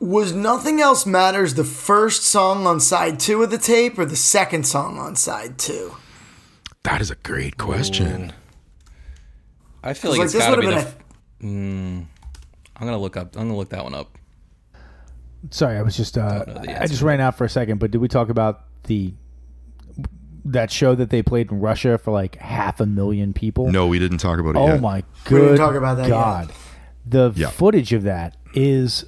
Was 0.00 0.32
Nothing 0.32 0.80
Else 0.80 1.06
Matters 1.06 1.54
the 1.54 1.64
first 1.64 2.22
song 2.22 2.66
on 2.66 2.78
side 2.78 3.18
two 3.18 3.42
of 3.42 3.50
the 3.50 3.58
tape 3.58 3.98
or 3.98 4.04
the 4.04 4.14
second 4.16 4.64
song 4.66 4.96
on 4.98 5.16
side 5.16 5.58
two? 5.58 5.96
That 6.84 7.00
is 7.00 7.10
a 7.10 7.16
great 7.16 7.56
question. 7.58 8.32
I 9.82 9.94
feel 9.94 10.12
like, 10.12 10.18
like 10.18 10.24
it's 10.26 10.34
this 10.34 10.42
got 10.42 10.50
to 10.50 10.56
would 10.56 10.66
be 10.68 10.72
have 10.72 10.84
the. 10.84 10.90
been 10.90 10.98
Mm, 11.40 12.06
I'm 12.76 12.86
gonna 12.86 12.98
look 12.98 13.16
up. 13.16 13.36
I'm 13.36 13.42
gonna 13.48 13.56
look 13.56 13.70
that 13.70 13.84
one 13.84 13.94
up. 13.94 14.16
Sorry, 15.50 15.76
I 15.76 15.82
was 15.82 15.96
just 15.96 16.18
uh, 16.18 16.44
know 16.46 16.54
the 16.54 16.82
I 16.82 16.86
just 16.88 17.02
ran 17.02 17.20
out 17.20 17.36
for 17.38 17.44
a 17.44 17.48
second. 17.48 17.78
But 17.78 17.92
did 17.92 17.98
we 17.98 18.08
talk 18.08 18.28
about 18.28 18.64
the 18.84 19.14
that 20.44 20.70
show 20.72 20.94
that 20.96 21.10
they 21.10 21.22
played 21.22 21.50
in 21.52 21.60
Russia 21.60 21.96
for 21.98 22.10
like 22.10 22.36
half 22.36 22.80
a 22.80 22.86
million 22.86 23.32
people? 23.32 23.70
No, 23.70 23.86
we 23.86 23.98
didn't 24.00 24.18
talk 24.18 24.38
about 24.40 24.50
it 24.56 24.58
Oh 24.58 24.66
yet. 24.66 24.80
my 24.80 25.02
We 25.30 25.38
didn't 25.38 25.58
talk 25.58 25.74
about 25.76 25.96
that 25.98 26.04
yet. 26.04 26.10
God, 26.10 26.52
the 27.06 27.32
Yeah. 27.36 27.50
footage 27.50 27.92
of 27.92 28.02
that 28.04 28.36
is 28.54 29.04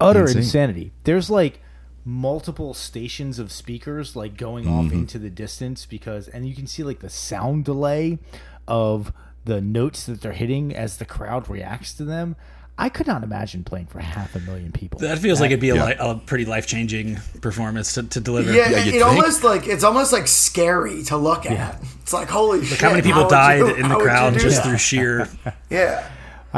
utter 0.00 0.22
Insane. 0.22 0.38
insanity. 0.38 0.92
There's 1.04 1.28
like 1.30 1.60
multiple 2.04 2.72
stations 2.74 3.38
of 3.38 3.52
speakers 3.52 4.16
like 4.16 4.36
going 4.36 4.66
off 4.66 4.86
Mm-hmm. 4.86 5.00
into 5.00 5.18
the 5.18 5.30
distance 5.30 5.84
because, 5.86 6.28
and 6.28 6.48
you 6.48 6.54
can 6.54 6.66
see 6.66 6.82
like 6.82 7.00
the 7.00 7.10
sound 7.10 7.64
delay 7.64 8.18
of 8.66 9.12
the 9.44 9.60
notes 9.60 10.04
that 10.06 10.20
they're 10.20 10.32
hitting 10.32 10.74
as 10.74 10.96
the 10.98 11.04
crowd 11.04 11.48
reacts 11.48 11.94
to 11.94 12.04
them. 12.04 12.36
I 12.80 12.88
could 12.90 13.08
not 13.08 13.24
imagine 13.24 13.64
playing 13.64 13.86
for 13.86 13.98
half 13.98 14.36
a 14.36 14.38
million 14.40 14.70
people. 14.70 15.00
That 15.00 15.18
feels 15.18 15.40
like 15.40 15.50
it'd 15.50 15.58
be 15.60 15.70
a, 15.70 15.74
Yeah. 15.74 15.84
li- 15.86 15.96
a 15.98 16.14
pretty 16.14 16.44
life 16.44 16.66
changing 16.68 17.16
performance 17.40 17.94
to, 17.94 18.04
to 18.04 18.20
deliver. 18.20 18.52
Yeah, 18.52 18.70
Yeah, 18.70 18.84
it, 18.84 18.94
it 18.94 19.02
almost 19.02 19.42
like 19.42 19.66
it's 19.66 19.82
almost 19.82 20.12
like 20.12 20.28
scary 20.28 21.02
to 21.04 21.16
look 21.16 21.44
at. 21.44 21.82
It's 22.02 22.12
like 22.12 22.28
holy 22.28 22.64
shit! 22.64 22.80
How 22.80 22.90
many 22.90 23.02
people 23.02 23.22
would 23.22 23.30
died 23.30 23.58
you- 23.58 23.74
in 23.74 23.88
the 23.88 23.96
crowd 23.96 24.34
just 24.34 24.58
that? 24.62 24.64
through 24.66 24.78
sheer? 24.78 25.28
Yeah. 25.68 26.08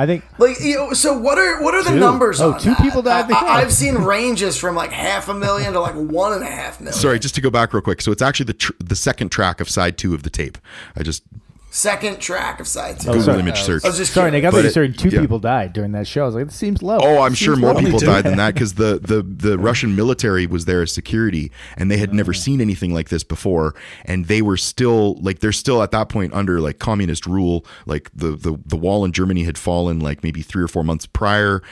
I 0.00 0.06
think 0.06 0.24
Like 0.38 0.58
you 0.60 0.76
know, 0.76 0.92
so 0.94 1.18
what 1.18 1.36
are 1.36 1.62
what 1.62 1.74
are 1.74 1.82
the 1.82 1.90
Two. 1.90 1.98
numbers 2.00 2.40
Oh, 2.40 2.52
on 2.52 2.60
two 2.60 2.70
that? 2.70 2.78
people 2.80 3.02
died 3.02 3.30
I, 3.30 3.60
I've 3.60 3.72
seen 3.72 3.96
ranges 3.96 4.56
from 4.56 4.74
like 4.74 4.92
half 4.92 5.28
a 5.28 5.34
million 5.34 5.74
to 5.74 5.80
like 5.80 5.94
one 5.94 6.32
and 6.32 6.42
a 6.42 6.46
half 6.46 6.80
million. 6.80 6.94
Sorry, 6.98 7.18
just 7.18 7.34
to 7.34 7.40
go 7.42 7.50
back 7.50 7.74
real 7.74 7.82
quick. 7.82 8.00
So 8.00 8.10
it's 8.10 8.22
actually 8.22 8.46
the 8.46 8.54
tr- 8.54 8.72
the 8.78 8.96
second 8.96 9.28
track 9.30 9.60
of 9.60 9.68
side 9.68 9.98
two 9.98 10.14
of 10.14 10.22
the 10.22 10.30
tape. 10.30 10.56
I 10.96 11.02
just 11.02 11.22
Second 11.72 12.18
track 12.20 12.58
of 12.58 12.66
side 12.66 12.98
two. 12.98 13.06
Google 13.06 13.22
sorry. 13.22 13.38
image 13.40 13.60
search. 13.62 13.84
I 13.84 13.88
was 13.88 13.96
just 13.96 14.12
sorry, 14.12 14.32
Nick. 14.32 14.44
I 14.44 14.50
curious. 14.50 14.74
thought 14.74 14.80
you 14.80 14.86
it- 14.86 14.94
said 14.96 14.98
two 14.98 15.14
yeah. 15.14 15.20
people 15.20 15.38
died 15.38 15.72
during 15.72 15.92
that 15.92 16.08
show. 16.08 16.22
I 16.24 16.26
was 16.26 16.34
like, 16.34 16.46
this 16.46 16.56
seems 16.56 16.82
low. 16.82 16.98
Oh, 17.00 17.20
I'm 17.20 17.30
Seems 17.30 17.38
sure 17.38 17.56
more 17.56 17.74
low. 17.74 17.80
people 17.80 17.98
died 18.00 18.24
than 18.24 18.36
that 18.38 18.54
because 18.54 18.74
the, 18.74 18.98
the, 19.00 19.22
the 19.22 19.56
Russian 19.56 19.94
military 19.94 20.46
was 20.48 20.64
there 20.64 20.82
as 20.82 20.90
security 20.92 21.52
and 21.76 21.88
they 21.88 21.98
had 21.98 22.12
never 22.12 22.32
seen 22.34 22.60
anything 22.60 22.92
like 22.92 23.08
this 23.08 23.22
before. 23.22 23.76
And 24.04 24.26
they 24.26 24.42
were 24.42 24.56
still 24.56 25.14
like, 25.22 25.38
they're 25.38 25.52
still 25.52 25.80
at 25.82 25.92
that 25.92 26.08
point 26.08 26.34
under 26.34 26.60
like 26.60 26.80
communist 26.80 27.24
rule. 27.24 27.64
Like 27.86 28.10
the, 28.14 28.32
the, 28.32 28.58
the 28.66 28.76
wall 28.76 29.04
in 29.04 29.12
Germany 29.12 29.44
had 29.44 29.56
fallen 29.56 30.00
like 30.00 30.24
maybe 30.24 30.42
three 30.42 30.64
or 30.64 30.68
four 30.68 30.82
months 30.82 31.06
prior. 31.06 31.62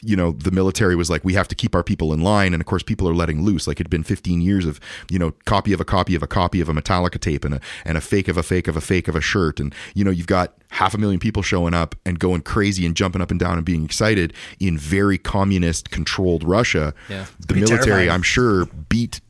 You 0.00 0.14
know, 0.14 0.32
the 0.32 0.50
military 0.50 0.94
was 0.94 1.10
like, 1.10 1.24
we 1.24 1.34
have 1.34 1.48
to 1.48 1.54
keep 1.54 1.74
our 1.74 1.82
people 1.82 2.12
in 2.12 2.22
line. 2.22 2.54
And 2.54 2.60
of 2.60 2.66
course, 2.66 2.82
people 2.82 3.08
are 3.08 3.14
letting 3.14 3.42
loose. 3.42 3.66
Like 3.66 3.80
it'd 3.80 3.90
been 3.90 4.04
15 4.04 4.40
years 4.40 4.64
of, 4.64 4.78
you 5.10 5.18
know, 5.18 5.32
copy 5.44 5.72
of 5.72 5.80
a 5.80 5.84
copy 5.84 6.14
of 6.14 6.22
a 6.22 6.26
copy 6.26 6.60
of 6.60 6.68
a 6.68 6.72
Metallica 6.72 7.20
tape 7.20 7.44
and 7.44 7.54
a, 7.54 7.60
and 7.84 7.98
a 7.98 8.00
fake 8.00 8.28
of 8.28 8.36
a 8.36 8.42
fake 8.42 8.68
of 8.68 8.76
a 8.76 8.80
fake 8.80 9.08
of 9.08 9.16
a 9.16 9.20
shirt. 9.20 9.58
And, 9.58 9.74
you 9.94 10.04
know, 10.04 10.12
you've 10.12 10.28
got 10.28 10.54
half 10.70 10.94
a 10.94 10.98
million 10.98 11.18
people 11.18 11.42
showing 11.42 11.74
up 11.74 11.96
and 12.04 12.18
going 12.18 12.42
crazy 12.42 12.86
and 12.86 12.94
jumping 12.94 13.20
up 13.20 13.30
and 13.30 13.40
down 13.40 13.56
and 13.56 13.64
being 13.64 13.84
excited 13.84 14.32
in 14.60 14.78
very 14.78 15.18
communist 15.18 15.90
controlled 15.90 16.44
Russia. 16.44 16.94
Yeah. 17.08 17.26
The 17.46 17.54
military, 17.54 17.78
terrifying. 17.78 18.10
I'm 18.10 18.22
sure, 18.22 18.66
beat 18.88 19.20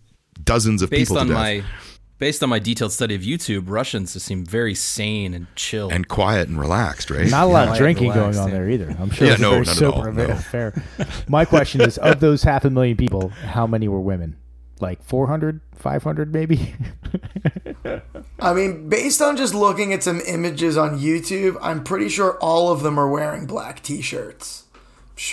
dozens 0.45 0.82
of 0.82 0.90
Based 0.90 1.09
people 1.09 1.19
on 1.19 1.28
to 1.28 1.32
death. 1.32 1.65
My, 2.20 2.27
based 2.27 2.43
on 2.43 2.49
my 2.49 2.59
detailed 2.59 2.93
study 2.93 3.15
of 3.15 3.23
YouTube, 3.23 3.65
Russians 3.66 4.12
just 4.15 4.27
seem 4.27 4.45
very 4.45 4.74
sane 4.74 5.35
and 5.35 5.47
chill. 5.57 5.89
and 5.90 6.07
quiet 6.09 6.49
and 6.49 6.59
relaxed, 6.59 7.11
right? 7.11 7.31
Not 7.31 7.45
a 7.45 7.47
lot 7.47 7.66
Yeah. 7.66 7.73
of 7.73 7.78
drinking 7.78 8.11
Relaxed, 8.11 8.36
going 8.39 8.45
on 8.45 8.49
yeah. 8.53 8.55
there 8.59 8.70
either. 8.70 8.97
I'm 8.99 9.11
sure 9.11 9.27
Yeah, 9.28 9.36
no, 9.36 9.51
very 9.51 9.61
not 9.62 9.69
at 9.69 9.77
sober 9.77 10.09
all, 10.09 10.12
no. 10.12 10.24
affair. 10.27 10.82
My 11.28 11.45
question 11.45 11.81
is, 11.81 11.99
of 11.99 12.20
those 12.20 12.43
half 12.43 12.65
a 12.65 12.70
million 12.70 12.97
people, 12.97 13.28
how 13.28 13.66
many 13.66 13.89
were 13.89 14.01
women? 14.01 14.36
Like 14.81 15.03
400, 15.03 15.61
500 15.74 16.32
maybe? 16.32 16.74
I 18.40 18.53
mean, 18.53 18.89
based 18.89 19.20
on 19.20 19.36
just 19.36 19.55
looking 19.55 19.93
at 19.93 20.03
some 20.05 20.20
images 20.27 20.77
on 20.77 20.99
YouTube, 21.01 21.57
I'm 21.61 21.82
pretty 21.82 22.09
sure 22.09 22.39
all 22.39 22.70
of 22.70 22.82
them 22.82 22.99
are 22.99 23.09
wearing 23.09 23.47
black 23.47 23.82
T-shirts. 23.82 24.65
Sh- 24.68 24.68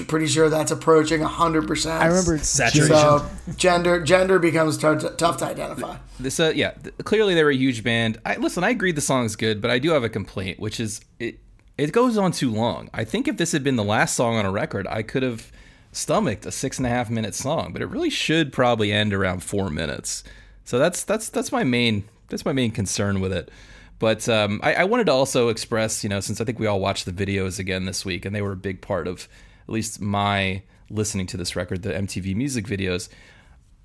Pretty 0.07 0.25
sure 0.25 0.49
that's 0.49 0.71
approaching 0.71 1.21
hundred 1.21 1.67
percent. 1.67 2.01
I 2.01 2.07
remember 2.07 2.39
Saturation. 2.39 2.95
So 2.95 3.29
gender 3.55 4.03
gender 4.03 4.39
becomes 4.39 4.77
t- 4.77 4.95
t- 4.99 5.07
tough 5.17 5.37
to 5.37 5.45
identify. 5.45 5.97
This, 6.19 6.39
uh, 6.39 6.53
yeah, 6.55 6.71
th- 6.71 6.95
clearly 7.03 7.35
they 7.35 7.43
were 7.43 7.51
a 7.51 7.55
huge 7.55 7.83
band. 7.83 8.19
I 8.25 8.37
listen. 8.37 8.63
I 8.63 8.71
agree 8.71 8.91
the 8.91 9.01
song's 9.01 9.35
good, 9.35 9.61
but 9.61 9.69
I 9.69 9.77
do 9.77 9.91
have 9.91 10.03
a 10.03 10.09
complaint, 10.09 10.59
which 10.59 10.79
is 10.79 11.01
it. 11.19 11.37
It 11.77 11.91
goes 11.91 12.17
on 12.17 12.31
too 12.31 12.51
long. 12.51 12.89
I 12.93 13.03
think 13.03 13.27
if 13.27 13.37
this 13.37 13.51
had 13.51 13.63
been 13.63 13.75
the 13.75 13.83
last 13.83 14.15
song 14.15 14.37
on 14.37 14.45
a 14.45 14.51
record, 14.51 14.87
I 14.87 15.03
could 15.03 15.21
have 15.21 15.51
stomached 15.91 16.47
a 16.47 16.51
six 16.51 16.77
and 16.77 16.87
a 16.87 16.89
half 16.89 17.11
minute 17.11 17.35
song, 17.35 17.71
but 17.71 17.81
it 17.81 17.87
really 17.87 18.09
should 18.09 18.51
probably 18.51 18.91
end 18.91 19.13
around 19.13 19.43
four 19.43 19.69
minutes. 19.69 20.23
So 20.63 20.79
that's 20.79 21.03
that's 21.03 21.29
that's 21.29 21.51
my 21.51 21.63
main 21.63 22.05
that's 22.29 22.43
my 22.43 22.53
main 22.53 22.71
concern 22.71 23.21
with 23.21 23.31
it. 23.31 23.51
But 23.99 24.27
um, 24.27 24.59
I, 24.63 24.73
I 24.73 24.83
wanted 24.83 25.05
to 25.05 25.13
also 25.13 25.49
express, 25.49 26.03
you 26.03 26.09
know, 26.09 26.19
since 26.19 26.41
I 26.41 26.43
think 26.43 26.59
we 26.59 26.67
all 26.67 26.79
watched 26.79 27.05
the 27.05 27.13
videos 27.13 27.59
again 27.59 27.85
this 27.85 28.03
week, 28.03 28.25
and 28.25 28.35
they 28.35 28.41
were 28.41 28.51
a 28.51 28.57
big 28.57 28.81
part 28.81 29.07
of 29.07 29.29
at 29.67 29.73
least 29.73 29.99
my 30.01 30.61
listening 30.89 31.27
to 31.27 31.37
this 31.37 31.55
record, 31.55 31.81
the 31.83 31.89
MTV 31.93 32.35
music 32.35 32.65
videos. 32.65 33.09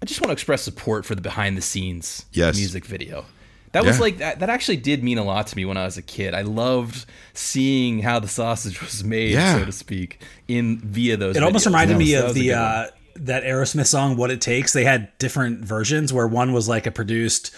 I 0.02 0.07
just 0.07 0.20
want 0.20 0.28
to 0.28 0.32
express 0.32 0.62
support 0.62 1.05
for 1.05 1.15
the 1.15 1.20
behind 1.20 1.57
the 1.57 1.62
scenes 1.62 2.24
Yes. 2.32 2.57
music 2.57 2.85
video. 2.85 3.24
That 3.73 3.85
was 3.85 3.97
Yeah. 3.97 4.01
like 4.02 4.19
that, 4.19 4.40
that 4.40 4.51
actually 4.51 4.78
did 4.78 5.05
mean 5.05 5.16
a 5.19 5.23
lot 5.24 5.47
to 5.48 5.57
me 5.57 5.65
when 5.65 5.77
I 5.77 5.85
was 5.85 5.97
a 5.97 6.02
kid. 6.02 6.35
I 6.35 6.43
loved 6.43 7.07
seeing 7.35 8.01
how 8.01 8.19
the 8.19 8.27
sausage 8.28 8.81
was 8.82 9.05
made, 9.05 9.32
Yeah. 9.32 9.59
so 9.59 9.65
to 9.65 9.73
speak, 9.73 10.20
in 10.48 10.78
via 10.81 11.16
those. 11.16 11.36
It 11.36 11.43
almost 11.43 11.66
reminded 11.66 11.94
That 11.94 11.98
me 12.01 12.15
of 12.15 12.35
the 12.35 12.52
uh, 12.52 12.86
that 13.16 13.44
Aerosmith 13.44 13.86
song 13.86 14.16
"What 14.16 14.31
It 14.31 14.40
Takes." 14.40 14.73
They 14.73 14.85
had 14.85 15.16
different 15.19 15.65
versions 15.65 16.12
where 16.12 16.27
one 16.27 16.52
was 16.52 16.69
like 16.69 16.86
a 16.86 16.90
produced, 16.90 17.52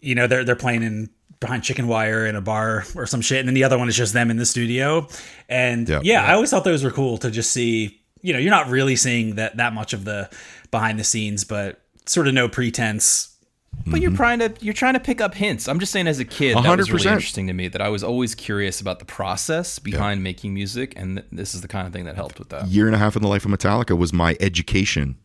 you 0.00 0.14
know, 0.14 0.26
they're 0.26 0.44
they're 0.44 0.56
playing 0.56 0.82
in 0.82 1.08
behind 1.46 1.62
chicken 1.62 1.86
wire 1.86 2.26
in 2.26 2.34
a 2.36 2.40
bar 2.40 2.84
or 2.94 3.06
some 3.06 3.20
shit, 3.20 3.38
and 3.40 3.48
then 3.48 3.54
the 3.54 3.64
other 3.64 3.78
one 3.78 3.88
is 3.88 3.96
just 3.96 4.12
them 4.12 4.30
in 4.30 4.36
the 4.36 4.46
studio. 4.46 5.06
And 5.48 5.88
Yeah. 5.88 6.00
yeah, 6.02 6.24
I 6.26 6.34
always 6.34 6.50
thought 6.50 6.64
those 6.64 6.82
were 6.84 6.90
cool 6.90 7.18
to 7.18 7.30
just 7.30 7.50
see. 7.52 8.00
You 8.22 8.32
know, 8.32 8.38
you're 8.40 8.50
not 8.50 8.68
really 8.68 8.96
seeing 8.96 9.36
that 9.36 9.56
that 9.58 9.72
much 9.72 9.92
of 9.92 10.04
the 10.04 10.28
behind 10.70 10.98
the 10.98 11.04
scenes, 11.04 11.44
but 11.44 11.80
sort 12.06 12.26
of 12.26 12.34
no 12.34 12.48
pretense. 12.48 13.32
But 13.86 14.00
you're 14.00 14.16
trying 14.16 14.38
to 14.40 14.52
you're 14.60 14.72
trying 14.74 14.94
to 14.94 15.00
pick 15.00 15.20
up 15.20 15.34
hints. 15.34 15.68
I'm 15.68 15.78
just 15.78 15.92
saying, 15.92 16.06
as 16.08 16.18
a 16.18 16.24
kid, 16.24 16.56
that 16.56 16.76
was 16.78 16.90
really 16.90 17.04
100%. 17.04 17.12
interesting 17.12 17.46
to 17.46 17.52
me. 17.52 17.68
That 17.68 17.82
I 17.82 17.88
was 17.90 18.02
always 18.02 18.34
curious 18.34 18.80
about 18.80 18.98
the 18.98 19.04
process 19.04 19.78
behind 19.78 20.22
making 20.24 20.54
music, 20.54 20.94
and 20.96 21.18
th- 21.18 21.28
this 21.30 21.54
is 21.54 21.60
the 21.60 21.68
kind 21.68 21.86
of 21.86 21.92
thing 21.92 22.04
that 22.06 22.16
helped 22.16 22.38
with 22.38 22.48
that. 22.48 22.66
year 22.68 22.86
and 22.86 22.94
a 22.96 22.98
half 22.98 23.14
in 23.16 23.22
the 23.22 23.28
life 23.28 23.44
of 23.44 23.50
Metallica 23.50 23.96
was 23.96 24.12
my 24.12 24.34
education 24.40 25.16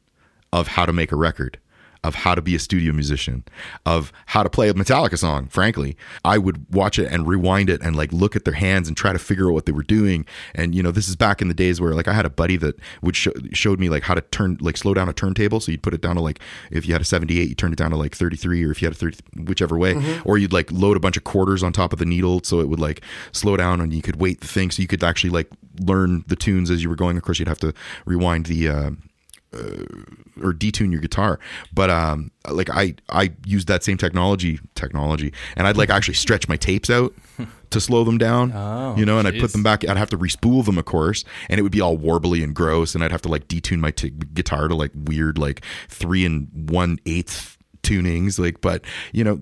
of 0.53 0.67
how 0.67 0.85
to 0.85 0.91
make 0.93 1.11
a 1.13 1.15
record. 1.15 1.57
Of 2.03 2.15
how 2.15 2.33
to 2.33 2.41
be 2.41 2.55
a 2.55 2.59
studio 2.59 2.93
musician, 2.93 3.43
of 3.85 4.11
how 4.27 4.41
to 4.41 4.49
play 4.49 4.69
a 4.69 4.73
Metallica 4.73 5.17
song. 5.17 5.47
Frankly, 5.47 5.95
I 6.25 6.37
would 6.37 6.73
watch 6.73 6.97
it 6.97 7.11
and 7.11 7.27
rewind 7.27 7.69
it 7.69 7.81
and 7.81 7.95
like 7.95 8.11
look 8.11 8.35
at 8.35 8.43
their 8.43 8.55
hands 8.55 8.87
and 8.87 8.97
try 8.97 9.13
to 9.13 9.19
figure 9.19 9.49
out 9.49 9.53
what 9.53 9.65
they 9.67 9.71
were 9.71 9.83
doing. 9.83 10.25
And 10.55 10.73
you 10.73 10.81
know, 10.81 10.91
this 10.91 11.07
is 11.07 11.15
back 11.15 11.41
in 11.41 11.47
the 11.47 11.53
days 11.53 11.79
where 11.79 11.93
like 11.93 12.07
I 12.07 12.13
had 12.13 12.25
a 12.25 12.29
buddy 12.29 12.57
that 12.57 12.79
would 13.01 13.15
show, 13.15 13.31
showed 13.53 13.79
me 13.79 13.89
like 13.89 14.03
how 14.03 14.15
to 14.15 14.21
turn 14.21 14.57
like 14.61 14.77
slow 14.77 14.93
down 14.93 15.09
a 15.09 15.13
turntable. 15.13 15.59
So 15.59 15.71
you'd 15.71 15.83
put 15.83 15.93
it 15.93 16.01
down 16.01 16.15
to 16.15 16.21
like 16.21 16.39
if 16.71 16.87
you 16.87 16.93
had 16.93 17.01
a 17.01 17.05
78, 17.05 17.49
you 17.49 17.55
turn 17.55 17.71
it 17.71 17.77
down 17.77 17.91
to 17.91 17.97
like 17.97 18.15
33, 18.15 18.65
or 18.65 18.71
if 18.71 18.81
you 18.81 18.87
had 18.87 18.95
a 18.95 18.97
30, 18.97 19.17
whichever 19.43 19.77
way, 19.77 19.93
or 20.25 20.37
you'd 20.37 20.53
like 20.53 20.71
load 20.71 20.97
a 20.97 20.99
bunch 20.99 21.17
of 21.17 21.23
quarters 21.23 21.61
on 21.61 21.71
top 21.71 21.93
of 21.93 21.99
the 21.99 22.05
needle 22.05 22.41
so 22.43 22.59
it 22.59 22.69
would 22.69 22.79
like 22.79 23.01
slow 23.31 23.55
down 23.57 23.79
and 23.79 23.93
you 23.93 24.01
could 24.01 24.15
wait 24.15 24.41
the 24.41 24.47
thing 24.47 24.71
so 24.71 24.81
you 24.81 24.87
could 24.87 25.03
actually 25.03 25.29
like 25.29 25.49
learn 25.79 26.23
the 26.27 26.35
tunes 26.35 26.71
as 26.71 26.81
you 26.81 26.89
were 26.89 26.95
going. 26.95 27.15
Of 27.17 27.23
course, 27.23 27.37
you'd 27.37 27.47
have 27.47 27.59
to 27.59 27.73
rewind 28.05 28.47
the. 28.47 28.69
Uh, 28.69 28.91
or 29.53 30.53
detune 30.53 30.91
your 30.91 31.01
guitar. 31.01 31.39
But 31.73 31.89
um, 31.89 32.31
like 32.49 32.69
I 32.69 32.95
I 33.09 33.33
used 33.45 33.67
that 33.67 33.83
same 33.83 33.97
technology 33.97 34.59
technology, 34.75 35.33
and 35.55 35.67
I'd 35.67 35.77
like 35.77 35.89
actually 35.89 36.13
stretch 36.15 36.47
my 36.47 36.57
tapes 36.57 36.89
out 36.89 37.13
to 37.69 37.81
slow 37.81 38.03
them 38.03 38.17
down. 38.17 38.51
Oh, 38.53 38.95
you 38.97 39.05
know, 39.05 39.19
and 39.19 39.27
I'd 39.27 39.39
put 39.39 39.51
them 39.51 39.63
back. 39.63 39.87
I'd 39.87 39.97
have 39.97 40.09
to 40.11 40.17
respool 40.17 40.65
them, 40.65 40.77
of 40.77 40.85
course, 40.85 41.23
and 41.49 41.59
it 41.59 41.63
would 41.63 41.71
be 41.71 41.81
all 41.81 41.97
warbly 41.97 42.43
and 42.43 42.55
gross, 42.55 42.95
and 42.95 43.03
I'd 43.03 43.11
have 43.11 43.21
to 43.23 43.29
like 43.29 43.47
detune 43.47 43.79
my 43.79 43.91
t- 43.91 44.13
guitar 44.33 44.67
to 44.67 44.75
like 44.75 44.91
weird 44.95 45.37
like 45.37 45.63
three 45.89 46.25
and 46.25 46.69
one 46.69 46.99
eighth 47.05 47.57
tunings. 47.83 48.39
Like, 48.39 48.61
but 48.61 48.83
you 49.11 49.23
know. 49.23 49.41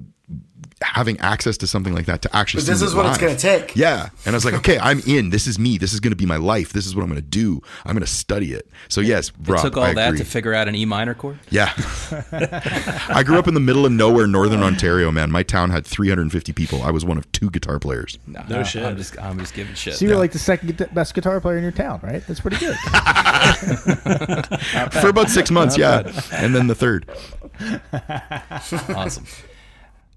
Having 0.81 1.19
access 1.19 1.57
to 1.57 1.67
something 1.67 1.93
like 1.93 2.05
that 2.05 2.21
to 2.21 2.33
actually, 2.35 2.61
But 2.61 2.67
this 2.67 2.81
is 2.81 2.93
it 2.93 2.97
what 2.97 3.05
it's 3.05 3.17
gonna 3.17 3.35
take. 3.35 3.75
Yeah, 3.75 4.09
and 4.25 4.33
I 4.33 4.37
was 4.37 4.45
like, 4.45 4.53
okay, 4.55 4.79
I'm 4.79 5.01
in. 5.05 5.29
This 5.29 5.45
is 5.45 5.59
me. 5.59 5.77
This 5.77 5.93
is 5.93 5.99
going 5.99 6.11
to 6.11 6.15
be 6.17 6.25
my 6.25 6.37
life. 6.37 6.71
This 6.71 6.85
is 6.87 6.95
what 6.95 7.03
I'm 7.03 7.09
going 7.09 7.21
to 7.21 7.27
do. 7.27 7.61
I'm 7.85 7.93
going 7.93 8.05
to 8.05 8.11
study 8.11 8.53
it. 8.53 8.67
So 8.87 9.01
yes, 9.01 9.29
It 9.29 9.49
Rob, 9.49 9.61
took 9.61 9.75
all 9.77 9.83
I 9.83 9.93
that 9.93 10.07
agree. 10.09 10.19
to 10.19 10.25
figure 10.25 10.53
out 10.53 10.67
an 10.69 10.75
E 10.75 10.85
minor 10.85 11.13
chord. 11.13 11.37
Yeah. 11.49 11.73
I 13.09 13.23
grew 13.25 13.37
up 13.37 13.47
in 13.47 13.53
the 13.55 13.59
middle 13.59 13.85
of 13.85 13.91
nowhere, 13.91 14.25
northern 14.25 14.63
Ontario, 14.63 15.11
man. 15.11 15.31
My 15.31 15.43
town 15.43 15.69
had 15.69 15.85
350 15.85 16.53
people. 16.53 16.81
I 16.81 16.91
was 16.91 17.03
one 17.03 17.17
of 17.17 17.29
two 17.33 17.49
guitar 17.49 17.77
players. 17.79 18.17
No, 18.25 18.41
No 18.49 18.63
shit. 18.63 18.85
I'm 18.85 18.95
just 18.95 19.19
I'm 19.19 19.37
just 19.37 19.53
giving 19.53 19.75
shit. 19.75 19.95
So 19.95 20.05
you're 20.05 20.17
like 20.17 20.31
the 20.31 20.39
second 20.39 20.77
best 20.93 21.13
guitar 21.13 21.41
player 21.41 21.57
in 21.57 21.63
your 21.63 21.71
town, 21.73 21.99
right? 22.03 22.25
That's 22.25 22.39
pretty 22.39 22.57
good. 22.57 22.77
For 24.91 25.09
about 25.09 25.29
six 25.29 25.51
months, 25.51 25.77
yeah. 25.77 26.09
And 26.31 26.55
then 26.55 26.67
the 26.67 26.75
third. 26.75 27.05
awesome. 28.95 29.25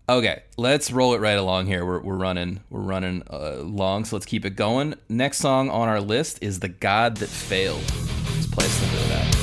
Okay, 0.08 0.42
let's 0.56 0.90
roll 0.90 1.14
it 1.14 1.20
right 1.20 1.38
along 1.38 1.66
here. 1.66 1.86
We're, 1.86 2.00
we're 2.00 2.16
running 2.16 2.60
we're 2.70 2.80
running 2.80 3.22
uh, 3.30 3.58
long, 3.58 4.04
so 4.04 4.16
let's 4.16 4.26
keep 4.26 4.44
it 4.44 4.56
going. 4.56 4.94
Next 5.08 5.38
song 5.38 5.70
on 5.70 5.88
our 5.88 6.00
list 6.00 6.38
is 6.42 6.58
"The 6.58 6.68
God 6.68 7.18
That 7.18 7.28
Failed." 7.28 7.82
Let's 8.34 8.46
play 8.46 8.66
of 8.66 9.08
that. 9.10 9.41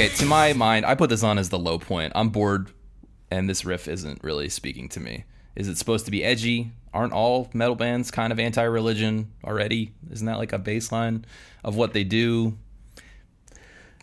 Okay, 0.00 0.14
to 0.16 0.24
my 0.24 0.54
mind, 0.54 0.86
I 0.86 0.94
put 0.94 1.10
this 1.10 1.22
on 1.22 1.36
as 1.36 1.50
the 1.50 1.58
low 1.58 1.78
point. 1.78 2.14
I'm 2.16 2.30
bored, 2.30 2.70
and 3.30 3.50
this 3.50 3.66
riff 3.66 3.86
isn't 3.86 4.24
really 4.24 4.48
speaking 4.48 4.88
to 4.90 5.00
me. 5.00 5.24
Is 5.54 5.68
it 5.68 5.76
supposed 5.76 6.06
to 6.06 6.10
be 6.10 6.24
edgy? 6.24 6.72
Aren't 6.94 7.12
all 7.12 7.50
metal 7.52 7.74
bands 7.74 8.10
kind 8.10 8.32
of 8.32 8.40
anti-religion 8.40 9.30
already? 9.44 9.92
Isn't 10.10 10.24
that 10.26 10.38
like 10.38 10.54
a 10.54 10.58
baseline 10.58 11.24
of 11.62 11.76
what 11.76 11.92
they 11.92 12.02
do? 12.02 12.56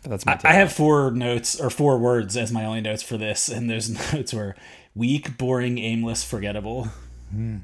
That's 0.04 0.24
my. 0.24 0.38
I, 0.44 0.50
I 0.50 0.52
have 0.52 0.72
four 0.72 1.10
notes 1.10 1.60
or 1.60 1.68
four 1.68 1.98
words 1.98 2.36
as 2.36 2.52
my 2.52 2.64
only 2.64 2.80
notes 2.80 3.02
for 3.02 3.16
this, 3.16 3.48
and 3.48 3.68
those 3.68 3.88
notes 4.12 4.32
were 4.32 4.54
weak, 4.94 5.36
boring, 5.36 5.78
aimless, 5.78 6.22
forgettable. 6.22 6.90
Hmm. 7.32 7.56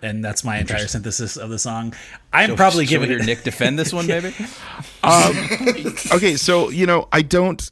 And 0.00 0.24
that's 0.24 0.42
my 0.42 0.58
entire 0.58 0.86
synthesis 0.86 1.36
of 1.36 1.50
the 1.50 1.58
song. 1.58 1.94
I'm 2.32 2.52
it. 2.52 2.56
probably 2.56 2.86
Shall 2.86 3.00
giving 3.00 3.10
hear 3.10 3.18
it. 3.18 3.26
Nick 3.26 3.42
defend 3.42 3.78
this 3.78 3.92
one, 3.92 4.06
maybe. 4.08 4.34
Um, 5.02 5.34
okay, 6.12 6.36
so, 6.36 6.68
you 6.68 6.86
know, 6.86 7.08
I 7.10 7.22
don't 7.22 7.70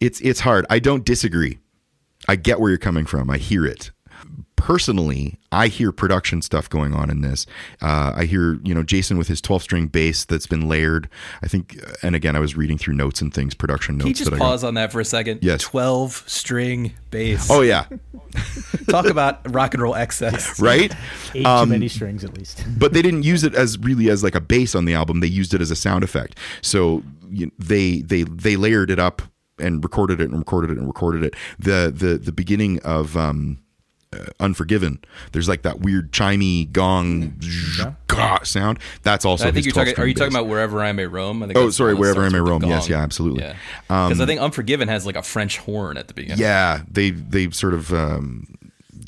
It's 0.00 0.20
it's 0.20 0.40
hard. 0.40 0.66
I 0.68 0.78
don't 0.78 1.04
disagree. 1.04 1.58
I 2.28 2.36
get 2.36 2.60
where 2.60 2.70
you're 2.70 2.78
coming 2.78 3.06
from. 3.06 3.30
I 3.30 3.38
hear 3.38 3.64
it. 3.64 3.90
Personally, 4.56 5.38
I 5.52 5.68
hear 5.68 5.92
production 5.92 6.42
stuff 6.42 6.68
going 6.68 6.94
on 6.94 7.10
in 7.10 7.20
this. 7.20 7.46
Uh, 7.80 8.12
I 8.16 8.24
hear, 8.24 8.54
you 8.64 8.74
know, 8.74 8.82
Jason 8.82 9.18
with 9.18 9.28
his 9.28 9.40
12 9.40 9.62
string 9.62 9.86
bass 9.86 10.24
that's 10.24 10.46
been 10.46 10.68
layered. 10.68 11.08
I 11.42 11.46
think, 11.46 11.78
and 12.02 12.16
again, 12.16 12.34
I 12.34 12.40
was 12.40 12.56
reading 12.56 12.78
through 12.78 12.94
notes 12.94 13.20
and 13.20 13.32
things, 13.32 13.54
production 13.54 13.96
notes. 13.96 14.02
Can 14.02 14.08
you 14.08 14.14
just 14.14 14.30
that 14.30 14.36
I 14.36 14.38
pause 14.38 14.64
on 14.64 14.74
that 14.74 14.92
for 14.92 15.00
a 15.00 15.04
second? 15.04 15.40
Yes. 15.42 15.60
Twelve 15.60 16.24
string 16.26 16.94
bass. 17.10 17.48
Oh 17.50 17.60
yeah, 17.60 17.86
Talk 18.88 19.06
about 19.06 19.52
rock 19.52 19.74
and 19.74 19.82
roll 19.82 19.94
excess. 19.94 20.60
right. 20.60 20.94
Eight 21.34 21.44
too 21.44 21.66
many 21.66 21.88
strings 21.88 22.24
at 22.24 22.36
least. 22.36 22.64
but 22.78 22.92
they 22.92 23.02
didn't 23.02 23.22
use 23.22 23.44
it 23.44 23.54
as 23.54 23.78
really 23.78 24.10
as 24.10 24.22
like 24.22 24.34
a 24.34 24.40
bass 24.40 24.74
on 24.74 24.84
the 24.84 24.94
album. 24.94 25.20
They 25.20 25.26
used 25.26 25.54
it 25.54 25.60
as 25.60 25.70
a 25.70 25.76
sound 25.76 26.04
effect. 26.04 26.38
So 26.62 27.02
you, 27.28 27.50
they 27.58 28.00
they 28.00 28.24
they 28.24 28.56
layered 28.56 28.90
it 28.90 28.98
up 28.98 29.22
and 29.58 29.82
recorded 29.82 30.20
it 30.20 30.28
and 30.30 30.38
recorded 30.38 30.70
it 30.70 30.78
and 30.78 30.86
recorded 30.86 31.24
it. 31.24 31.34
The 31.58 31.92
the 31.94 32.18
the 32.18 32.32
beginning 32.32 32.80
of 32.80 33.16
um, 33.16 33.58
uh, 34.16 34.26
Unforgiven. 34.40 35.00
There's 35.32 35.48
like 35.48 35.62
that 35.62 35.80
weird 35.80 36.12
chimey 36.12 36.70
gong 36.72 37.40
gah 38.06 38.42
sound. 38.42 38.78
That's 39.02 39.24
also. 39.24 39.44
I 39.44 39.46
think 39.46 39.56
his 39.56 39.66
you're 39.66 39.72
talking. 39.74 40.00
Are 40.00 40.06
you 40.06 40.14
string 40.14 40.30
talking 40.30 40.36
about 40.36 40.48
wherever 40.48 40.82
I 40.82 40.92
may 40.92 41.06
roam? 41.06 41.42
I 41.42 41.46
think 41.46 41.58
Oh, 41.58 41.70
sorry, 41.70 41.92
the 41.92 41.96
one 41.96 42.08
that 42.08 42.16
Wherever 42.16 42.26
I 42.26 42.28
May 42.28 42.40
Roam. 42.40 42.64
Yes, 42.64 42.88
yeah, 42.88 43.02
absolutely. 43.02 43.44
Yeah, 43.44 43.56
because 43.82 44.20
I 44.20 44.26
think 44.26 44.40
Unforgiven 44.40 44.88
has 44.88 45.06
like 45.06 45.16
a 45.16 45.22
French 45.22 45.58
horn 45.58 45.96
at 45.96 46.08
the 46.08 46.14
beginning. 46.14 46.38
Yeah, 46.38 46.82
they 46.90 47.10
they 47.10 47.50
sort 47.50 47.74
of 47.74 47.92
um, 47.92 48.46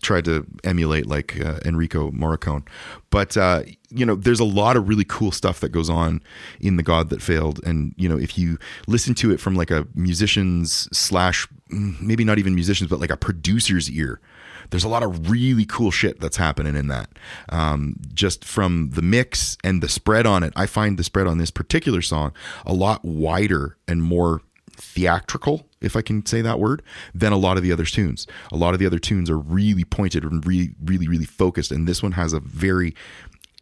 tried 0.02 0.24
to 0.26 0.47
emulate 0.64 1.06
like 1.06 1.40
uh, 1.40 1.59
Enrico 1.64 2.10
Morricone, 2.10 2.66
but 3.10 3.36
uh, 3.36 3.62
you 3.90 4.05
know, 4.05 4.14
there's 4.14 4.40
a 4.40 4.44
lot 4.44 4.76
of 4.76 4.89
really 4.89 5.05
cool 5.05 5.32
stuff 5.32 5.60
that 5.60 5.70
goes 5.70 5.89
on 5.89 6.22
in 6.60 6.76
the 6.76 6.82
God 6.82 7.10
that 7.10 7.22
failed, 7.22 7.60
and 7.64 7.94
you 7.97 8.09
know, 8.09 8.18
if 8.18 8.36
you 8.39 8.59
listen 8.86 9.14
to 9.16 9.32
it 9.32 9.40
from 9.40 9.55
like 9.55 9.70
a 9.70 9.86
musician's 9.94 10.89
slash 10.97 11.47
mm, 11.70 12.01
maybe 12.01 12.24
not 12.24 12.39
even 12.39 12.55
musicians, 12.55 12.90
but 12.90 13.01
like 13.01 13.10
a 13.10 13.16
producer's 13.16 13.90
ear. 13.90 14.20
There's 14.70 14.85
a 14.85 14.89
lot 14.89 15.03
of 15.03 15.31
really 15.31 15.65
cool 15.65 15.90
shit 15.90 16.20
that's 16.20 16.36
happening 16.36 16.77
in 16.77 16.89
that. 16.89 17.11
Um, 17.49 17.97
just 18.12 18.45
from 18.45 18.90
the 18.90 19.03
mix 19.03 19.57
and 19.65 19.82
the 19.82 19.89
spread 19.89 20.27
on 20.27 20.43
it, 20.43 20.53
I 20.57 20.66
find 20.66 20.99
the 20.99 21.05
spread 21.05 21.27
on 21.27 21.39
this 21.39 21.51
particular 21.51 22.03
song 22.03 22.32
a 22.66 22.73
lot 22.73 23.05
wider 23.05 23.77
and 23.86 24.03
more 24.03 24.43
theatrical, 24.81 25.66
if 25.81 25.97
I 25.97 26.03
can 26.03 26.24
say 26.24 26.40
that 26.40 26.59
word, 26.59 26.82
than 27.15 27.32
a 27.32 27.36
lot 27.36 27.57
of 27.57 27.62
the 27.62 27.73
other 27.73 27.85
tunes. 27.85 28.27
A 28.53 28.57
lot 28.57 28.74
of 28.74 28.81
the 28.81 28.86
other 28.86 28.99
tunes 28.99 29.28
are 29.28 29.39
really 29.39 29.85
pointed 29.85 30.24
and 30.24 30.45
really, 30.47 30.74
really, 30.85 31.09
really 31.09 31.24
focused, 31.24 31.73
and 31.73 31.86
this 31.86 32.03
one 32.03 32.12
has 32.12 32.32
a 32.32 32.40
very 32.40 32.95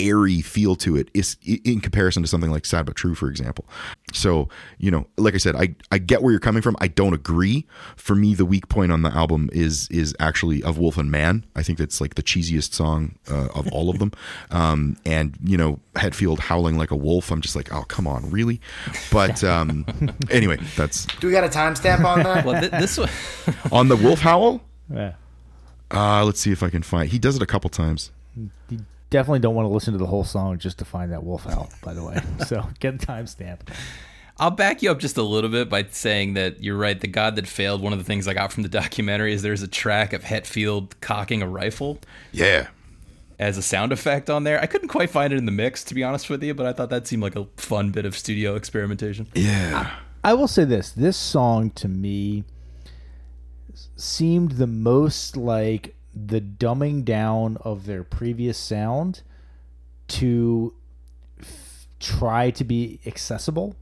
airy 0.01 0.41
feel 0.43 0.77
to 0.77 0.97
it 0.97 1.09
is 1.15 1.37
in 1.45 1.81
comparison 1.81 2.23
to 2.23 2.29
something 2.29 2.51
like 2.51 2.67
sad 2.67 2.85
but 2.85 2.95
true 2.97 3.15
for 3.15 3.29
example 3.31 3.65
so 4.13 4.49
you 4.79 4.91
know 4.91 5.07
like 5.17 5.35
i 5.35 5.39
said 5.39 5.55
i 5.57 5.75
i 5.91 5.99
get 5.99 6.23
where 6.23 6.31
you're 6.33 6.41
coming 6.41 6.61
from 6.63 6.77
i 6.81 6.89
don't 6.89 7.15
agree 7.15 7.67
for 7.97 8.15
me 8.15 8.35
the 8.35 8.45
weak 8.45 8.69
point 8.69 8.93
on 8.93 9.03
the 9.03 9.11
album 9.11 9.49
is 9.53 9.89
is 9.91 10.15
actually 10.21 10.63
of 10.63 10.77
wolf 10.79 10.99
and 10.99 11.11
man 11.11 11.45
i 11.57 11.63
think 11.63 11.79
that's 11.79 12.01
like 12.01 12.15
the 12.15 12.23
cheesiest 12.23 12.75
song 12.75 13.15
uh, 13.31 13.49
of 13.55 13.67
all 13.73 13.89
of 13.89 13.99
them 13.99 14.13
um 14.51 14.97
and 15.07 15.37
you 15.43 15.57
know 15.57 15.81
hetfield 15.95 16.39
howling 16.39 16.77
like 16.77 16.91
a 16.91 16.97
wolf 16.97 17.31
i'm 17.31 17.41
just 17.41 17.57
like 17.57 17.73
oh 17.73 17.83
come 17.85 18.07
on 18.07 18.29
really 18.31 18.61
but 19.11 19.43
um 19.45 19.87
anyway 20.31 20.59
that's 20.77 21.07
Do 21.21 21.27
we 21.27 21.33
got 21.33 21.45
a 21.45 21.49
timestamp 21.49 22.05
on 22.05 22.23
that? 22.23 22.37
Well, 22.45 22.61
th- 22.61 22.73
this 22.73 22.99
one. 22.99 23.09
on 23.73 23.89
the 23.89 23.97
wolf 23.97 24.21
howl 24.21 24.61
Yeah. 24.93 25.15
Uh, 25.91 26.25
let's 26.25 26.41
see 26.41 26.51
if 26.51 26.63
I 26.65 26.69
can 26.69 26.83
find. 26.83 27.09
He 27.09 27.19
does 27.19 27.37
it 27.37 27.43
a 27.43 27.47
couple 27.47 27.71
times. 27.71 28.11
You 29.07 29.11
definitely 29.11 29.39
don't 29.41 29.55
want 29.55 29.67
to 29.67 29.73
listen 29.73 29.93
to 29.93 29.99
the 29.99 30.07
whole 30.07 30.25
song 30.25 30.59
just 30.59 30.79
to 30.79 30.85
find 30.85 31.13
that 31.13 31.23
wolf 31.23 31.47
out, 31.47 31.71
by 31.83 31.95
the 31.95 32.03
way. 32.05 32.19
so 32.47 32.69
get 32.81 32.95
a 32.95 32.99
timestamp. 32.99 33.61
I'll 34.39 34.51
back 34.51 34.83
you 34.83 34.91
up 34.91 34.99
just 34.99 35.17
a 35.17 35.23
little 35.23 35.49
bit 35.49 35.69
by 35.71 35.87
saying 35.91 36.35
that 36.35 36.63
you're 36.63 36.77
right. 36.77 37.01
The 37.01 37.07
God 37.07 37.37
that 37.37 37.47
failed. 37.47 37.81
One 37.81 37.93
of 37.93 37.99
the 37.99 38.05
things 38.05 38.29
I 38.29 38.35
got 38.35 38.53
from 38.53 38.65
the 38.65 38.69
documentary 38.69 39.33
is 39.33 39.43
there's 39.43 39.63
a 39.63 39.69
track 39.69 40.13
of 40.13 40.25
Hetfield 40.25 40.93
cocking 41.01 41.41
a 41.41 41.49
rifle 41.49 42.01
Yeah. 42.33 42.67
as 43.39 43.57
a 43.57 43.63
sound 43.63 43.93
effect 43.93 44.29
on 44.29 44.45
there. 44.45 44.61
I 44.61 44.67
couldn't 44.67 44.89
quite 44.89 45.09
find 45.09 45.33
it 45.33 45.37
in 45.39 45.47
the 45.47 45.53
mix, 45.53 45.85
to 45.85 45.95
be 45.95 46.03
honest 46.05 46.29
with 46.29 46.43
you, 46.43 46.53
but 46.53 46.67
I 46.67 46.73
thought 46.75 46.91
that 46.91 47.07
seemed 47.07 47.23
like 47.23 47.37
a 47.37 47.47
fun 47.57 47.93
bit 47.93 48.05
of 48.05 48.15
studio 48.19 48.57
experimentation. 48.57 49.29
Yeah. 49.35 49.91
I 50.23 50.35
will 50.35 50.49
say 50.49 50.65
this: 50.65 50.91
this 50.91 51.17
song 51.17 51.71
to 51.71 51.89
me 51.89 52.45
seemed 53.97 54.53
the 54.53 54.67
most 54.67 55.37
like 55.37 55.96
the 56.17 56.41
dumbing 56.41 57.05
down 57.05 57.59
of 57.59 57.85
their 57.85 58.03
previous 58.03 58.57
sound 58.57 59.21
to 60.09 60.73
f- 61.39 61.87
try 62.01 62.51
to 62.51 62.65
be 62.65 63.01
accessible 63.05 63.77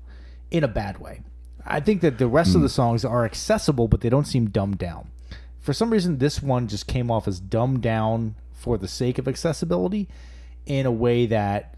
in 0.51 0.65
a 0.65 0.69
bad 0.69 0.99
way. 0.99 1.23
I 1.65 1.81
think 1.81 2.03
that 2.03 2.19
the 2.19 2.27
rest 2.27 2.55
of 2.55 2.61
the 2.61 2.69
songs 2.69 3.05
are 3.05 3.25
accessible, 3.25 3.89
but 3.89 4.01
they 4.01 4.11
don't 4.11 4.27
seem 4.27 4.51
dumbed 4.51 4.79
down. 4.79 5.11
For 5.61 5.73
some 5.73 5.91
reason, 5.91 6.19
this 6.19 6.43
one 6.43 6.69
just 6.69 6.87
came 6.87 7.11
off 7.11 7.27
as 7.27 7.41
dumbed 7.41 7.81
down 7.81 8.35
for 8.53 8.77
the 8.77 8.89
sake 8.89 9.17
of 9.19 9.27
accessibility 9.27 10.09
in 10.67 10.85
a 10.85 10.93
way 10.93 11.25
that 11.27 11.77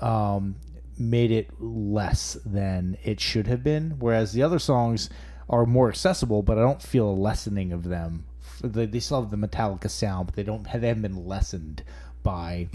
um, 0.00 0.56
made 0.98 1.30
it 1.30 1.50
less 1.58 2.36
than 2.44 2.98
it 3.04 3.20
should 3.20 3.46
have 3.46 3.62
been. 3.62 3.96
Whereas 3.98 4.32
the 4.32 4.42
other 4.42 4.58
songs 4.58 5.08
are 5.48 5.64
more 5.64 5.88
accessible, 5.88 6.42
but 6.42 6.58
I 6.58 6.60
don't 6.60 6.82
feel 6.82 7.08
a 7.08 7.12
lessening 7.12 7.72
of 7.72 7.84
them. 7.84 8.25
They, 8.62 8.86
they 8.86 9.00
still 9.00 9.22
have 9.22 9.30
the 9.30 9.36
Metallica 9.36 9.90
sound, 9.90 10.26
but 10.26 10.34
they 10.34 10.42
don't 10.42 10.66
have, 10.66 10.80
they 10.80 10.88
haven't 10.88 11.02
been 11.02 11.26
lessened 11.26 11.82
by 12.22 12.68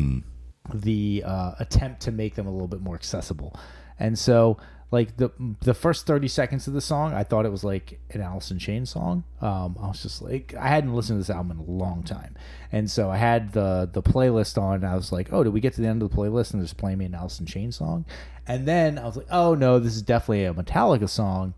the 0.73 1.23
uh, 1.25 1.53
attempt 1.59 2.01
to 2.01 2.11
make 2.11 2.35
them 2.35 2.47
a 2.47 2.51
little 2.51 2.67
bit 2.67 2.81
more 2.81 2.95
accessible. 2.95 3.55
And 3.99 4.17
so, 4.17 4.57
like 4.91 5.17
the 5.17 5.31
the 5.61 5.73
first 5.73 6.05
thirty 6.05 6.27
seconds 6.27 6.67
of 6.67 6.73
the 6.73 6.81
song, 6.81 7.13
I 7.13 7.23
thought 7.23 7.45
it 7.45 7.51
was 7.51 7.63
like 7.63 7.99
an 8.09 8.21
Alice 8.21 8.51
in 8.51 8.59
Chains 8.59 8.89
song. 8.89 9.23
Um, 9.39 9.77
I 9.81 9.87
was 9.87 10.01
just 10.01 10.21
like, 10.21 10.53
I 10.59 10.67
hadn't 10.67 10.93
listened 10.93 11.17
to 11.17 11.27
this 11.27 11.35
album 11.35 11.51
in 11.51 11.65
a 11.65 11.71
long 11.71 12.03
time, 12.03 12.35
and 12.71 12.89
so 12.91 13.09
I 13.09 13.17
had 13.17 13.53
the 13.53 13.89
the 13.91 14.01
playlist 14.01 14.61
on. 14.61 14.75
And 14.75 14.85
I 14.85 14.95
was 14.95 15.11
like, 15.11 15.31
oh, 15.31 15.43
did 15.43 15.53
we 15.53 15.61
get 15.61 15.73
to 15.75 15.81
the 15.81 15.87
end 15.87 16.01
of 16.01 16.09
the 16.09 16.15
playlist 16.15 16.53
and 16.53 16.61
just 16.61 16.77
playing 16.77 16.97
me 16.97 17.05
an 17.05 17.15
Alice 17.15 17.39
in 17.39 17.45
Chains 17.45 17.77
song? 17.77 18.05
And 18.47 18.67
then 18.67 18.97
I 18.97 19.05
was 19.05 19.15
like, 19.15 19.27
oh 19.31 19.55
no, 19.55 19.79
this 19.79 19.95
is 19.95 20.01
definitely 20.01 20.45
a 20.45 20.53
Metallica 20.53 21.07
song. 21.07 21.53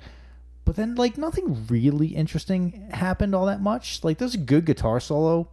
But 0.65 0.75
then, 0.75 0.95
like, 0.95 1.17
nothing 1.17 1.65
really 1.67 2.07
interesting 2.07 2.89
happened 2.91 3.35
all 3.35 3.45
that 3.47 3.61
much. 3.61 4.03
Like, 4.03 4.17
there's 4.17 4.35
a 4.35 4.39
good 4.39 4.65
guitar 4.65 4.99
solo. 4.99 5.49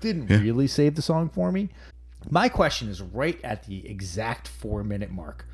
Didn't 0.00 0.26
really 0.26 0.66
save 0.66 0.94
the 0.94 1.02
song 1.02 1.28
for 1.28 1.52
me. 1.52 1.68
My 2.30 2.48
question 2.48 2.88
is 2.88 3.02
right 3.02 3.38
at 3.44 3.64
the 3.64 3.88
exact 3.88 4.48
four 4.48 4.82
minute 4.84 5.10
mark. 5.10 5.46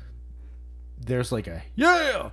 There's 0.99 1.31
like 1.31 1.47
a 1.47 1.63
yeah 1.75 2.29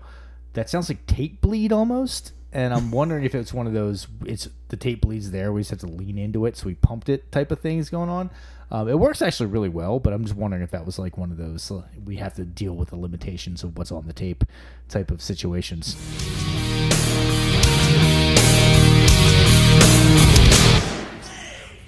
that 0.52 0.68
sounds 0.68 0.88
like 0.88 1.06
tape 1.06 1.40
bleed 1.40 1.72
almost, 1.72 2.32
and 2.52 2.72
I'm 2.72 2.90
wondering 2.92 3.24
if 3.24 3.34
it's 3.34 3.52
one 3.52 3.66
of 3.66 3.72
those 3.72 4.06
it's 4.24 4.48
the 4.68 4.76
tape 4.76 5.02
bleeds 5.02 5.30
there. 5.30 5.52
We 5.52 5.60
just 5.60 5.70
have 5.70 5.80
to 5.80 5.86
lean 5.86 6.18
into 6.18 6.46
it, 6.46 6.56
so 6.56 6.66
we 6.66 6.74
pumped 6.74 7.08
it 7.08 7.32
type 7.32 7.50
of 7.50 7.60
things 7.60 7.90
going 7.90 8.10
on. 8.10 8.30
Um, 8.70 8.86
it 8.88 8.98
works 8.98 9.22
actually 9.22 9.46
really 9.46 9.70
well, 9.70 9.98
but 9.98 10.12
I'm 10.12 10.24
just 10.24 10.36
wondering 10.36 10.62
if 10.62 10.70
that 10.72 10.84
was 10.84 10.98
like 10.98 11.16
one 11.16 11.30
of 11.30 11.38
those 11.38 11.70
uh, 11.70 11.82
we 12.04 12.16
have 12.16 12.34
to 12.34 12.44
deal 12.44 12.74
with 12.74 12.90
the 12.90 12.96
limitations 12.96 13.64
of 13.64 13.78
what's 13.78 13.90
on 13.90 14.06
the 14.06 14.12
tape 14.12 14.44
type 14.88 15.10
of 15.10 15.22
situations. 15.22 15.96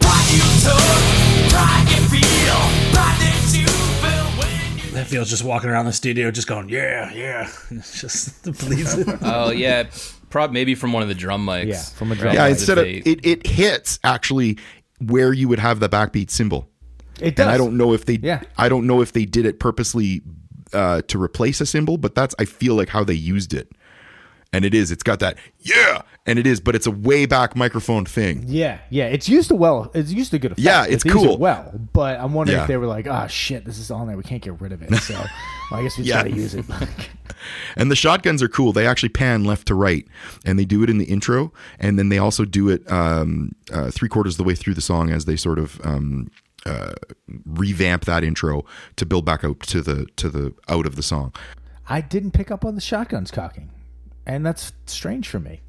Pride 0.01 0.29
you 0.33 0.41
took, 0.63 1.51
pride 1.51 1.87
you 1.91 2.09
feel, 2.09 2.61
pride 2.93 3.19
that 3.21 3.53
you 3.55 3.67
felt 3.67 4.39
when 4.39 4.79
you 4.79 4.91
That 4.93 5.07
feels 5.07 5.31
just 5.31 5.45
walking 5.45 5.71
around 5.71 5.87
the 5.87 5.93
studio, 5.93 6.31
just 6.31 6.49
going, 6.49 6.69
yeah, 6.69 7.13
yeah. 7.13 7.51
Just 7.71 8.43
the 8.45 8.53
bleeds. 8.53 8.97
Oh 9.23 9.51
yeah, 9.51 9.85
prob 10.31 10.53
maybe 10.53 10.75
from 10.75 10.93
one 10.93 11.03
of 11.03 11.09
the 11.09 11.15
drum 11.15 11.47
mics. 11.47 11.67
Yeah, 11.69 11.83
from 11.83 12.13
a 12.13 12.17
drum 12.17 12.35
Yeah. 12.35 12.45
mic. 12.45 12.53
Instead 12.53 12.79
of 12.79 12.87
it, 12.87 13.07
it 13.25 13.47
hits 13.47 13.99
actually 14.05 14.59
where 15.01 15.33
you 15.33 15.49
would 15.49 15.59
have 15.59 15.81
the 15.81 15.89
backbeat 15.89 16.31
cymbal. 16.31 16.69
It 17.21 17.37
does. 17.37 17.45
And 17.45 17.55
I 17.55 17.59
don't 17.59 17.77
know 17.77 17.93
if 17.93 18.07
they. 18.07 18.19
Yeah. 18.23 18.43
I 18.57 18.69
don't 18.69 18.87
know 18.87 19.03
if 19.03 19.13
they 19.13 19.25
did 19.25 19.47
it 19.47 19.61
purposely 19.61 20.23
uh, 20.73 21.03
to 21.03 21.23
replace 21.23 21.61
a 21.61 21.67
cymbal, 21.67 21.99
but 21.99 22.15
that's 22.15 22.35
I 22.39 22.45
feel 22.45 22.75
like 22.75 22.89
how 22.89 23.05
they 23.05 23.15
used 23.15 23.55
it. 23.55 23.73
And 24.53 24.65
it 24.65 24.75
is. 24.75 24.91
It's 24.91 25.05
got 25.05 25.21
that 25.21 25.39
yeah, 25.61 26.03
and 26.27 26.37
it 26.37 26.45
is, 26.45 26.59
but 26.59 26.75
it's 26.75 26.87
a 26.87 26.91
way 26.91 27.25
back 27.25 27.55
microphone 27.55 28.05
thing. 28.05 28.43
Yeah, 28.49 28.79
yeah, 28.91 29.05
it's 29.07 29.29
used 29.29 29.47
to 29.51 29.55
well. 29.55 29.91
It's 29.95 30.11
used 30.13 30.33
to 30.33 30.41
good 30.41 30.51
effect. 30.53 30.65
Yeah, 30.65 30.83
it's 30.89 31.05
used 31.05 31.07
it 31.07 31.27
cool. 31.27 31.39
well, 31.39 31.73
but 31.93 32.19
I'm 32.19 32.35
wondering 32.35 32.57
Yeah. 32.59 32.63
if 32.63 32.69
they 32.69 32.77
were 32.77 32.87
like, 32.89 33.07
"Ah, 33.07 33.29
shit, 33.29 33.65
this 33.65 33.79
is 33.79 33.93
on 33.93 34.09
there. 34.09 34.17
We 34.17 34.25
can't 34.25 34.43
get 34.43 34.61
rid 34.61 34.73
of 34.73 34.83
it." 34.83 34.93
So, 34.97 35.15
well, 35.15 35.81
I 35.81 35.83
guess 35.85 35.97
we 35.97 36.03
just 36.05 36.09
Yeah. 36.09 36.23
gotta 36.25 36.33
use 36.35 36.55
it. 36.57 36.65
And 37.77 37.91
the 37.91 37.97
shotguns 37.97 38.43
are 38.43 38.49
cool. 38.49 38.73
They 38.73 38.87
actually 38.87 39.09
pan 39.11 39.45
left 39.45 39.69
to 39.69 39.75
right, 39.75 40.07
and 40.45 40.59
they 40.59 40.67
do 40.67 40.83
it 40.83 40.91
in 40.91 40.99
the 40.99 41.07
intro, 41.07 41.53
and 41.79 41.99
then 41.99 42.11
they 42.11 42.19
also 42.19 42.45
do 42.45 42.69
it 42.69 42.83
um, 42.93 43.53
uh, 43.73 43.91
three 43.91 44.11
quarters 44.11 44.35
of 44.35 44.39
the 44.39 44.45
way 44.45 44.55
through 44.55 44.75
the 44.75 44.83
song 44.83 45.09
as 45.11 45.25
they 45.25 45.37
sort 45.37 45.59
of 45.59 45.81
um, 45.85 46.31
uh, 46.67 46.93
revamp 47.47 48.05
that 48.05 48.25
intro 48.25 48.65
to 48.97 49.07
build 49.07 49.25
back 49.25 49.43
out 49.45 49.61
to 49.61 49.81
the 49.81 50.07
to 50.17 50.29
the 50.29 50.53
out 50.69 50.85
of 50.87 50.97
the 50.97 51.03
song. 51.03 51.33
I 51.89 52.01
didn't 52.03 52.33
pick 52.33 52.51
up 52.51 52.65
on 52.65 52.75
the 52.75 52.81
shotguns 52.83 53.31
cocking, 53.31 53.71
and 54.35 54.45
that's 54.47 54.73
strange 54.87 55.29
for 55.29 55.41
me. 55.41 55.61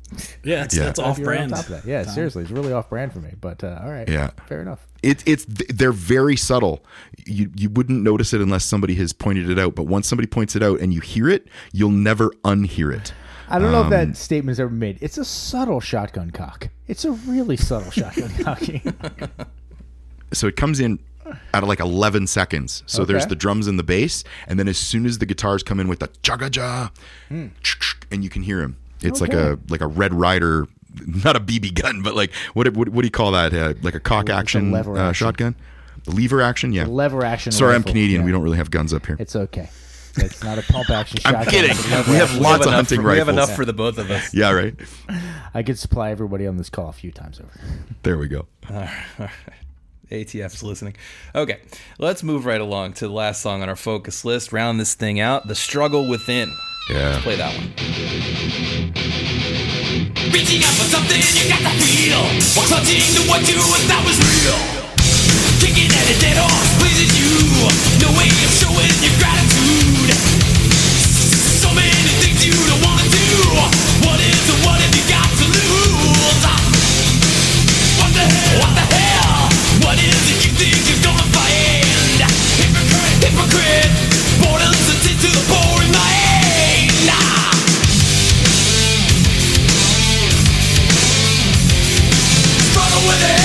yeah, 0.43 0.63
it's, 0.65 0.75
Yeah. 0.75 0.89
it's 0.89 0.99
off 0.99 1.21
brand. 1.21 1.53
of 1.53 1.67
that. 1.69 1.85
Yeah, 1.85 2.03
seriously, 2.03 2.43
it's 2.43 2.51
really 2.51 2.73
off 2.73 2.89
brand 2.89 3.13
for 3.13 3.19
me. 3.19 3.31
But 3.39 3.63
uh, 3.63 3.79
all 3.81 3.89
right, 3.89 4.07
Yeah. 4.09 4.31
fair 4.47 4.61
enough. 4.61 4.85
It, 5.01 5.23
it's 5.25 5.45
they're 5.47 5.93
very 5.93 6.35
subtle. 6.35 6.83
You 7.25 7.49
you 7.55 7.69
wouldn't 7.69 8.01
notice 8.03 8.33
it 8.33 8.41
unless 8.41 8.65
somebody 8.65 8.95
has 8.95 9.13
pointed 9.13 9.49
it 9.49 9.57
out. 9.57 9.73
But 9.75 9.83
once 9.87 10.07
somebody 10.07 10.27
points 10.27 10.55
it 10.55 10.61
out 10.63 10.79
and 10.81 10.93
you 10.93 10.99
hear 11.01 11.29
it, 11.29 11.47
you'll 11.71 11.91
never 11.91 12.29
unhear 12.43 12.93
it. 12.93 13.13
I 13.49 13.59
don't 13.59 13.71
know 13.71 13.79
if 13.81 13.85
Um, 13.85 13.89
that 13.91 14.15
statement 14.17 14.53
is 14.53 14.59
ever 14.59 14.69
made. 14.69 14.97
It's 15.01 15.17
a 15.17 15.25
subtle 15.25 15.79
shotgun 15.81 16.31
cock. 16.31 16.69
It's 16.87 17.03
a 17.05 17.11
really 17.11 17.57
subtle 17.57 17.91
shotgun 17.91 18.29
cocking. 18.43 18.81
so 20.33 20.47
it 20.47 20.55
comes 20.55 20.79
in 20.79 20.99
at 21.53 21.63
like 21.63 21.79
11 21.79 22.27
seconds. 22.27 22.83
So 22.85 23.05
there's 23.05 23.25
the 23.27 23.35
drums 23.35 23.67
and 23.67 23.77
the 23.79 23.83
bass, 23.83 24.23
and 24.47 24.59
then 24.59 24.67
as 24.67 24.77
soon 24.77 25.05
as 25.05 25.17
the 25.19 25.25
guitars 25.25 25.63
come 25.63 25.79
in 25.79 25.87
with 25.87 25.99
the 25.99 26.07
chugga 26.23 26.53
ja, 26.55 26.89
and 27.29 28.23
you 28.23 28.29
can 28.29 28.41
hear 28.43 28.61
him. 28.61 28.77
It's 29.01 29.21
like 29.21 29.33
a 29.33 29.57
like 29.69 29.81
a 29.81 29.87
Red 29.87 30.13
Ryder, 30.13 30.67
not 31.05 31.35
a 31.35 31.39
BB 31.39 31.73
gun, 31.81 32.01
but 32.03 32.15
like 32.15 32.31
what 32.53 32.67
what, 32.75 32.89
what 32.89 33.01
do 33.01 33.07
you 33.07 33.11
call 33.11 33.31
that? 33.31 33.53
Uh, 33.53 33.73
like 33.81 33.95
a 33.95 33.99
cock 33.99 34.29
action, 34.29 34.71
lever 34.71 34.97
uh, 34.97 35.09
action. 35.09 35.25
shotgun, 35.25 35.55
the 36.03 36.11
lever 36.11 36.41
action. 36.41 36.71
Yeah, 36.71 36.85
Lever 36.85 37.25
action. 37.25 37.51
Sorry, 37.51 37.73
I'm. 37.75 37.83
Canadian. 37.83 38.21
Yeah. 38.21 38.25
We 38.25 38.31
don't 38.31 38.43
really 38.43 38.57
have 38.57 38.69
guns 38.71 38.93
up 38.93 39.05
here. 39.07 39.15
It's 39.19 39.35
okay. 39.35 39.69
It's 40.17 40.43
not 40.43 40.57
a 40.59 40.61
pump 40.63 40.89
action 40.89 41.19
I'm 41.25 41.45
kidding. 41.45 41.71
it's 41.71 41.87
a 41.87 41.89
lever 41.89 42.11
We 42.11 42.17
have 42.17 42.27
action. 42.29 42.43
lots 42.43 42.65
of 42.65 42.73
hunting 42.73 43.01
for, 43.01 43.11
We 43.11 43.17
have 43.17 43.27
rifles. 43.29 43.47
enough 43.47 43.55
for 43.55 43.63
the 43.63 43.71
both 43.71 43.97
of 43.97 44.11
us. 44.11 44.33
yeah, 44.33 44.51
right. 44.51 44.75
I 45.53 45.63
could 45.63 45.79
supply 45.79 46.11
everybody 46.11 46.45
on 46.47 46.57
this 46.57 46.69
call 46.69 46.89
a 46.89 46.93
few 46.93 47.13
times 47.13 47.39
over. 47.39 47.49
There 48.03 48.17
we 48.17 48.27
go. 48.27 48.45
ATF's 50.11 50.61
listening. 50.63 50.95
Okay, 51.33 51.59
let's 51.97 52.21
move 52.23 52.45
right 52.45 52.61
along 52.61 52.93
to 52.93 53.07
the 53.07 53.13
last 53.13 53.41
song 53.41 53.61
on 53.61 53.69
our 53.69 53.75
focus 53.75 54.23
list. 54.25 54.51
Round 54.51 54.79
this 54.79 54.93
thing 54.93 55.19
out. 55.19 55.47
The 55.47 55.55
struggle 55.55 56.09
within. 56.09 56.51
Yeah. 56.89 57.09
Let's 57.11 57.23
Play 57.23 57.35
that 57.37 57.55
one. 57.55 57.71
Reaching 60.31 60.63
out 60.63 60.75
for 60.75 60.87
something 60.87 61.19
you 61.19 61.49
got 61.49 61.59
to 61.63 61.73
feel 61.81 62.19
While 62.55 62.67
clutching 62.67 63.03
to 63.15 63.21
what 63.27 63.43
you 63.47 63.59
thought 63.89 64.03
was 64.07 64.15
real 64.19 64.59
Kicking 65.59 65.91
at 65.91 66.07
a 66.07 66.15
dead 66.23 66.37
horse 66.39 66.71
pleases 66.79 67.11
you 67.19 67.31
No 67.99 68.09
way 68.15 68.31
of 68.31 68.51
showing 68.55 68.95
your 69.03 69.15
gratitude 69.19 70.13
So 71.59 71.69
many 71.75 72.13
things 72.23 72.45
you 72.47 72.55
don't 72.55 72.79
want 72.79 73.01
to 73.03 73.07
do 73.11 73.27
What 74.07 74.19
is 74.23 74.45
and 74.55 74.61
what 74.63 74.79
have 74.79 74.93
you 74.95 75.05
got 75.11 75.27
to 75.27 75.45
lose? 75.51 76.43
What 77.99 78.11
the 78.15 78.23
hell? 78.23 78.59
What 78.61 78.73
the 78.75 78.80
you 79.99 80.51
think 80.55 80.87
you're 80.87 81.03
gonna 81.03 81.27
find? 81.35 81.83
Hypocrite, 82.55 83.23
hypocrite 83.23 83.91
Boredom's 84.39 84.87
a 84.87 84.95
tip 85.03 85.19
to 85.19 85.27
the 85.27 85.43
mind 85.91 86.91
Nah 87.05 87.51
Struggle 92.71 93.03
with 93.07 93.35
it. 93.35 93.40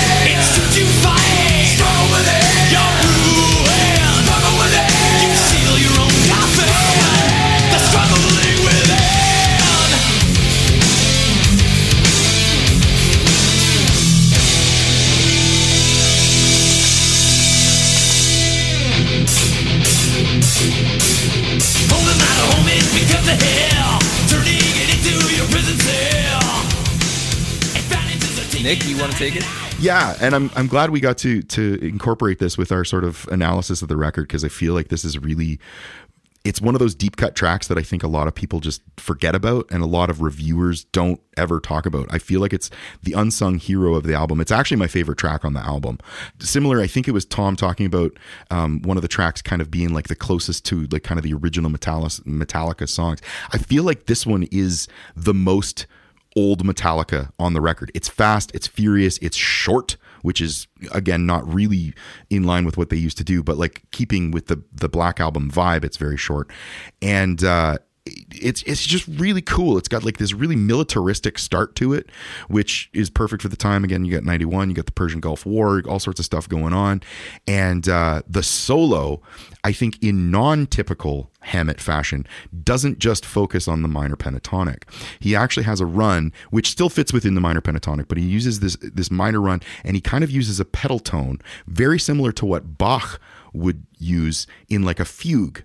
Want 29.07 29.17
to 29.17 29.23
take 29.23 29.35
it? 29.35 29.45
Yeah, 29.79 30.15
and 30.21 30.35
I'm 30.35 30.51
I'm 30.55 30.67
glad 30.67 30.89
we 30.89 30.99
got 30.99 31.17
to 31.19 31.41
to 31.41 31.79
incorporate 31.81 32.39
this 32.39 32.57
with 32.57 32.71
our 32.71 32.83
sort 32.83 33.03
of 33.03 33.27
analysis 33.31 33.81
of 33.81 33.87
the 33.87 33.97
record 33.97 34.23
because 34.27 34.43
I 34.43 34.49
feel 34.49 34.73
like 34.73 34.89
this 34.89 35.05
is 35.05 35.17
really 35.19 35.59
it's 36.43 36.61
one 36.61 36.75
of 36.75 36.79
those 36.79 36.95
deep 36.95 37.17
cut 37.17 37.35
tracks 37.35 37.67
that 37.67 37.77
I 37.77 37.83
think 37.83 38.03
a 38.03 38.07
lot 38.07 38.27
of 38.27 38.33
people 38.33 38.61
just 38.61 38.81
forget 38.95 39.35
about 39.35 39.67
and 39.69 39.83
a 39.83 39.85
lot 39.85 40.09
of 40.09 40.21
reviewers 40.21 40.85
don't 40.85 41.19
ever 41.35 41.59
talk 41.59 41.85
about. 41.85 42.07
I 42.09 42.19
feel 42.19 42.39
like 42.39 42.53
it's 42.53 42.69
the 43.03 43.11
unsung 43.13 43.59
hero 43.59 43.95
of 43.95 44.03
the 44.03 44.13
album. 44.13 44.39
It's 44.39 44.51
actually 44.51 44.77
my 44.77 44.87
favorite 44.87 45.17
track 45.17 45.43
on 45.43 45.53
the 45.53 45.59
album. 45.59 45.99
Similar, 46.39 46.79
I 46.79 46.87
think 46.87 47.05
it 47.05 47.11
was 47.11 47.25
Tom 47.25 47.57
talking 47.57 47.85
about 47.85 48.17
um, 48.49 48.81
one 48.83 48.97
of 48.97 49.01
the 49.01 49.09
tracks 49.09 49.41
kind 49.41 49.61
of 49.61 49.69
being 49.69 49.93
like 49.93 50.07
the 50.07 50.15
closest 50.15 50.63
to 50.65 50.85
like 50.85 51.03
kind 51.03 51.19
of 51.19 51.23
the 51.23 51.33
original 51.33 51.69
Metallica, 51.69 52.21
Metallica 52.23 52.87
songs. 52.87 53.19
I 53.51 53.57
feel 53.57 53.83
like 53.83 54.05
this 54.05 54.25
one 54.25 54.43
is 54.43 54.87
the 55.17 55.33
most 55.33 55.85
old 56.37 56.63
Metallica 56.63 57.31
on 57.39 57.53
the 57.53 57.61
record. 57.61 57.91
It's 57.95 58.07
fast, 58.07 58.51
it's 58.53 58.67
furious, 58.67 59.17
it's 59.17 59.35
short, 59.35 59.97
which 60.21 60.39
is 60.39 60.67
again 60.91 61.25
not 61.25 61.51
really 61.51 61.95
in 62.29 62.43
line 62.43 62.63
with 62.63 62.77
what 62.77 62.89
they 62.91 62.95
used 62.97 63.17
to 63.17 63.23
do, 63.23 63.41
but 63.41 63.57
like 63.57 63.81
keeping 63.91 64.29
with 64.29 64.45
the 64.45 64.63
the 64.71 64.87
Black 64.87 65.19
Album 65.19 65.49
vibe, 65.49 65.83
it's 65.83 65.97
very 65.97 66.17
short. 66.17 66.51
And 67.01 67.43
uh 67.43 67.79
it's 68.31 68.63
it's 68.63 68.85
just 68.85 69.07
really 69.07 69.41
cool. 69.41 69.77
It's 69.77 69.87
got 69.87 70.03
like 70.03 70.17
this 70.17 70.33
really 70.33 70.55
militaristic 70.55 71.37
start 71.39 71.75
to 71.75 71.93
it, 71.93 72.09
which 72.47 72.89
is 72.93 73.09
perfect 73.09 73.41
for 73.41 73.49
the 73.49 73.55
time. 73.55 73.83
Again, 73.83 74.05
you 74.05 74.11
got 74.11 74.23
91, 74.23 74.69
you 74.69 74.75
got 74.75 74.85
the 74.85 74.91
Persian 74.91 75.19
Gulf 75.19 75.45
War, 75.45 75.81
all 75.87 75.99
sorts 75.99 76.19
of 76.19 76.25
stuff 76.25 76.47
going 76.47 76.73
on. 76.73 77.01
And 77.47 77.87
uh 77.87 78.21
the 78.27 78.43
solo, 78.43 79.21
I 79.63 79.71
think 79.71 80.01
in 80.03 80.31
non-typical 80.31 81.31
Hammett 81.41 81.79
fashion, 81.79 82.25
doesn't 82.63 82.99
just 82.99 83.25
focus 83.25 83.67
on 83.67 83.81
the 83.81 83.87
minor 83.87 84.15
pentatonic. 84.15 84.83
He 85.19 85.35
actually 85.35 85.63
has 85.63 85.79
a 85.79 85.85
run 85.85 86.33
which 86.49 86.69
still 86.69 86.89
fits 86.89 87.13
within 87.13 87.35
the 87.35 87.41
minor 87.41 87.61
pentatonic, 87.61 88.07
but 88.07 88.17
he 88.17 88.25
uses 88.25 88.59
this 88.59 88.77
this 88.81 89.11
minor 89.11 89.41
run 89.41 89.61
and 89.83 89.95
he 89.95 90.01
kind 90.01 90.23
of 90.23 90.31
uses 90.31 90.59
a 90.59 90.65
pedal 90.65 90.99
tone 90.99 91.39
very 91.67 91.99
similar 91.99 92.31
to 92.33 92.45
what 92.45 92.77
Bach 92.77 93.19
would 93.53 93.85
use 93.97 94.47
in 94.69 94.83
like 94.83 94.99
a 94.99 95.05
fugue. 95.05 95.63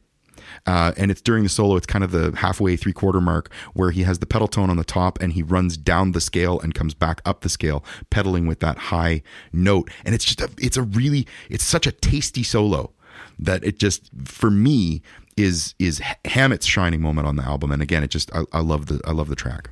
Uh, 0.67 0.93
and 0.97 1.11
it's 1.11 1.21
during 1.21 1.43
the 1.43 1.49
solo, 1.49 1.77
it's 1.77 1.87
kind 1.87 2.05
of 2.05 2.13
the 2.13 2.33
halfway, 2.37 2.77
three 2.77 2.93
quarter 2.93 3.21
mark 3.21 3.53
where 3.75 3.91
he 3.91 4.05
has 4.05 4.21
the 4.21 4.27
pedal 4.27 4.47
tone 4.47 4.71
on 4.71 4.77
the 4.77 4.85
top 4.85 5.21
and 5.21 5.33
he 5.33 5.43
runs 5.43 5.77
down 5.77 6.13
the 6.13 6.21
scale 6.21 6.61
and 6.61 6.75
comes 6.75 6.95
back 6.95 7.21
up 7.25 7.41
the 7.41 7.49
scale, 7.49 7.85
pedaling 8.11 8.47
with 8.47 8.61
that 8.61 8.79
high 8.79 9.23
note. 9.53 9.91
And 10.05 10.15
it's 10.15 10.25
just, 10.25 10.41
a, 10.41 10.49
it's 10.59 10.77
a 10.77 10.83
really, 10.83 11.27
it's 11.51 11.65
such 11.65 11.87
a 11.87 11.93
tasty 11.93 12.43
solo 12.43 12.93
that 13.39 13.65
it 13.65 13.79
just, 13.79 14.11
for 14.25 14.51
me, 14.51 15.03
is 15.37 15.75
is 15.79 16.01
Hammett's 16.27 16.67
shining 16.67 17.01
moment 17.01 17.27
on 17.27 17.37
the 17.37 17.43
album. 17.43 17.73
And 17.73 17.83
again, 17.83 18.05
it 18.05 18.11
just, 18.11 18.33
I, 18.35 18.43
I 18.53 18.61
love 18.61 18.87
the, 18.87 19.01
I 19.05 19.13
love 19.13 19.29
the 19.29 19.35
track. 19.35 19.71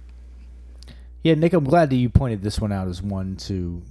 Yeah, 1.22 1.34
Nick, 1.34 1.52
I'm 1.52 1.64
glad 1.64 1.90
that 1.90 1.96
you 1.96 2.08
pointed 2.08 2.42
this 2.42 2.58
one 2.60 2.72
out 2.72 2.88
as 2.88 3.02
one 3.02 3.36
to 3.36 3.82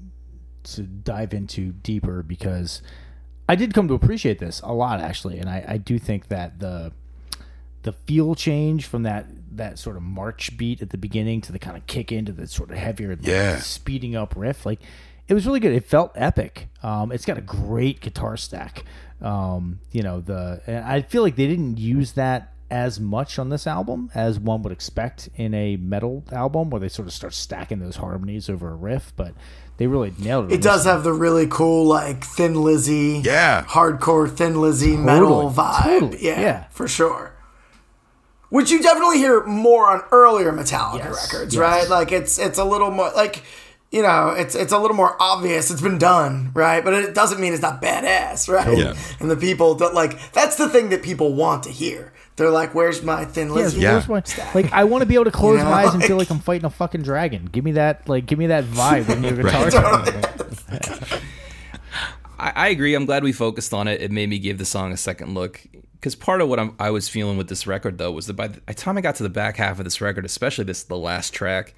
to 0.64 0.82
dive 0.84 1.34
into 1.34 1.72
deeper 1.72 2.24
because 2.24 2.82
I 3.50 3.56
did 3.56 3.74
come 3.74 3.88
to 3.90 3.94
appreciate 3.96 4.40
this 4.40 4.62
a 4.64 4.72
lot 4.74 5.02
actually, 5.02 5.40
and 5.40 5.50
I, 5.50 5.66
I 5.68 5.78
do 5.78 6.00
think 6.00 6.28
that 6.30 6.60
the 6.60 6.92
the 7.84 7.92
feel 7.94 8.36
change 8.36 8.86
from 8.86 9.04
that 9.04 9.26
that 9.56 9.80
sort 9.80 9.96
of 9.98 10.04
march 10.04 10.56
beat 10.58 10.82
at 10.82 10.92
the 10.92 10.98
beginning 10.98 11.42
to 11.42 11.52
the 11.52 11.60
kind 11.60 11.76
of 11.76 11.86
kick 11.88 12.12
into 12.12 12.32
the 12.32 12.46
sort 12.48 12.72
of 12.72 12.78
heavier, 12.78 13.10
like, 13.16 13.26
Yeah. 13.26 13.58
speeding 13.60 14.16
up 14.16 14.34
riff, 14.38 14.66
like 14.66 14.80
it 15.28 15.34
was 15.34 15.46
really 15.46 15.60
good. 15.60 15.74
It 15.74 15.86
felt 15.86 16.12
epic. 16.16 16.70
Um, 16.82 17.12
it's 17.12 17.26
got 17.26 17.38
a 17.38 17.42
great 17.42 18.02
guitar 18.02 18.36
stack. 18.38 18.84
Um, 19.22 19.80
you 19.92 20.02
know 20.04 20.22
the, 20.22 20.62
and 20.66 20.86
I 20.86 21.02
feel 21.02 21.24
like 21.24 21.36
they 21.36 21.48
didn't 21.48 21.78
use 21.78 22.14
that 22.14 22.54
as 22.72 23.00
much 23.00 23.40
on 23.40 23.50
this 23.50 23.66
album 23.66 24.12
as 24.14 24.40
one 24.40 24.62
would 24.62 24.72
expect 24.72 25.28
in 25.36 25.54
a 25.56 25.76
metal 25.78 26.24
album 26.32 26.70
where 26.70 26.80
they 26.80 26.88
sort 26.90 27.08
of 27.08 27.14
start 27.14 27.34
stacking 27.34 27.80
those 27.80 27.96
harmonies 27.98 28.48
over 28.50 28.70
a 28.70 28.76
riff, 28.76 29.12
but 29.16 29.34
they 29.80 29.88
really 29.88 30.14
nailed 30.20 30.52
it. 30.52 30.56
It 30.56 30.62
does 30.62 30.86
have 30.86 31.04
the 31.04 31.14
really 31.14 31.48
cool, 31.48 31.86
like 31.86 32.24
Thin 32.24 32.54
Lizzy, 32.64 33.22
Yeah. 33.26 33.64
hardcore 33.68 34.30
Thin 34.30 34.62
Lizzy 34.62 34.96
metal 34.96 35.50
vibe. 35.52 35.84
totally, 35.84 36.24
Yeah, 36.26 36.40
yeah. 36.42 36.64
for 36.70 36.88
sure. 36.88 37.32
Which 38.50 38.72
you 38.72 38.82
definitely 38.82 39.18
hear 39.20 39.44
more 39.46 39.90
on 39.92 40.02
earlier 40.12 40.52
Metallica 40.52 40.98
Yes, 41.06 41.32
records, 41.34 41.54
yes. 41.56 41.60
right? 41.62 41.88
Like 41.90 42.12
it's 42.12 42.38
it's 42.40 42.58
a 42.58 42.64
little 42.66 42.90
more 42.92 43.12
like 43.16 43.44
you 43.92 44.02
know 44.02 44.30
it's 44.30 44.56
it's 44.56 44.74
a 44.74 44.78
little 44.80 44.96
more 44.98 45.16
obvious. 45.20 45.70
It's 45.70 45.82
been 45.82 46.00
done, 46.00 46.52
right? 46.56 46.84
But 46.84 46.94
it 46.96 47.14
doesn't 47.14 47.40
mean 47.40 47.54
it's 47.54 47.62
not 47.62 47.80
badass, 47.82 48.50
right? 48.50 48.76
Yeah. 48.78 48.94
And 49.20 49.30
the 49.30 49.38
people 49.38 49.76
that 49.76 49.94
like 49.94 50.32
that's 50.34 50.56
the 50.56 50.68
thing 50.68 50.90
that 50.90 51.04
people 51.04 51.34
want 51.34 51.64
to 51.64 51.70
hear. 51.70 52.12
They're 52.40 52.50
like, 52.50 52.74
"Where's 52.74 53.04
my 53.04 53.26
Thin 53.26 53.50
Yeah, 53.50 53.54
Lizzy?" 53.54 53.82
Yeah. 53.82 54.04
where's 54.08 54.08
my- 54.38 54.52
like 54.56 54.74
I 54.74 54.86
want 54.86 55.04
to 55.04 55.06
be 55.06 55.14
able 55.14 55.26
to 55.26 55.32
close 55.42 55.58
You 55.60 55.64
know, 55.64 55.70
my 55.70 55.86
eyes 55.86 55.94
and 55.94 56.04
feel 56.04 56.18
like- 56.18 56.30
like 56.30 56.36
I'm 56.38 56.42
fighting 56.44 56.66
a 56.66 56.70
fucking 56.72 57.04
dragon. 57.04 57.46
Give 57.52 57.64
me 57.64 57.74
that, 57.74 58.10
like, 58.10 58.26
give 58.26 58.40
me 58.40 58.48
that 58.48 58.64
vibe 58.66 59.08
when 59.08 59.24
your 59.24 59.36
guitar. 59.44 59.70
I, 62.40 62.52
I 62.56 62.68
agree. 62.70 62.96
I'm 62.96 63.06
glad 63.06 63.24
we 63.24 63.32
focused 63.34 63.74
on 63.74 63.88
it. 63.88 64.02
It 64.02 64.12
made 64.12 64.30
me 64.30 64.40
give 64.40 64.58
the 64.58 64.66
song 64.66 64.92
a 64.92 64.98
second 64.98 65.34
look. 65.34 65.62
Because 65.94 66.16
part 66.16 66.40
of 66.42 66.48
what 66.48 66.60
I'm, 66.60 66.74
I 66.80 66.90
was 66.92 67.10
feeling 67.10 67.38
with 67.38 67.50
this 67.50 67.68
record, 67.68 67.98
though, 67.98 68.12
was 68.12 68.28
that 68.28 68.34
by 68.34 68.48
the 68.48 68.74
time 68.74 68.98
I 68.98 69.02
got 69.02 69.16
to 69.16 69.24
the 69.24 69.30
back 69.30 69.58
half 69.58 69.78
of 69.80 69.84
this 69.84 70.00
record, 70.00 70.26
especially 70.26 70.64
this 70.64 70.84
the 70.84 70.96
last 70.98 71.34
track, 71.34 71.74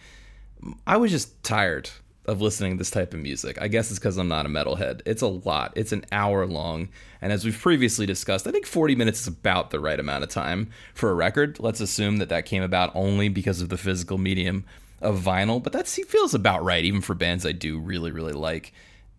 I 0.86 0.98
was 0.98 1.10
just 1.10 1.44
tired 1.44 1.90
of 2.26 2.42
listening 2.42 2.74
to 2.74 2.78
this 2.78 2.92
type 2.92 3.14
of 3.14 3.20
music. 3.20 3.60
I 3.62 3.68
guess 3.68 3.90
it's 3.90 4.00
because 4.00 4.18
I'm 4.18 4.28
not 4.28 4.46
a 4.46 4.50
metalhead. 4.50 5.02
It's 5.06 5.22
a 5.22 5.28
lot. 5.28 5.74
It's 5.76 5.92
an 5.92 6.06
hour 6.12 6.46
long, 6.46 6.90
and 7.22 7.32
as 7.32 7.44
we've 7.44 7.58
previously 7.58 8.06
discussed, 8.06 8.48
I 8.48 8.52
think 8.52 8.66
40 8.66 8.96
minutes 8.96 9.22
is 9.22 9.28
about 9.28 9.72
the 9.72 9.80
right 9.80 10.00
amount 10.00 10.24
of 10.24 10.30
time 10.30 10.70
for 10.94 11.10
a 11.10 11.16
record. 11.16 11.60
Let's 11.60 11.82
assume 11.82 12.18
that 12.18 12.30
that 12.30 12.46
came 12.46 12.64
about 12.64 12.96
only 12.96 13.30
because 13.30 13.62
of 13.62 13.70
the 13.70 13.78
physical 13.78 14.18
medium 14.18 14.66
of 15.02 15.20
vinyl, 15.20 15.62
but 15.62 15.74
that 15.74 15.88
feels 15.88 16.34
about 16.34 16.64
right, 16.64 16.84
even 16.84 17.02
for 17.02 17.16
bands 17.16 17.46
I 17.46 17.54
do 17.54 17.80
really, 17.80 18.12
really 18.12 18.34
like 18.34 18.72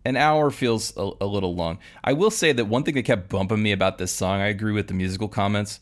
an 0.05 0.17
hour 0.17 0.51
feels 0.51 0.95
a, 0.97 1.11
a 1.21 1.25
little 1.25 1.55
long. 1.55 1.79
I 2.03 2.13
will 2.13 2.31
say 2.31 2.51
that 2.51 2.65
one 2.65 2.83
thing 2.83 2.95
that 2.95 3.03
kept 3.03 3.29
bumping 3.29 3.63
me 3.63 3.71
about 3.71 3.97
this 3.97 4.11
song, 4.11 4.41
I 4.41 4.47
agree 4.47 4.73
with 4.73 4.87
the 4.87 4.93
musical 4.93 5.27
comments. 5.27 5.79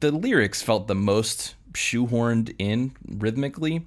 The 0.00 0.12
lyrics 0.12 0.62
felt 0.62 0.86
the 0.86 0.94
most 0.94 1.54
shoehorned 1.72 2.54
in 2.58 2.92
rhythmically. 3.06 3.86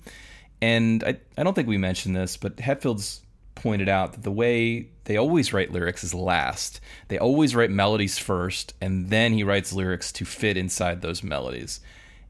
And 0.61 1.03
I, 1.03 1.17
I 1.37 1.43
don't 1.43 1.53
think 1.53 1.67
we 1.67 1.77
mentioned 1.77 2.15
this, 2.15 2.37
but 2.37 2.59
Hetfield's 2.59 3.21
pointed 3.55 3.89
out 3.89 4.13
that 4.13 4.23
the 4.23 4.31
way 4.31 4.87
they 5.05 5.17
always 5.17 5.53
write 5.53 5.71
lyrics 5.71 6.03
is 6.03 6.13
last. 6.13 6.79
They 7.07 7.17
always 7.17 7.55
write 7.55 7.71
melodies 7.71 8.17
first, 8.17 8.73
and 8.81 9.09
then 9.09 9.33
he 9.33 9.43
writes 9.43 9.73
lyrics 9.73 10.11
to 10.13 10.25
fit 10.25 10.57
inside 10.57 11.01
those 11.01 11.23
melodies. 11.23 11.79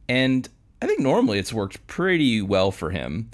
And 0.08 0.48
I 0.82 0.88
think 0.88 1.00
normally 1.00 1.40
it's 1.40 1.54
worked 1.54 1.86
pretty 1.88 2.42
well 2.42 2.72
for 2.72 2.90
him 2.90 3.30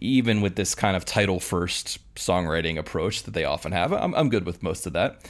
even 0.00 0.40
with 0.40 0.56
this 0.56 0.74
kind 0.74 0.96
of 0.96 1.04
title 1.04 1.38
first 1.38 1.98
songwriting 2.16 2.78
approach 2.78 3.22
that 3.24 3.32
they 3.32 3.44
often 3.44 3.72
have. 3.72 3.92
I'm, 3.92 4.14
I'm 4.14 4.30
good 4.30 4.46
with 4.46 4.62
most 4.62 4.86
of 4.86 4.94
that. 4.94 5.22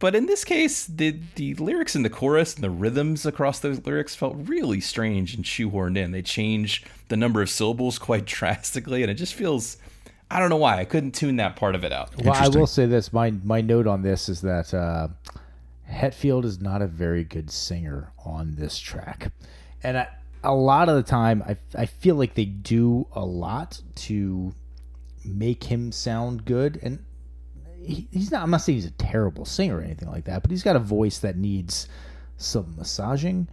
But 0.00 0.14
in 0.14 0.24
this 0.26 0.44
case, 0.44 0.86
the 0.86 1.20
the 1.36 1.54
lyrics 1.54 1.94
in 1.94 2.02
the 2.02 2.10
chorus 2.10 2.54
and 2.54 2.64
the 2.64 2.70
rhythms 2.70 3.26
across 3.26 3.60
those 3.60 3.84
lyrics 3.86 4.16
felt 4.16 4.34
really 4.36 4.80
strange 4.80 5.34
and 5.34 5.44
shoehorned 5.44 5.98
in. 5.98 6.10
They 6.10 6.22
change 6.22 6.82
the 7.08 7.16
number 7.16 7.42
of 7.42 7.50
syllables 7.50 7.98
quite 8.08 8.24
drastically, 8.24 9.02
and 9.02 9.10
it 9.10 9.14
just 9.14 9.34
feels 9.34 9.76
I 10.30 10.38
don't 10.38 10.48
know 10.48 10.56
why 10.56 10.78
I 10.78 10.84
couldn't 10.86 11.12
tune 11.12 11.36
that 11.36 11.54
part 11.54 11.74
of 11.74 11.84
it 11.84 11.92
out. 11.92 12.16
Well, 12.24 12.34
I 12.34 12.48
will 12.48 12.66
say 12.66 12.86
this. 12.86 13.12
My 13.12 13.30
my 13.30 13.60
note 13.60 13.86
on 13.86 14.00
this 14.00 14.30
is 14.30 14.40
that 14.40 14.72
uh, 14.72 15.08
Hetfield 15.88 16.44
is 16.44 16.60
not 16.60 16.80
a 16.80 16.86
very 16.86 17.22
good 17.22 17.50
singer 17.50 18.12
on 18.24 18.54
this 18.56 18.78
track, 18.78 19.32
and 19.82 19.98
I, 19.98 20.08
a 20.42 20.54
lot 20.54 20.88
of 20.88 20.96
the 20.96 21.02
time, 21.02 21.42
I 21.46 21.56
I 21.74 21.84
feel 21.84 22.14
like 22.14 22.34
they 22.34 22.46
do 22.46 23.06
a 23.12 23.24
lot 23.24 23.82
to 23.96 24.54
make 25.26 25.64
him 25.64 25.92
sound 25.92 26.46
good, 26.46 26.78
and 26.82 27.04
he, 27.82 28.08
he's 28.10 28.30
not. 28.30 28.42
I'm 28.42 28.50
not 28.50 28.58
saying 28.58 28.76
he's 28.76 28.86
a 28.86 28.92
terrible 28.92 29.44
singer 29.44 29.78
or 29.78 29.82
anything 29.82 30.10
like 30.10 30.24
that, 30.24 30.42
but 30.42 30.50
he's 30.50 30.62
got 30.62 30.76
a 30.76 30.80
voice 30.80 31.18
that 31.18 31.36
needs 31.36 31.88
some 32.36 32.74
massaging, 32.76 33.48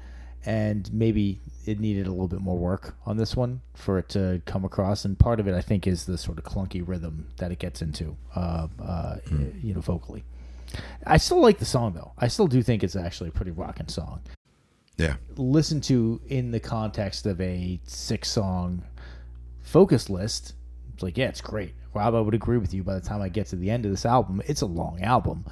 and 0.46 0.92
maybe 0.94 1.40
it 1.66 1.80
needed 1.80 2.08
a 2.08 2.12
little 2.12 2.28
bit 2.28 2.40
more 2.40 2.58
work 2.58 2.96
on 3.06 3.18
this 3.18 3.36
one 3.36 3.62
for 3.76 4.00
it 4.00 4.10
to 4.10 4.42
come 4.46 4.64
across. 4.64 5.06
And 5.06 5.20
part 5.20 5.40
of 5.40 5.48
it, 5.48 5.54
I 5.54 5.62
think, 5.62 5.86
is 5.86 6.06
the 6.06 6.18
sort 6.18 6.38
of 6.38 6.46
clunky 6.46 6.88
rhythm 6.88 7.28
that 7.38 7.52
it 7.52 7.60
gets 7.60 7.82
into, 7.82 8.16
uh, 8.36 8.68
uh, 8.82 9.18
you 9.62 9.74
know, 9.74 9.82
vocally. 9.82 10.24
I 11.06 11.18
still 11.18 11.42
like 11.42 11.60
the 11.60 11.66
song 11.66 11.94
though. 11.94 12.12
I 12.18 12.28
still 12.28 12.48
do 12.48 12.62
think 12.62 12.84
it's 12.84 12.96
actually 12.96 13.30
a 13.30 13.32
pretty 13.32 13.52
rocking 13.52 13.88
song. 13.88 14.22
Yeah. 14.98 15.16
Listen 15.36 15.80
to 15.82 16.20
in 16.28 16.52
the 16.52 16.60
context 16.60 17.26
of 17.26 17.40
a 17.40 17.80
six 17.84 18.30
song 18.30 18.84
focus 19.62 20.10
list. 20.10 20.54
It's 20.94 21.04
like, 21.04 21.18
yeah, 21.18 21.28
it's 21.28 21.42
great. 21.42 21.76
Rob, 21.98 22.16
I 22.16 22.22
would 22.22 22.36
agree 22.36 22.58
with 22.58 22.74
you. 22.74 22.84
By 22.84 22.94
the 22.94 23.02
time 23.02 23.22
I 23.22 23.30
get 23.30 23.48
to 23.48 23.56
the 23.56 23.70
end 23.70 23.86
of 23.86 23.92
this 23.92 24.06
album, 24.06 24.42
it's 24.46 24.62
a 24.62 24.66
long 24.66 25.02
album, 25.02 25.46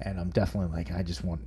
and 0.00 0.20
I'm 0.20 0.30
definitely 0.30 0.76
like, 0.76 0.92
I 0.92 1.02
just 1.02 1.24
want 1.24 1.40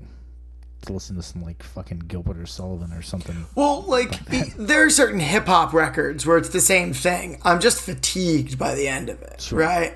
to 0.84 0.94
listen 0.94 1.16
to 1.18 1.22
some 1.22 1.44
like 1.44 1.62
fucking 1.62 2.00
Gilbert 2.00 2.38
or 2.38 2.46
Sullivan 2.46 2.92
or 2.94 3.02
something. 3.02 3.46
Well, 3.56 3.82
like 3.84 4.26
there 4.58 4.86
are 4.86 4.90
certain 4.90 5.20
hip 5.20 5.46
hop 5.46 5.74
records 5.74 6.26
where 6.26 6.38
it's 6.38 6.50
the 6.50 6.62
same 6.62 6.94
thing. 6.94 7.40
I'm 7.44 7.60
just 7.60 7.82
fatigued 7.82 8.58
by 8.58 8.76
the 8.76 8.88
end 8.88 9.10
of 9.10 9.22
it, 9.22 9.52
right? 9.52 9.94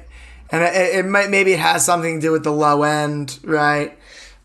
And 0.51 0.63
it, 0.63 0.97
it 0.97 1.05
might 1.05 1.29
maybe 1.29 1.53
it 1.53 1.59
has 1.59 1.85
something 1.85 2.19
to 2.19 2.27
do 2.27 2.31
with 2.31 2.43
the 2.43 2.51
low 2.51 2.83
end, 2.83 3.39
right? 3.43 3.97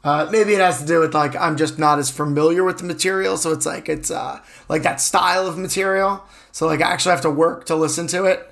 Uh, 0.05 0.29
maybe 0.31 0.55
it 0.55 0.61
has 0.61 0.81
to 0.81 0.87
do 0.87 1.01
with 1.01 1.13
like 1.13 1.37
I'm 1.37 1.57
just 1.57 1.79
not 1.79 1.99
as 1.99 2.11
familiar 2.11 2.65
with 2.65 2.79
the 2.79 2.85
material, 2.85 3.37
so 3.37 3.53
it's 3.53 3.67
like 3.67 3.89
it's 3.89 4.11
uh, 4.11 4.41
like 4.69 4.83
that 4.85 5.01
style 5.01 5.47
of 5.47 5.59
material. 5.59 6.25
So 6.53 6.67
like 6.67 6.81
I 6.81 6.93
actually 6.93 7.11
have 7.11 7.21
to 7.23 7.31
work 7.31 7.67
to 7.67 7.77
listen 7.77 8.07
to 8.09 8.25
it. 8.25 8.51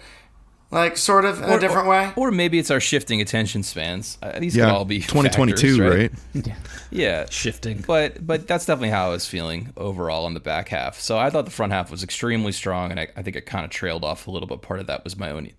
Like 0.70 0.96
sort 0.96 1.24
of 1.24 1.42
in 1.42 1.50
a 1.50 1.60
different 1.60 1.88
way. 1.88 2.12
Or 2.16 2.30
maybe 2.30 2.58
it's 2.58 2.70
our 2.70 2.80
shifting 2.80 3.20
attention 3.20 3.62
spans. 3.62 4.18
Uh, 4.20 4.38
these 4.38 4.54
could 4.54 4.64
all 4.64 4.84
be 4.84 5.00
2022, 5.00 5.78
factors, 5.78 6.10
right? 6.34 6.56
Yeah, 6.90 7.26
Shifting. 7.30 7.84
but 7.86 8.26
but 8.26 8.46
that's 8.46 8.64
definitely 8.66 8.90
how 8.90 9.08
I 9.08 9.10
was 9.10 9.26
feeling 9.26 9.72
overall 9.76 10.24
on 10.24 10.34
the 10.34 10.40
back 10.40 10.68
half. 10.68 10.98
So 11.00 11.18
I 11.18 11.30
thought 11.30 11.44
the 11.44 11.50
front 11.50 11.72
half 11.72 11.90
was 11.90 12.02
extremely 12.02 12.52
strong, 12.52 12.90
and 12.90 12.98
I, 13.00 13.08
I 13.16 13.22
think 13.22 13.36
it 13.36 13.42
kind 13.46 13.64
of 13.64 13.70
trailed 13.70 14.04
off 14.04 14.26
a 14.26 14.30
little 14.30 14.46
bit. 14.48 14.62
Part 14.62 14.80
of 14.80 14.86
that 14.86 15.04
was 15.04 15.16
my 15.16 15.30
own 15.30 15.50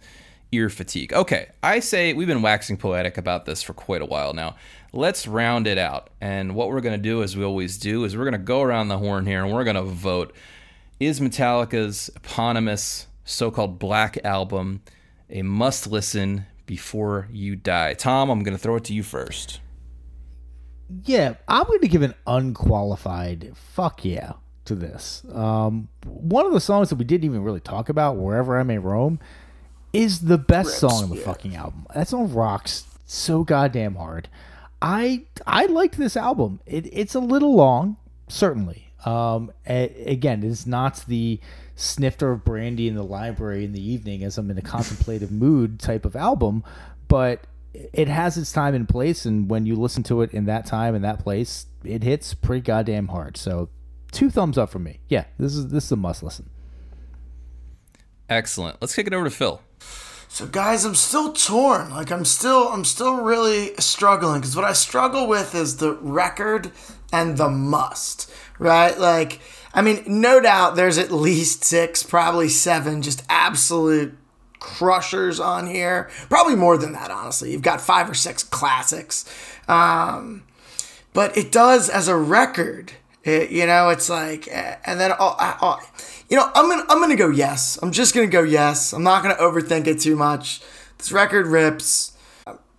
ear 0.51 0.69
fatigue. 0.69 1.13
Okay, 1.13 1.49
I 1.61 1.79
say 1.79 2.13
we've 2.13 2.27
been 2.27 2.41
waxing 2.41 2.77
poetic 2.77 3.17
about 3.17 3.45
this 3.45 3.61
for 3.61 3.73
quite 3.73 4.01
a 4.01 4.05
while 4.05 4.33
now. 4.33 4.55
Let's 4.93 5.27
round 5.27 5.67
it 5.67 5.77
out, 5.77 6.09
and 6.21 6.55
what 6.55 6.69
we're 6.69 6.81
gonna 6.81 6.97
do, 6.97 7.21
as 7.23 7.35
we 7.35 7.43
always 7.43 7.77
do, 7.77 8.03
is 8.05 8.15
we're 8.17 8.25
gonna 8.25 8.37
go 8.37 8.61
around 8.61 8.87
the 8.87 8.97
horn 8.97 9.25
here, 9.25 9.43
and 9.43 9.53
we're 9.53 9.65
gonna 9.65 9.83
vote: 9.83 10.33
Is 10.99 11.19
Metallica's 11.19 12.09
eponymous 12.15 13.07
so-called 13.25 13.77
Black 13.77 14.17
album 14.23 14.81
a 15.29 15.41
must-listen 15.41 16.45
before 16.65 17.27
you 17.31 17.55
die? 17.55 17.93
Tom, 17.93 18.29
I'm 18.29 18.43
gonna 18.43 18.57
throw 18.57 18.75
it 18.75 18.83
to 18.85 18.93
you 18.93 19.03
first. 19.03 19.59
Yeah, 21.03 21.35
I'm 21.47 21.65
going 21.65 21.81
to 21.81 21.87
give 21.87 22.01
an 22.01 22.15
unqualified 22.25 23.51
fuck 23.55 24.05
yeah 24.05 24.33
to 24.65 24.75
this. 24.75 25.23
Um, 25.33 25.89
one 26.05 26.45
of 26.45 26.53
the 26.53 26.61
songs 26.61 26.89
that 26.89 26.95
we 26.95 27.03
didn't 27.03 27.25
even 27.25 27.43
really 27.43 27.59
talk 27.59 27.89
about, 27.89 28.15
Wherever 28.15 28.57
I 28.57 28.63
May 28.63 28.77
Roam, 28.77 29.19
is 29.91 30.21
the 30.21 30.37
best 30.37 30.77
song 30.77 31.03
on 31.03 31.09
the 31.09 31.17
fucking 31.17 31.55
album. 31.55 31.87
That 31.93 32.07
song 32.07 32.31
rocks 32.31 32.85
so 33.05 33.43
goddamn 33.43 33.95
hard. 33.95 34.29
I 34.81 35.25
I 35.45 35.65
liked 35.65 35.97
this 35.97 36.15
album. 36.15 36.59
It, 36.65 36.87
it's 36.93 37.15
a 37.15 37.19
little 37.19 37.55
long, 37.55 37.97
certainly. 38.27 38.86
Um, 39.05 39.51
a- 39.67 40.11
again, 40.11 40.43
it's 40.43 40.65
not 40.65 41.03
the 41.07 41.39
snifter 41.75 42.31
of 42.31 42.43
brandy 42.43 42.87
in 42.87 42.95
the 42.95 43.03
library 43.03 43.63
in 43.63 43.71
the 43.71 43.81
evening 43.91 44.23
as 44.23 44.37
I'm 44.37 44.49
in 44.49 44.57
a 44.57 44.61
contemplative 44.61 45.31
mood 45.43 45.79
type 45.79 46.05
of 46.05 46.15
album, 46.15 46.63
but 47.07 47.45
it 47.73 48.07
has 48.07 48.37
its 48.37 48.51
time 48.51 48.73
and 48.73 48.89
place, 48.89 49.25
and 49.25 49.49
when 49.49 49.65
you 49.65 49.75
listen 49.75 50.01
to 50.03 50.21
it 50.21 50.33
in 50.33 50.45
that 50.45 50.65
time 50.65 50.95
and 50.95 51.03
that 51.03 51.19
place, 51.19 51.67
it 51.83 52.03
hits 52.03 52.33
pretty 52.33 52.61
goddamn 52.61 53.09
hard. 53.09 53.37
So, 53.37 53.69
two 54.11 54.29
thumbs 54.31 54.57
up 54.57 54.69
for 54.69 54.79
me. 54.79 54.99
Yeah, 55.09 55.25
this 55.37 55.55
is 55.55 55.67
this 55.67 55.85
is 55.85 55.91
a 55.91 55.95
must 55.95 56.23
listen. 56.23 56.49
Excellent. 58.29 58.77
Let's 58.81 58.95
kick 58.95 59.07
it 59.07 59.13
over 59.13 59.25
to 59.25 59.29
Phil. 59.29 59.61
So 60.29 60.45
guys, 60.45 60.85
I'm 60.85 60.95
still 60.95 61.33
torn. 61.33 61.89
Like 61.89 62.11
I'm 62.11 62.25
still 62.25 62.67
I'm 62.69 62.85
still 62.85 63.15
really 63.21 63.73
struggling 63.79 64.41
cuz 64.41 64.55
what 64.55 64.65
I 64.65 64.73
struggle 64.73 65.27
with 65.27 65.55
is 65.55 65.77
the 65.77 65.93
record 65.93 66.71
and 67.11 67.37
the 67.37 67.49
must, 67.49 68.29
right? 68.59 68.97
Like 68.97 69.39
I 69.73 69.81
mean, 69.81 70.03
no 70.07 70.39
doubt 70.39 70.75
there's 70.75 70.97
at 70.97 71.11
least 71.11 71.63
6, 71.63 72.03
probably 72.03 72.49
7 72.49 73.01
just 73.01 73.23
absolute 73.29 74.17
crushers 74.59 75.39
on 75.39 75.67
here. 75.67 76.09
Probably 76.29 76.55
more 76.55 76.77
than 76.77 76.93
that, 76.93 77.11
honestly. 77.11 77.51
You've 77.51 77.61
got 77.61 77.79
5 77.81 78.09
or 78.09 78.13
6 78.13 78.43
classics. 78.43 79.25
Um 79.67 80.43
but 81.13 81.35
it 81.37 81.51
does 81.51 81.89
as 81.89 82.07
a 82.07 82.15
record. 82.15 82.91
It, 83.23 83.49
you 83.49 83.65
know, 83.65 83.89
it's 83.89 84.07
like, 84.07 84.47
and 84.51 84.99
then, 84.99 85.11
I- 85.11 85.57
oh, 85.61 85.79
you 86.29 86.37
know, 86.37 86.49
I'm 86.53 86.69
gonna, 86.69 86.85
I'm 86.89 86.99
gonna 86.99 87.15
go 87.15 87.29
yes. 87.29 87.77
I'm 87.81 87.91
just 87.91 88.13
gonna 88.13 88.27
go 88.27 88.43
yes. 88.43 88.93
I'm 88.93 89.03
not 89.03 89.23
gonna 89.23 89.35
overthink 89.35 89.87
it 89.87 89.99
too 89.99 90.15
much. 90.15 90.61
This 90.97 91.11
record 91.11 91.47
rips. 91.47 92.17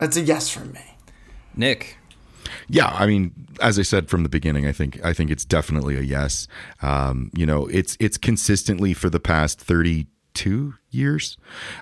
It's 0.01 0.17
a 0.17 0.21
yes 0.21 0.49
from 0.49 0.73
me. 0.73 0.97
Nick. 1.55 1.97
Yeah, 2.69 2.89
I 2.89 3.07
mean, 3.07 3.33
as 3.61 3.79
I 3.79 3.83
said 3.83 4.09
from 4.09 4.23
the 4.23 4.29
beginning, 4.29 4.67
I 4.67 4.73
think 4.73 5.05
I 5.05 5.13
think 5.13 5.31
it's 5.31 5.45
definitely 5.45 5.97
a 5.97 6.03
yes. 6.03 6.47
Um, 6.83 7.31
you 7.35 7.47
know, 7.47 7.67
it's 7.67 7.97
it's 8.01 8.19
consistently 8.19 8.95
for 8.95 9.11
the 9.11 9.21
past 9.21 9.61
thirty 9.61 10.07
two 10.39 10.75
years 10.91 11.37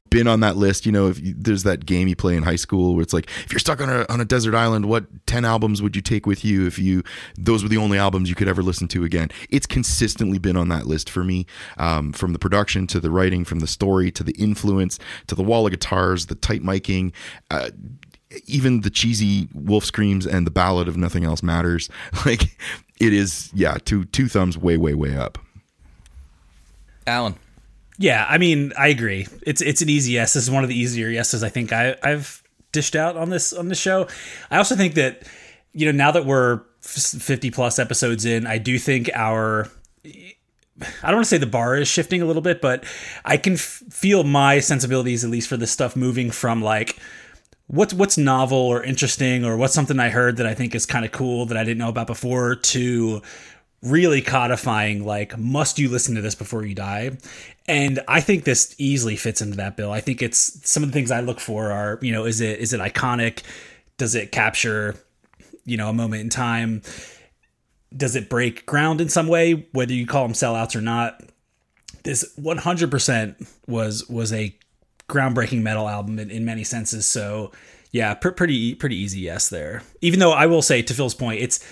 been 0.09 0.27
on 0.27 0.41
that 0.41 0.57
list. 0.57 0.87
You 0.87 0.93
know, 0.93 1.09
if 1.09 1.21
you, 1.21 1.35
there's 1.37 1.65
that 1.65 1.85
game 1.85 2.09
you 2.09 2.17
play 2.17 2.35
in 2.35 2.43
high 2.43 2.57
school 2.57 2.95
where 2.95 3.03
it's 3.03 3.13
like, 3.13 3.29
if 3.45 3.53
you're 3.53 3.59
stuck 3.59 3.83
on 3.83 3.91
a 3.91 4.07
on 4.09 4.19
a 4.19 4.25
desert 4.25 4.55
island, 4.55 4.87
what 4.87 5.05
ten 5.27 5.45
albums 5.45 5.83
would 5.83 5.95
you 5.95 6.01
take 6.01 6.25
with 6.25 6.43
you 6.43 6.67
if 6.67 6.79
you 6.79 7.03
those 7.37 7.63
were 7.63 7.69
the 7.69 7.77
only 7.77 7.99
albums 7.99 8.31
you 8.31 8.35
could 8.35 8.49
ever 8.49 8.63
listen 8.63 8.89
to 8.89 9.05
again? 9.05 9.29
It's 9.51 9.67
consistently 9.67 10.39
been 10.39 10.57
on 10.57 10.71
that 10.71 10.87
list 10.87 11.11
for 11.11 11.23
me, 11.23 11.45
um, 11.77 12.15
from 12.15 12.33
the 12.33 12.39
production 12.39 12.87
to 12.87 12.99
the 12.99 13.11
writing, 13.11 13.45
from 13.45 13.61
the 13.61 13.67
story 13.67 14.11
to 14.13 14.25
the 14.25 14.33
influence 14.33 14.99
to 15.27 15.35
the 15.35 15.43
wall 15.43 15.67
of 15.67 15.73
guitars, 15.73 16.27
the 16.27 16.35
tight 16.35 16.63
miking. 16.63 17.13
Uh, 17.51 17.69
even 18.47 18.81
the 18.81 18.91
cheesy 18.91 19.49
wolf 19.53 19.85
screams 19.85 20.27
and 20.27 20.47
the 20.47 20.51
ballad 20.51 20.89
of 20.89 20.97
nothing 20.97 21.25
else 21.25 21.43
matters 21.43 21.89
like 22.27 22.59
it 22.99 23.13
is 23.13 23.51
yeah 23.55 23.79
two 23.85 24.05
two 24.07 24.29
thumbs 24.29 24.59
way 24.59 24.77
way 24.77 24.95
way 24.95 25.17
up 25.17 25.39
Alan. 27.07 27.37
Yeah, 27.99 28.27
I 28.29 28.39
mean, 28.39 28.73
I 28.79 28.89
agree. 28.89 29.27
It's 29.43 29.63
it's 29.63 29.81
an 29.83 29.89
easy 29.89 30.13
yes. 30.13 30.35
This 30.35 30.43
is 30.43 30.51
one 30.51 30.63
of 30.63 30.69
the 30.69 30.79
easier 30.79 31.09
yeses 31.09 31.43
I 31.43 31.49
think 31.49 31.73
I, 31.73 31.97
I've 32.03 32.43
dished 32.73 32.95
out 32.95 33.17
on 33.17 33.31
this 33.31 33.53
on 33.53 33.69
this 33.69 33.79
show. 33.79 34.07
I 34.51 34.59
also 34.59 34.77
think 34.77 34.95
that 34.95 35.23
you 35.73 35.87
know 35.87 35.93
now 35.93 36.11
that 36.11 36.27
we're 36.27 36.63
fifty 36.83 37.51
plus 37.51 37.79
episodes 37.79 38.25
in, 38.25 38.47
I 38.47 38.59
do 38.59 38.79
think 38.79 39.11
our 39.15 39.71
I 40.05 41.07
don't 41.07 41.15
want 41.15 41.25
to 41.25 41.29
say 41.31 41.39
the 41.39 41.47
bar 41.47 41.77
is 41.77 41.89
shifting 41.89 42.21
a 42.21 42.27
little 42.27 42.43
bit, 42.43 42.61
but 42.61 42.85
I 43.25 43.39
can 43.39 43.55
f- 43.55 43.83
feel 43.91 44.25
my 44.25 44.61
sensibilities 44.61 45.25
at 45.25 45.31
least 45.31 45.49
for 45.49 45.57
this 45.57 45.71
stuff 45.71 45.97
moving 45.97 46.31
from 46.31 46.61
like 46.63 46.99
what's 47.67 47.95
what's 47.95 48.19
novel 48.19 48.59
or 48.59 48.83
interesting 48.83 49.45
or 49.45 49.57
what's 49.57 49.73
something 49.73 49.99
I 49.99 50.11
heard 50.11 50.37
that 50.37 50.47
I 50.47 50.55
think 50.55 50.75
is 50.75 50.85
kind 50.85 51.05
of 51.07 51.13
cool 51.13 51.47
that 51.47 51.57
I 51.57 51.65
didn't 51.65 51.79
know 51.79 51.89
about 51.89 52.07
before 52.07 52.57
to 52.57 53.23
really 53.83 54.21
codifying 54.21 55.05
like 55.05 55.37
must 55.39 55.79
you 55.79 55.89
listen 55.89 56.15
to 56.15 56.21
this 56.21 56.35
before 56.35 56.65
you 56.65 56.75
die 56.75 57.17
and 57.69 58.01
i 58.09 58.21
think 58.21 58.45
this 58.45 58.75
easily 58.79 59.17
fits 59.17 59.41
into 59.41 59.57
that 59.57 59.77
bill. 59.77 59.93
I 59.93 60.01
think 60.01 60.23
it's 60.23 60.69
some 60.69 60.83
of 60.83 60.91
the 60.91 60.93
things 60.93 61.11
i 61.11 61.21
look 61.21 61.41
for 61.41 61.71
are 61.71 61.99
you 62.03 62.13
know 62.13 62.25
is 62.25 62.41
it 62.41 62.61
is 62.61 62.73
it 62.73 62.81
iconic? 62.81 63.43
Does 63.99 64.15
it 64.15 64.33
capture 64.33 64.95
you 65.65 65.77
know 65.77 65.89
a 65.89 65.93
moment 65.93 66.23
in 66.23 66.31
time? 66.31 66.83
Does 67.97 68.17
it 68.17 68.29
break 68.29 68.67
ground 68.67 69.01
in 69.01 69.09
some 69.09 69.29
way 69.29 69.69
whether 69.73 69.93
you 69.93 70.07
call 70.07 70.23
them 70.25 70.35
sellouts 70.35 70.77
or 70.77 70.81
not? 70.81 71.23
This 72.03 72.25
100% 72.39 73.49
was 73.67 74.09
was 74.09 74.33
a 74.33 74.57
groundbreaking 75.09 75.63
metal 75.63 75.89
album 75.89 76.19
in, 76.19 76.31
in 76.31 76.45
many 76.45 76.65
senses. 76.65 77.07
So 77.07 77.53
yeah 77.93 78.15
pr- 78.15 78.31
pretty 78.31 78.75
pretty 78.75 78.97
easy 78.97 79.21
yes 79.21 79.49
there. 79.49 79.83
Even 80.01 80.21
though 80.21 80.33
i 80.33 80.47
will 80.47 80.63
say 80.63 80.83
to 80.83 80.95
phil's 80.95 81.15
point 81.15 81.41
it's 81.41 81.65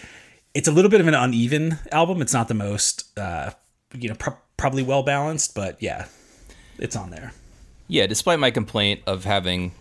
it's 0.55 0.69
a 0.69 0.73
little 0.73 0.91
bit 0.91 1.01
of 1.01 1.09
an 1.09 1.15
uneven 1.15 1.79
album. 1.93 2.23
It's 2.23 2.33
not 2.33 2.49
the 2.49 2.55
most 2.55 3.17
uh 3.19 3.51
you 3.93 4.09
know 4.09 4.17
probably 4.57 4.83
well 4.83 5.03
balanced 5.03 5.55
but 5.55 5.81
yeah 5.83 6.07
it's 6.79 6.97
on 6.97 7.11
there 7.11 7.33
Yeah, 7.87 8.07
despite 8.07 8.39
my 8.39 8.51
complaint 8.51 9.03
of 9.07 9.25
having 9.25 9.73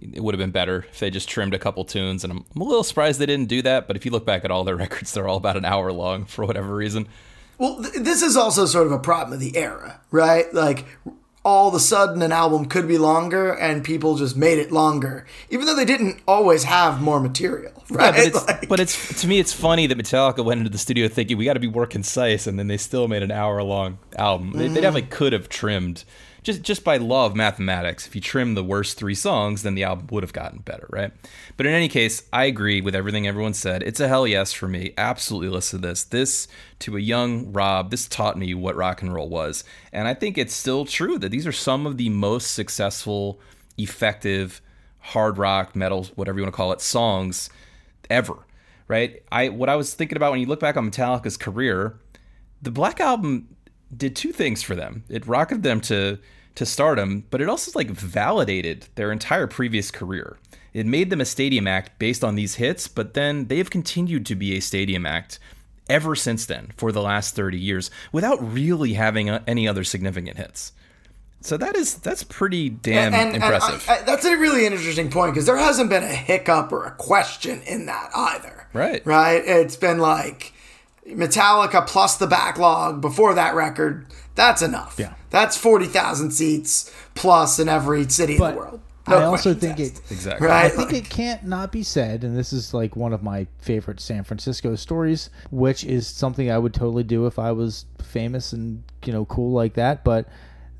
it 0.00 0.22
would 0.22 0.34
have 0.34 0.38
been 0.38 0.50
better 0.50 0.86
if 0.90 0.98
they 0.98 1.10
just 1.10 1.28
trimmed 1.28 1.52
a 1.52 1.58
couple 1.58 1.84
tunes, 1.84 2.24
and 2.24 2.32
I'm, 2.32 2.44
I'm 2.54 2.62
a 2.62 2.64
little 2.64 2.82
surprised 2.82 3.20
they 3.20 3.26
didn't 3.26 3.48
do 3.48 3.60
that. 3.62 3.86
But 3.86 3.96
if 3.96 4.06
you 4.06 4.10
look 4.10 4.24
back 4.24 4.44
at 4.46 4.50
all 4.50 4.64
their 4.64 4.76
records, 4.86 5.12
they're 5.12 5.28
all 5.28 5.36
about 5.36 5.56
an 5.58 5.64
hour 5.66 5.92
long 5.92 6.24
for 6.24 6.46
whatever 6.46 6.74
reason. 6.74 7.06
Well, 7.58 7.82
th- 7.82 8.02
this 8.02 8.22
is 8.22 8.34
also 8.36 8.64
sort 8.64 8.86
of 8.86 8.92
a 8.92 8.98
problem 8.98 9.34
of 9.34 9.40
the 9.40 9.56
era, 9.56 10.00
right? 10.10 10.52
Like 10.54 10.86
all 11.44 11.68
of 11.68 11.74
a 11.74 11.80
sudden 11.80 12.20
an 12.22 12.32
album 12.32 12.66
could 12.66 12.86
be 12.86 12.98
longer 12.98 13.52
and 13.52 13.82
people 13.82 14.16
just 14.16 14.36
made 14.36 14.58
it 14.58 14.70
longer 14.70 15.24
even 15.48 15.64
though 15.64 15.74
they 15.74 15.86
didn't 15.86 16.20
always 16.28 16.64
have 16.64 17.00
more 17.00 17.18
material 17.18 17.72
right 17.90 18.14
Yeah, 18.14 18.20
but 18.20 18.26
it's 18.26 18.46
Like- 18.46 18.68
but 18.68 18.80
it's 18.80 19.20
to 19.20 19.26
me 19.26 19.38
it's 19.38 19.52
funny 19.52 19.86
that 19.86 19.96
Metallica 19.98 20.44
went 20.44 20.58
into 20.58 20.70
the 20.70 20.78
studio 20.78 21.08
thinking 21.08 21.36
we 21.38 21.44
got 21.44 21.54
to 21.54 21.60
be 21.60 21.70
more 21.70 21.86
concise, 21.86 22.46
and 22.46 22.58
then 22.58 22.68
they 22.68 22.76
still 22.76 23.08
made 23.08 23.22
an 23.22 23.30
hour 23.30 23.62
long 23.62 23.98
album. 24.16 24.52
They, 24.52 24.68
they 24.68 24.78
mm. 24.78 24.82
definitely 24.82 25.10
could 25.10 25.32
have 25.32 25.48
trimmed 25.48 26.04
just 26.42 26.62
just 26.62 26.84
by 26.84 26.96
law 26.96 27.26
of 27.26 27.36
mathematics. 27.36 28.06
If 28.06 28.14
you 28.14 28.20
trim 28.20 28.54
the 28.54 28.64
worst 28.64 28.96
three 28.96 29.14
songs, 29.14 29.62
then 29.62 29.74
the 29.74 29.84
album 29.84 30.08
would 30.10 30.22
have 30.22 30.32
gotten 30.32 30.60
better, 30.60 30.86
right? 30.90 31.12
But 31.56 31.66
in 31.66 31.72
any 31.72 31.88
case, 31.88 32.22
I 32.32 32.44
agree 32.44 32.80
with 32.80 32.94
everything 32.94 33.26
everyone 33.26 33.54
said. 33.54 33.82
It's 33.82 34.00
a 34.00 34.08
hell 34.08 34.26
yes 34.26 34.52
for 34.52 34.68
me. 34.68 34.92
Absolutely 34.96 35.48
listen 35.48 35.80
to 35.80 35.88
this. 35.88 36.04
This 36.04 36.48
to 36.80 36.96
a 36.96 37.00
young 37.00 37.52
Rob, 37.52 37.90
this 37.90 38.06
taught 38.06 38.38
me 38.38 38.54
what 38.54 38.76
rock 38.76 39.02
and 39.02 39.12
roll 39.12 39.28
was, 39.28 39.64
and 39.92 40.08
I 40.08 40.14
think 40.14 40.38
it's 40.38 40.54
still 40.54 40.84
true 40.84 41.18
that 41.18 41.30
these 41.30 41.46
are 41.46 41.52
some 41.52 41.86
of 41.86 41.96
the 41.96 42.08
most 42.08 42.52
successful, 42.52 43.40
effective 43.78 44.60
hard 45.00 45.38
rock, 45.38 45.74
metal, 45.74 46.06
whatever 46.14 46.38
you 46.38 46.44
want 46.44 46.52
to 46.52 46.56
call 46.56 46.72
it, 46.72 46.80
songs 46.80 47.50
ever, 48.08 48.34
right? 48.88 49.22
I 49.32 49.48
what 49.48 49.68
I 49.68 49.76
was 49.76 49.94
thinking 49.94 50.16
about 50.16 50.32
when 50.32 50.40
you 50.40 50.46
look 50.46 50.60
back 50.60 50.76
on 50.76 50.90
Metallica's 50.90 51.36
career, 51.36 51.98
the 52.62 52.70
Black 52.70 53.00
Album 53.00 53.48
did 53.96 54.14
two 54.16 54.32
things 54.32 54.62
for 54.62 54.74
them. 54.74 55.04
It 55.08 55.26
rocketed 55.26 55.62
them 55.62 55.80
to 55.82 56.18
to 56.56 56.66
stardom, 56.66 57.24
but 57.30 57.40
it 57.40 57.48
also 57.48 57.70
like 57.74 57.90
validated 57.90 58.86
their 58.96 59.12
entire 59.12 59.46
previous 59.46 59.90
career. 59.90 60.36
It 60.74 60.84
made 60.86 61.10
them 61.10 61.20
a 61.20 61.24
stadium 61.24 61.66
act 61.66 61.98
based 61.98 62.22
on 62.24 62.34
these 62.34 62.56
hits, 62.56 62.88
but 62.88 63.14
then 63.14 63.46
they've 63.46 63.68
continued 63.70 64.26
to 64.26 64.34
be 64.34 64.56
a 64.56 64.60
stadium 64.60 65.06
act 65.06 65.38
ever 65.88 66.14
since 66.14 66.46
then 66.46 66.70
for 66.76 66.92
the 66.92 67.02
last 67.02 67.34
30 67.34 67.58
years 67.58 67.90
without 68.12 68.38
really 68.52 68.92
having 68.94 69.28
uh, 69.30 69.42
any 69.46 69.66
other 69.66 69.82
significant 69.84 70.36
hits. 70.36 70.72
So 71.40 71.56
that 71.56 71.74
is 71.76 71.94
that's 71.96 72.22
pretty 72.22 72.68
damn 72.68 73.14
and, 73.14 73.34
and 73.34 73.36
impressive. 73.36 73.84
I- 73.88 73.98
I- 73.98 74.02
that's 74.02 74.24
a 74.26 74.36
really 74.36 74.66
interesting 74.66 75.10
point 75.10 75.32
because 75.32 75.46
there 75.46 75.56
hasn't 75.56 75.88
been 75.88 76.02
a 76.04 76.06
hiccup 76.08 76.70
or 76.72 76.84
a 76.84 76.90
question 76.92 77.62
in 77.62 77.86
that 77.86 78.10
either. 78.14 78.66
Right. 78.72 79.04
Right. 79.06 79.42
It's 79.44 79.76
been 79.76 79.98
like 79.98 80.52
Metallica 81.06 81.86
plus 81.86 82.16
the 82.16 82.26
backlog 82.26 83.00
before 83.00 83.34
that 83.34 83.54
record. 83.54 84.06
That's 84.34 84.62
enough. 84.62 84.96
Yeah. 84.98 85.14
That's 85.30 85.56
forty 85.56 85.86
thousand 85.86 86.32
seats 86.32 86.92
plus 87.14 87.58
in 87.58 87.68
every 87.68 88.08
city 88.08 88.34
in 88.34 88.38
the 88.38 88.52
world. 88.52 88.80
No 89.08 89.18
I 89.18 89.24
also 89.24 89.54
think 89.54 89.80
asked. 89.80 89.98
it. 89.98 90.12
Exactly. 90.12 90.46
Right. 90.46 90.66
I 90.66 90.68
think 90.68 90.92
it 90.92 91.08
can't 91.08 91.44
not 91.44 91.72
be 91.72 91.82
said, 91.82 92.22
and 92.22 92.36
this 92.36 92.52
is 92.52 92.74
like 92.74 92.96
one 92.96 93.12
of 93.12 93.22
my 93.22 93.46
favorite 93.58 93.98
San 93.98 94.24
Francisco 94.24 94.76
stories, 94.76 95.30
which 95.50 95.84
is 95.84 96.06
something 96.06 96.50
I 96.50 96.58
would 96.58 96.74
totally 96.74 97.02
do 97.02 97.26
if 97.26 97.38
I 97.38 97.52
was 97.52 97.86
famous 98.02 98.52
and 98.52 98.84
you 99.04 99.12
know 99.12 99.24
cool 99.24 99.52
like 99.52 99.74
that. 99.74 100.04
But 100.04 100.28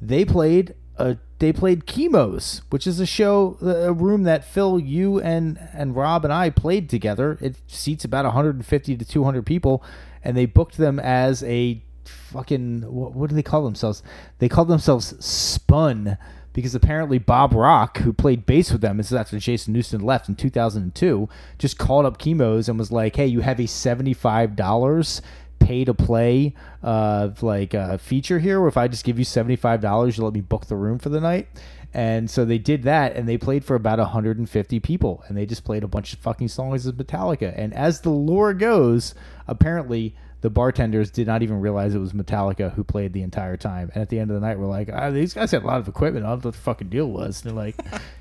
they 0.01 0.25
played 0.25 0.75
a 0.97 1.17
they 1.39 1.53
played 1.53 1.87
Kimo's, 1.87 2.63
which 2.71 2.87
is 2.87 3.01
a 3.01 3.07
show, 3.07 3.57
a 3.63 3.93
room 3.93 4.25
that 4.25 4.45
Phil, 4.45 4.79
you 4.79 5.19
and 5.21 5.59
and 5.73 5.97
Rob 5.97 6.25
and 6.25 6.33
I 6.33 6.51
played 6.51 6.89
together. 6.89 7.39
It 7.41 7.57
seats 7.67 8.05
about 8.05 8.27
150 8.27 8.97
to 8.97 9.05
200 9.05 9.47
people, 9.47 9.83
and 10.25 10.37
they 10.37 10.47
booked 10.47 10.77
them 10.77 10.99
as 10.99 11.43
a 11.45 11.83
fucking 12.05 12.83
what, 12.83 13.13
what 13.13 13.31
do 13.31 13.37
they 13.37 13.43
call 13.43 13.65
themselves? 13.65 14.03
They 14.39 14.49
called 14.49 14.69
themselves 14.69 15.15
Spun 15.25 16.19
because 16.53 16.75
apparently 16.75 17.19
Bob 17.19 17.53
Rock, 17.53 17.99
who 17.99 18.13
played 18.13 18.47
bass 18.47 18.73
with 18.73 18.81
them, 18.81 18.97
this 18.97 19.07
is 19.07 19.15
after 19.15 19.39
Jason 19.39 19.75
Newsted 19.75 20.03
left 20.03 20.29
in 20.29 20.35
2002, 20.35 21.29
just 21.59 21.79
called 21.79 22.07
up 22.07 22.19
Kimo's 22.19 22.69
and 22.69 22.79
was 22.79 22.91
like, 22.91 23.17
"Hey, 23.17 23.27
you 23.27 23.41
have 23.41 23.61
a 23.61 23.67
seventy-five 23.67 24.57
dollars 24.57 25.23
pay 25.59 25.85
to 25.85 25.95
play 25.95 26.55
uh, 26.83 27.31
like 27.41 27.75
uh, 27.75 27.99
feature 27.99 28.39
here, 28.39 28.59
where 28.61 28.69
if 28.69 28.77
I 28.77 28.89
just 28.89 29.05
give 29.05 29.19
you 29.19 29.25
seventy-five 29.25 29.81
dollars, 29.81 30.19
you 30.19 30.25
let 30.25 30.33
me 30.35 30.41
book 30.41 30.67
the 30.67 30.77
room 30.77 30.99
for 30.99 31.09
the 31.09 31.21
night." 31.21 31.49
And 31.93 32.31
so 32.31 32.45
they 32.45 32.59
did 32.59 32.85
that, 32.85 33.17
and 33.17 33.29
they 33.29 33.37
played 33.37 33.65
for 33.65 33.75
about 33.75 33.99
150 33.99 34.81
people, 34.81 35.25
and 35.27 35.37
they 35.37 35.45
just 35.45 35.65
played 35.65 35.83
a 35.83 35.89
bunch 35.89 36.13
of 36.13 36.21
fucking 36.21 36.49
songs 36.49 36.87
of 36.87 36.95
Metallica. 36.95 37.53
And 37.57 37.75
as 37.75 38.03
the 38.03 38.11
lore 38.11 38.55
goes, 38.55 39.15
apparently 39.49 40.15
the 40.41 40.51
bartenders 40.51 41.11
did 41.11 41.27
not 41.27 41.43
even 41.43 41.61
realize 41.61 41.95
it 41.95 41.99
was 41.99 42.13
Metallica 42.13 42.73
who 42.75 42.85
played 42.85 43.13
the 43.13 43.23
entire 43.23 43.57
time. 43.57 43.91
And 43.93 44.03
at 44.03 44.09
the 44.09 44.19
end 44.21 44.31
of 44.31 44.41
the 44.41 44.47
night, 44.47 44.59
we're 44.59 44.67
like, 44.67 44.89
ah, 44.93 45.11
these 45.11 45.35
guys 45.35 45.51
had 45.51 45.65
a 45.65 45.67
lot 45.67 45.81
of 45.81 45.89
equipment. 45.89 46.25
I 46.25 46.31
don't 46.31 46.45
know 46.45 46.49
what 46.49 46.55
the 46.55 46.61
fucking 46.61 46.89
deal 46.91 47.11
was. 47.11 47.43
And 47.45 47.51
they're 47.51 47.65
like, 47.65 47.77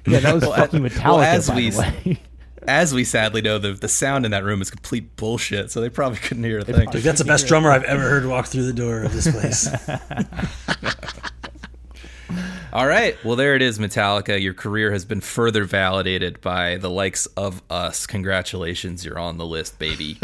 yeah, 0.05 0.19
that 0.19 0.33
was 0.35 0.43
fucking 0.55 0.81
Metallica, 0.81 1.03
well, 1.05 1.21
as 1.21 1.47
by 1.47 1.55
we- 1.55 1.69
the 1.69 1.77
way. 1.79 2.19
As 2.67 2.93
we 2.93 3.05
sadly 3.05 3.41
know, 3.41 3.57
the 3.57 3.71
the 3.71 3.87
sound 3.87 4.25
in 4.25 4.31
that 4.31 4.43
room 4.43 4.61
is 4.61 4.69
complete 4.69 5.15
bullshit, 5.15 5.71
so 5.71 5.79
they 5.79 5.87
probably 5.87 6.17
couldn't 6.19 6.43
hear 6.43 6.59
a 6.59 6.65
thing. 6.65 6.89
Dude, 6.89 7.03
that's 7.03 7.19
the 7.19 7.25
best 7.25 7.47
drummer 7.47 7.71
I've 7.71 7.85
ever 7.85 8.01
heard 8.01 8.25
walk 8.25 8.47
through 8.47 8.65
the 8.65 8.73
door 8.73 9.01
of 9.03 9.13
this 9.13 9.31
place. 9.31 9.69
All 12.73 12.87
right. 12.87 13.17
Well, 13.23 13.35
there 13.35 13.55
it 13.55 13.61
is, 13.61 13.79
Metallica. 13.79 14.41
Your 14.41 14.53
career 14.53 14.91
has 14.91 15.05
been 15.05 15.21
further 15.21 15.63
validated 15.63 16.41
by 16.41 16.77
the 16.77 16.89
likes 16.89 17.25
of 17.27 17.61
us. 17.69 18.05
Congratulations. 18.05 19.05
You're 19.05 19.19
on 19.19 19.37
the 19.37 19.45
list, 19.45 19.79
baby. 19.79 20.19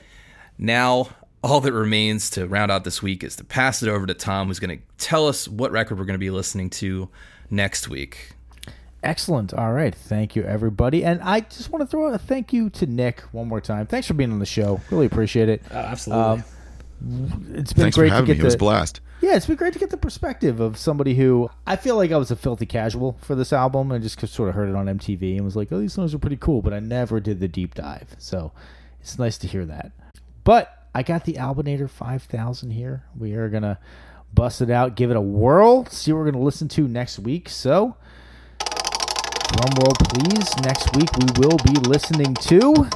now, 0.58 1.08
all 1.42 1.60
that 1.60 1.72
remains 1.72 2.30
to 2.30 2.46
round 2.46 2.70
out 2.70 2.84
this 2.84 3.02
week 3.02 3.22
is 3.22 3.36
to 3.36 3.44
pass 3.44 3.82
it 3.82 3.88
over 3.88 4.06
to 4.06 4.14
Tom, 4.14 4.48
who's 4.48 4.58
going 4.58 4.78
to 4.78 4.84
tell 4.98 5.28
us 5.28 5.46
what 5.46 5.70
record 5.72 5.98
we're 5.98 6.04
going 6.04 6.14
to 6.14 6.18
be 6.18 6.30
listening 6.30 6.70
to 6.70 7.08
next 7.50 7.88
week. 7.88 8.32
Excellent. 9.02 9.52
All 9.52 9.72
right. 9.72 9.94
Thank 9.94 10.34
you, 10.34 10.44
everybody. 10.44 11.04
And 11.04 11.20
I 11.20 11.40
just 11.40 11.70
want 11.70 11.82
to 11.82 11.86
throw 11.86 12.08
out 12.08 12.14
a 12.14 12.18
thank 12.18 12.54
you 12.54 12.70
to 12.70 12.86
Nick 12.86 13.20
one 13.32 13.46
more 13.46 13.60
time. 13.60 13.86
Thanks 13.86 14.06
for 14.08 14.14
being 14.14 14.32
on 14.32 14.38
the 14.38 14.46
show. 14.46 14.80
Really 14.90 15.06
appreciate 15.06 15.50
it. 15.50 15.62
Uh, 15.70 15.74
absolutely. 15.74 16.24
Um, 16.24 16.44
It's 17.52 17.72
been 17.72 17.82
Thanks 17.84 17.96
great 17.96 18.08
for 18.08 18.14
having 18.14 18.26
to 18.26 18.32
me. 18.32 18.36
get 18.36 18.42
It 18.42 18.44
was 18.44 18.54
a 18.54 18.58
blast. 18.58 19.00
Yeah, 19.20 19.36
it's 19.36 19.46
been 19.46 19.56
great 19.56 19.72
to 19.72 19.78
get 19.78 19.90
the 19.90 19.96
perspective 19.96 20.60
of 20.60 20.76
somebody 20.76 21.14
who 21.14 21.50
I 21.66 21.76
feel 21.76 21.96
like 21.96 22.12
I 22.12 22.16
was 22.16 22.30
a 22.30 22.36
filthy 22.36 22.66
casual 22.66 23.16
for 23.20 23.34
this 23.34 23.52
album. 23.52 23.90
I 23.92 23.98
just 23.98 24.18
sort 24.28 24.48
of 24.48 24.54
heard 24.54 24.68
it 24.68 24.74
on 24.74 24.86
MTV 24.86 25.36
and 25.36 25.44
was 25.44 25.56
like, 25.56 25.72
"Oh, 25.72 25.78
these 25.78 25.92
songs 25.92 26.14
are 26.14 26.18
pretty 26.18 26.36
cool," 26.36 26.62
but 26.62 26.72
I 26.72 26.80
never 26.80 27.20
did 27.20 27.40
the 27.40 27.48
deep 27.48 27.74
dive. 27.74 28.14
So 28.18 28.52
it's 29.00 29.18
nice 29.18 29.38
to 29.38 29.46
hear 29.46 29.64
that. 29.66 29.92
But 30.44 30.88
I 30.94 31.02
got 31.02 31.24
the 31.24 31.34
Albinator 31.34 31.88
5000 31.88 32.70
here. 32.70 33.04
We 33.18 33.34
are 33.34 33.48
gonna 33.48 33.78
bust 34.32 34.60
it 34.60 34.70
out, 34.70 34.94
give 34.96 35.10
it 35.10 35.16
a 35.16 35.20
whirl, 35.20 35.86
see 35.86 36.12
what 36.12 36.18
we're 36.18 36.30
gonna 36.30 36.44
listen 36.44 36.68
to 36.68 36.86
next 36.88 37.18
week. 37.18 37.48
So, 37.48 37.96
drum 38.58 39.70
roll, 39.78 39.94
please. 39.98 40.56
Next 40.62 40.94
week 40.96 41.10
we 41.16 41.26
will 41.40 41.58
be 41.58 41.74
listening 41.88 42.34
to. 42.34 42.88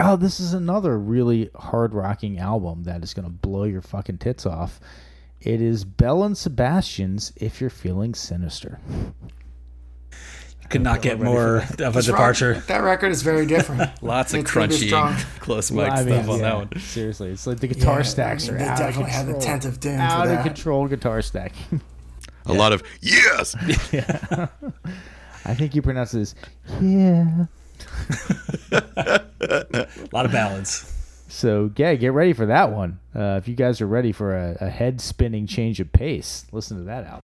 Oh, 0.00 0.16
this 0.16 0.38
is 0.40 0.54
another 0.54 0.96
really 0.98 1.50
hard 1.56 1.92
rocking 1.92 2.38
album 2.38 2.84
that 2.84 3.02
is 3.02 3.14
going 3.14 3.24
to 3.26 3.32
blow 3.32 3.64
your 3.64 3.82
fucking 3.82 4.18
tits 4.18 4.46
off. 4.46 4.78
It 5.40 5.60
is 5.60 5.84
Belle 5.84 6.22
and 6.24 6.36
Sebastian's 6.36 7.32
If 7.36 7.60
You're 7.60 7.70
Feeling 7.70 8.14
Sinister. 8.14 8.78
Could 10.68 10.82
not 10.82 11.00
get 11.00 11.18
more 11.18 11.56
of 11.58 11.70
a 11.70 11.76
That's 11.76 11.96
right. 11.96 12.04
departure. 12.04 12.54
That 12.66 12.82
record 12.82 13.10
is 13.10 13.22
very 13.22 13.46
different. 13.46 13.90
Lots 14.02 14.34
of 14.34 14.40
It's 14.40 14.52
gonna 14.52 14.68
crunchy, 14.68 15.18
close 15.40 15.70
mic 15.70 15.90
I 15.90 16.04
mean, 16.04 16.14
stuff 16.22 16.28
on 16.28 16.40
that 16.42 16.56
one. 16.56 16.78
Seriously, 16.78 17.30
it's 17.30 17.46
like 17.46 17.58
the 17.58 17.68
guitar 17.68 17.98
Yeah, 17.98 18.02
stacks 18.02 18.48
I 18.48 18.52
mean, 18.52 18.60
are 18.60 18.64
they 18.64 18.68
out 18.68 18.72
of 18.72 18.78
definitely 18.86 19.12
have 19.12 19.24
control. 19.26 19.40
the 19.40 19.46
tent 19.46 19.64
of 19.64 19.80
doom 19.80 19.96
for 19.96 20.02
out 20.02 20.28
of 20.28 20.42
control 20.44 20.86
guitar 20.88 21.22
stack. 21.22 21.54
A 22.46 22.52
lot 22.52 22.72
of 22.74 22.82
yes. 23.00 23.54
I 25.46 25.54
think 25.54 25.74
you 25.74 25.80
pronounce 25.80 26.12
this. 26.12 26.34
Yeah. 26.82 27.46
A 29.40 29.86
lot 30.12 30.26
of 30.26 30.32
balance. 30.32 30.92
So 31.28 31.70
yeah, 31.76 31.94
get 31.94 32.12
ready 32.12 32.32
for 32.32 32.46
that 32.46 32.72
one. 32.72 32.98
Uh, 33.14 33.38
if 33.40 33.46
you 33.48 33.54
guys 33.54 33.80
are 33.80 33.86
ready 33.86 34.10
for 34.12 34.34
a, 34.34 34.56
a 34.60 34.70
head 34.70 35.00
spinning 35.00 35.46
change 35.46 35.78
of 35.80 35.92
pace, 35.92 36.46
listen 36.52 36.78
to 36.78 36.84
that 36.84 37.04
album. 37.04 37.20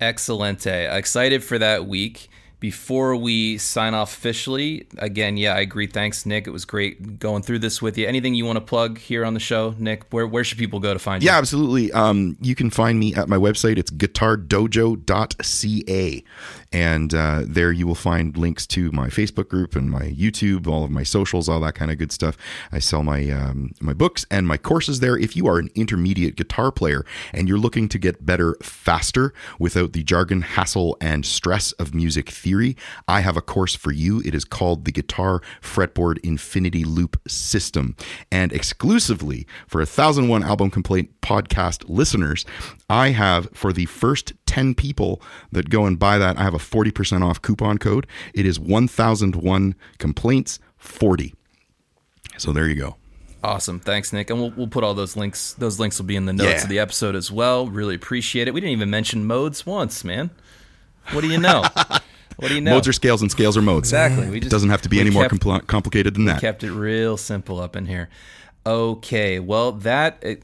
Excelente. 0.00 0.66
Excited 0.66 1.44
for 1.44 1.58
that 1.58 1.86
week. 1.86 2.28
Before 2.60 3.14
we 3.14 3.56
sign 3.56 3.94
off 3.94 4.12
officially, 4.12 4.88
again, 4.98 5.36
yeah, 5.36 5.54
I 5.54 5.60
agree. 5.60 5.86
Thanks, 5.86 6.26
Nick. 6.26 6.48
It 6.48 6.50
was 6.50 6.64
great 6.64 7.20
going 7.20 7.42
through 7.42 7.60
this 7.60 7.80
with 7.80 7.96
you. 7.96 8.04
Anything 8.04 8.34
you 8.34 8.44
want 8.44 8.56
to 8.56 8.64
plug 8.64 8.98
here 8.98 9.24
on 9.24 9.34
the 9.34 9.40
show, 9.40 9.76
Nick? 9.78 10.02
Where, 10.10 10.26
where 10.26 10.42
should 10.42 10.58
people 10.58 10.80
go 10.80 10.92
to 10.92 10.98
find 10.98 11.22
you? 11.22 11.30
Yeah, 11.30 11.38
absolutely. 11.38 11.92
Um, 11.92 12.36
you 12.40 12.56
can 12.56 12.70
find 12.70 12.98
me 12.98 13.14
at 13.14 13.28
my 13.28 13.36
website. 13.36 13.78
It's 13.78 13.92
guitardojo.ca. 13.92 16.24
And 16.72 17.14
uh, 17.14 17.42
there 17.46 17.72
you 17.72 17.86
will 17.86 17.94
find 17.94 18.36
links 18.36 18.66
to 18.68 18.92
my 18.92 19.08
Facebook 19.08 19.48
group 19.48 19.74
and 19.74 19.90
my 19.90 20.02
YouTube, 20.10 20.66
all 20.66 20.84
of 20.84 20.90
my 20.90 21.02
socials, 21.02 21.48
all 21.48 21.60
that 21.60 21.74
kind 21.74 21.90
of 21.90 21.98
good 21.98 22.12
stuff. 22.12 22.36
I 22.70 22.78
sell 22.78 23.02
my 23.02 23.30
um, 23.30 23.72
my 23.80 23.94
books 23.94 24.26
and 24.30 24.46
my 24.46 24.58
courses 24.58 25.00
there. 25.00 25.16
If 25.16 25.34
you 25.34 25.46
are 25.46 25.58
an 25.58 25.70
intermediate 25.74 26.36
guitar 26.36 26.70
player 26.70 27.06
and 27.32 27.48
you're 27.48 27.58
looking 27.58 27.88
to 27.88 27.98
get 27.98 28.26
better 28.26 28.56
faster 28.62 29.32
without 29.58 29.92
the 29.92 30.02
jargon, 30.02 30.42
hassle, 30.42 30.96
and 31.00 31.24
stress 31.24 31.72
of 31.72 31.94
music 31.94 32.28
theory, 32.28 32.76
I 33.06 33.20
have 33.20 33.36
a 33.36 33.42
course 33.42 33.74
for 33.74 33.92
you. 33.92 34.20
It 34.24 34.34
is 34.34 34.44
called 34.44 34.84
the 34.84 34.92
Guitar 34.92 35.40
Fretboard 35.62 36.18
Infinity 36.22 36.84
Loop 36.84 37.20
System. 37.26 37.96
And 38.30 38.52
exclusively 38.52 39.46
for 39.66 39.78
a 39.78 39.88
1001 39.88 40.42
Album 40.42 40.70
Complaint 40.70 41.20
podcast 41.20 41.84
listeners, 41.88 42.44
I 42.90 43.10
have 43.10 43.48
for 43.52 43.72
the 43.72 43.86
first 43.86 44.32
10 44.46 44.74
people 44.74 45.20
that 45.52 45.70
go 45.70 45.84
and 45.84 45.98
buy 45.98 46.18
that, 46.18 46.38
I 46.38 46.42
have 46.42 46.54
a 46.54 46.57
40% 46.58 47.22
off 47.24 47.40
coupon 47.42 47.78
code. 47.78 48.06
It 48.34 48.46
is 48.46 48.58
1001 48.60 49.74
complaints 49.98 50.58
40. 50.76 51.34
So 52.36 52.52
there 52.52 52.68
you 52.68 52.74
go. 52.76 52.96
Awesome. 53.42 53.78
Thanks, 53.80 54.12
Nick. 54.12 54.30
And 54.30 54.40
we'll, 54.40 54.50
we'll 54.50 54.66
put 54.68 54.82
all 54.84 54.94
those 54.94 55.16
links. 55.16 55.52
Those 55.54 55.78
links 55.78 55.98
will 55.98 56.06
be 56.06 56.16
in 56.16 56.26
the 56.26 56.32
notes 56.32 56.50
Yeah. 56.58 56.62
of 56.64 56.68
the 56.68 56.78
episode 56.80 57.14
as 57.14 57.30
well. 57.30 57.66
Really 57.68 57.94
appreciate 57.94 58.48
it. 58.48 58.54
We 58.54 58.60
didn't 58.60 58.72
even 58.72 58.90
mention 58.90 59.24
modes 59.24 59.64
once, 59.64 60.02
man. 60.04 60.30
What 61.12 61.20
do 61.22 61.28
you 61.28 61.38
know? 61.38 61.62
what 62.36 62.48
do 62.48 62.54
you 62.54 62.60
know? 62.60 62.72
Modes 62.74 62.88
are 62.88 62.92
scales 62.92 63.22
and 63.22 63.30
scales 63.30 63.56
are 63.56 63.62
modes. 63.62 63.88
Exactly. 63.88 64.28
We 64.28 64.38
It 64.38 64.50
doesn't 64.50 64.70
have 64.70 64.82
to 64.82 64.88
be 64.88 65.00
any 65.00 65.10
more 65.10 65.28
compl- 65.28 65.66
complicated 65.66 66.14
than 66.14 66.24
that. 66.26 66.40
kept 66.40 66.64
it 66.64 66.72
real 66.72 67.16
simple 67.16 67.60
up 67.60 67.76
in 67.76 67.86
here. 67.86 68.08
Okay, 68.66 69.38
well, 69.38 69.72
that 69.72 70.22
uh, 70.26 70.34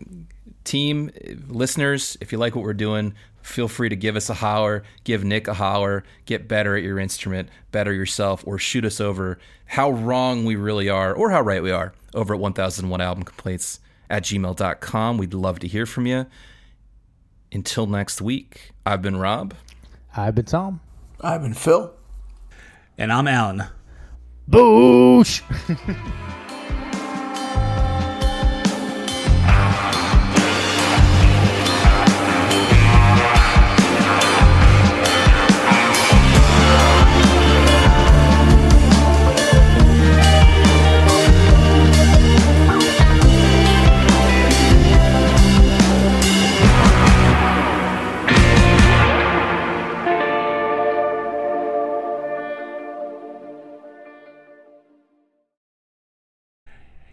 team 0.62 1.10
uh, 1.28 1.32
listeners, 1.48 2.16
if 2.20 2.32
you 2.32 2.38
like 2.38 2.54
what 2.54 2.64
we're 2.64 2.72
doing, 2.72 3.14
feel 3.44 3.68
free 3.68 3.90
to 3.90 3.96
give 3.96 4.16
us 4.16 4.30
a 4.30 4.34
holler, 4.34 4.82
give 5.04 5.22
Nick 5.22 5.46
a 5.46 5.54
holler, 5.54 6.02
get 6.24 6.48
better 6.48 6.76
at 6.76 6.82
your 6.82 6.98
instrument, 6.98 7.50
better 7.72 7.92
yourself, 7.92 8.42
or 8.46 8.58
shoot 8.58 8.84
us 8.84 9.00
over 9.00 9.38
how 9.66 9.90
wrong 9.90 10.44
we 10.44 10.56
really 10.56 10.88
are 10.88 11.12
or 11.12 11.30
how 11.30 11.42
right 11.42 11.62
we 11.62 11.70
are 11.70 11.92
over 12.14 12.34
at 12.34 12.40
1001 12.40 13.00
album 13.00 13.22
complaints 13.22 13.80
at 14.08 14.22
gmail.com. 14.24 15.18
We'd 15.18 15.34
love 15.34 15.58
to 15.60 15.68
hear 15.68 15.84
from 15.84 16.06
you. 16.06 16.26
Until 17.52 17.86
next 17.86 18.22
week, 18.22 18.72
I've 18.86 19.02
been 19.02 19.18
Rob. 19.18 19.54
I've 20.16 20.34
been 20.34 20.46
Tom. 20.46 20.80
I've 21.20 21.42
been 21.42 21.54
Phil. 21.54 21.92
And 22.96 23.12
I'm 23.12 23.28
Alan. 23.28 23.64
Boosh. 24.48 25.42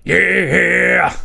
Yeah. 0.03 1.15